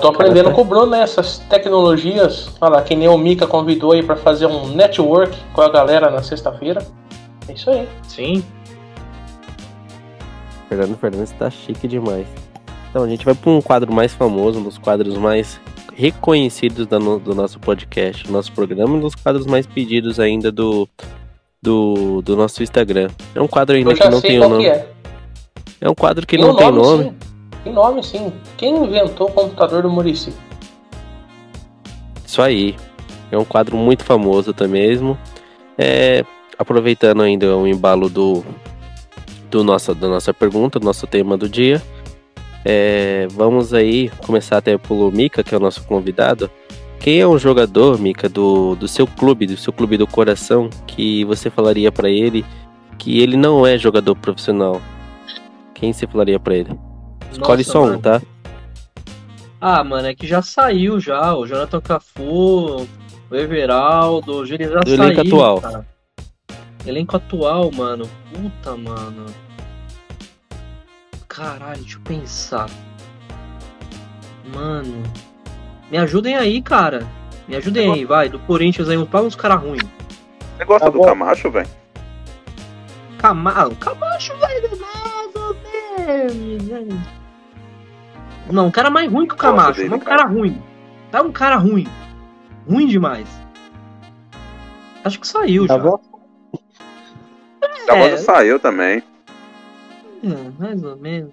Tô 0.00 0.08
aprendendo 0.08 0.50
com 0.52 0.62
o 0.62 0.64
Bruno 0.64 0.86
nessas 0.86 1.38
tecnologias. 1.38 2.50
Olha 2.60 2.76
lá, 2.76 2.82
que 2.82 2.94
nem 2.96 3.08
o 3.08 3.16
Mika 3.18 3.46
convidou 3.46 3.92
aí 3.92 4.02
pra 4.02 4.16
fazer 4.16 4.46
um 4.46 4.68
network 4.68 5.36
com 5.52 5.60
a 5.60 5.68
galera 5.68 6.10
na 6.10 6.22
sexta-feira. 6.22 6.84
É 7.48 7.52
isso 7.52 7.70
aí. 7.70 7.86
Sim. 8.08 8.42
Fernando 10.68 10.96
Fernandes 10.96 11.32
tá 11.32 11.50
chique 11.50 11.86
demais. 11.86 12.26
Então, 12.90 13.02
a 13.04 13.08
gente 13.08 13.24
vai 13.24 13.34
para 13.34 13.50
um 13.50 13.60
quadro 13.60 13.92
mais 13.92 14.14
famoso, 14.14 14.58
um 14.58 14.62
dos 14.62 14.78
quadros 14.78 15.16
mais 15.16 15.60
reconhecidos 15.94 16.86
da 16.86 16.98
no- 16.98 17.18
do 17.18 17.34
nosso 17.34 17.58
podcast, 17.60 18.24
do 18.26 18.32
nosso 18.32 18.50
programa, 18.52 18.94
um 18.94 19.00
dos 19.00 19.14
quadros 19.14 19.46
mais 19.46 19.66
pedidos 19.66 20.18
ainda 20.18 20.50
do, 20.50 20.88
do, 21.62 22.22
do 22.22 22.34
nosso 22.36 22.62
Instagram. 22.62 23.08
É 23.34 23.40
um 23.42 23.48
quadro 23.48 23.76
ainda 23.76 23.90
Eu 23.90 23.96
que 23.96 24.08
não 24.08 24.20
sei 24.20 24.30
tem 24.30 24.38
o 24.40 24.48
nome. 24.48 24.64
que 24.64 24.70
é. 24.70 24.88
É 25.82 25.90
um 25.90 25.94
quadro 25.94 26.26
que 26.26 26.36
Tem 26.36 26.44
não 26.46 26.52
um 26.54 26.56
tem 26.56 26.70
nome. 26.72 27.04
Sim. 27.04 27.14
Tem 27.64 27.72
nome 27.72 28.02
sim. 28.02 28.32
Quem 28.56 28.76
inventou 28.84 29.28
o 29.28 29.32
computador 29.32 29.82
do 29.82 29.90
Murici? 29.90 30.32
Isso 32.26 32.40
aí. 32.42 32.76
É 33.30 33.38
um 33.38 33.44
quadro 33.44 33.76
muito 33.76 34.04
famoso 34.04 34.50
até 34.50 34.66
mesmo. 34.66 35.18
É, 35.78 36.24
aproveitando 36.58 37.22
ainda 37.22 37.56
o 37.56 37.66
embalo 37.66 38.08
do, 38.08 38.44
do 39.50 39.64
nossa, 39.64 39.94
da 39.94 40.08
nossa 40.08 40.34
pergunta, 40.34 40.78
do 40.78 40.84
nosso 40.84 41.06
tema 41.06 41.36
do 41.36 41.48
dia. 41.48 41.80
é, 42.64 43.26
vamos 43.30 43.72
aí 43.74 44.10
começar 44.24 44.58
até 44.58 44.76
pelo 44.78 45.10
Mika, 45.10 45.42
que 45.42 45.54
é 45.54 45.58
o 45.58 45.60
nosso 45.60 45.82
convidado. 45.84 46.50
Quem 47.00 47.20
é 47.20 47.26
um 47.26 47.38
jogador, 47.38 47.98
Mika, 47.98 48.28
do, 48.28 48.76
do 48.76 48.86
seu 48.86 49.06
clube, 49.06 49.46
do 49.46 49.56
seu 49.56 49.72
clube 49.72 49.96
do 49.96 50.06
coração, 50.06 50.70
que 50.86 51.24
você 51.24 51.50
falaria 51.50 51.90
pra 51.90 52.08
ele 52.08 52.44
que 52.98 53.20
ele 53.20 53.36
não 53.36 53.66
é 53.66 53.76
jogador 53.76 54.14
profissional? 54.14 54.80
Quem 55.74 55.92
você 55.92 56.06
falaria 56.06 56.38
pra 56.38 56.54
ele? 56.54 56.78
Escolhe 57.32 57.62
Nossa, 57.62 57.72
só 57.72 57.82
um, 57.82 57.86
mano. 57.86 57.98
tá? 58.02 58.22
Ah, 59.60 59.82
mano, 59.84 60.08
é 60.08 60.14
que 60.14 60.26
já 60.26 60.42
saiu 60.42 61.00
já. 61.00 61.34
O 61.34 61.46
Jonathan 61.46 61.80
Cafu, 61.80 62.86
o 63.30 63.34
Everaldo, 63.36 64.44
ele 64.44 64.68
já 64.68 64.80
Do 64.80 64.90
saiu. 64.96 65.02
elenco 65.04 65.20
atual. 65.22 65.60
cara. 65.60 65.86
Elenco 66.86 67.16
atual, 67.16 67.70
mano. 67.72 68.08
Puta, 68.32 68.76
mano. 68.76 69.26
Caralho, 71.28 71.80
deixa 71.80 71.96
eu 71.96 72.02
pensar. 72.02 72.68
Mano. 74.54 75.02
Me 75.90 75.98
ajudem 75.98 76.36
aí, 76.36 76.60
cara. 76.60 77.06
Me 77.48 77.56
ajudem 77.56 77.90
aí, 77.92 78.04
vai. 78.04 78.28
Do 78.28 78.38
Corinthians 78.40 78.88
aí, 78.88 79.06
paga 79.06 79.26
uns 79.26 79.36
caras 79.36 79.60
ruins. 79.62 79.82
Você 80.58 80.64
gosta 80.64 80.86
Tá 80.86 80.90
do 80.90 80.98
bom. 80.98 81.04
Camacho, 81.04 81.50
velho? 81.50 81.68
Camacho, 83.18 83.76
Camacho, 83.76 84.32
velho, 84.38 84.70
mais 84.80 85.36
ou 85.36 85.56
menos. 86.04 87.21
Não, 88.52 88.66
um 88.66 88.70
cara 88.70 88.90
mais 88.90 89.10
ruim 89.10 89.26
que 89.26 89.34
o 89.34 89.36
Camacho, 89.36 89.80
dele, 89.80 89.94
um 89.94 89.98
cara. 89.98 90.18
cara 90.24 90.28
ruim. 90.28 90.62
Tá 91.10 91.22
um 91.22 91.32
cara 91.32 91.56
ruim. 91.56 91.86
Ruim 92.68 92.86
demais. 92.86 93.26
Acho 95.04 95.18
que 95.18 95.26
saiu 95.26 95.66
Tá 95.66 95.76
já. 95.78 95.82
bom? 95.82 95.98
A 97.88 97.96
É. 97.96 98.08
voz 98.10 98.20
saiu 98.20 98.60
também. 98.60 99.02
É, 100.22 100.50
mais 100.62 100.82
ou 100.84 100.96
menos. 100.96 101.32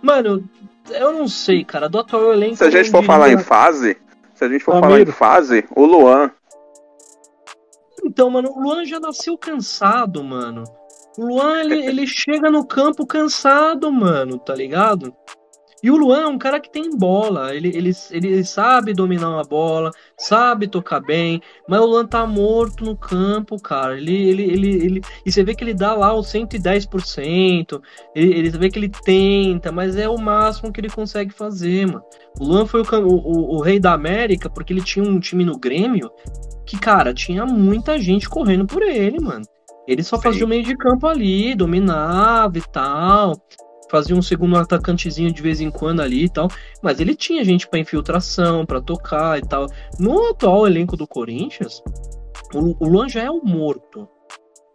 Mano, 0.00 0.48
eu 0.90 1.12
não 1.12 1.28
sei, 1.28 1.64
cara. 1.64 1.88
Do 1.88 1.98
atual 1.98 2.32
elenco. 2.32 2.56
Se 2.56 2.64
a 2.64 2.70
gente 2.70 2.90
for 2.90 3.02
falar 3.04 3.30
em 3.30 3.38
fase, 3.38 3.96
se 4.34 4.44
a 4.44 4.48
gente 4.48 4.64
for 4.64 4.74
Ramiro. 4.74 4.90
falar 4.90 5.02
em 5.02 5.06
fase, 5.12 5.64
o 5.76 5.84
Luan. 5.84 6.30
Então, 8.04 8.30
mano, 8.30 8.50
o 8.54 8.60
Luan 8.62 8.84
já 8.84 8.98
nasceu 9.00 9.36
cansado, 9.36 10.22
mano. 10.22 10.64
O 11.18 11.26
Luan, 11.26 11.60
ele, 11.60 11.74
ele 11.86 12.06
chega 12.06 12.48
no 12.50 12.64
campo 12.64 13.04
cansado, 13.06 13.90
mano, 13.92 14.38
tá 14.38 14.54
ligado? 14.54 15.12
E 15.82 15.90
o 15.90 15.96
Luan 15.96 16.22
é 16.22 16.26
um 16.26 16.38
cara 16.38 16.58
que 16.58 16.70
tem 16.70 16.90
bola, 16.96 17.54
ele, 17.54 17.68
ele, 17.68 17.92
ele 18.10 18.44
sabe 18.44 18.92
dominar 18.92 19.30
uma 19.30 19.44
bola, 19.44 19.90
sabe 20.16 20.66
tocar 20.66 21.00
bem, 21.00 21.40
mas 21.68 21.80
o 21.80 21.86
Luan 21.86 22.06
tá 22.06 22.26
morto 22.26 22.84
no 22.84 22.96
campo, 22.96 23.60
cara. 23.60 23.96
Ele, 23.96 24.28
ele, 24.28 24.42
ele, 24.42 24.68
ele, 24.84 25.00
e 25.24 25.30
você 25.30 25.44
vê 25.44 25.54
que 25.54 25.62
ele 25.62 25.74
dá 25.74 25.94
lá 25.94 26.12
o 26.12 26.20
110%, 26.20 27.80
ele, 28.14 28.34
ele 28.34 28.50
você 28.50 28.58
vê 28.58 28.70
que 28.70 28.78
ele 28.78 28.88
tenta, 28.88 29.70
mas 29.70 29.96
é 29.96 30.08
o 30.08 30.18
máximo 30.18 30.72
que 30.72 30.80
ele 30.80 30.90
consegue 30.90 31.32
fazer, 31.32 31.86
mano. 31.86 32.02
O 32.40 32.44
Luan 32.44 32.66
foi 32.66 32.82
o, 32.82 33.06
o, 33.06 33.56
o 33.56 33.62
rei 33.62 33.78
da 33.78 33.92
América 33.92 34.50
porque 34.50 34.72
ele 34.72 34.82
tinha 34.82 35.04
um 35.04 35.20
time 35.20 35.44
no 35.44 35.58
Grêmio 35.58 36.10
que, 36.66 36.78
cara, 36.78 37.14
tinha 37.14 37.46
muita 37.46 37.98
gente 37.98 38.28
correndo 38.28 38.66
por 38.66 38.82
ele, 38.82 39.18
mano. 39.20 39.44
Ele 39.86 40.02
só 40.02 40.20
fazia 40.20 40.44
o 40.44 40.48
meio 40.48 40.62
de 40.62 40.76
campo 40.76 41.06
ali, 41.06 41.54
dominava 41.54 42.58
e 42.58 42.62
tal. 42.70 43.32
Fazia 43.90 44.14
um 44.14 44.22
segundo 44.22 44.56
atacantezinho 44.56 45.32
de 45.32 45.42
vez 45.42 45.60
em 45.60 45.70
quando 45.70 46.00
ali 46.00 46.24
e 46.24 46.28
tal. 46.28 46.48
Mas 46.82 47.00
ele 47.00 47.14
tinha 47.14 47.44
gente 47.44 47.68
pra 47.68 47.78
infiltração, 47.78 48.66
pra 48.66 48.80
tocar 48.80 49.38
e 49.38 49.42
tal. 49.42 49.66
No 49.98 50.30
atual 50.30 50.66
elenco 50.66 50.96
do 50.96 51.06
Corinthians, 51.06 51.82
o, 52.54 52.84
o 52.84 52.88
Luan 52.88 53.08
já 53.08 53.22
é 53.22 53.30
o 53.30 53.42
morto. 53.44 54.08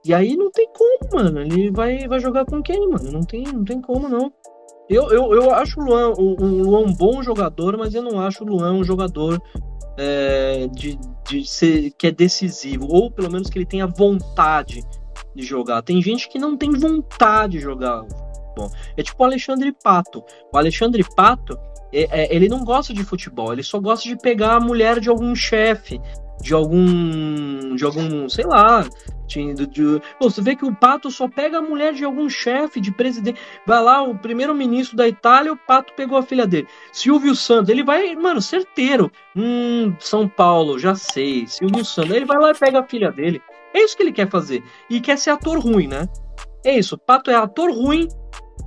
E 0.05 0.13
aí 0.13 0.35
não 0.35 0.51
tem 0.51 0.67
como, 0.73 1.23
mano. 1.23 1.39
Ele 1.41 1.71
vai, 1.71 2.07
vai 2.07 2.19
jogar 2.19 2.45
com 2.45 2.61
quem, 2.61 2.89
mano? 2.89 3.11
Não 3.11 3.21
tem, 3.21 3.43
não 3.43 3.63
tem 3.63 3.81
como, 3.81 4.09
não. 4.09 4.31
Eu, 4.89 5.09
eu, 5.11 5.33
eu 5.33 5.51
acho 5.51 5.79
o 5.79 5.85
Luan, 5.85 6.11
o, 6.17 6.41
o 6.41 6.63
Luan 6.63 6.81
um 6.81 6.93
bom 6.93 7.23
jogador, 7.23 7.77
mas 7.77 7.95
eu 7.95 8.03
não 8.03 8.19
acho 8.19 8.43
o 8.43 8.47
Luan 8.47 8.73
um 8.73 8.83
jogador 8.83 9.41
é, 9.97 10.67
de, 10.67 10.99
de 11.27 11.45
ser 11.45 11.91
que 11.91 12.07
é 12.07 12.11
decisivo, 12.11 12.85
ou 12.89 13.09
pelo 13.09 13.31
menos 13.31 13.49
que 13.49 13.57
ele 13.57 13.65
tenha 13.65 13.87
vontade 13.87 14.83
de 15.33 15.43
jogar. 15.43 15.81
Tem 15.81 16.01
gente 16.01 16.27
que 16.29 16.37
não 16.37 16.57
tem 16.57 16.71
vontade 16.71 17.53
de 17.53 17.59
jogar. 17.59 18.05
Bom, 18.55 18.69
é 18.95 19.03
tipo 19.03 19.21
o 19.21 19.25
Alexandre 19.25 19.71
Pato. 19.83 20.23
O 20.51 20.57
Alexandre 20.57 21.03
Pato, 21.15 21.57
é- 21.91 22.07
é, 22.23 22.35
ele 22.35 22.47
não 22.47 22.63
gosta 22.63 22.93
de 22.93 23.03
futebol, 23.03 23.51
ele 23.51 23.63
só 23.63 23.79
gosta 23.79 24.07
de 24.07 24.15
pegar 24.17 24.55
a 24.55 24.59
mulher 24.59 24.99
de 24.99 25.09
algum 25.09 25.35
chefe, 25.35 25.99
de 26.41 26.53
algum, 26.53 27.75
de 27.75 27.83
algum, 27.83 28.27
sei 28.29 28.45
lá. 28.45 28.85
De, 29.25 29.53
de- 29.67 30.01
você 30.19 30.41
vê 30.41 30.55
que 30.55 30.65
o 30.65 30.75
Pato 30.75 31.09
só 31.09 31.27
pega 31.27 31.57
a 31.57 31.61
mulher 31.61 31.93
de 31.93 32.03
algum 32.03 32.29
chefe, 32.29 32.79
de 32.79 32.91
presidente. 32.91 33.39
Vai 33.65 33.81
lá, 33.81 34.03
o 34.03 34.15
primeiro-ministro 34.15 34.95
da 34.97 35.07
Itália, 35.07 35.53
o 35.53 35.57
Pato 35.57 35.93
pegou 35.95 36.17
a 36.17 36.23
filha 36.23 36.45
dele. 36.45 36.67
Silvio 36.91 37.33
Santos, 37.33 37.69
ele 37.69 37.83
vai, 37.83 38.13
mano, 38.15 38.41
certeiro. 38.41 39.11
Hum, 39.35 39.95
São 39.99 40.27
Paulo, 40.27 40.77
já 40.77 40.93
sei. 40.93 41.47
Silvio 41.47 41.83
Santos, 41.85 42.11
ele 42.11 42.25
vai 42.25 42.37
lá 42.37 42.51
e 42.51 42.55
pega 42.55 42.81
a 42.81 42.87
filha 42.87 43.11
dele. 43.11 43.41
É 43.73 43.81
isso 43.81 43.95
que 43.97 44.03
ele 44.03 44.11
quer 44.11 44.29
fazer. 44.29 44.61
E 44.89 44.99
quer 44.99 45.17
ser 45.17 45.31
ator 45.31 45.57
ruim, 45.57 45.87
né? 45.87 46.07
É 46.63 46.77
isso. 46.77 46.97
Pato 46.97 47.31
é 47.31 47.35
ator 47.35 47.71
ruim, 47.71 48.07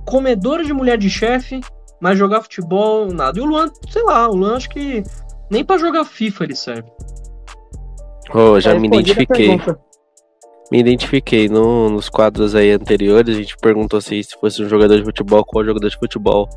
comedor 0.07 0.63
de 0.63 0.73
mulher 0.73 0.97
de 0.97 1.09
chefe, 1.09 1.59
mas 2.01 2.17
jogar 2.17 2.41
futebol, 2.41 3.07
nada. 3.11 3.37
E 3.37 3.41
o 3.41 3.45
Luan, 3.45 3.69
sei 3.89 4.03
lá, 4.03 4.27
o 4.29 4.35
Luan 4.35 4.55
acho 4.55 4.69
que 4.69 5.03
nem 5.51 5.63
pra 5.63 5.77
jogar 5.77 6.05
FIFA 6.05 6.43
ele 6.45 6.55
serve. 6.55 6.89
Ô, 8.33 8.59
já 8.59 8.73
Tá 8.73 8.79
me 8.79 8.87
identifiquei. 8.87 9.59
Me 10.69 10.79
identifiquei 10.79 11.47
no- 11.47 11.89
nos 11.89 12.09
quadros 12.09 12.53
aí 12.53 12.71
anteriores. 12.71 13.35
A 13.37 13.39
gente 13.39 13.55
perguntou 13.57 14.01
se, 14.01 14.21
se 14.21 14.37
fosse 14.39 14.61
um 14.61 14.67
jogador 14.67 14.97
de 14.97 15.03
futebol, 15.05 15.45
qual 15.45 15.63
jogador 15.63 15.87
de 15.89 15.97
futebol 15.97 16.47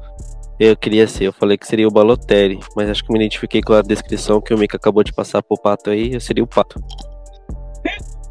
eu 0.59 0.77
queria 0.77 1.07
ser. 1.07 1.25
Eu 1.27 1.33
falei 1.33 1.57
que 1.57 1.67
seria 1.67 1.87
o 1.87 1.93
Balotelli, 1.93 2.59
mas 2.77 2.91
acho 2.91 3.05
que 3.05 3.13
me 3.13 3.19
identifiquei 3.21 3.63
com 3.63 3.73
a 3.73 3.83
descrição 3.83 4.41
que 4.41 4.53
o 4.53 4.59
Mika 4.59 4.77
acabou 4.77 5.05
de 5.05 5.13
passar 5.13 5.43
pro 5.45 5.57
Pato 5.63 5.91
aí. 5.91 6.13
Eu 6.13 6.21
seria 6.21 6.43
o 6.43 6.47
Pato. 6.47 6.83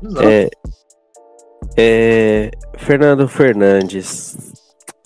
Exato. 0.03 0.27
É, 0.27 0.49
é, 1.77 2.51
Fernando 2.77 3.25
Fernandes. 3.27 4.48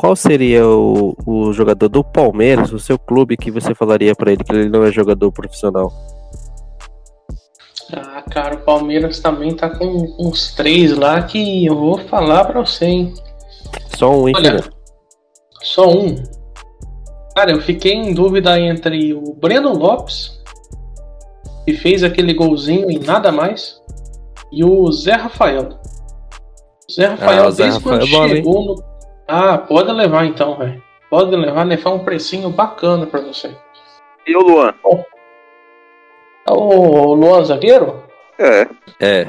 Qual 0.04 0.18
seria 0.18 0.68
o, 0.68 1.16
o 1.26 1.54
jogador 1.54 1.88
do 1.88 2.04
Palmeiras, 2.04 2.74
o 2.74 2.78
seu 2.78 3.00
clube, 3.00 3.38
que 3.38 3.50
você 3.50 3.74
falaria 3.74 4.14
pra 4.14 4.34
ele 4.34 4.44
que 4.44 4.52
ele 4.52 4.68
não 4.68 4.84
é 4.84 4.92
jogador 4.92 5.32
profissional? 5.32 5.94
Ah, 7.94 8.22
cara, 8.30 8.56
o 8.56 8.66
Palmeiras 8.66 9.22
também 9.22 9.56
tá 9.56 9.70
com 9.70 10.14
uns 10.20 10.54
três 10.56 10.94
lá 10.94 11.24
que 11.24 11.66
eu 11.66 11.78
vou 11.78 12.00
falar 12.00 12.44
pra 12.44 12.60
você, 12.60 12.86
hein? 12.86 13.14
Só 13.96 14.12
um, 14.12 14.28
hein, 14.28 14.34
Olha, 14.36 14.62
só 15.62 15.90
um. 15.90 16.22
Cara, 17.34 17.52
eu 17.52 17.62
fiquei 17.62 17.94
em 17.94 18.14
dúvida 18.14 18.60
entre 18.60 19.14
o 19.14 19.34
Breno 19.34 19.72
Lopes, 19.72 20.38
que 21.64 21.76
fez 21.76 22.04
aquele 22.04 22.34
golzinho 22.34 22.92
e 22.92 23.00
nada 23.00 23.32
mais, 23.32 23.82
e 24.52 24.66
o 24.66 24.92
Zé 24.92 25.14
Rafael. 25.14 25.80
O 26.90 26.92
Zé 26.92 27.06
Rafael, 27.06 27.44
Ah, 27.46 27.48
o 27.48 27.52
Zé 27.52 27.64
desde 27.64 27.80
Rafael 27.80 28.00
quando 28.00 28.10
é 28.10 28.12
bom, 28.12 28.26
hein? 28.26 28.36
chegou 28.36 28.66
no. 28.66 28.93
Ah, 29.28 29.58
pode 29.58 29.92
levar 29.92 30.26
então, 30.26 30.58
velho. 30.58 30.82
Pode 31.10 31.36
levar, 31.36 31.64
levar 31.64 31.92
um 31.92 32.00
precinho 32.04 32.50
bacana 32.50 33.06
pra 33.06 33.22
você. 33.22 33.56
E 34.28 34.36
o 34.36 34.42
Luan? 34.42 34.74
O 36.50 37.14
Luan 37.14 37.44
Zagueiro? 37.46 38.04
É. 38.38 38.68
É. 39.00 39.26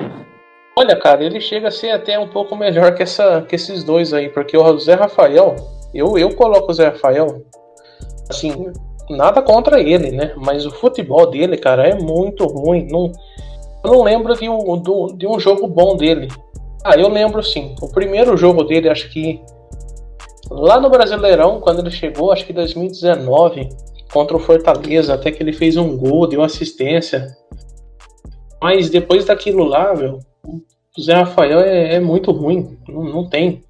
Olha, 0.77 0.97
cara, 0.97 1.23
ele 1.23 1.41
chega 1.41 1.69
a 1.69 1.73
ser 1.73 1.91
até 1.91 2.19
um 2.19 2.29
pouco 2.29 2.57
melhor 2.57 2.95
que, 2.95 3.03
essa, 3.03 3.43
que 3.43 3.55
esses 3.55 3.85
dois 3.85 4.12
aí, 4.12 4.29
porque 4.29 4.57
o 4.57 4.79
Zé 4.79 4.95
Rafael, 4.95 5.55
eu, 5.95 6.19
eu 6.19 6.35
coloco 6.35 6.71
o 6.73 6.75
Zé 6.75 6.89
Rafael, 6.89 7.45
assim, 8.29 8.73
nada 9.09 9.41
contra 9.41 9.81
ele, 9.81 10.11
né? 10.11 10.33
Mas 10.37 10.66
o 10.66 10.73
futebol 10.73 11.31
dele, 11.31 11.57
cara, 11.57 11.87
é 11.87 11.95
muito 11.95 12.45
ruim. 12.47 12.89
Não, 12.91 13.12
eu 13.85 13.93
não 13.93 14.03
lembro 14.03 14.35
de 14.35 14.49
um, 14.49 14.77
do- 14.77 15.15
de 15.16 15.27
um 15.29 15.39
jogo 15.39 15.69
bom 15.69 15.97
dele. 15.97 16.27
Ah, 16.85 16.97
eu 16.97 17.09
lembro 17.09 17.41
sim. 17.43 17.77
O 17.81 17.89
primeiro 17.93 18.37
jogo 18.37 18.65
dele, 18.65 18.89
acho 18.89 19.09
que 19.11 19.41
lá 20.51 20.81
no 20.81 20.91
Brasileirão, 20.91 21.61
quando 21.61 21.81
ele 21.81 21.91
chegou, 21.91 22.33
acho 22.33 22.47
que 22.47 22.53
2019, 22.53 23.69
contra 24.12 24.37
o 24.37 24.41
Fortaleza, 24.41 25.15
até 25.15 25.31
que 25.31 25.43
ele 25.43 25.53
fez 25.53 25.77
um 25.77 25.97
gol, 25.97 26.27
deu 26.27 26.43
assistência. 26.43 27.27
Mas 28.62 28.91
depois 28.91 29.25
daquilo 29.25 29.65
lá, 29.65 29.95
meu, 29.95 30.21
o 30.47 31.01
Zé 31.01 31.15
Rafael 31.15 31.61
é, 31.61 31.95
é 31.95 32.01
muito 32.01 32.31
ruim, 32.31 32.79
não, 32.89 33.03
não 33.05 33.29
tem. 33.29 33.62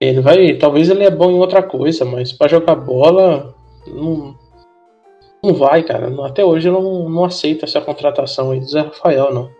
Ele 0.00 0.20
vai, 0.20 0.54
talvez 0.54 0.90
ele 0.90 1.04
é 1.04 1.10
bom 1.10 1.30
em 1.30 1.38
outra 1.38 1.62
coisa, 1.62 2.04
mas 2.04 2.32
pra 2.32 2.48
jogar 2.48 2.74
bola 2.74 3.54
não, 3.86 4.34
não 5.42 5.54
vai, 5.54 5.82
cara. 5.82 6.12
Até 6.26 6.44
hoje 6.44 6.68
eu 6.68 6.72
não, 6.72 7.08
não 7.08 7.24
aceito 7.24 7.64
essa 7.64 7.80
contratação 7.80 8.50
aí 8.50 8.60
do 8.60 8.66
Zé 8.66 8.80
Rafael, 8.80 9.32
não. 9.32 9.50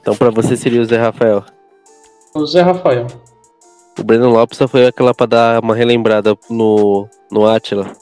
Então 0.00 0.16
pra 0.16 0.30
você 0.30 0.56
seria 0.56 0.80
o 0.80 0.84
Zé 0.84 0.96
Rafael. 0.96 1.44
O 2.34 2.46
Zé 2.46 2.60
Rafael. 2.60 3.06
O 3.98 4.04
Breno 4.04 4.30
Lopes 4.30 4.58
só 4.58 4.66
foi 4.66 4.86
aquela 4.86 5.14
pra 5.14 5.26
dar 5.26 5.62
uma 5.62 5.74
relembrada 5.74 6.36
no, 6.48 7.06
no 7.30 7.46
Atila. 7.46 7.92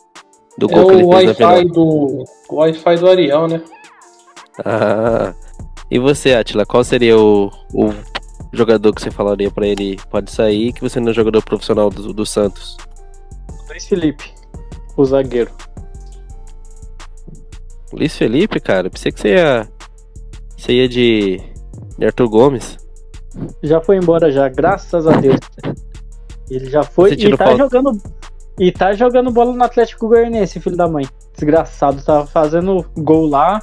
Do 0.56 0.70
É 0.70 0.74
gol 0.74 0.86
que 0.86 0.94
ele 0.94 1.04
o 1.04 1.12
fez 1.12 1.26
na 1.26 1.34
final. 1.34 1.52
Wi-Fi 1.52 1.68
do 1.70 2.24
o 2.48 2.54
Wi-Fi 2.56 2.96
do 2.96 3.08
Ariel, 3.08 3.48
né? 3.48 3.62
Ah, 4.64 5.34
e 5.90 5.98
você, 5.98 6.34
Atila, 6.34 6.64
qual 6.66 6.84
seria 6.84 7.18
o, 7.18 7.50
o 7.74 7.92
jogador 8.52 8.94
que 8.94 9.02
você 9.02 9.10
falaria 9.10 9.50
pra 9.50 9.66
ele 9.66 9.98
pode 10.10 10.30
sair 10.30 10.72
que 10.72 10.80
você 10.80 11.00
não 11.00 11.10
é 11.10 11.14
jogador 11.14 11.42
profissional 11.42 11.90
do, 11.90 12.12
do 12.12 12.26
Santos? 12.26 12.76
Luiz 13.68 13.86
Felipe, 13.86 14.32
o 14.96 15.04
zagueiro. 15.04 15.50
Luiz 17.92 18.16
Felipe, 18.16 18.60
cara, 18.60 18.88
pensei 18.88 19.10
que 19.10 19.20
você 19.20 19.34
ia. 19.34 19.68
Você 20.56 20.72
ia 20.72 20.88
de, 20.88 21.40
de 21.98 22.04
Arthur 22.04 22.28
Gomes. 22.28 22.76
Já 23.62 23.80
foi 23.80 23.96
embora 23.96 24.30
já, 24.30 24.48
graças 24.48 25.06
a 25.06 25.12
Deus. 25.12 25.38
Ele 26.50 26.68
já 26.68 26.82
foi 26.82 27.12
e 27.12 27.36
tá 27.36 27.56
jogando 27.56 28.00
e 28.58 28.70
tá 28.72 28.92
jogando 28.92 29.30
bola 29.30 29.54
no 29.54 29.64
Atlético 29.64 30.08
Goianiense, 30.08 30.60
filho 30.60 30.76
da 30.76 30.88
mãe. 30.88 31.06
Desgraçado, 31.32 32.04
tá 32.04 32.26
fazendo 32.26 32.84
gol 32.96 33.26
lá, 33.26 33.62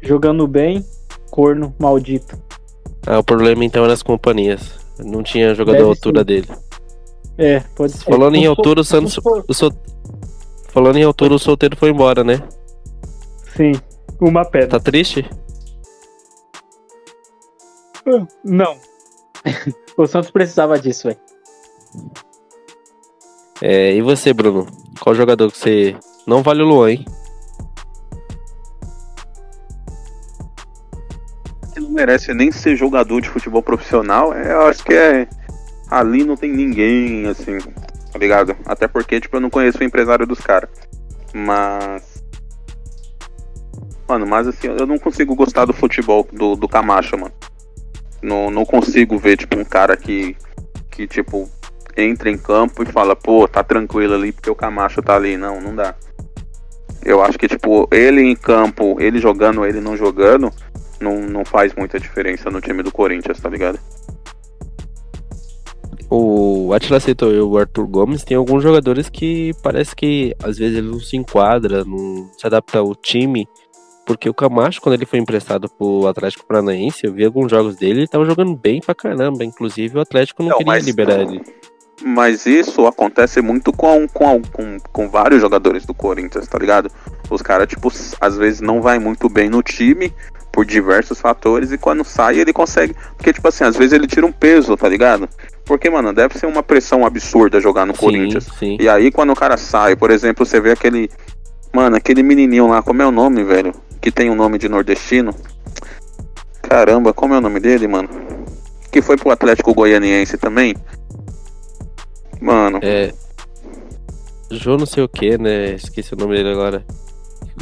jogando 0.00 0.46
bem, 0.46 0.84
corno 1.30 1.74
maldito. 1.78 2.38
Ah, 3.06 3.18
o 3.18 3.24
problema 3.24 3.64
então 3.64 3.84
era 3.84 3.92
as 3.92 4.02
companhias. 4.02 4.78
Não 4.98 5.22
tinha 5.22 5.54
jogador 5.54 5.78
Deve 5.78 5.88
à 5.88 5.92
altura 5.92 6.20
ser. 6.20 6.24
dele. 6.24 6.48
É, 7.38 7.60
pode 7.74 7.92
ser. 7.92 8.04
Falando 8.04 8.36
em 8.36 8.46
altura, 8.46 8.80
o 8.80 8.84
Santos. 8.84 9.18
O 9.48 9.54
sol... 9.54 9.72
Falando 10.68 10.96
em 10.96 11.02
altura, 11.02 11.34
o 11.34 11.38
solteiro 11.38 11.76
foi 11.76 11.90
embora, 11.90 12.22
né? 12.22 12.40
Sim, 13.56 13.72
uma 14.20 14.44
pedra. 14.44 14.68
Tá 14.68 14.80
triste? 14.80 15.28
Não. 18.44 18.76
o 19.96 20.06
Santos 20.06 20.30
precisava 20.30 20.78
disso, 20.78 21.08
velho. 21.08 21.18
É, 23.62 23.94
e 23.94 24.02
você, 24.02 24.32
Bruno? 24.32 24.66
Qual 25.00 25.14
jogador 25.14 25.50
que 25.50 25.58
você. 25.58 25.96
Não 26.26 26.42
vale 26.42 26.62
o 26.62 26.66
Luan, 26.66 26.90
hein? 26.90 27.06
que 31.76 31.80
não 31.80 31.90
merece 31.90 32.32
nem 32.32 32.50
ser 32.50 32.74
jogador 32.74 33.20
de 33.20 33.28
futebol 33.28 33.62
profissional, 33.62 34.32
é, 34.32 34.52
eu 34.52 34.62
acho 34.62 34.82
que 34.82 34.94
é. 34.94 35.28
Ali 35.90 36.24
não 36.24 36.36
tem 36.36 36.50
ninguém, 36.50 37.26
assim. 37.26 37.58
tá 38.10 38.18
ligado? 38.18 38.56
Até 38.64 38.88
porque, 38.88 39.20
tipo, 39.20 39.36
eu 39.36 39.40
não 39.40 39.50
conheço 39.50 39.78
o 39.78 39.84
empresário 39.84 40.26
dos 40.26 40.40
caras. 40.40 40.70
Mas. 41.34 42.24
Mano, 44.08 44.26
mas 44.26 44.48
assim, 44.48 44.68
eu 44.68 44.86
não 44.86 44.98
consigo 44.98 45.34
gostar 45.34 45.64
do 45.66 45.72
futebol 45.72 46.26
do, 46.32 46.56
do 46.56 46.66
Camacho, 46.66 47.18
mano. 47.18 47.34
Não, 48.22 48.50
não 48.50 48.64
consigo 48.64 49.18
ver, 49.18 49.36
tipo, 49.36 49.58
um 49.58 49.64
cara 49.64 49.96
que, 49.96 50.34
que, 50.90 51.06
tipo, 51.06 51.48
entra 51.96 52.30
em 52.30 52.36
campo 52.36 52.82
e 52.82 52.86
fala, 52.86 53.16
pô, 53.16 53.48
tá 53.48 53.62
tranquilo 53.62 54.14
ali 54.14 54.32
porque 54.32 54.50
o 54.50 54.54
Camacho 54.54 55.02
tá 55.02 55.16
ali. 55.16 55.36
Não, 55.36 55.60
não 55.60 55.74
dá. 55.74 55.94
Eu 57.04 57.22
acho 57.22 57.38
que, 57.38 57.48
tipo, 57.48 57.88
ele 57.92 58.20
em 58.20 58.34
campo, 58.34 58.96
ele 59.00 59.18
jogando, 59.18 59.64
ele 59.64 59.80
não 59.80 59.96
jogando, 59.96 60.50
não, 61.00 61.20
não 61.20 61.44
faz 61.44 61.74
muita 61.74 62.00
diferença 62.00 62.50
no 62.50 62.60
time 62.60 62.82
do 62.82 62.90
Corinthians, 62.90 63.40
tá 63.40 63.48
ligado? 63.48 63.78
O 66.08 66.72
Atila 66.72 66.98
e 67.00 67.40
o 67.40 67.58
Arthur 67.58 67.86
Gomes 67.86 68.22
tem 68.22 68.36
alguns 68.36 68.62
jogadores 68.62 69.08
que 69.08 69.52
parece 69.62 69.94
que 69.94 70.34
às 70.42 70.56
vezes 70.56 70.78
ele 70.78 70.88
não 70.88 71.00
se 71.00 71.16
enquadra, 71.16 71.84
não 71.84 72.30
se 72.38 72.46
adapta 72.46 72.78
ao 72.78 72.94
time. 72.94 73.48
Porque 74.06 74.28
o 74.28 74.34
Camacho, 74.34 74.80
quando 74.80 74.94
ele 74.94 75.04
foi 75.04 75.18
emprestado 75.18 75.68
pro 75.68 76.06
Atlético 76.06 76.46
Paranaense, 76.46 77.04
eu 77.04 77.12
vi 77.12 77.24
alguns 77.24 77.50
jogos 77.50 77.74
dele, 77.74 78.00
ele 78.00 78.08
tava 78.08 78.24
jogando 78.24 78.54
bem 78.54 78.80
pra 78.80 78.94
caramba. 78.94 79.44
Inclusive 79.44 79.98
o 79.98 80.00
Atlético 80.00 80.44
não, 80.44 80.50
Não, 80.50 80.58
queria 80.58 80.78
liberar 80.78 81.20
ele. 81.22 81.42
Mas 82.04 82.44
isso 82.46 82.86
acontece 82.86 83.40
muito 83.40 83.72
com, 83.72 84.06
com, 84.08 84.42
com, 84.42 84.78
com 84.92 85.08
vários 85.08 85.40
jogadores 85.40 85.86
do 85.86 85.94
Corinthians, 85.94 86.46
tá 86.46 86.58
ligado? 86.58 86.90
Os 87.30 87.40
caras, 87.40 87.66
tipo, 87.66 87.90
às 88.20 88.36
vezes 88.36 88.60
não 88.60 88.82
vai 88.82 88.98
muito 88.98 89.28
bem 89.28 89.48
no 89.48 89.62
time 89.62 90.12
por 90.52 90.64
diversos 90.64 91.20
fatores 91.20 91.72
e 91.72 91.78
quando 91.78 92.04
sai 92.04 92.38
ele 92.38 92.52
consegue. 92.52 92.94
Porque, 93.16 93.32
tipo 93.32 93.48
assim, 93.48 93.64
às 93.64 93.76
vezes 93.76 93.92
ele 93.92 94.06
tira 94.06 94.26
um 94.26 94.32
peso, 94.32 94.76
tá 94.76 94.88
ligado? 94.88 95.28
Porque, 95.64 95.88
mano, 95.90 96.12
deve 96.12 96.38
ser 96.38 96.46
uma 96.46 96.62
pressão 96.62 97.04
absurda 97.04 97.60
jogar 97.60 97.86
no 97.86 97.94
Sim, 97.94 98.00
Corinthians. 98.00 98.48
sim. 98.58 98.76
E 98.80 98.88
aí 98.88 99.10
quando 99.10 99.32
o 99.32 99.36
cara 99.36 99.56
sai, 99.56 99.96
por 99.96 100.10
exemplo, 100.10 100.44
você 100.46 100.60
vê 100.60 100.72
aquele. 100.72 101.10
Mano, 101.72 101.96
aquele 101.96 102.22
menininho 102.22 102.68
lá, 102.68 102.82
como 102.82 103.02
é 103.02 103.06
o 103.06 103.10
nome, 103.10 103.42
velho? 103.42 103.72
Que 104.00 104.10
tem 104.10 104.30
um 104.30 104.34
nome 104.34 104.58
de 104.58 104.68
nordestino. 104.68 105.34
Caramba, 106.62 107.12
como 107.12 107.34
é 107.34 107.38
o 107.38 107.40
nome 107.40 107.60
dele, 107.60 107.86
mano? 107.86 108.08
Que 108.90 109.02
foi 109.02 109.16
pro 109.16 109.30
Atlético 109.30 109.74
Goianiense 109.74 110.38
também. 110.38 110.74
Mano, 112.40 112.78
É. 112.82 113.12
Jô 114.50 114.76
não 114.76 114.86
sei 114.86 115.02
o 115.02 115.08
que, 115.08 115.36
né? 115.36 115.74
Esqueci 115.74 116.14
o 116.14 116.16
nome 116.16 116.36
dele 116.36 116.50
agora. 116.50 116.84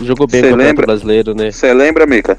Jogou 0.03 0.27
bem 0.27 0.43
contra 0.43 0.71
o 0.71 0.87
brasileiro, 0.87 1.35
né? 1.35 1.51
você 1.51 1.73
lembra, 1.73 2.07
Mica? 2.07 2.39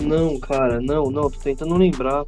Não, 0.00 0.38
cara, 0.38 0.80
não, 0.80 1.10
não, 1.10 1.30
tô 1.30 1.38
tentando 1.42 1.76
lembrar. 1.76 2.24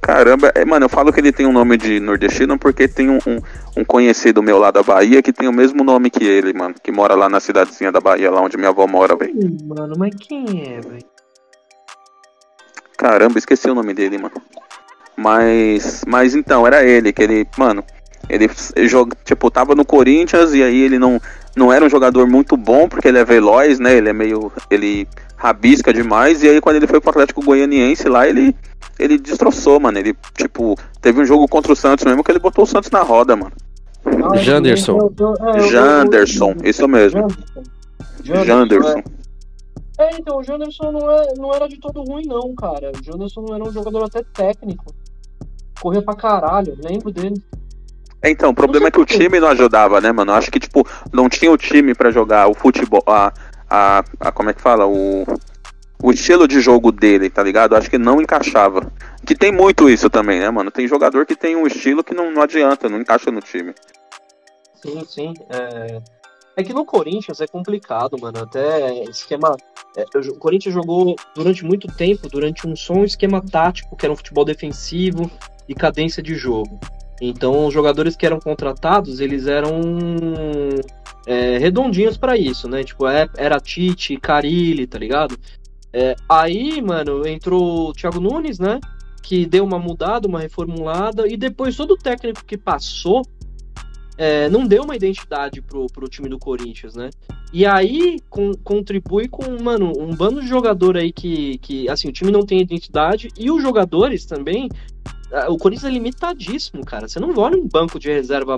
Caramba, 0.00 0.52
é, 0.54 0.64
mano, 0.64 0.84
eu 0.84 0.88
falo 0.88 1.12
que 1.12 1.20
ele 1.20 1.32
tem 1.32 1.46
um 1.46 1.52
nome 1.52 1.76
de 1.76 1.98
nordestino 1.98 2.58
porque 2.58 2.86
tem 2.86 3.08
um, 3.10 3.18
um, 3.26 3.40
um 3.78 3.84
conhecido 3.84 4.42
meu 4.42 4.58
lá 4.58 4.70
da 4.70 4.82
Bahia 4.82 5.22
que 5.22 5.32
tem 5.32 5.48
o 5.48 5.52
mesmo 5.52 5.82
nome 5.82 6.10
que 6.10 6.24
ele, 6.24 6.52
mano. 6.52 6.74
Que 6.82 6.92
mora 6.92 7.14
lá 7.14 7.28
na 7.28 7.40
cidadezinha 7.40 7.90
da 7.90 8.00
Bahia, 8.00 8.30
lá 8.30 8.40
onde 8.40 8.56
minha 8.56 8.68
avó 8.68 8.86
mora, 8.86 9.16
velho. 9.16 9.34
Mano, 9.64 9.94
mas 9.98 10.14
quem 10.14 10.62
é, 10.62 10.80
velho? 10.80 11.04
Caramba, 12.96 13.38
esqueci 13.38 13.68
o 13.68 13.74
nome 13.74 13.92
dele, 13.94 14.18
mano. 14.18 14.34
Mas, 15.16 16.04
mas 16.06 16.34
então, 16.34 16.66
era 16.66 16.84
ele, 16.84 17.12
que 17.12 17.22
ele, 17.22 17.46
mano, 17.56 17.84
ele 18.28 18.48
joga, 18.88 19.16
tipo, 19.24 19.50
tava 19.50 19.74
no 19.74 19.84
Corinthians 19.84 20.52
e 20.54 20.62
aí 20.62 20.80
ele 20.82 20.98
não, 20.98 21.20
não 21.56 21.72
era 21.72 21.84
um 21.84 21.88
jogador 21.90 22.26
muito 22.26 22.56
bom, 22.56 22.88
porque 22.88 23.08
ele 23.08 23.18
é 23.18 23.24
veloz, 23.24 23.78
né? 23.78 23.96
Ele 23.96 24.08
é 24.08 24.12
meio, 24.12 24.50
ele 24.70 25.06
rabisca 25.36 25.92
demais, 25.92 26.42
e 26.42 26.48
aí 26.48 26.60
quando 26.60 26.76
ele 26.76 26.86
foi 26.86 27.00
pro 27.00 27.10
Atlético 27.10 27.42
Goianiense 27.44 28.08
lá, 28.08 28.26
ele, 28.26 28.54
ele 28.98 29.18
destroçou, 29.18 29.78
mano. 29.78 29.98
Ele, 29.98 30.14
tipo, 30.36 30.76
teve 31.00 31.20
um 31.20 31.24
jogo 31.24 31.46
contra 31.48 31.72
o 31.72 31.76
Santos 31.76 32.04
mesmo 32.04 32.22
que 32.24 32.30
ele 32.32 32.38
botou 32.38 32.64
o 32.64 32.66
Santos 32.66 32.90
na 32.90 33.02
roda, 33.02 33.36
mano. 33.36 33.52
Ah, 34.06 34.36
Janderson. 34.36 34.98
eu- 34.98 35.14
eu- 35.18 35.48
é, 35.48 35.58
eu- 35.58 35.68
Janderson, 35.68 36.54
isso 36.62 36.86
mesmo. 36.86 37.26
Janderson. 38.22 38.44
Janderson. 38.44 39.02
É, 39.96 40.16
então, 40.18 40.38
o 40.38 40.42
Janderson 40.42 40.90
não, 40.92 41.10
é, 41.10 41.34
não 41.36 41.54
era 41.54 41.68
de 41.68 41.78
todo 41.78 42.02
ruim, 42.02 42.26
não, 42.26 42.54
cara. 42.54 42.90
O 43.00 43.04
Janderson 43.04 43.42
não 43.42 43.54
era 43.54 43.64
um 43.64 43.72
jogador 43.72 44.04
até 44.04 44.22
técnico. 44.22 44.84
Corria 45.80 46.02
pra 46.02 46.14
caralho, 46.14 46.76
lembro 46.82 47.10
dele. 47.12 47.40
É, 48.24 48.30
Então, 48.30 48.50
o 48.50 48.54
problema 48.54 48.88
é 48.88 48.90
que 48.90 49.00
o 49.00 49.04
time 49.04 49.38
não 49.38 49.48
ajudava, 49.48 50.00
né, 50.00 50.10
mano? 50.10 50.32
Acho 50.32 50.50
que, 50.50 50.58
tipo, 50.58 50.86
não 51.12 51.28
tinha 51.28 51.50
o 51.52 51.56
time 51.58 51.94
pra 51.94 52.10
jogar 52.10 52.48
o 52.48 52.54
futebol, 52.54 53.02
a, 53.06 53.32
a, 53.68 54.02
a- 54.20 54.32
como 54.32 54.50
é 54.50 54.54
que 54.54 54.60
fala? 54.62 54.86
O, 54.86 55.24
o 56.02 56.10
estilo 56.10 56.48
de 56.48 56.60
jogo 56.60 56.90
dele, 56.90 57.28
tá 57.30 57.42
ligado? 57.42 57.76
Acho 57.76 57.90
que 57.90 57.98
não 57.98 58.20
encaixava. 58.20 58.90
Que 59.26 59.34
tem 59.34 59.52
muito 59.52 59.88
isso 59.88 60.08
também, 60.10 60.40
né, 60.40 60.50
mano? 60.50 60.70
Tem 60.70 60.88
jogador 60.88 61.24
que 61.26 61.36
tem 61.36 61.54
um 61.54 61.66
estilo 61.66 62.02
que 62.02 62.14
não, 62.14 62.30
não 62.30 62.42
adianta, 62.42 62.88
não 62.88 62.98
encaixa 63.00 63.30
no 63.30 63.40
time. 63.40 63.74
Sim, 64.82 65.04
sim. 65.06 65.34
É... 65.50 65.98
é 66.56 66.62
que 66.62 66.74
no 66.74 66.84
Corinthians 66.84 67.40
é 67.40 67.46
complicado, 67.46 68.16
mano. 68.20 68.38
Até 68.42 69.04
esquema. 69.04 69.56
é, 69.96 70.04
o 70.30 70.34
Corinthians 70.38 70.74
jogou 70.74 71.14
durante 71.34 71.64
muito 71.64 71.88
tempo, 71.88 72.28
durante 72.28 72.66
um 72.66 72.74
só 72.76 72.92
um 72.94 73.04
esquema 73.04 73.42
tático, 73.42 73.96
que 73.96 74.04
era 74.04 74.12
um 74.12 74.16
futebol 74.16 74.44
defensivo 74.44 75.30
e 75.68 75.74
cadência 75.74 76.22
de 76.22 76.34
jogo. 76.34 76.78
Então, 77.20 77.66
os 77.66 77.72
jogadores 77.72 78.16
que 78.16 78.26
eram 78.26 78.40
contratados, 78.40 79.20
eles 79.20 79.46
eram 79.46 79.80
é, 81.26 81.58
redondinhos 81.58 82.16
pra 82.16 82.36
isso, 82.36 82.68
né? 82.68 82.82
Tipo, 82.84 83.06
é- 83.06 83.28
era 83.36 83.60
Tite, 83.60 84.16
Carilli, 84.16 84.86
tá 84.86 84.98
ligado? 84.98 85.38
É, 85.92 86.14
aí, 86.28 86.82
mano, 86.82 87.26
entrou 87.26 87.90
o 87.90 87.92
Thiago 87.92 88.20
Nunes, 88.20 88.58
né? 88.58 88.80
Que 89.22 89.46
deu 89.46 89.64
uma 89.64 89.78
mudada, 89.78 90.28
uma 90.28 90.40
reformulada, 90.40 91.26
e 91.26 91.36
depois 91.36 91.76
todo 91.76 91.92
o 91.92 91.96
técnico 91.98 92.44
que 92.44 92.58
passou 92.58 93.22
é, 94.16 94.48
não 94.48 94.64
deu 94.66 94.84
uma 94.84 94.94
identidade 94.94 95.60
pro, 95.60 95.86
pro 95.86 96.08
time 96.08 96.28
do 96.28 96.38
Corinthians, 96.38 96.94
né? 96.94 97.10
E 97.52 97.66
aí 97.66 98.18
com- 98.30 98.54
contribui 98.62 99.28
com, 99.28 99.60
mano, 99.62 99.92
um 99.98 100.14
bando 100.14 100.40
de 100.40 100.46
jogador 100.46 100.96
aí 100.96 101.12
que, 101.12 101.58
que, 101.58 101.88
assim, 101.88 102.08
o 102.08 102.12
time 102.12 102.30
não 102.30 102.42
tem 102.42 102.60
identidade 102.60 103.28
e 103.36 103.50
os 103.50 103.60
jogadores 103.62 104.24
também. 104.24 104.68
O 105.48 105.58
Corinthians 105.58 105.90
é 105.90 105.92
limitadíssimo, 105.94 106.84
cara. 106.84 107.08
Você 107.08 107.18
não 107.20 107.32
olha 107.38 107.56
um 107.56 107.66
banco 107.68 107.98
de 107.98 108.10
reserva 108.10 108.56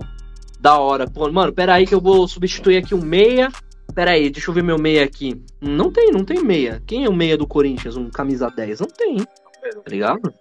da 0.61 0.79
hora. 0.79 1.07
Pô, 1.09 1.31
mano, 1.31 1.53
pera 1.53 1.75
aí 1.75 1.87
que 1.87 1.95
eu 1.95 2.01
vou 2.01 2.27
substituir 2.29 2.77
aqui 2.79 2.95
um 2.95 3.01
meia. 3.03 3.51
Pera 3.95 4.11
aí, 4.11 4.29
deixa 4.29 4.51
eu 4.51 4.55
ver 4.55 4.63
meu 4.63 4.79
meia 4.79 5.05
aqui. 5.05 5.41
Não 5.61 5.91
tem, 5.91 6.11
não 6.11 6.25
tem 6.25 6.43
meia. 6.43 6.83
Quem 6.87 7.05
é 7.05 7.09
o 7.09 7.15
meia 7.15 7.37
do 7.39 7.47
Corinthians? 7.47 7.97
Um 7.97 8.11
camisa 8.11 8.51
10? 8.51 8.81
Não 8.81 8.89
tem. 8.89 9.17
Tá 9.19 9.83
ligado? 9.89 10.33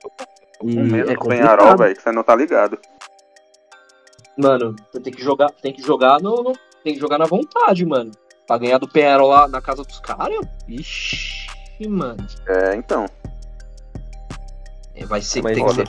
E 0.64 0.78
O 0.78 0.84
medo 0.86 1.12
é 1.12 1.14
do 1.16 1.20
Penharol, 1.22 1.58
complicado. 1.58 1.78
velho, 1.80 1.96
que 1.96 2.02
você 2.02 2.12
não 2.12 2.24
tá 2.24 2.36
ligado. 2.36 2.78
Mano, 4.38 4.76
você 4.92 5.00
tem 5.00 5.14
que 5.14 5.22
jogar, 5.24 5.50
tem 5.52 5.72
que 5.74 5.82
jogar 5.82 6.20
no- 6.22 6.54
tem 6.84 6.94
que 6.94 7.00
jogar 7.00 7.18
na 7.18 7.26
vontade, 7.26 7.86
mano. 7.86 8.12
Pra 8.46 8.58
ganhar 8.58 8.78
do 8.78 8.88
Penharol 8.88 9.30
lá 9.30 9.48
na 9.48 9.62
casa 9.62 9.84
dos 9.84 10.00
caras, 10.00 10.38
ixi, 10.68 11.48
mano. 11.88 12.26
É, 12.48 12.76
então. 12.76 13.06
É, 14.96 15.06
Vai 15.06 15.22
ser, 15.22 15.42
Mas 15.42 15.56
tem 15.56 15.66
que 15.66 15.74
ser. 15.74 15.88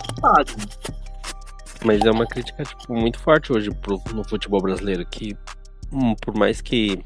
Mas 1.85 2.01
é 2.05 2.11
uma 2.11 2.27
crítica 2.27 2.65
tipo, 2.65 2.93
muito 2.93 3.19
forte 3.19 3.53
hoje 3.53 3.71
pro, 3.71 4.01
no 4.13 4.25
futebol 4.29 4.61
brasileiro, 4.61 5.07
que 5.07 5.37
hum, 5.93 6.15
por 6.17 6.37
mais 6.37 6.61
que 6.61 7.03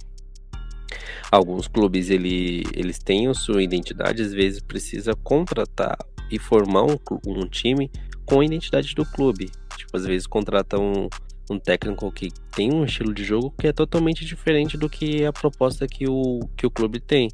alguns 1.31 1.69
clubes 1.69 2.11
ele, 2.11 2.65
eles 2.75 2.99
tenham 2.99 3.35
sua 3.35 3.63
identidade, 3.63 4.23
às 4.23 4.33
vezes 4.33 4.61
precisa 4.61 5.15
contratar 5.15 5.99
e 6.31 6.39
formar 6.39 6.85
um, 6.85 6.97
um 7.27 7.47
time 7.49 7.91
com 8.25 8.41
a 8.41 8.45
identidade 8.45 8.95
do 8.95 9.05
clube. 9.05 9.51
Tipo, 9.77 9.97
às 9.97 10.07
vezes 10.07 10.27
contrata 10.27 10.79
um, 10.79 11.09
um 11.51 11.59
técnico 11.59 12.11
que 12.13 12.31
tem 12.55 12.73
um 12.73 12.85
estilo 12.85 13.13
de 13.13 13.25
jogo 13.25 13.53
que 13.59 13.67
é 13.67 13.73
totalmente 13.73 14.25
diferente 14.25 14.77
do 14.77 14.89
que 14.89 15.25
a 15.25 15.33
proposta 15.33 15.87
que 15.87 16.09
o, 16.09 16.41
que 16.57 16.67
o 16.67 16.71
clube 16.71 17.01
tem. 17.01 17.29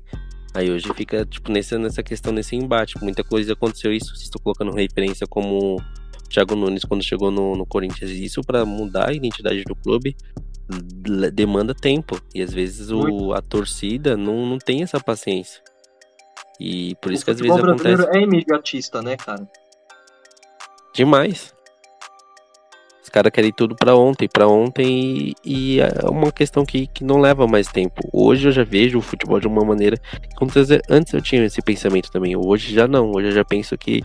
Aí 0.57 0.71
hoje 0.71 0.89
fica, 0.95 1.27
tipo, 1.27 1.53
nessa, 1.53 1.79
nessa 1.79 2.03
questão, 2.03 2.33
nesse 2.33 2.57
embate. 2.57 2.95
Muita 3.03 3.23
coisa 3.23 3.53
aconteceu 3.53 3.93
isso, 3.93 4.17
se 4.17 4.25
estou 4.25 4.41
colocando 4.41 4.73
referência 4.73 5.27
como 5.27 5.77
o 5.77 5.83
Thiago 6.31 6.57
Nunes 6.57 6.83
quando 6.83 7.05
chegou 7.05 7.31
no, 7.31 7.55
no 7.55 7.67
Corinthians. 7.67 8.11
Isso 8.11 8.41
para 8.41 8.65
mudar 8.65 9.11
a 9.11 9.13
identidade 9.13 9.63
do 9.65 9.77
clube 9.77 10.17
demanda 11.35 11.75
tempo. 11.75 12.19
E 12.35 12.41
às 12.41 12.55
vezes 12.55 12.91
o, 12.91 13.35
a 13.35 13.43
torcida 13.43 14.17
não, 14.17 14.47
não 14.47 14.57
tem 14.57 14.83
essa 14.83 14.99
paciência. 14.99 15.63
E 16.59 16.95
por 17.03 17.13
isso 17.13 17.23
o 17.23 17.25
que 17.27 17.31
às 17.33 17.39
vezes 17.39 17.55
acontece 17.55 18.09
é 18.17 18.23
imediatista, 18.23 19.03
né, 19.03 19.15
cara? 19.19 19.47
demais. 20.95 21.55
Caras 23.17 23.33
querem 23.33 23.51
tudo 23.51 23.75
pra 23.75 23.97
ontem, 23.97 24.29
pra 24.29 24.47
ontem, 24.47 25.35
e, 25.43 25.77
e 25.77 25.81
é 25.81 25.89
uma 26.07 26.31
questão 26.31 26.67
que, 26.67 26.87
que 26.87 27.03
não 27.03 27.19
leva 27.19 27.47
mais 27.47 27.67
tempo. 27.67 28.07
Hoje 28.13 28.49
eu 28.49 28.53
já 28.53 28.63
vejo 28.63 28.99
o 28.99 29.01
futebol 29.01 29.41
de 29.41 29.47
uma 29.47 29.65
maneira. 29.65 29.97
Antes, 30.91 31.15
eu 31.15 31.23
tinha 31.23 31.43
esse 31.43 31.63
pensamento 31.63 32.13
também, 32.13 32.37
hoje 32.37 32.75
já 32.75 32.87
não. 32.87 33.11
Hoje 33.13 33.29
eu 33.29 33.33
já 33.33 33.43
penso 33.43 33.75
que 33.79 34.05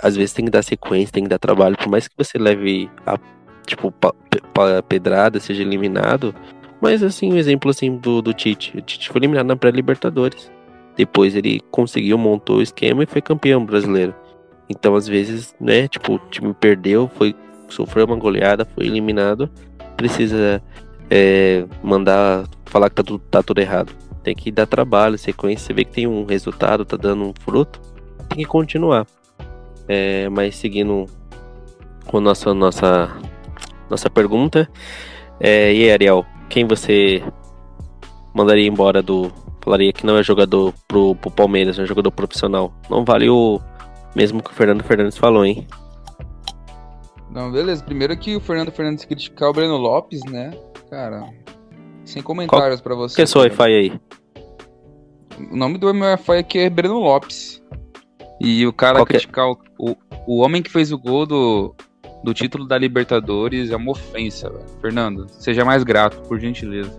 às 0.00 0.14
vezes 0.14 0.32
tem 0.32 0.44
que 0.44 0.50
dar 0.52 0.62
sequência, 0.62 1.12
tem 1.12 1.24
que 1.24 1.28
dar 1.28 1.40
trabalho, 1.40 1.76
por 1.76 1.88
mais 1.88 2.06
que 2.06 2.14
você 2.16 2.38
leve 2.38 2.88
a 3.04 3.18
tipo 3.66 3.90
pa- 3.90 4.14
pa- 4.54 4.80
pedrada, 4.80 5.40
seja 5.40 5.62
eliminado. 5.62 6.32
Mas 6.80 7.02
assim, 7.02 7.32
um 7.32 7.36
exemplo 7.36 7.68
assim 7.72 7.96
do, 7.96 8.22
do 8.22 8.32
Tite. 8.32 8.78
O 8.78 8.80
Tite 8.80 9.08
foi 9.08 9.18
eliminado 9.18 9.48
na 9.48 9.56
pré-Libertadores. 9.56 10.52
Depois 10.96 11.34
ele 11.34 11.60
conseguiu, 11.72 12.16
montou 12.16 12.58
o 12.58 12.62
esquema 12.62 13.02
e 13.02 13.06
foi 13.06 13.20
campeão 13.20 13.66
brasileiro. 13.66 14.14
Então, 14.68 14.94
às 14.94 15.08
vezes, 15.08 15.52
né, 15.60 15.88
tipo, 15.88 16.14
o 16.14 16.18
time 16.30 16.54
perdeu, 16.54 17.10
foi 17.16 17.34
sofreu 17.68 18.06
uma 18.06 18.16
goleada, 18.16 18.64
foi 18.64 18.86
eliminado, 18.86 19.50
precisa 19.96 20.62
é, 21.10 21.64
mandar 21.82 22.44
falar 22.64 22.88
que 22.90 22.96
tá 22.96 23.02
tudo, 23.02 23.18
tá 23.30 23.42
tudo 23.42 23.60
errado. 23.60 23.92
Tem 24.22 24.34
que 24.34 24.50
dar 24.50 24.66
trabalho, 24.66 25.16
sequência, 25.16 25.66
você 25.66 25.72
vê 25.72 25.84
que 25.84 25.92
tem 25.92 26.06
um 26.06 26.24
resultado, 26.24 26.84
tá 26.84 26.96
dando 26.96 27.24
um 27.24 27.32
fruto, 27.40 27.80
tem 28.28 28.38
que 28.38 28.44
continuar. 28.44 29.06
É, 29.88 30.28
mas 30.28 30.56
seguindo 30.56 31.06
com 32.06 32.20
nossa 32.20 32.52
nossa 32.52 33.16
nossa 33.88 34.10
pergunta, 34.10 34.68
é, 35.38 35.72
e 35.72 35.84
aí, 35.84 35.92
Ariel, 35.92 36.26
quem 36.48 36.64
você 36.64 37.22
mandaria 38.34 38.66
embora 38.66 39.02
do 39.02 39.30
falaria 39.62 39.92
que 39.92 40.06
não 40.06 40.16
é 40.16 40.22
jogador 40.22 40.72
pro, 40.88 41.14
pro 41.16 41.30
Palmeiras, 41.30 41.78
é 41.78 41.86
jogador 41.86 42.10
profissional? 42.10 42.72
Não 42.90 43.04
vale 43.04 43.28
o 43.28 43.60
mesmo 44.14 44.42
que 44.42 44.50
o 44.50 44.54
Fernando 44.54 44.82
Fernandes 44.82 45.18
falou, 45.18 45.44
hein? 45.44 45.66
Não, 47.36 47.52
beleza. 47.52 47.84
Primeiro 47.84 48.16
que 48.16 48.34
o 48.34 48.40
Fernando 48.40 48.72
Fernandes 48.72 49.04
criticar 49.04 49.50
o 49.50 49.52
Breno 49.52 49.76
Lopes, 49.76 50.24
né? 50.24 50.58
Cara, 50.88 51.28
sem 52.02 52.22
comentários 52.22 52.80
pra 52.80 52.94
você. 52.94 53.14
Que 53.14 53.20
é 53.20 53.26
seu. 53.26 53.42
Wi-Fi 53.42 53.62
aí? 53.62 54.00
O 55.52 55.54
nome 55.54 55.76
do 55.76 55.92
meu 55.92 56.08
Wi-Fi 56.08 56.38
aqui 56.38 56.58
é 56.60 56.70
Breno 56.70 56.98
Lopes. 56.98 57.62
E 58.40 58.66
o 58.66 58.72
cara 58.72 58.94
Qual 59.00 59.02
é? 59.02 59.06
criticar 59.08 59.50
o, 59.50 59.58
o, 59.78 59.94
o 60.26 60.38
homem 60.38 60.62
que 60.62 60.70
fez 60.70 60.90
o 60.92 60.96
gol 60.98 61.26
do, 61.26 61.74
do 62.24 62.32
título 62.32 62.66
da 62.66 62.78
Libertadores 62.78 63.70
é 63.70 63.76
uma 63.76 63.90
ofensa, 63.92 64.48
velho. 64.48 64.64
Fernando, 64.80 65.26
seja 65.28 65.62
mais 65.62 65.84
grato, 65.84 66.18
por 66.26 66.40
gentileza. 66.40 66.98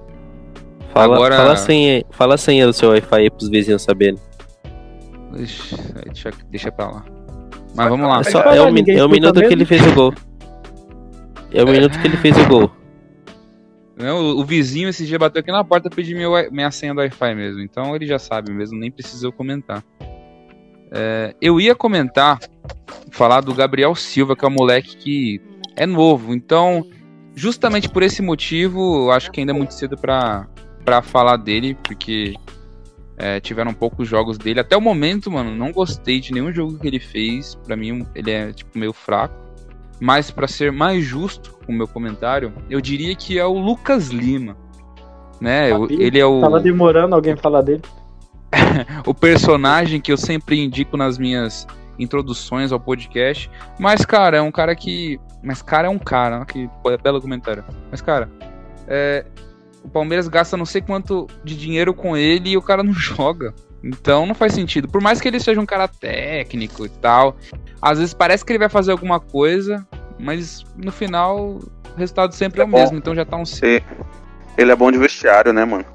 Fala, 0.93 1.15
Agora- 1.15 1.35
fala, 1.35 1.53
a 1.53 1.57
senha, 1.57 2.05
fala 2.11 2.35
a 2.35 2.37
senha 2.37 2.67
do 2.67 2.73
seu 2.73 2.89
Wi-Fi 2.89 3.15
aí 3.15 3.29
pros 3.31 3.49
vizinhos 3.49 3.81
saberem. 3.81 4.19
Ixi, 5.35 5.75
deixa, 6.05 6.29
deixa 6.51 6.71
pra 6.71 6.91
lá. 6.91 7.05
Mas 7.77 7.89
vamos 7.89 8.07
lá. 8.07 8.19
É, 8.19 8.23
só, 8.23 8.41
é 8.41 8.61
o, 8.61 8.65
mi- 8.65 8.81
ninguém 8.81 8.97
é 8.97 9.05
o 9.05 9.09
minuto 9.09 9.39
que 9.39 9.53
ele 9.53 9.63
fez 9.65 9.85
o 9.85 9.93
gol. 9.93 10.13
É 11.53 11.63
o 11.63 11.67
minuto 11.67 11.97
que 11.99 12.07
ele 12.07 12.17
fez 12.17 12.35
o 12.37 12.45
gol. 12.47 12.71
Não, 13.95 14.19
o, 14.19 14.39
o 14.41 14.43
vizinho 14.45 14.89
esse 14.89 15.05
dia 15.05 15.17
bateu 15.17 15.39
aqui 15.39 15.51
na 15.51 15.63
porta 15.63 15.89
pedir 15.89 16.15
meu, 16.15 16.31
minha 16.51 16.69
senha 16.71 16.93
do 16.93 16.99
Wi-Fi 16.99 17.35
mesmo. 17.35 17.61
Então 17.61 17.95
ele 17.95 18.05
já 18.05 18.19
sabe 18.19 18.51
mesmo, 18.51 18.77
nem 18.77 18.91
precisa 18.91 19.25
eu 19.27 19.31
comentar. 19.31 19.83
É, 20.91 21.35
eu 21.41 21.59
ia 21.59 21.75
comentar, 21.75 22.39
falar 23.11 23.41
do 23.41 23.53
Gabriel 23.53 23.93
Silva, 23.95 24.35
que 24.35 24.43
é 24.43 24.47
um 24.47 24.51
moleque 24.51 24.97
que 24.97 25.41
é 25.75 25.85
novo. 25.85 26.33
Então, 26.33 26.85
justamente 27.35 27.89
por 27.89 28.03
esse 28.03 28.21
motivo, 28.21 29.05
eu 29.05 29.11
acho 29.11 29.31
que 29.31 29.39
ainda 29.39 29.51
é 29.51 29.55
muito 29.55 29.73
cedo 29.73 29.97
pra 29.97 30.47
falar 31.03 31.37
dele, 31.37 31.75
porque 31.83 32.35
é, 33.17 33.39
tiveram 33.39 33.73
poucos 33.73 34.07
jogos 34.07 34.37
dele. 34.37 34.59
Até 34.59 34.77
o 34.77 34.81
momento, 34.81 35.31
mano, 35.31 35.53
não 35.55 35.71
gostei 35.71 36.19
de 36.19 36.31
nenhum 36.31 36.53
jogo 36.53 36.77
que 36.77 36.87
ele 36.87 36.99
fez. 36.99 37.55
Pra 37.65 37.75
mim, 37.75 38.05
ele 38.13 38.31
é 38.31 38.53
tipo 38.53 38.77
meio 38.77 38.93
fraco. 38.93 39.35
Mas 39.99 40.29
pra 40.29 40.47
ser 40.47 40.71
mais 40.71 41.03
justo 41.03 41.57
com 41.65 41.71
o 41.71 41.75
meu 41.75 41.87
comentário, 41.87 42.53
eu 42.69 42.79
diria 42.79 43.15
que 43.15 43.39
é 43.39 43.45
o 43.45 43.57
Lucas 43.57 44.09
Lima. 44.09 44.55
Né? 45.41 45.69
Sabia. 45.69 46.03
ele 46.03 46.19
é 46.19 46.25
o, 46.25 46.41
Tava 46.41 46.59
demorando 46.59 47.15
alguém 47.15 47.35
falar 47.35 47.61
dele. 47.61 47.81
o 49.05 49.13
personagem 49.13 49.99
que 49.99 50.11
eu 50.11 50.17
sempre 50.17 50.63
indico 50.63 50.95
nas 50.95 51.17
minhas 51.17 51.65
introduções 51.97 52.71
ao 52.71 52.79
podcast. 52.79 53.49
Mas, 53.79 54.05
cara, 54.05 54.37
é 54.37 54.41
um 54.41 54.51
cara 54.51 54.75
que. 54.75 55.19
Mas, 55.43 55.61
cara, 55.61 55.87
é 55.87 55.89
um 55.89 55.99
cara. 55.99 56.45
Que 56.45 56.69
pô, 56.83 56.91
é 56.91 56.97
belo 56.97 57.21
comentário. 57.21 57.63
Mas, 57.89 58.01
cara, 58.01 58.29
é, 58.87 59.25
o 59.87 59.91
Palmeiras 59.91 60.27
gasta 60.27 60.57
não 60.57 60.65
sei 60.65 60.81
quanto 60.81 61.27
de 61.43 61.55
dinheiro 61.55 61.93
com 61.93 62.15
ele 62.15 62.51
e 62.51 62.57
o 62.57 62.61
cara 62.61 62.83
não 62.83 62.93
joga. 62.93 63.53
Então 63.83 64.25
não 64.25 64.35
faz 64.35 64.53
sentido. 64.53 64.87
Por 64.87 65.01
mais 65.01 65.21
que 65.21 65.27
ele 65.27 65.39
seja 65.39 65.61
um 65.61 65.65
cara 65.65 65.87
técnico 65.87 66.85
e 66.85 66.89
tal, 66.89 67.37
às 67.81 67.99
vezes 67.99 68.13
parece 68.13 68.43
que 68.43 68.51
ele 68.51 68.59
vai 68.59 68.69
fazer 68.69 68.91
alguma 68.91 69.19
coisa, 69.19 69.87
mas 70.19 70.63
no 70.75 70.91
final 70.91 71.37
o 71.57 71.69
resultado 71.95 72.33
sempre 72.33 72.61
é 72.61 72.65
o 72.65 72.67
É 72.67 72.69
bom. 72.71 72.77
mesmo. 72.79 72.97
Então 72.97 73.15
já 73.15 73.23
tá 73.25 73.37
um 73.37 73.43
Ele 74.57 74.71
é 74.71 74.75
bom 74.75 74.91
de 74.91 74.97
vestiário, 74.97 75.53
né, 75.53 75.63
mano? 75.63 75.85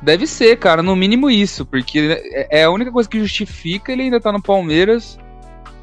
Deve 0.00 0.26
ser, 0.26 0.56
cara, 0.58 0.82
no 0.82 0.96
mínimo 0.96 1.30
isso, 1.30 1.64
porque 1.66 2.20
é 2.32 2.60
é 2.60 2.64
a 2.64 2.70
única 2.70 2.90
coisa 2.90 3.08
que 3.08 3.20
justifica 3.20 3.92
ele 3.92 4.02
ainda 4.02 4.20
tá 4.20 4.32
no 4.32 4.42
Palmeiras. 4.42 5.18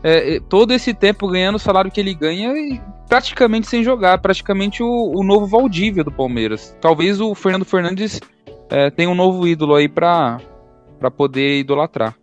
é, 0.03 0.35
é, 0.35 0.39
todo 0.39 0.73
esse 0.73 0.93
tempo 0.93 1.27
ganhando 1.27 1.56
o 1.56 1.60
salário 1.60 1.91
que 1.91 1.99
ele 1.99 2.14
ganha 2.14 2.53
e 2.57 2.81
praticamente 3.10 3.68
sem 3.68 3.84
jogar, 3.84 4.19
praticamente 4.19 4.84
o, 4.84 5.11
o 5.15 5.23
novo 5.23 5.48
Valdívia 5.48 6.03
do 6.03 6.11
Palmeiras. 6.11 6.77
Talvez 6.80 7.19
o 7.19 7.34
Fernando 7.34 7.65
Fernandes 7.65 8.22
é, 8.69 8.91
tenha 8.91 9.10
um 9.10 9.15
novo 9.15 9.48
ídolo 9.48 9.73
aí 9.73 9.90
pra, 9.90 10.40
pra 10.99 11.10
poder 11.10 11.60
idolatrar. 11.60 12.15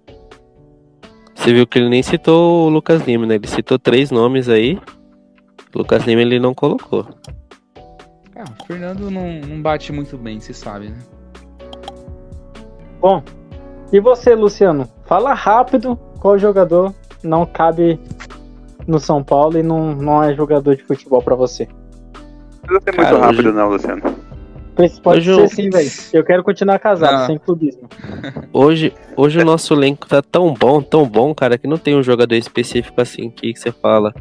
Você 1.35 1.53
viu 1.53 1.67
que 1.67 1.79
ele 1.79 1.89
nem 1.89 2.03
citou 2.03 2.67
o 2.67 2.69
Lucas 2.69 3.05
Lima, 3.05 3.27
né? 3.27 3.35
Ele 3.35 3.47
citou 3.49 3.79
três 3.79 4.13
nomes 4.13 4.49
aí. 4.49 4.79
O 5.75 5.79
Lucas 5.79 6.05
Lima 6.05 6.23
ele 6.23 6.39
não 6.39 6.55
colocou. 6.55 7.07
Ah, 8.37 8.45
o 8.61 8.67
Fernando 8.67 9.11
não, 9.11 9.41
não 9.41 9.61
bate 9.61 9.93
muito 9.93 10.17
bem, 10.17 10.39
você 10.39 10.55
sabe, 10.55 10.89
né? 10.89 10.99
Bom, 13.01 13.23
e 13.93 13.99
você, 14.01 14.35
Luciano? 14.35 14.89
Fala 15.05 15.35
rápido 15.35 15.97
qual 16.21 16.39
jogador 16.39 16.95
não 17.23 17.45
cabe 17.45 17.99
no 18.87 18.99
São 19.01 19.23
Paulo 19.23 19.59
e 19.59 19.63
não, 19.63 19.95
não 19.95 20.23
é 20.23 20.35
jogador 20.35 20.77
de 20.77 20.83
futebol 20.85 21.23
pra 21.23 21.35
você. 21.35 21.67
Não 22.69 22.81
precisa 22.81 22.85
ser 22.85 22.93
Cara, 22.93 23.11
muito 23.11 23.23
rápido, 23.25 23.47
hoje- 23.49 23.53
não, 23.57 23.69
Luciano. 23.69 24.03
Esse 24.79 25.01
Pode 25.01 25.21
Hoje 25.21 25.35
ser 25.35 25.41
eu- 25.43 25.49
sim, 25.49 25.71
velho. 25.71 25.91
Eu 26.13 26.23
quero 26.25 26.45
continuar 26.45 26.79
casado, 26.79 27.21
Não. 27.21 27.27
sem 27.27 27.39
clubismo. 27.39 27.89
Hoje, 28.53 28.93
hoje 29.17 29.39
o 29.41 29.45
nosso 29.45 29.73
elenco 29.73 30.07
tá 30.07 30.21
tão 30.21 30.53
bom, 30.53 30.83
tão 30.83 31.09
bom, 31.09 31.35
cara, 31.35 31.57
que 31.57 31.67
não 31.67 31.79
tem 31.79 31.97
um 31.97 32.03
jogador 32.03 32.35
específico 32.35 33.01
assim 33.01 33.31
que 33.31 33.55
você 33.57 33.73
fala. 33.73 34.13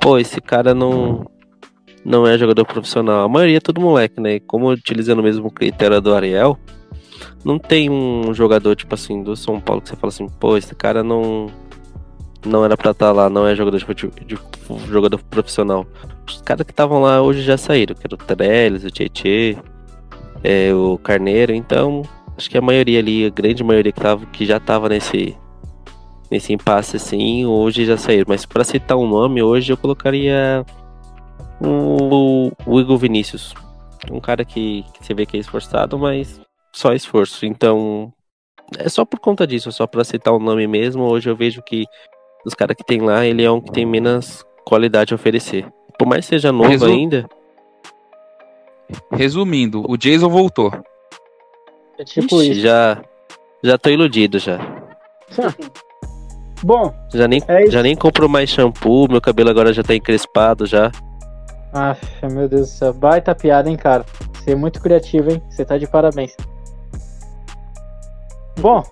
Pô, 0.00 0.16
esse 0.18 0.40
cara 0.40 0.72
não 0.74 1.26
não 2.04 2.26
é 2.26 2.38
jogador 2.38 2.64
profissional. 2.64 3.24
A 3.24 3.28
maioria 3.28 3.58
é 3.58 3.60
tudo 3.60 3.82
moleque, 3.82 4.18
né? 4.18 4.40
Como 4.40 4.70
utilizando 4.70 5.18
o 5.18 5.22
mesmo 5.22 5.50
critério 5.50 6.00
do 6.00 6.14
Ariel, 6.14 6.56
não 7.44 7.58
tem 7.58 7.90
um 7.90 8.32
jogador 8.32 8.74
tipo 8.76 8.94
assim 8.94 9.22
do 9.22 9.36
São 9.36 9.60
Paulo 9.60 9.82
que 9.82 9.90
você 9.90 9.96
fala 9.96 10.08
assim, 10.08 10.26
pô, 10.40 10.56
esse 10.56 10.74
cara 10.74 11.02
não 11.02 11.48
não 12.44 12.64
era 12.64 12.76
pra 12.76 12.92
estar 12.92 13.12
lá, 13.12 13.28
não 13.28 13.46
é 13.46 13.54
jogador 13.54 13.78
de, 13.78 14.10
de 14.26 14.38
jogador 14.88 15.18
profissional. 15.24 15.86
Os 16.26 16.40
caras 16.42 16.64
que 16.64 16.72
estavam 16.72 17.00
lá 17.00 17.22
hoje 17.22 17.42
já 17.42 17.56
saíram, 17.56 17.94
que 17.94 18.06
era 18.06 18.14
o 18.14 18.18
Trellis, 18.18 18.84
o 18.84 18.90
Tietê, 18.90 19.56
é, 20.44 20.72
o 20.72 20.98
Carneiro, 20.98 21.52
então 21.52 22.02
acho 22.36 22.48
que 22.48 22.58
a 22.58 22.62
maioria 22.62 22.98
ali, 22.98 23.26
a 23.26 23.30
grande 23.30 23.64
maioria 23.64 23.92
que, 23.92 24.00
tava, 24.00 24.26
que 24.26 24.46
já 24.46 24.60
tava 24.60 24.88
nesse 24.88 25.36
nesse 26.30 26.52
impasse 26.52 26.96
assim, 26.96 27.46
hoje 27.46 27.84
já 27.84 27.96
saíram. 27.96 28.26
Mas 28.28 28.44
pra 28.44 28.64
citar 28.64 28.96
um 28.96 29.08
nome, 29.08 29.42
hoje 29.42 29.72
eu 29.72 29.76
colocaria 29.76 30.64
o, 31.60 32.52
o 32.66 32.80
Igor 32.80 32.98
Vinícius. 32.98 33.54
Um 34.10 34.20
cara 34.20 34.44
que, 34.44 34.84
que 34.94 35.04
você 35.04 35.14
vê 35.14 35.26
que 35.26 35.36
é 35.36 35.40
esforçado, 35.40 35.98
mas 35.98 36.40
só 36.72 36.92
esforço. 36.92 37.46
Então, 37.46 38.12
é 38.78 38.88
só 38.88 39.04
por 39.04 39.18
conta 39.18 39.46
disso, 39.46 39.72
só 39.72 39.86
pra 39.86 40.04
citar 40.04 40.34
um 40.34 40.38
nome 40.38 40.66
mesmo. 40.66 41.02
Hoje 41.04 41.28
eu 41.28 41.36
vejo 41.36 41.62
que 41.62 41.84
dos 42.48 42.54
caras 42.54 42.76
que 42.76 42.84
tem 42.84 43.00
lá, 43.00 43.24
ele 43.24 43.44
é 43.44 43.50
um 43.50 43.60
que 43.60 43.70
tem 43.70 43.84
menos 43.86 44.44
qualidade 44.64 45.12
a 45.12 45.16
oferecer. 45.16 45.66
Por 45.98 46.06
mais 46.06 46.24
que 46.24 46.30
seja 46.30 46.50
novo 46.52 46.68
Resu- 46.70 46.86
ainda, 46.86 47.28
Resumindo, 49.12 49.84
o 49.88 49.96
Jason 49.96 50.28
voltou. 50.28 50.72
É 51.98 52.04
tipo 52.04 52.40
ixi, 52.40 52.52
isso. 52.52 52.60
já 52.60 53.02
já 53.62 53.76
tô 53.76 53.90
iludido 53.90 54.38
já. 54.38 54.58
Bom, 56.62 56.92
Já 57.12 57.28
nem, 57.28 57.42
É 57.46 57.66
já 57.70 57.82
nem 57.82 57.94
compro 57.94 58.28
mais 58.28 58.48
shampoo, 58.50 59.08
meu 59.08 59.20
cabelo 59.20 59.50
agora 59.50 59.72
já 59.72 59.82
tá 59.82 59.94
encrespado 59.94 60.64
já. 60.66 60.90
ah, 61.72 61.96
meu 62.32 62.48
Deus 62.48 62.62
do 62.62 62.66
céu. 62.66 62.92
Baita 62.94 63.34
piada, 63.34 63.68
hein, 63.68 63.76
cara. 63.76 64.04
Você 64.34 64.52
é 64.52 64.54
muito 64.56 64.80
criativo, 64.80 65.30
hein? 65.30 65.42
Você 65.50 65.64
tá 65.64 65.76
de 65.76 65.86
parabéns. 65.86 66.34
Bom, 68.60 68.82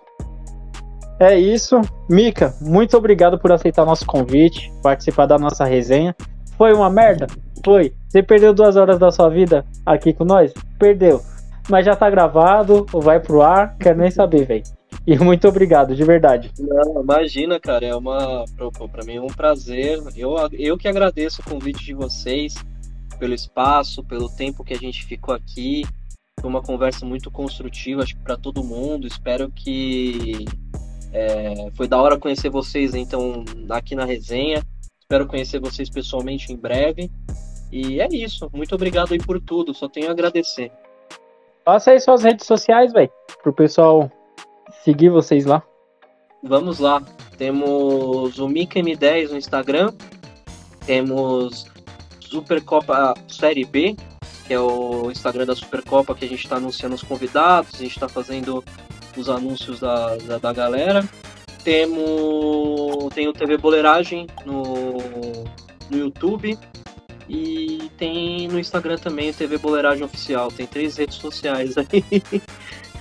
é 1.18 1.38
isso. 1.38 1.80
Mika, 2.08 2.54
muito 2.60 2.96
obrigado 2.96 3.38
por 3.38 3.52
aceitar 3.52 3.84
nosso 3.84 4.06
convite, 4.06 4.72
participar 4.82 5.26
da 5.26 5.38
nossa 5.38 5.64
resenha. 5.64 6.14
Foi 6.56 6.72
uma 6.72 6.90
merda? 6.90 7.26
Foi. 7.64 7.92
Você 8.08 8.22
perdeu 8.22 8.54
duas 8.54 8.76
horas 8.76 8.98
da 8.98 9.10
sua 9.10 9.28
vida 9.28 9.64
aqui 9.84 10.12
com 10.12 10.24
nós? 10.24 10.52
Perdeu. 10.78 11.20
Mas 11.68 11.84
já 11.84 11.96
tá 11.96 12.08
gravado, 12.08 12.86
vai 12.92 13.18
pro 13.18 13.42
ar, 13.42 13.76
quero 13.78 13.98
nem 13.98 14.10
saber, 14.10 14.46
velho. 14.46 14.62
E 15.06 15.16
muito 15.18 15.46
obrigado, 15.46 15.94
de 15.94 16.04
verdade. 16.04 16.50
Não, 16.58 17.02
imagina, 17.02 17.60
cara, 17.60 17.86
é 17.86 17.94
uma. 17.94 18.44
pô, 18.56 18.88
Pra 18.88 19.04
mim 19.04 19.16
é 19.16 19.20
um 19.20 19.28
prazer. 19.28 20.00
Eu, 20.16 20.34
eu 20.52 20.76
que 20.76 20.88
agradeço 20.88 21.40
o 21.40 21.44
convite 21.44 21.84
de 21.84 21.94
vocês, 21.94 22.54
pelo 23.18 23.34
espaço, 23.34 24.02
pelo 24.02 24.28
tempo 24.28 24.64
que 24.64 24.74
a 24.74 24.78
gente 24.78 25.04
ficou 25.04 25.34
aqui. 25.34 25.84
Foi 26.40 26.50
uma 26.50 26.62
conversa 26.62 27.06
muito 27.06 27.30
construtiva, 27.30 28.02
acho 28.02 28.16
que 28.16 28.22
pra 28.22 28.36
todo 28.36 28.64
mundo. 28.64 29.06
Espero 29.06 29.50
que. 29.50 30.44
É, 31.16 31.70
foi 31.74 31.88
da 31.88 31.96
hora 31.96 32.18
conhecer 32.18 32.50
vocês, 32.50 32.94
então, 32.94 33.42
aqui 33.70 33.94
na 33.94 34.04
resenha. 34.04 34.62
Espero 35.00 35.26
conhecer 35.26 35.58
vocês 35.58 35.88
pessoalmente 35.88 36.52
em 36.52 36.56
breve. 36.56 37.10
E 37.72 38.00
é 38.02 38.08
isso. 38.10 38.50
Muito 38.52 38.74
obrigado 38.74 39.12
aí 39.12 39.18
por 39.18 39.40
tudo. 39.40 39.72
Só 39.72 39.88
tenho 39.88 40.08
a 40.08 40.10
agradecer. 40.10 40.70
Passa 41.64 41.92
aí 41.92 42.00
suas 42.00 42.22
redes 42.22 42.46
sociais, 42.46 42.92
velho, 42.92 43.10
pro 43.42 43.52
pessoal 43.52 44.12
seguir 44.84 45.08
vocês 45.08 45.46
lá. 45.46 45.62
Vamos 46.42 46.80
lá. 46.80 47.02
Temos 47.38 48.38
o 48.38 48.46
Mica 48.46 48.78
M10 48.78 49.30
no 49.30 49.38
Instagram. 49.38 49.94
Temos 50.84 51.66
Supercopa 52.20 53.14
Série 53.26 53.64
B 53.64 53.96
que 54.46 54.54
é 54.54 54.60
o 54.60 55.10
Instagram 55.10 55.44
da 55.44 55.56
Supercopa, 55.56 56.14
que 56.14 56.24
a 56.24 56.28
gente 56.28 56.48
tá 56.48 56.56
anunciando 56.56 56.94
os 56.94 57.02
convidados, 57.02 57.74
a 57.74 57.78
gente 57.78 57.98
tá 57.98 58.08
fazendo 58.08 58.62
os 59.16 59.28
anúncios 59.28 59.80
da, 59.80 60.16
da, 60.16 60.38
da 60.38 60.52
galera. 60.52 61.04
Temos 61.64 63.12
tem 63.14 63.28
o 63.28 63.32
TV 63.32 63.56
Boleiragem 63.56 64.26
no, 64.44 64.98
no 65.90 65.98
YouTube 65.98 66.56
e 67.28 67.90
tem 67.98 68.46
no 68.48 68.58
Instagram 68.58 68.96
também 68.98 69.30
o 69.30 69.34
TV 69.34 69.58
Boleiragem 69.58 70.04
Oficial. 70.04 70.48
Tem 70.50 70.66
três 70.66 70.96
redes 70.96 71.16
sociais 71.16 71.74
aí. 71.76 72.02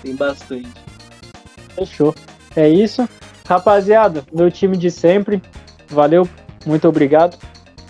tem 0.02 0.16
bastante. 0.16 0.70
Fechou. 1.76 2.16
É 2.56 2.68
isso. 2.68 3.08
Rapaziada, 3.48 4.24
meu 4.34 4.50
time 4.50 4.76
de 4.78 4.90
sempre. 4.90 5.42
Valeu, 5.88 6.28
muito 6.66 6.88
obrigado. 6.88 7.38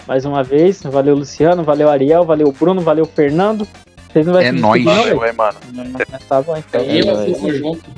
Mais 0.07 0.25
uma 0.25 0.43
vez. 0.43 0.83
Valeu, 0.83 1.15
Luciano. 1.15 1.63
Valeu, 1.63 1.89
Ariel. 1.89 2.25
Valeu, 2.25 2.51
Bruno. 2.51 2.81
Valeu, 2.81 3.05
Fernando. 3.05 3.67
Vocês 4.11 4.25
não 4.25 4.33
vai 4.33 4.45
É 4.45 4.51
nóis. 4.51 4.83
não, 4.83 4.93
mano. 5.33 5.57
Tá 6.27 6.41
bom, 6.41 6.57
então. 6.57 6.81
É 6.81 7.01
eu 7.01 7.05
nóis. 7.05 7.37
tamo 7.37 7.53
junto. 7.53 7.89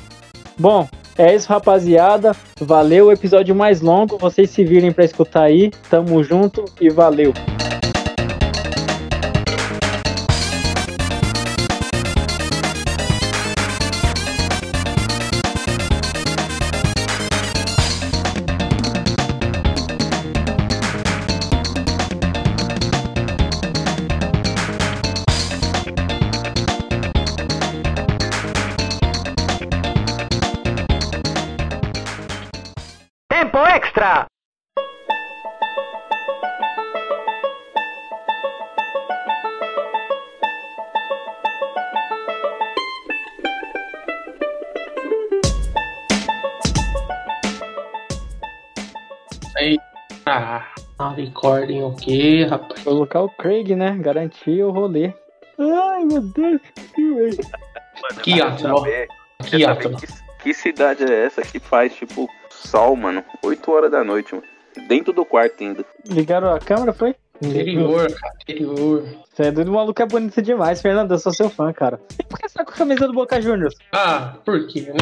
Bom, 0.58 0.88
é 1.16 1.34
isso, 1.34 1.48
rapaziada. 1.48 2.34
Valeu, 2.60 3.06
o 3.06 3.12
episódio 3.12 3.54
mais 3.54 3.80
longo. 3.80 4.18
Vocês 4.18 4.50
se 4.50 4.64
virem 4.64 4.92
pra 4.92 5.04
escutar 5.04 5.42
aí. 5.42 5.70
Tamo 5.88 6.22
junto 6.22 6.64
e 6.80 6.90
valeu. 6.90 7.32
Recordem 51.14 51.82
o 51.82 51.94
quê, 51.94 52.44
rapaz? 52.48 52.82
Colocar 52.82 53.22
o 53.22 53.28
Craig, 53.30 53.74
né? 53.74 53.96
Garantir 53.98 54.62
o 54.62 54.70
rolê. 54.70 55.12
Ai, 55.58 56.04
meu 56.04 56.20
Deus. 56.20 56.60
que 56.94 57.14
velho. 57.14 57.36
Que 58.22 58.40
ato, 58.40 58.62
Saber, 58.62 59.08
Que 59.42 59.58
quer 59.58 59.68
ato. 59.70 59.82
saber 59.82 59.96
que, 59.96 60.06
que 60.42 60.54
cidade 60.54 61.04
é 61.04 61.24
essa 61.26 61.42
que 61.42 61.58
faz, 61.58 61.94
tipo, 61.94 62.28
sol, 62.50 62.94
mano? 62.96 63.24
8 63.44 63.70
horas 63.72 63.90
da 63.90 64.04
noite, 64.04 64.34
mano. 64.34 64.46
Dentro 64.86 65.12
do 65.12 65.24
quarto 65.24 65.62
ainda. 65.62 65.84
Ligaram 66.08 66.52
a 66.54 66.60
câmera, 66.60 66.92
foi? 66.92 67.16
Interior, 67.42 68.06
cara, 68.12 68.34
interior. 68.42 69.04
Você 69.32 69.42
é 69.44 69.50
doido, 69.50 69.68
o 69.68 69.74
maluco 69.74 70.00
é 70.02 70.06
bonito 70.06 70.40
demais, 70.42 70.80
Fernando. 70.82 71.12
Eu 71.12 71.18
sou 71.18 71.32
seu 71.32 71.48
fã, 71.50 71.72
cara. 71.72 71.98
Por 72.28 72.38
que 72.38 72.48
você 72.48 72.54
tá 72.58 72.64
com 72.64 72.70
a 72.72 72.74
camisa 72.74 73.06
do 73.06 73.12
Boca 73.12 73.40
Juniors? 73.40 73.74
Ah, 73.92 74.34
por 74.44 74.66
quê, 74.68 74.82
né? 74.82 74.98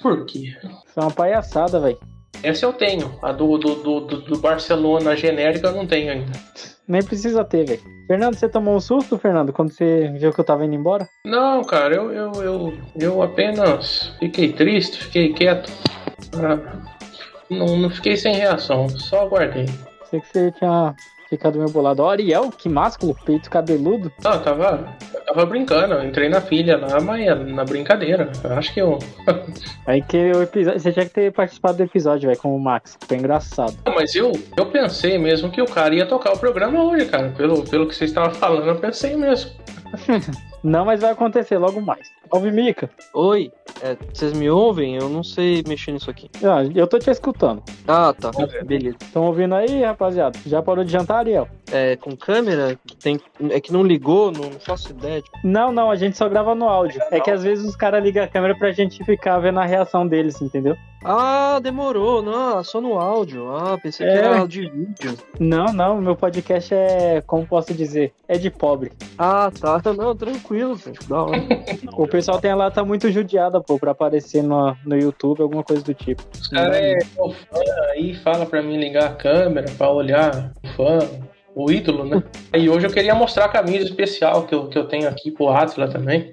Por 0.00 0.24
quê? 0.26 0.56
Isso 0.64 0.98
é 0.98 1.00
uma 1.00 1.10
palhaçada, 1.12 1.78
velho. 1.80 1.98
Essa 2.42 2.66
eu 2.66 2.72
tenho. 2.72 3.18
A 3.22 3.32
do, 3.32 3.56
do, 3.58 3.74
do, 3.76 4.00
do- 4.00 4.38
Barcelona 4.38 5.14
genérica 5.16 5.68
eu 5.68 5.72
não 5.74 5.86
tenho 5.86 6.12
ainda. 6.12 6.32
Nem 6.88 7.02
precisa 7.02 7.44
ter, 7.44 7.64
velho. 7.64 7.80
Fernando, 8.06 8.34
você 8.34 8.48
tomou 8.48 8.74
um 8.76 8.80
susto, 8.80 9.16
Fernando, 9.18 9.52
quando 9.52 9.70
você 9.72 10.08
viu 10.18 10.32
que 10.32 10.40
eu 10.40 10.44
tava 10.44 10.64
indo 10.64 10.74
embora? 10.74 11.08
Não, 11.24 11.62
cara, 11.62 11.94
eu, 11.94 12.12
eu, 12.12 12.32
eu, 12.42 12.78
eu 12.98 13.22
apenas 13.22 14.12
fiquei 14.18 14.52
triste, 14.52 14.98
fiquei 15.04 15.32
quieto. 15.32 15.70
Ah, 16.34 16.58
não, 17.48 17.76
não 17.76 17.90
fiquei 17.90 18.16
sem 18.16 18.34
reação, 18.34 18.88
só 18.88 19.22
aguardei. 19.22 19.66
Sei 20.10 20.20
que 20.20 20.26
você 20.28 20.50
tinha 20.52 20.94
ficado 21.36 21.58
meio 21.58 21.70
bolado. 21.70 22.02
Ó, 22.02 22.10
Ariel, 22.10 22.50
que 22.50 22.68
másculo, 22.68 23.16
peito 23.24 23.48
cabeludo. 23.48 24.12
Não, 24.22 24.32
eu 24.32 24.42
tava, 24.42 24.96
eu 25.14 25.20
tava 25.22 25.46
brincando, 25.46 25.94
eu 25.94 26.04
entrei 26.04 26.28
na 26.28 26.42
pilha 26.42 26.76
lá, 26.76 27.00
mas 27.00 27.26
é 27.26 27.34
na 27.34 27.64
brincadeira. 27.64 28.30
Eu 28.44 28.52
acho 28.52 28.74
que 28.74 28.80
eu. 28.80 28.98
Aí 29.86 30.02
que 30.02 30.32
o 30.32 30.42
episódio. 30.42 30.78
Você 30.78 30.92
tinha 30.92 31.06
que 31.06 31.14
ter 31.14 31.32
participado 31.32 31.78
do 31.78 31.84
episódio, 31.84 32.28
velho, 32.28 32.38
com 32.38 32.54
o 32.54 32.60
Max. 32.60 32.98
Foi 33.06 33.16
engraçado. 33.16 33.74
Não, 33.86 33.94
Mas 33.94 34.14
eu, 34.14 34.32
eu 34.56 34.66
pensei 34.66 35.16
mesmo 35.16 35.50
que 35.50 35.62
o 35.62 35.66
cara 35.66 35.94
ia 35.94 36.06
tocar 36.06 36.34
o 36.34 36.38
programa 36.38 36.84
hoje, 36.84 37.06
cara. 37.06 37.30
Pelo, 37.30 37.64
pelo 37.64 37.86
que 37.86 37.94
vocês 37.94 38.10
estavam 38.10 38.34
falando, 38.34 38.68
eu 38.68 38.76
pensei 38.76 39.16
mesmo. 39.16 39.52
Não, 40.62 40.84
mas 40.84 41.00
vai 41.00 41.10
acontecer 41.10 41.58
logo 41.58 41.80
mais. 41.80 42.08
Salve, 42.32 42.50
Mica. 42.50 42.88
Oi, 43.12 43.52
é, 43.82 43.94
vocês 44.10 44.32
me 44.32 44.48
ouvem? 44.48 44.96
Eu 44.96 45.06
não 45.10 45.22
sei 45.22 45.62
mexer 45.68 45.92
nisso 45.92 46.10
aqui. 46.10 46.30
Ah, 46.42 46.64
eu 46.74 46.86
tô 46.86 46.98
te 46.98 47.10
escutando. 47.10 47.62
Ah, 47.86 48.14
tá. 48.18 48.30
Beleza. 48.64 48.96
Estão 49.02 49.26
ouvindo 49.26 49.54
aí, 49.54 49.82
rapaziada? 49.82 50.38
Já 50.46 50.62
parou 50.62 50.82
de 50.82 50.90
jantar, 50.90 51.18
Ariel? 51.18 51.46
É, 51.72 51.96
com 51.96 52.14
câmera, 52.14 52.78
tem, 53.02 53.18
é 53.50 53.58
que 53.60 53.72
não 53.72 53.82
ligou, 53.82 54.30
não 54.30 54.50
faço 54.60 54.90
ideia. 54.90 55.22
Não, 55.42 55.72
não, 55.72 55.90
a 55.90 55.96
gente 55.96 56.16
só 56.18 56.28
grava 56.28 56.54
no 56.54 56.68
áudio. 56.68 57.00
É 57.10 57.18
que 57.18 57.30
às 57.30 57.42
vezes 57.42 57.64
os 57.66 57.74
caras 57.74 58.02
ligam 58.04 58.22
a 58.22 58.28
câmera 58.28 58.54
pra 58.54 58.72
gente 58.72 59.02
ficar 59.04 59.38
vendo 59.38 59.58
a 59.58 59.64
reação 59.64 60.06
deles, 60.06 60.40
entendeu? 60.42 60.76
Ah, 61.04 61.58
demorou, 61.60 62.22
não, 62.22 62.62
só 62.62 62.80
no 62.80 62.96
áudio. 62.98 63.50
Ah, 63.56 63.76
pensei 63.82 64.06
que 64.06 64.12
É. 64.12 64.16
era 64.18 64.46
de 64.46 64.68
vídeo. 64.70 65.18
Não, 65.40 65.64
não, 65.72 66.00
meu 66.00 66.14
podcast 66.14 66.72
é, 66.72 67.20
como 67.26 67.44
posso 67.46 67.74
dizer, 67.74 68.12
é 68.28 68.38
de 68.38 68.50
pobre. 68.50 68.92
Ah, 69.18 69.50
tá, 69.50 69.80
não, 69.96 70.14
tranquilo, 70.14 70.76
gente, 70.76 71.08
da 71.08 71.22
hora. 71.24 71.42
O 71.96 72.06
pessoal 72.06 72.38
tem 72.40 72.52
a 72.52 72.56
lata 72.56 72.84
muito 72.84 73.10
judiada, 73.10 73.60
pô, 73.60 73.78
pra 73.78 73.90
aparecer 73.92 74.42
no, 74.44 74.76
no 74.86 74.96
YouTube, 74.96 75.42
alguma 75.42 75.64
coisa 75.64 75.82
do 75.82 75.92
tipo. 75.94 76.22
Os 76.40 76.46
caras 76.48 76.76
é 76.76 76.98
o 77.18 77.30
fã 77.32 77.60
aí, 77.94 78.14
fala 78.22 78.46
pra 78.46 78.62
mim 78.62 78.76
ligar 78.78 79.06
a 79.06 79.14
câmera 79.14 79.66
pra 79.76 79.90
olhar 79.90 80.52
o 80.62 80.68
fã, 80.76 80.98
o 81.54 81.70
ídolo, 81.70 82.04
né? 82.04 82.22
E 82.54 82.68
hoje 82.68 82.86
eu 82.86 82.90
queria 82.90 83.14
mostrar 83.14 83.46
a 83.46 83.48
camisa 83.48 83.84
especial 83.84 84.46
que 84.46 84.54
eu, 84.54 84.68
que 84.68 84.78
eu 84.78 84.86
tenho 84.86 85.08
aqui 85.08 85.30
pro 85.30 85.48
Atila 85.48 85.88
também. 85.88 86.30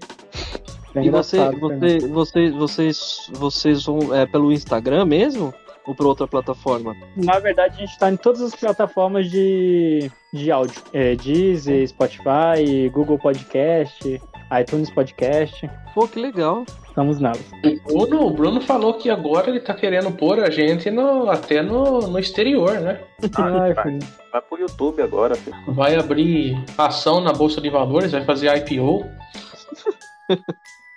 É 0.96 1.04
E 1.04 1.10
você, 1.10 1.38
Fernando. 1.38 1.60
você, 1.60 2.00
você, 2.08 2.52
vocês, 2.52 3.32
vocês 3.34 3.86
vão 3.86 4.16
é, 4.16 4.26
pelo 4.26 4.52
Instagram 4.52 5.06
mesmo? 5.06 5.54
Ou 5.86 5.96
por 5.96 6.06
outra 6.06 6.28
plataforma? 6.28 6.96
Na 7.16 7.40
verdade, 7.40 7.76
a 7.78 7.86
gente 7.86 7.98
tá 7.98 8.12
em 8.12 8.16
todas 8.16 8.42
as 8.42 8.54
plataformas 8.54 9.30
de, 9.30 10.12
de 10.32 10.52
áudio. 10.52 10.82
É, 10.94 11.16
Deezer, 11.16 11.88
Spotify, 11.88 12.90
Google 12.92 13.18
Podcast, 13.18 14.22
iTunes 14.60 14.90
Podcast. 14.90 15.70
Pô, 15.94 16.08
que 16.08 16.20
legal. 16.20 16.66
Estamos 16.88 17.20
nelas. 17.20 17.44
O 17.86 18.06
Bruno, 18.06 18.26
o 18.26 18.32
Bruno 18.32 18.62
falou 18.62 18.96
que 18.96 19.10
agora 19.10 19.50
ele 19.50 19.60
tá 19.60 19.74
querendo 19.74 20.12
pôr 20.12 20.40
a 20.40 20.50
gente 20.50 20.90
no, 20.90 21.30
até 21.30 21.62
no, 21.62 22.02
no 22.02 22.20
exterior, 22.20 22.80
né? 22.80 23.00
Ai, 23.38 23.74
vai. 23.74 23.84
filho. 23.84 24.00
Vai 24.32 24.42
pro 24.42 24.60
YouTube 24.60 25.02
agora, 25.02 25.36
filho. 25.36 25.56
Vai 25.68 25.96
abrir 25.96 26.62
ação 26.78 27.22
na 27.22 27.32
Bolsa 27.32 27.62
de 27.62 27.70
Valores, 27.70 28.12
vai 28.12 28.24
fazer 28.26 28.54
IPO. 28.58 29.06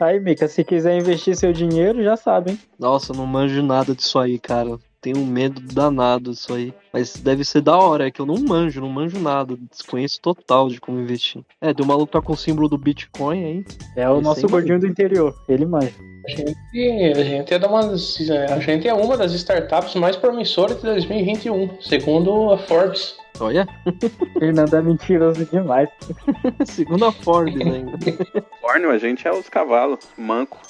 Aí, 0.00 0.18
Mica, 0.18 0.48
se 0.48 0.64
quiser 0.64 0.98
investir 0.98 1.36
seu 1.36 1.52
dinheiro, 1.52 2.02
já 2.02 2.16
sabe, 2.16 2.52
hein? 2.52 2.58
Nossa, 2.78 3.12
não 3.12 3.24
manjo 3.24 3.62
nada 3.62 3.94
disso 3.94 4.18
aí, 4.18 4.38
cara. 4.38 4.78
Tenho 5.02 5.18
um 5.18 5.26
medo 5.26 5.60
danado 5.60 6.30
disso 6.30 6.54
aí. 6.54 6.72
Mas 6.92 7.16
deve 7.16 7.44
ser 7.44 7.60
da 7.60 7.76
hora, 7.76 8.06
é 8.06 8.10
que 8.10 8.20
eu 8.20 8.26
não 8.26 8.36
manjo, 8.36 8.80
não 8.80 8.88
manjo 8.88 9.18
nada. 9.18 9.56
Desconheço 9.68 10.20
total 10.20 10.68
de 10.68 10.80
como 10.80 11.00
investir. 11.00 11.42
É, 11.60 11.74
deu 11.74 11.84
maluco 11.84 12.12
tá 12.12 12.22
com 12.22 12.34
o 12.34 12.36
símbolo 12.36 12.68
do 12.68 12.78
Bitcoin 12.78 13.44
aí. 13.44 13.64
É 13.96 14.08
o 14.08 14.20
nosso 14.20 14.48
gordinho 14.48 14.78
do 14.78 14.86
interior. 14.86 15.34
Ele 15.48 15.66
manja. 15.66 15.92
A 16.24 16.30
gente, 16.30 17.18
a 17.18 17.24
gente 17.24 17.52
é 17.52 17.66
umas, 17.66 18.18
a 18.48 18.60
gente 18.60 18.88
é 18.88 18.94
uma 18.94 19.16
das 19.16 19.32
startups 19.32 19.96
mais 19.96 20.14
promissoras 20.14 20.76
de 20.76 20.82
2021, 20.84 21.80
segundo 21.80 22.52
a 22.52 22.58
Forbes. 22.58 23.16
Olha, 23.40 23.66
Fernando 24.38 24.74
é 24.74 24.82
mentiroso 24.82 25.44
demais. 25.46 25.88
segundo 26.64 27.06
a 27.06 27.12
Forbes 27.12 27.60
ainda. 27.60 27.98
Córneo, 28.60 28.90
a 28.90 28.98
gente 28.98 29.26
é 29.26 29.32
os 29.32 29.48
cavalos, 29.48 29.98
manco. 30.16 30.60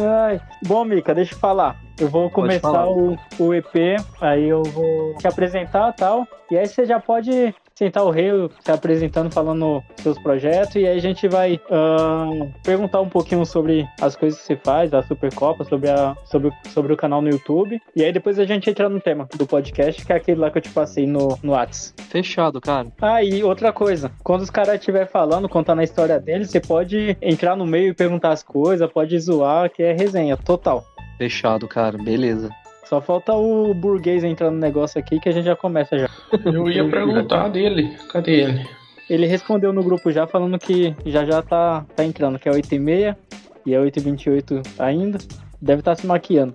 Ai. 0.00 0.40
Bom, 0.66 0.84
Mica, 0.84 1.14
deixa 1.14 1.34
eu 1.34 1.38
falar. 1.38 1.78
Eu 2.02 2.08
vou 2.08 2.28
começar 2.28 2.88
o, 2.88 3.16
o 3.38 3.54
EP, 3.54 3.76
aí 4.20 4.48
eu 4.48 4.64
vou 4.64 5.14
te 5.14 5.28
apresentar 5.28 5.90
e 5.90 5.96
tal. 5.96 6.26
E 6.50 6.58
aí 6.58 6.66
você 6.66 6.84
já 6.84 6.98
pode 6.98 7.54
sentar 7.76 8.04
o 8.04 8.10
rei 8.10 8.30
se 8.60 8.70
apresentando, 8.72 9.32
falando 9.32 9.82
seus 9.96 10.18
projetos. 10.18 10.74
E 10.74 10.86
aí 10.86 10.98
a 10.98 11.00
gente 11.00 11.28
vai 11.28 11.60
ahn, 11.70 12.50
perguntar 12.64 13.00
um 13.00 13.08
pouquinho 13.08 13.46
sobre 13.46 13.88
as 14.00 14.16
coisas 14.16 14.40
que 14.40 14.46
você 14.46 14.56
faz, 14.56 14.90
da 14.90 15.00
Supercopa, 15.00 15.64
sobre, 15.64 15.90
a, 15.90 16.16
sobre, 16.24 16.50
sobre 16.70 16.92
o 16.92 16.96
canal 16.96 17.22
no 17.22 17.30
YouTube. 17.30 17.80
E 17.94 18.04
aí 18.04 18.12
depois 18.12 18.36
a 18.38 18.44
gente 18.44 18.68
entra 18.68 18.88
no 18.88 19.00
tema 19.00 19.28
do 19.36 19.46
podcast, 19.46 20.04
que 20.04 20.12
é 20.12 20.16
aquele 20.16 20.40
lá 20.40 20.50
que 20.50 20.58
eu 20.58 20.62
te 20.62 20.70
passei 20.70 21.06
no, 21.06 21.38
no 21.40 21.52
Whats. 21.52 21.94
Fechado, 22.08 22.60
cara. 22.60 22.88
Ah, 23.00 23.22
e 23.22 23.44
outra 23.44 23.72
coisa, 23.72 24.10
quando 24.24 24.42
os 24.42 24.50
caras 24.50 24.74
estiver 24.74 25.06
falando, 25.06 25.48
contando 25.48 25.78
a 25.78 25.84
história 25.84 26.18
deles, 26.18 26.50
você 26.50 26.60
pode 26.60 27.16
entrar 27.22 27.54
no 27.54 27.64
meio 27.64 27.90
e 27.90 27.94
perguntar 27.94 28.30
as 28.30 28.42
coisas, 28.42 28.90
pode 28.92 29.18
zoar, 29.20 29.70
que 29.70 29.84
é 29.84 29.92
resenha, 29.92 30.36
total. 30.36 30.84
Fechado, 31.18 31.68
cara. 31.68 31.98
Beleza. 31.98 32.50
Só 32.84 33.00
falta 33.00 33.32
o 33.32 33.72
burguês 33.72 34.22
entrar 34.24 34.50
no 34.50 34.58
negócio 34.58 35.00
aqui 35.00 35.18
que 35.18 35.28
a 35.28 35.32
gente 35.32 35.44
já 35.44 35.56
começa 35.56 35.98
já. 35.98 36.10
Eu 36.44 36.68
ia 36.68 36.88
perguntar 36.88 37.48
dele, 37.48 37.96
cadê 38.10 38.42
ele? 38.42 38.68
Ele 39.08 39.26
respondeu 39.26 39.72
no 39.72 39.82
grupo 39.82 40.10
já 40.10 40.26
falando 40.26 40.58
que 40.58 40.94
já 41.06 41.24
já 41.24 41.42
tá, 41.42 41.84
tá 41.96 42.04
entrando, 42.04 42.38
que 42.38 42.48
é 42.48 42.52
8h30 42.52 43.16
e 43.64 43.74
é 43.74 43.78
8h28 43.78 44.62
ainda. 44.78 45.18
Deve 45.60 45.80
estar 45.80 45.94
se 45.94 46.06
maquiando. 46.06 46.54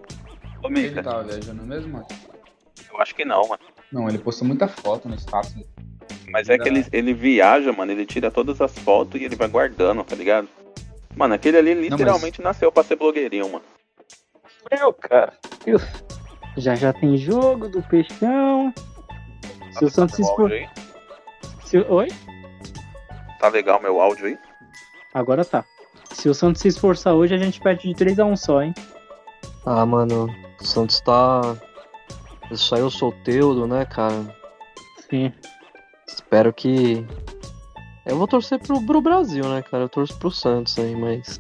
Ô, 0.64 0.68
Ele 0.68 0.82
Mica, 0.82 1.02
tava 1.02 1.24
viajando 1.24 1.64
mesmo, 1.64 1.94
mano? 1.94 2.06
eu 2.92 3.02
acho 3.02 3.16
que 3.16 3.24
não, 3.24 3.48
mano. 3.48 3.62
Não, 3.92 4.10
ele 4.10 4.18
postou 4.18 4.48
muita 4.48 4.68
foto 4.68 5.08
no 5.08 5.16
status. 5.16 5.56
Mas 6.30 6.50
é 6.50 6.58
que 6.58 6.68
ele, 6.68 6.86
ele 6.92 7.14
viaja, 7.14 7.72
mano, 7.72 7.92
ele 7.92 8.06
tira 8.06 8.30
todas 8.30 8.60
as 8.60 8.78
fotos 8.78 9.20
e 9.22 9.24
ele 9.24 9.36
vai 9.36 9.48
guardando, 9.48 10.04
tá 10.04 10.16
ligado? 10.16 10.48
Mano, 11.16 11.34
aquele 11.34 11.58
ali 11.58 11.74
literalmente 11.74 12.42
nasceu 12.42 12.72
pra 12.72 12.84
ser 12.84 12.96
blogueirinho, 12.98 13.50
mano. 13.50 13.64
Meu, 14.72 14.94
cara. 14.94 15.34
Já 16.58 16.76
já 16.76 16.92
tem 16.94 17.18
jogo 17.18 17.68
do 17.70 17.82
Peixão. 17.84 18.74
Se 19.72 19.86
o 19.86 19.90
Santos 19.90 20.18
expor... 20.20 20.50
se- 21.64 21.78
Oi? 21.78 22.08
Tá 23.40 23.50
legal 23.50 23.80
meu 23.82 24.02
áudio 24.02 24.26
aí? 24.26 24.38
Agora 25.14 25.46
tá. 25.46 25.64
Se 26.12 26.28
o 26.30 26.34
Santos 26.34 26.62
se 26.62 26.68
esforçar 26.70 27.14
hoje, 27.14 27.34
a 27.36 27.38
gente 27.38 27.60
perde 27.62 27.94
de 27.94 28.06
3x1 28.06 28.36
só, 28.38 28.62
hein? 28.64 28.74
Ah, 29.66 29.86
mano, 29.86 30.28
o 30.60 30.66
Santos 30.66 31.00
tá. 31.02 31.42
Saiu 32.56 32.90
solteiro, 32.90 33.68
né, 33.68 33.86
cara? 33.86 34.16
Sim. 35.10 35.32
Espero 36.08 36.52
que. 36.54 37.06
Eu 38.06 38.18
vou 38.18 38.28
torcer 38.28 38.58
pro, 38.60 38.82
pro 38.86 39.02
Brasil, 39.02 39.44
né, 39.48 39.62
cara? 39.62 39.84
Eu 39.84 39.90
torço 39.90 40.18
pro 40.18 40.32
Santos 40.32 40.80
aí, 40.80 40.96
mas. 40.96 41.40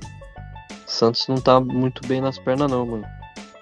O 0.85 0.89
Santos 0.91 1.27
não 1.27 1.37
tá 1.37 1.59
muito 1.59 2.05
bem 2.07 2.21
nas 2.21 2.37
pernas, 2.37 2.69
não, 2.69 2.85
mano. 2.85 3.05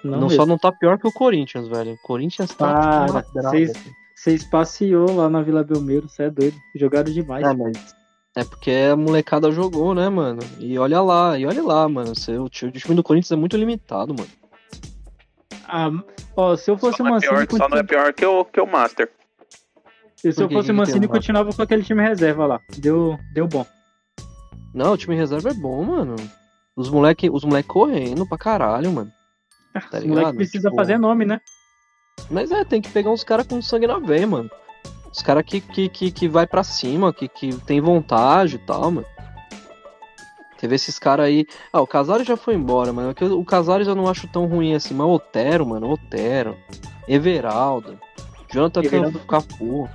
Não, 0.05 0.19
Não, 0.21 0.29
só 0.29 0.45
não 0.45 0.57
tá 0.57 0.71
pior 0.71 0.97
que 0.99 1.07
o 1.07 1.11
Corinthians, 1.11 1.67
velho. 1.67 1.93
O 1.93 1.97
Corinthians 2.03 2.53
tá. 2.53 3.07
Vocês- 3.07 3.71
brava. 3.73 3.95
Vocês 4.15 4.43
passeou 4.45 5.15
lá 5.15 5.29
na 5.29 5.41
Vila 5.41 5.63
Belmiro, 5.63 6.07
você 6.07 6.23
é 6.23 6.29
doido. 6.29 6.55
Jogaram 6.75 7.11
demais. 7.11 7.45
É, 7.45 7.53
mas. 7.53 7.95
É 8.37 8.43
porque 8.43 8.71
a 8.91 8.95
molecada 8.95 9.51
jogou, 9.51 9.93
né, 9.93 10.09
mano? 10.09 10.39
E 10.59 10.77
olha 10.77 11.01
lá, 11.01 11.37
e 11.39 11.45
olha 11.45 11.63
lá, 11.63 11.87
mano. 11.87 12.15
Você- 12.15 12.37
O 12.37 12.49
time 12.49 12.71
do 12.71 13.03
Corinthians 13.03 13.31
é 13.31 13.35
muito 13.35 13.57
limitado, 13.57 14.13
mano. 14.13 14.29
Ah, 15.67 15.89
ó, 16.35 16.55
se 16.55 16.69
eu 16.69 16.77
fosse 16.77 17.01
é 17.01 17.05
Mancini, 17.05 17.47
pior, 17.47 17.57
só 17.57 17.69
não 17.69 17.77
é 17.77 17.83
pior 17.83 18.13
que 18.13 18.25
o, 18.25 18.45
que 18.45 18.61
o 18.61 18.67
Master. 18.67 19.09
se 20.15 20.27
eu 20.29 20.49
fosse 20.49 20.71
o 20.71 20.75
Mancini, 20.75 21.07
continuava 21.07 21.51
com 21.53 21.61
aquele 21.61 21.83
time 21.83 22.01
reserva 22.03 22.45
lá. 22.45 22.59
Deu, 22.77 23.17
deu 23.33 23.47
bom. 23.47 23.65
Não, 24.73 24.93
o 24.93 24.97
time 24.97 25.15
reserva 25.15 25.49
é 25.49 25.53
bom, 25.53 25.83
mano. 25.83 26.15
Os 26.75 26.89
moleque, 26.89 27.29
os 27.29 27.43
moleque 27.43 27.69
correndo 27.69 28.27
pra 28.27 28.37
caralho, 28.37 28.91
mano. 28.91 29.11
Tá 29.91 29.99
o 29.99 30.01
moleque 30.01 30.09
ligado? 30.15 30.35
precisa 30.35 30.69
Tipo, 30.69 30.75
fazer 30.75 30.97
nome, 30.97 31.25
né? 31.25 31.39
Mas 32.29 32.51
é, 32.51 32.63
tem 32.63 32.81
que 32.81 32.89
pegar 32.89 33.11
uns 33.11 33.23
caras 33.23 33.45
com 33.45 33.61
sangue 33.61 33.87
na 33.87 33.99
veia, 33.99 34.25
mano. 34.25 34.49
Os 35.11 35.21
caras 35.21 35.43
que, 35.45 35.61
que, 35.61 35.87
que, 35.89 36.11
que 36.11 36.27
vai 36.27 36.45
pra 36.47 36.63
cima, 36.63 37.13
que, 37.13 37.27
que 37.27 37.55
tem 37.65 37.79
vontade 37.79 38.55
e 38.55 38.59
tal, 38.59 38.91
mano. 38.91 39.07
Teve 40.59 40.75
esses 40.75 40.97
caras 40.97 41.25
aí. 41.27 41.45
Ah, 41.71 41.81
o 41.81 41.87
Casares 41.87 42.25
já 42.25 42.37
foi 42.37 42.55
embora, 42.55 42.91
mano. 42.91 43.13
É 43.19 43.25
O 43.25 43.43
Casares 43.45 43.87
eu 43.87 43.95
não 43.95 44.07
acho 44.07 44.27
tão 44.27 44.45
ruim 44.45 44.73
assim, 44.73 44.93
mas 44.93 45.05
o 45.07 45.11
Otero, 45.11 45.65
mano, 45.65 45.89
Otero. 45.91 46.57
Everaldo. 47.07 47.99
Jonathan 48.51 48.81
Everaldo- 48.83 49.19
Cafu. 49.19 49.89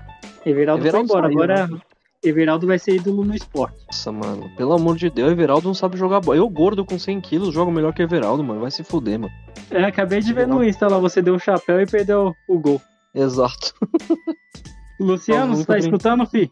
Everaldo, 0.45 0.87
Everaldo 0.87 1.09
foi 1.09 1.19
embora. 1.19 1.27
saiu, 1.27 1.43
Agora, 1.43 1.67
né? 1.67 1.81
Everaldo 2.23 2.67
vai 2.67 2.79
ser 2.79 2.97
ídolo 2.97 3.25
no 3.25 3.35
esporte. 3.35 3.79
Nossa, 3.87 4.13
mano. 4.13 4.51
Pelo 4.57 4.75
amor 4.75 4.97
de 4.97 5.09
Deus, 5.09 5.33
Everaldo 5.33 5.67
não 5.67 5.75
sabe 5.75 5.97
jogar 5.97 6.21
bola. 6.21 6.37
Eu, 6.37 6.49
gordo 6.49 6.85
com 6.85 6.99
100 6.99 7.21
quilos, 7.21 7.55
jogo 7.55 7.71
melhor 7.73 7.95
que 7.95 8.03
Everaldo, 8.03 8.45
mano. 8.45 8.61
Vai 8.61 8.71
se 8.71 8.85
fuder, 8.85 9.19
mano. 9.19 9.33
É, 9.71 9.85
acabei 9.85 10.21
de 10.21 10.33
ver 10.33 10.47
no 10.47 10.65
Insta 10.65 10.89
lá, 10.89 10.99
você 10.99 11.23
deu 11.23 11.35
o 11.35 11.39
chapéu 11.39 11.81
e 11.81 11.87
perdeu 11.87 12.35
o 12.49 12.59
gol. 12.59 12.81
Exato. 13.15 13.75
Luciano, 15.01 15.57
você 15.57 15.65
tá 15.65 15.73
bem. 15.75 15.83
escutando, 15.83 16.27
fi? 16.27 16.51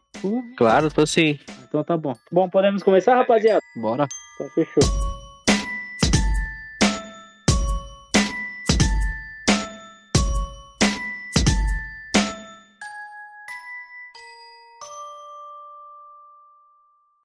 Claro, 0.56 0.90
tô 0.90 1.02
assim. 1.02 1.38
Então 1.68 1.84
tá 1.84 1.96
bom. 1.96 2.14
Bom, 2.32 2.48
podemos 2.48 2.82
começar, 2.82 3.14
rapaziada? 3.14 3.60
Bora. 3.76 4.06
Então 4.34 4.48
fechou. 4.50 4.82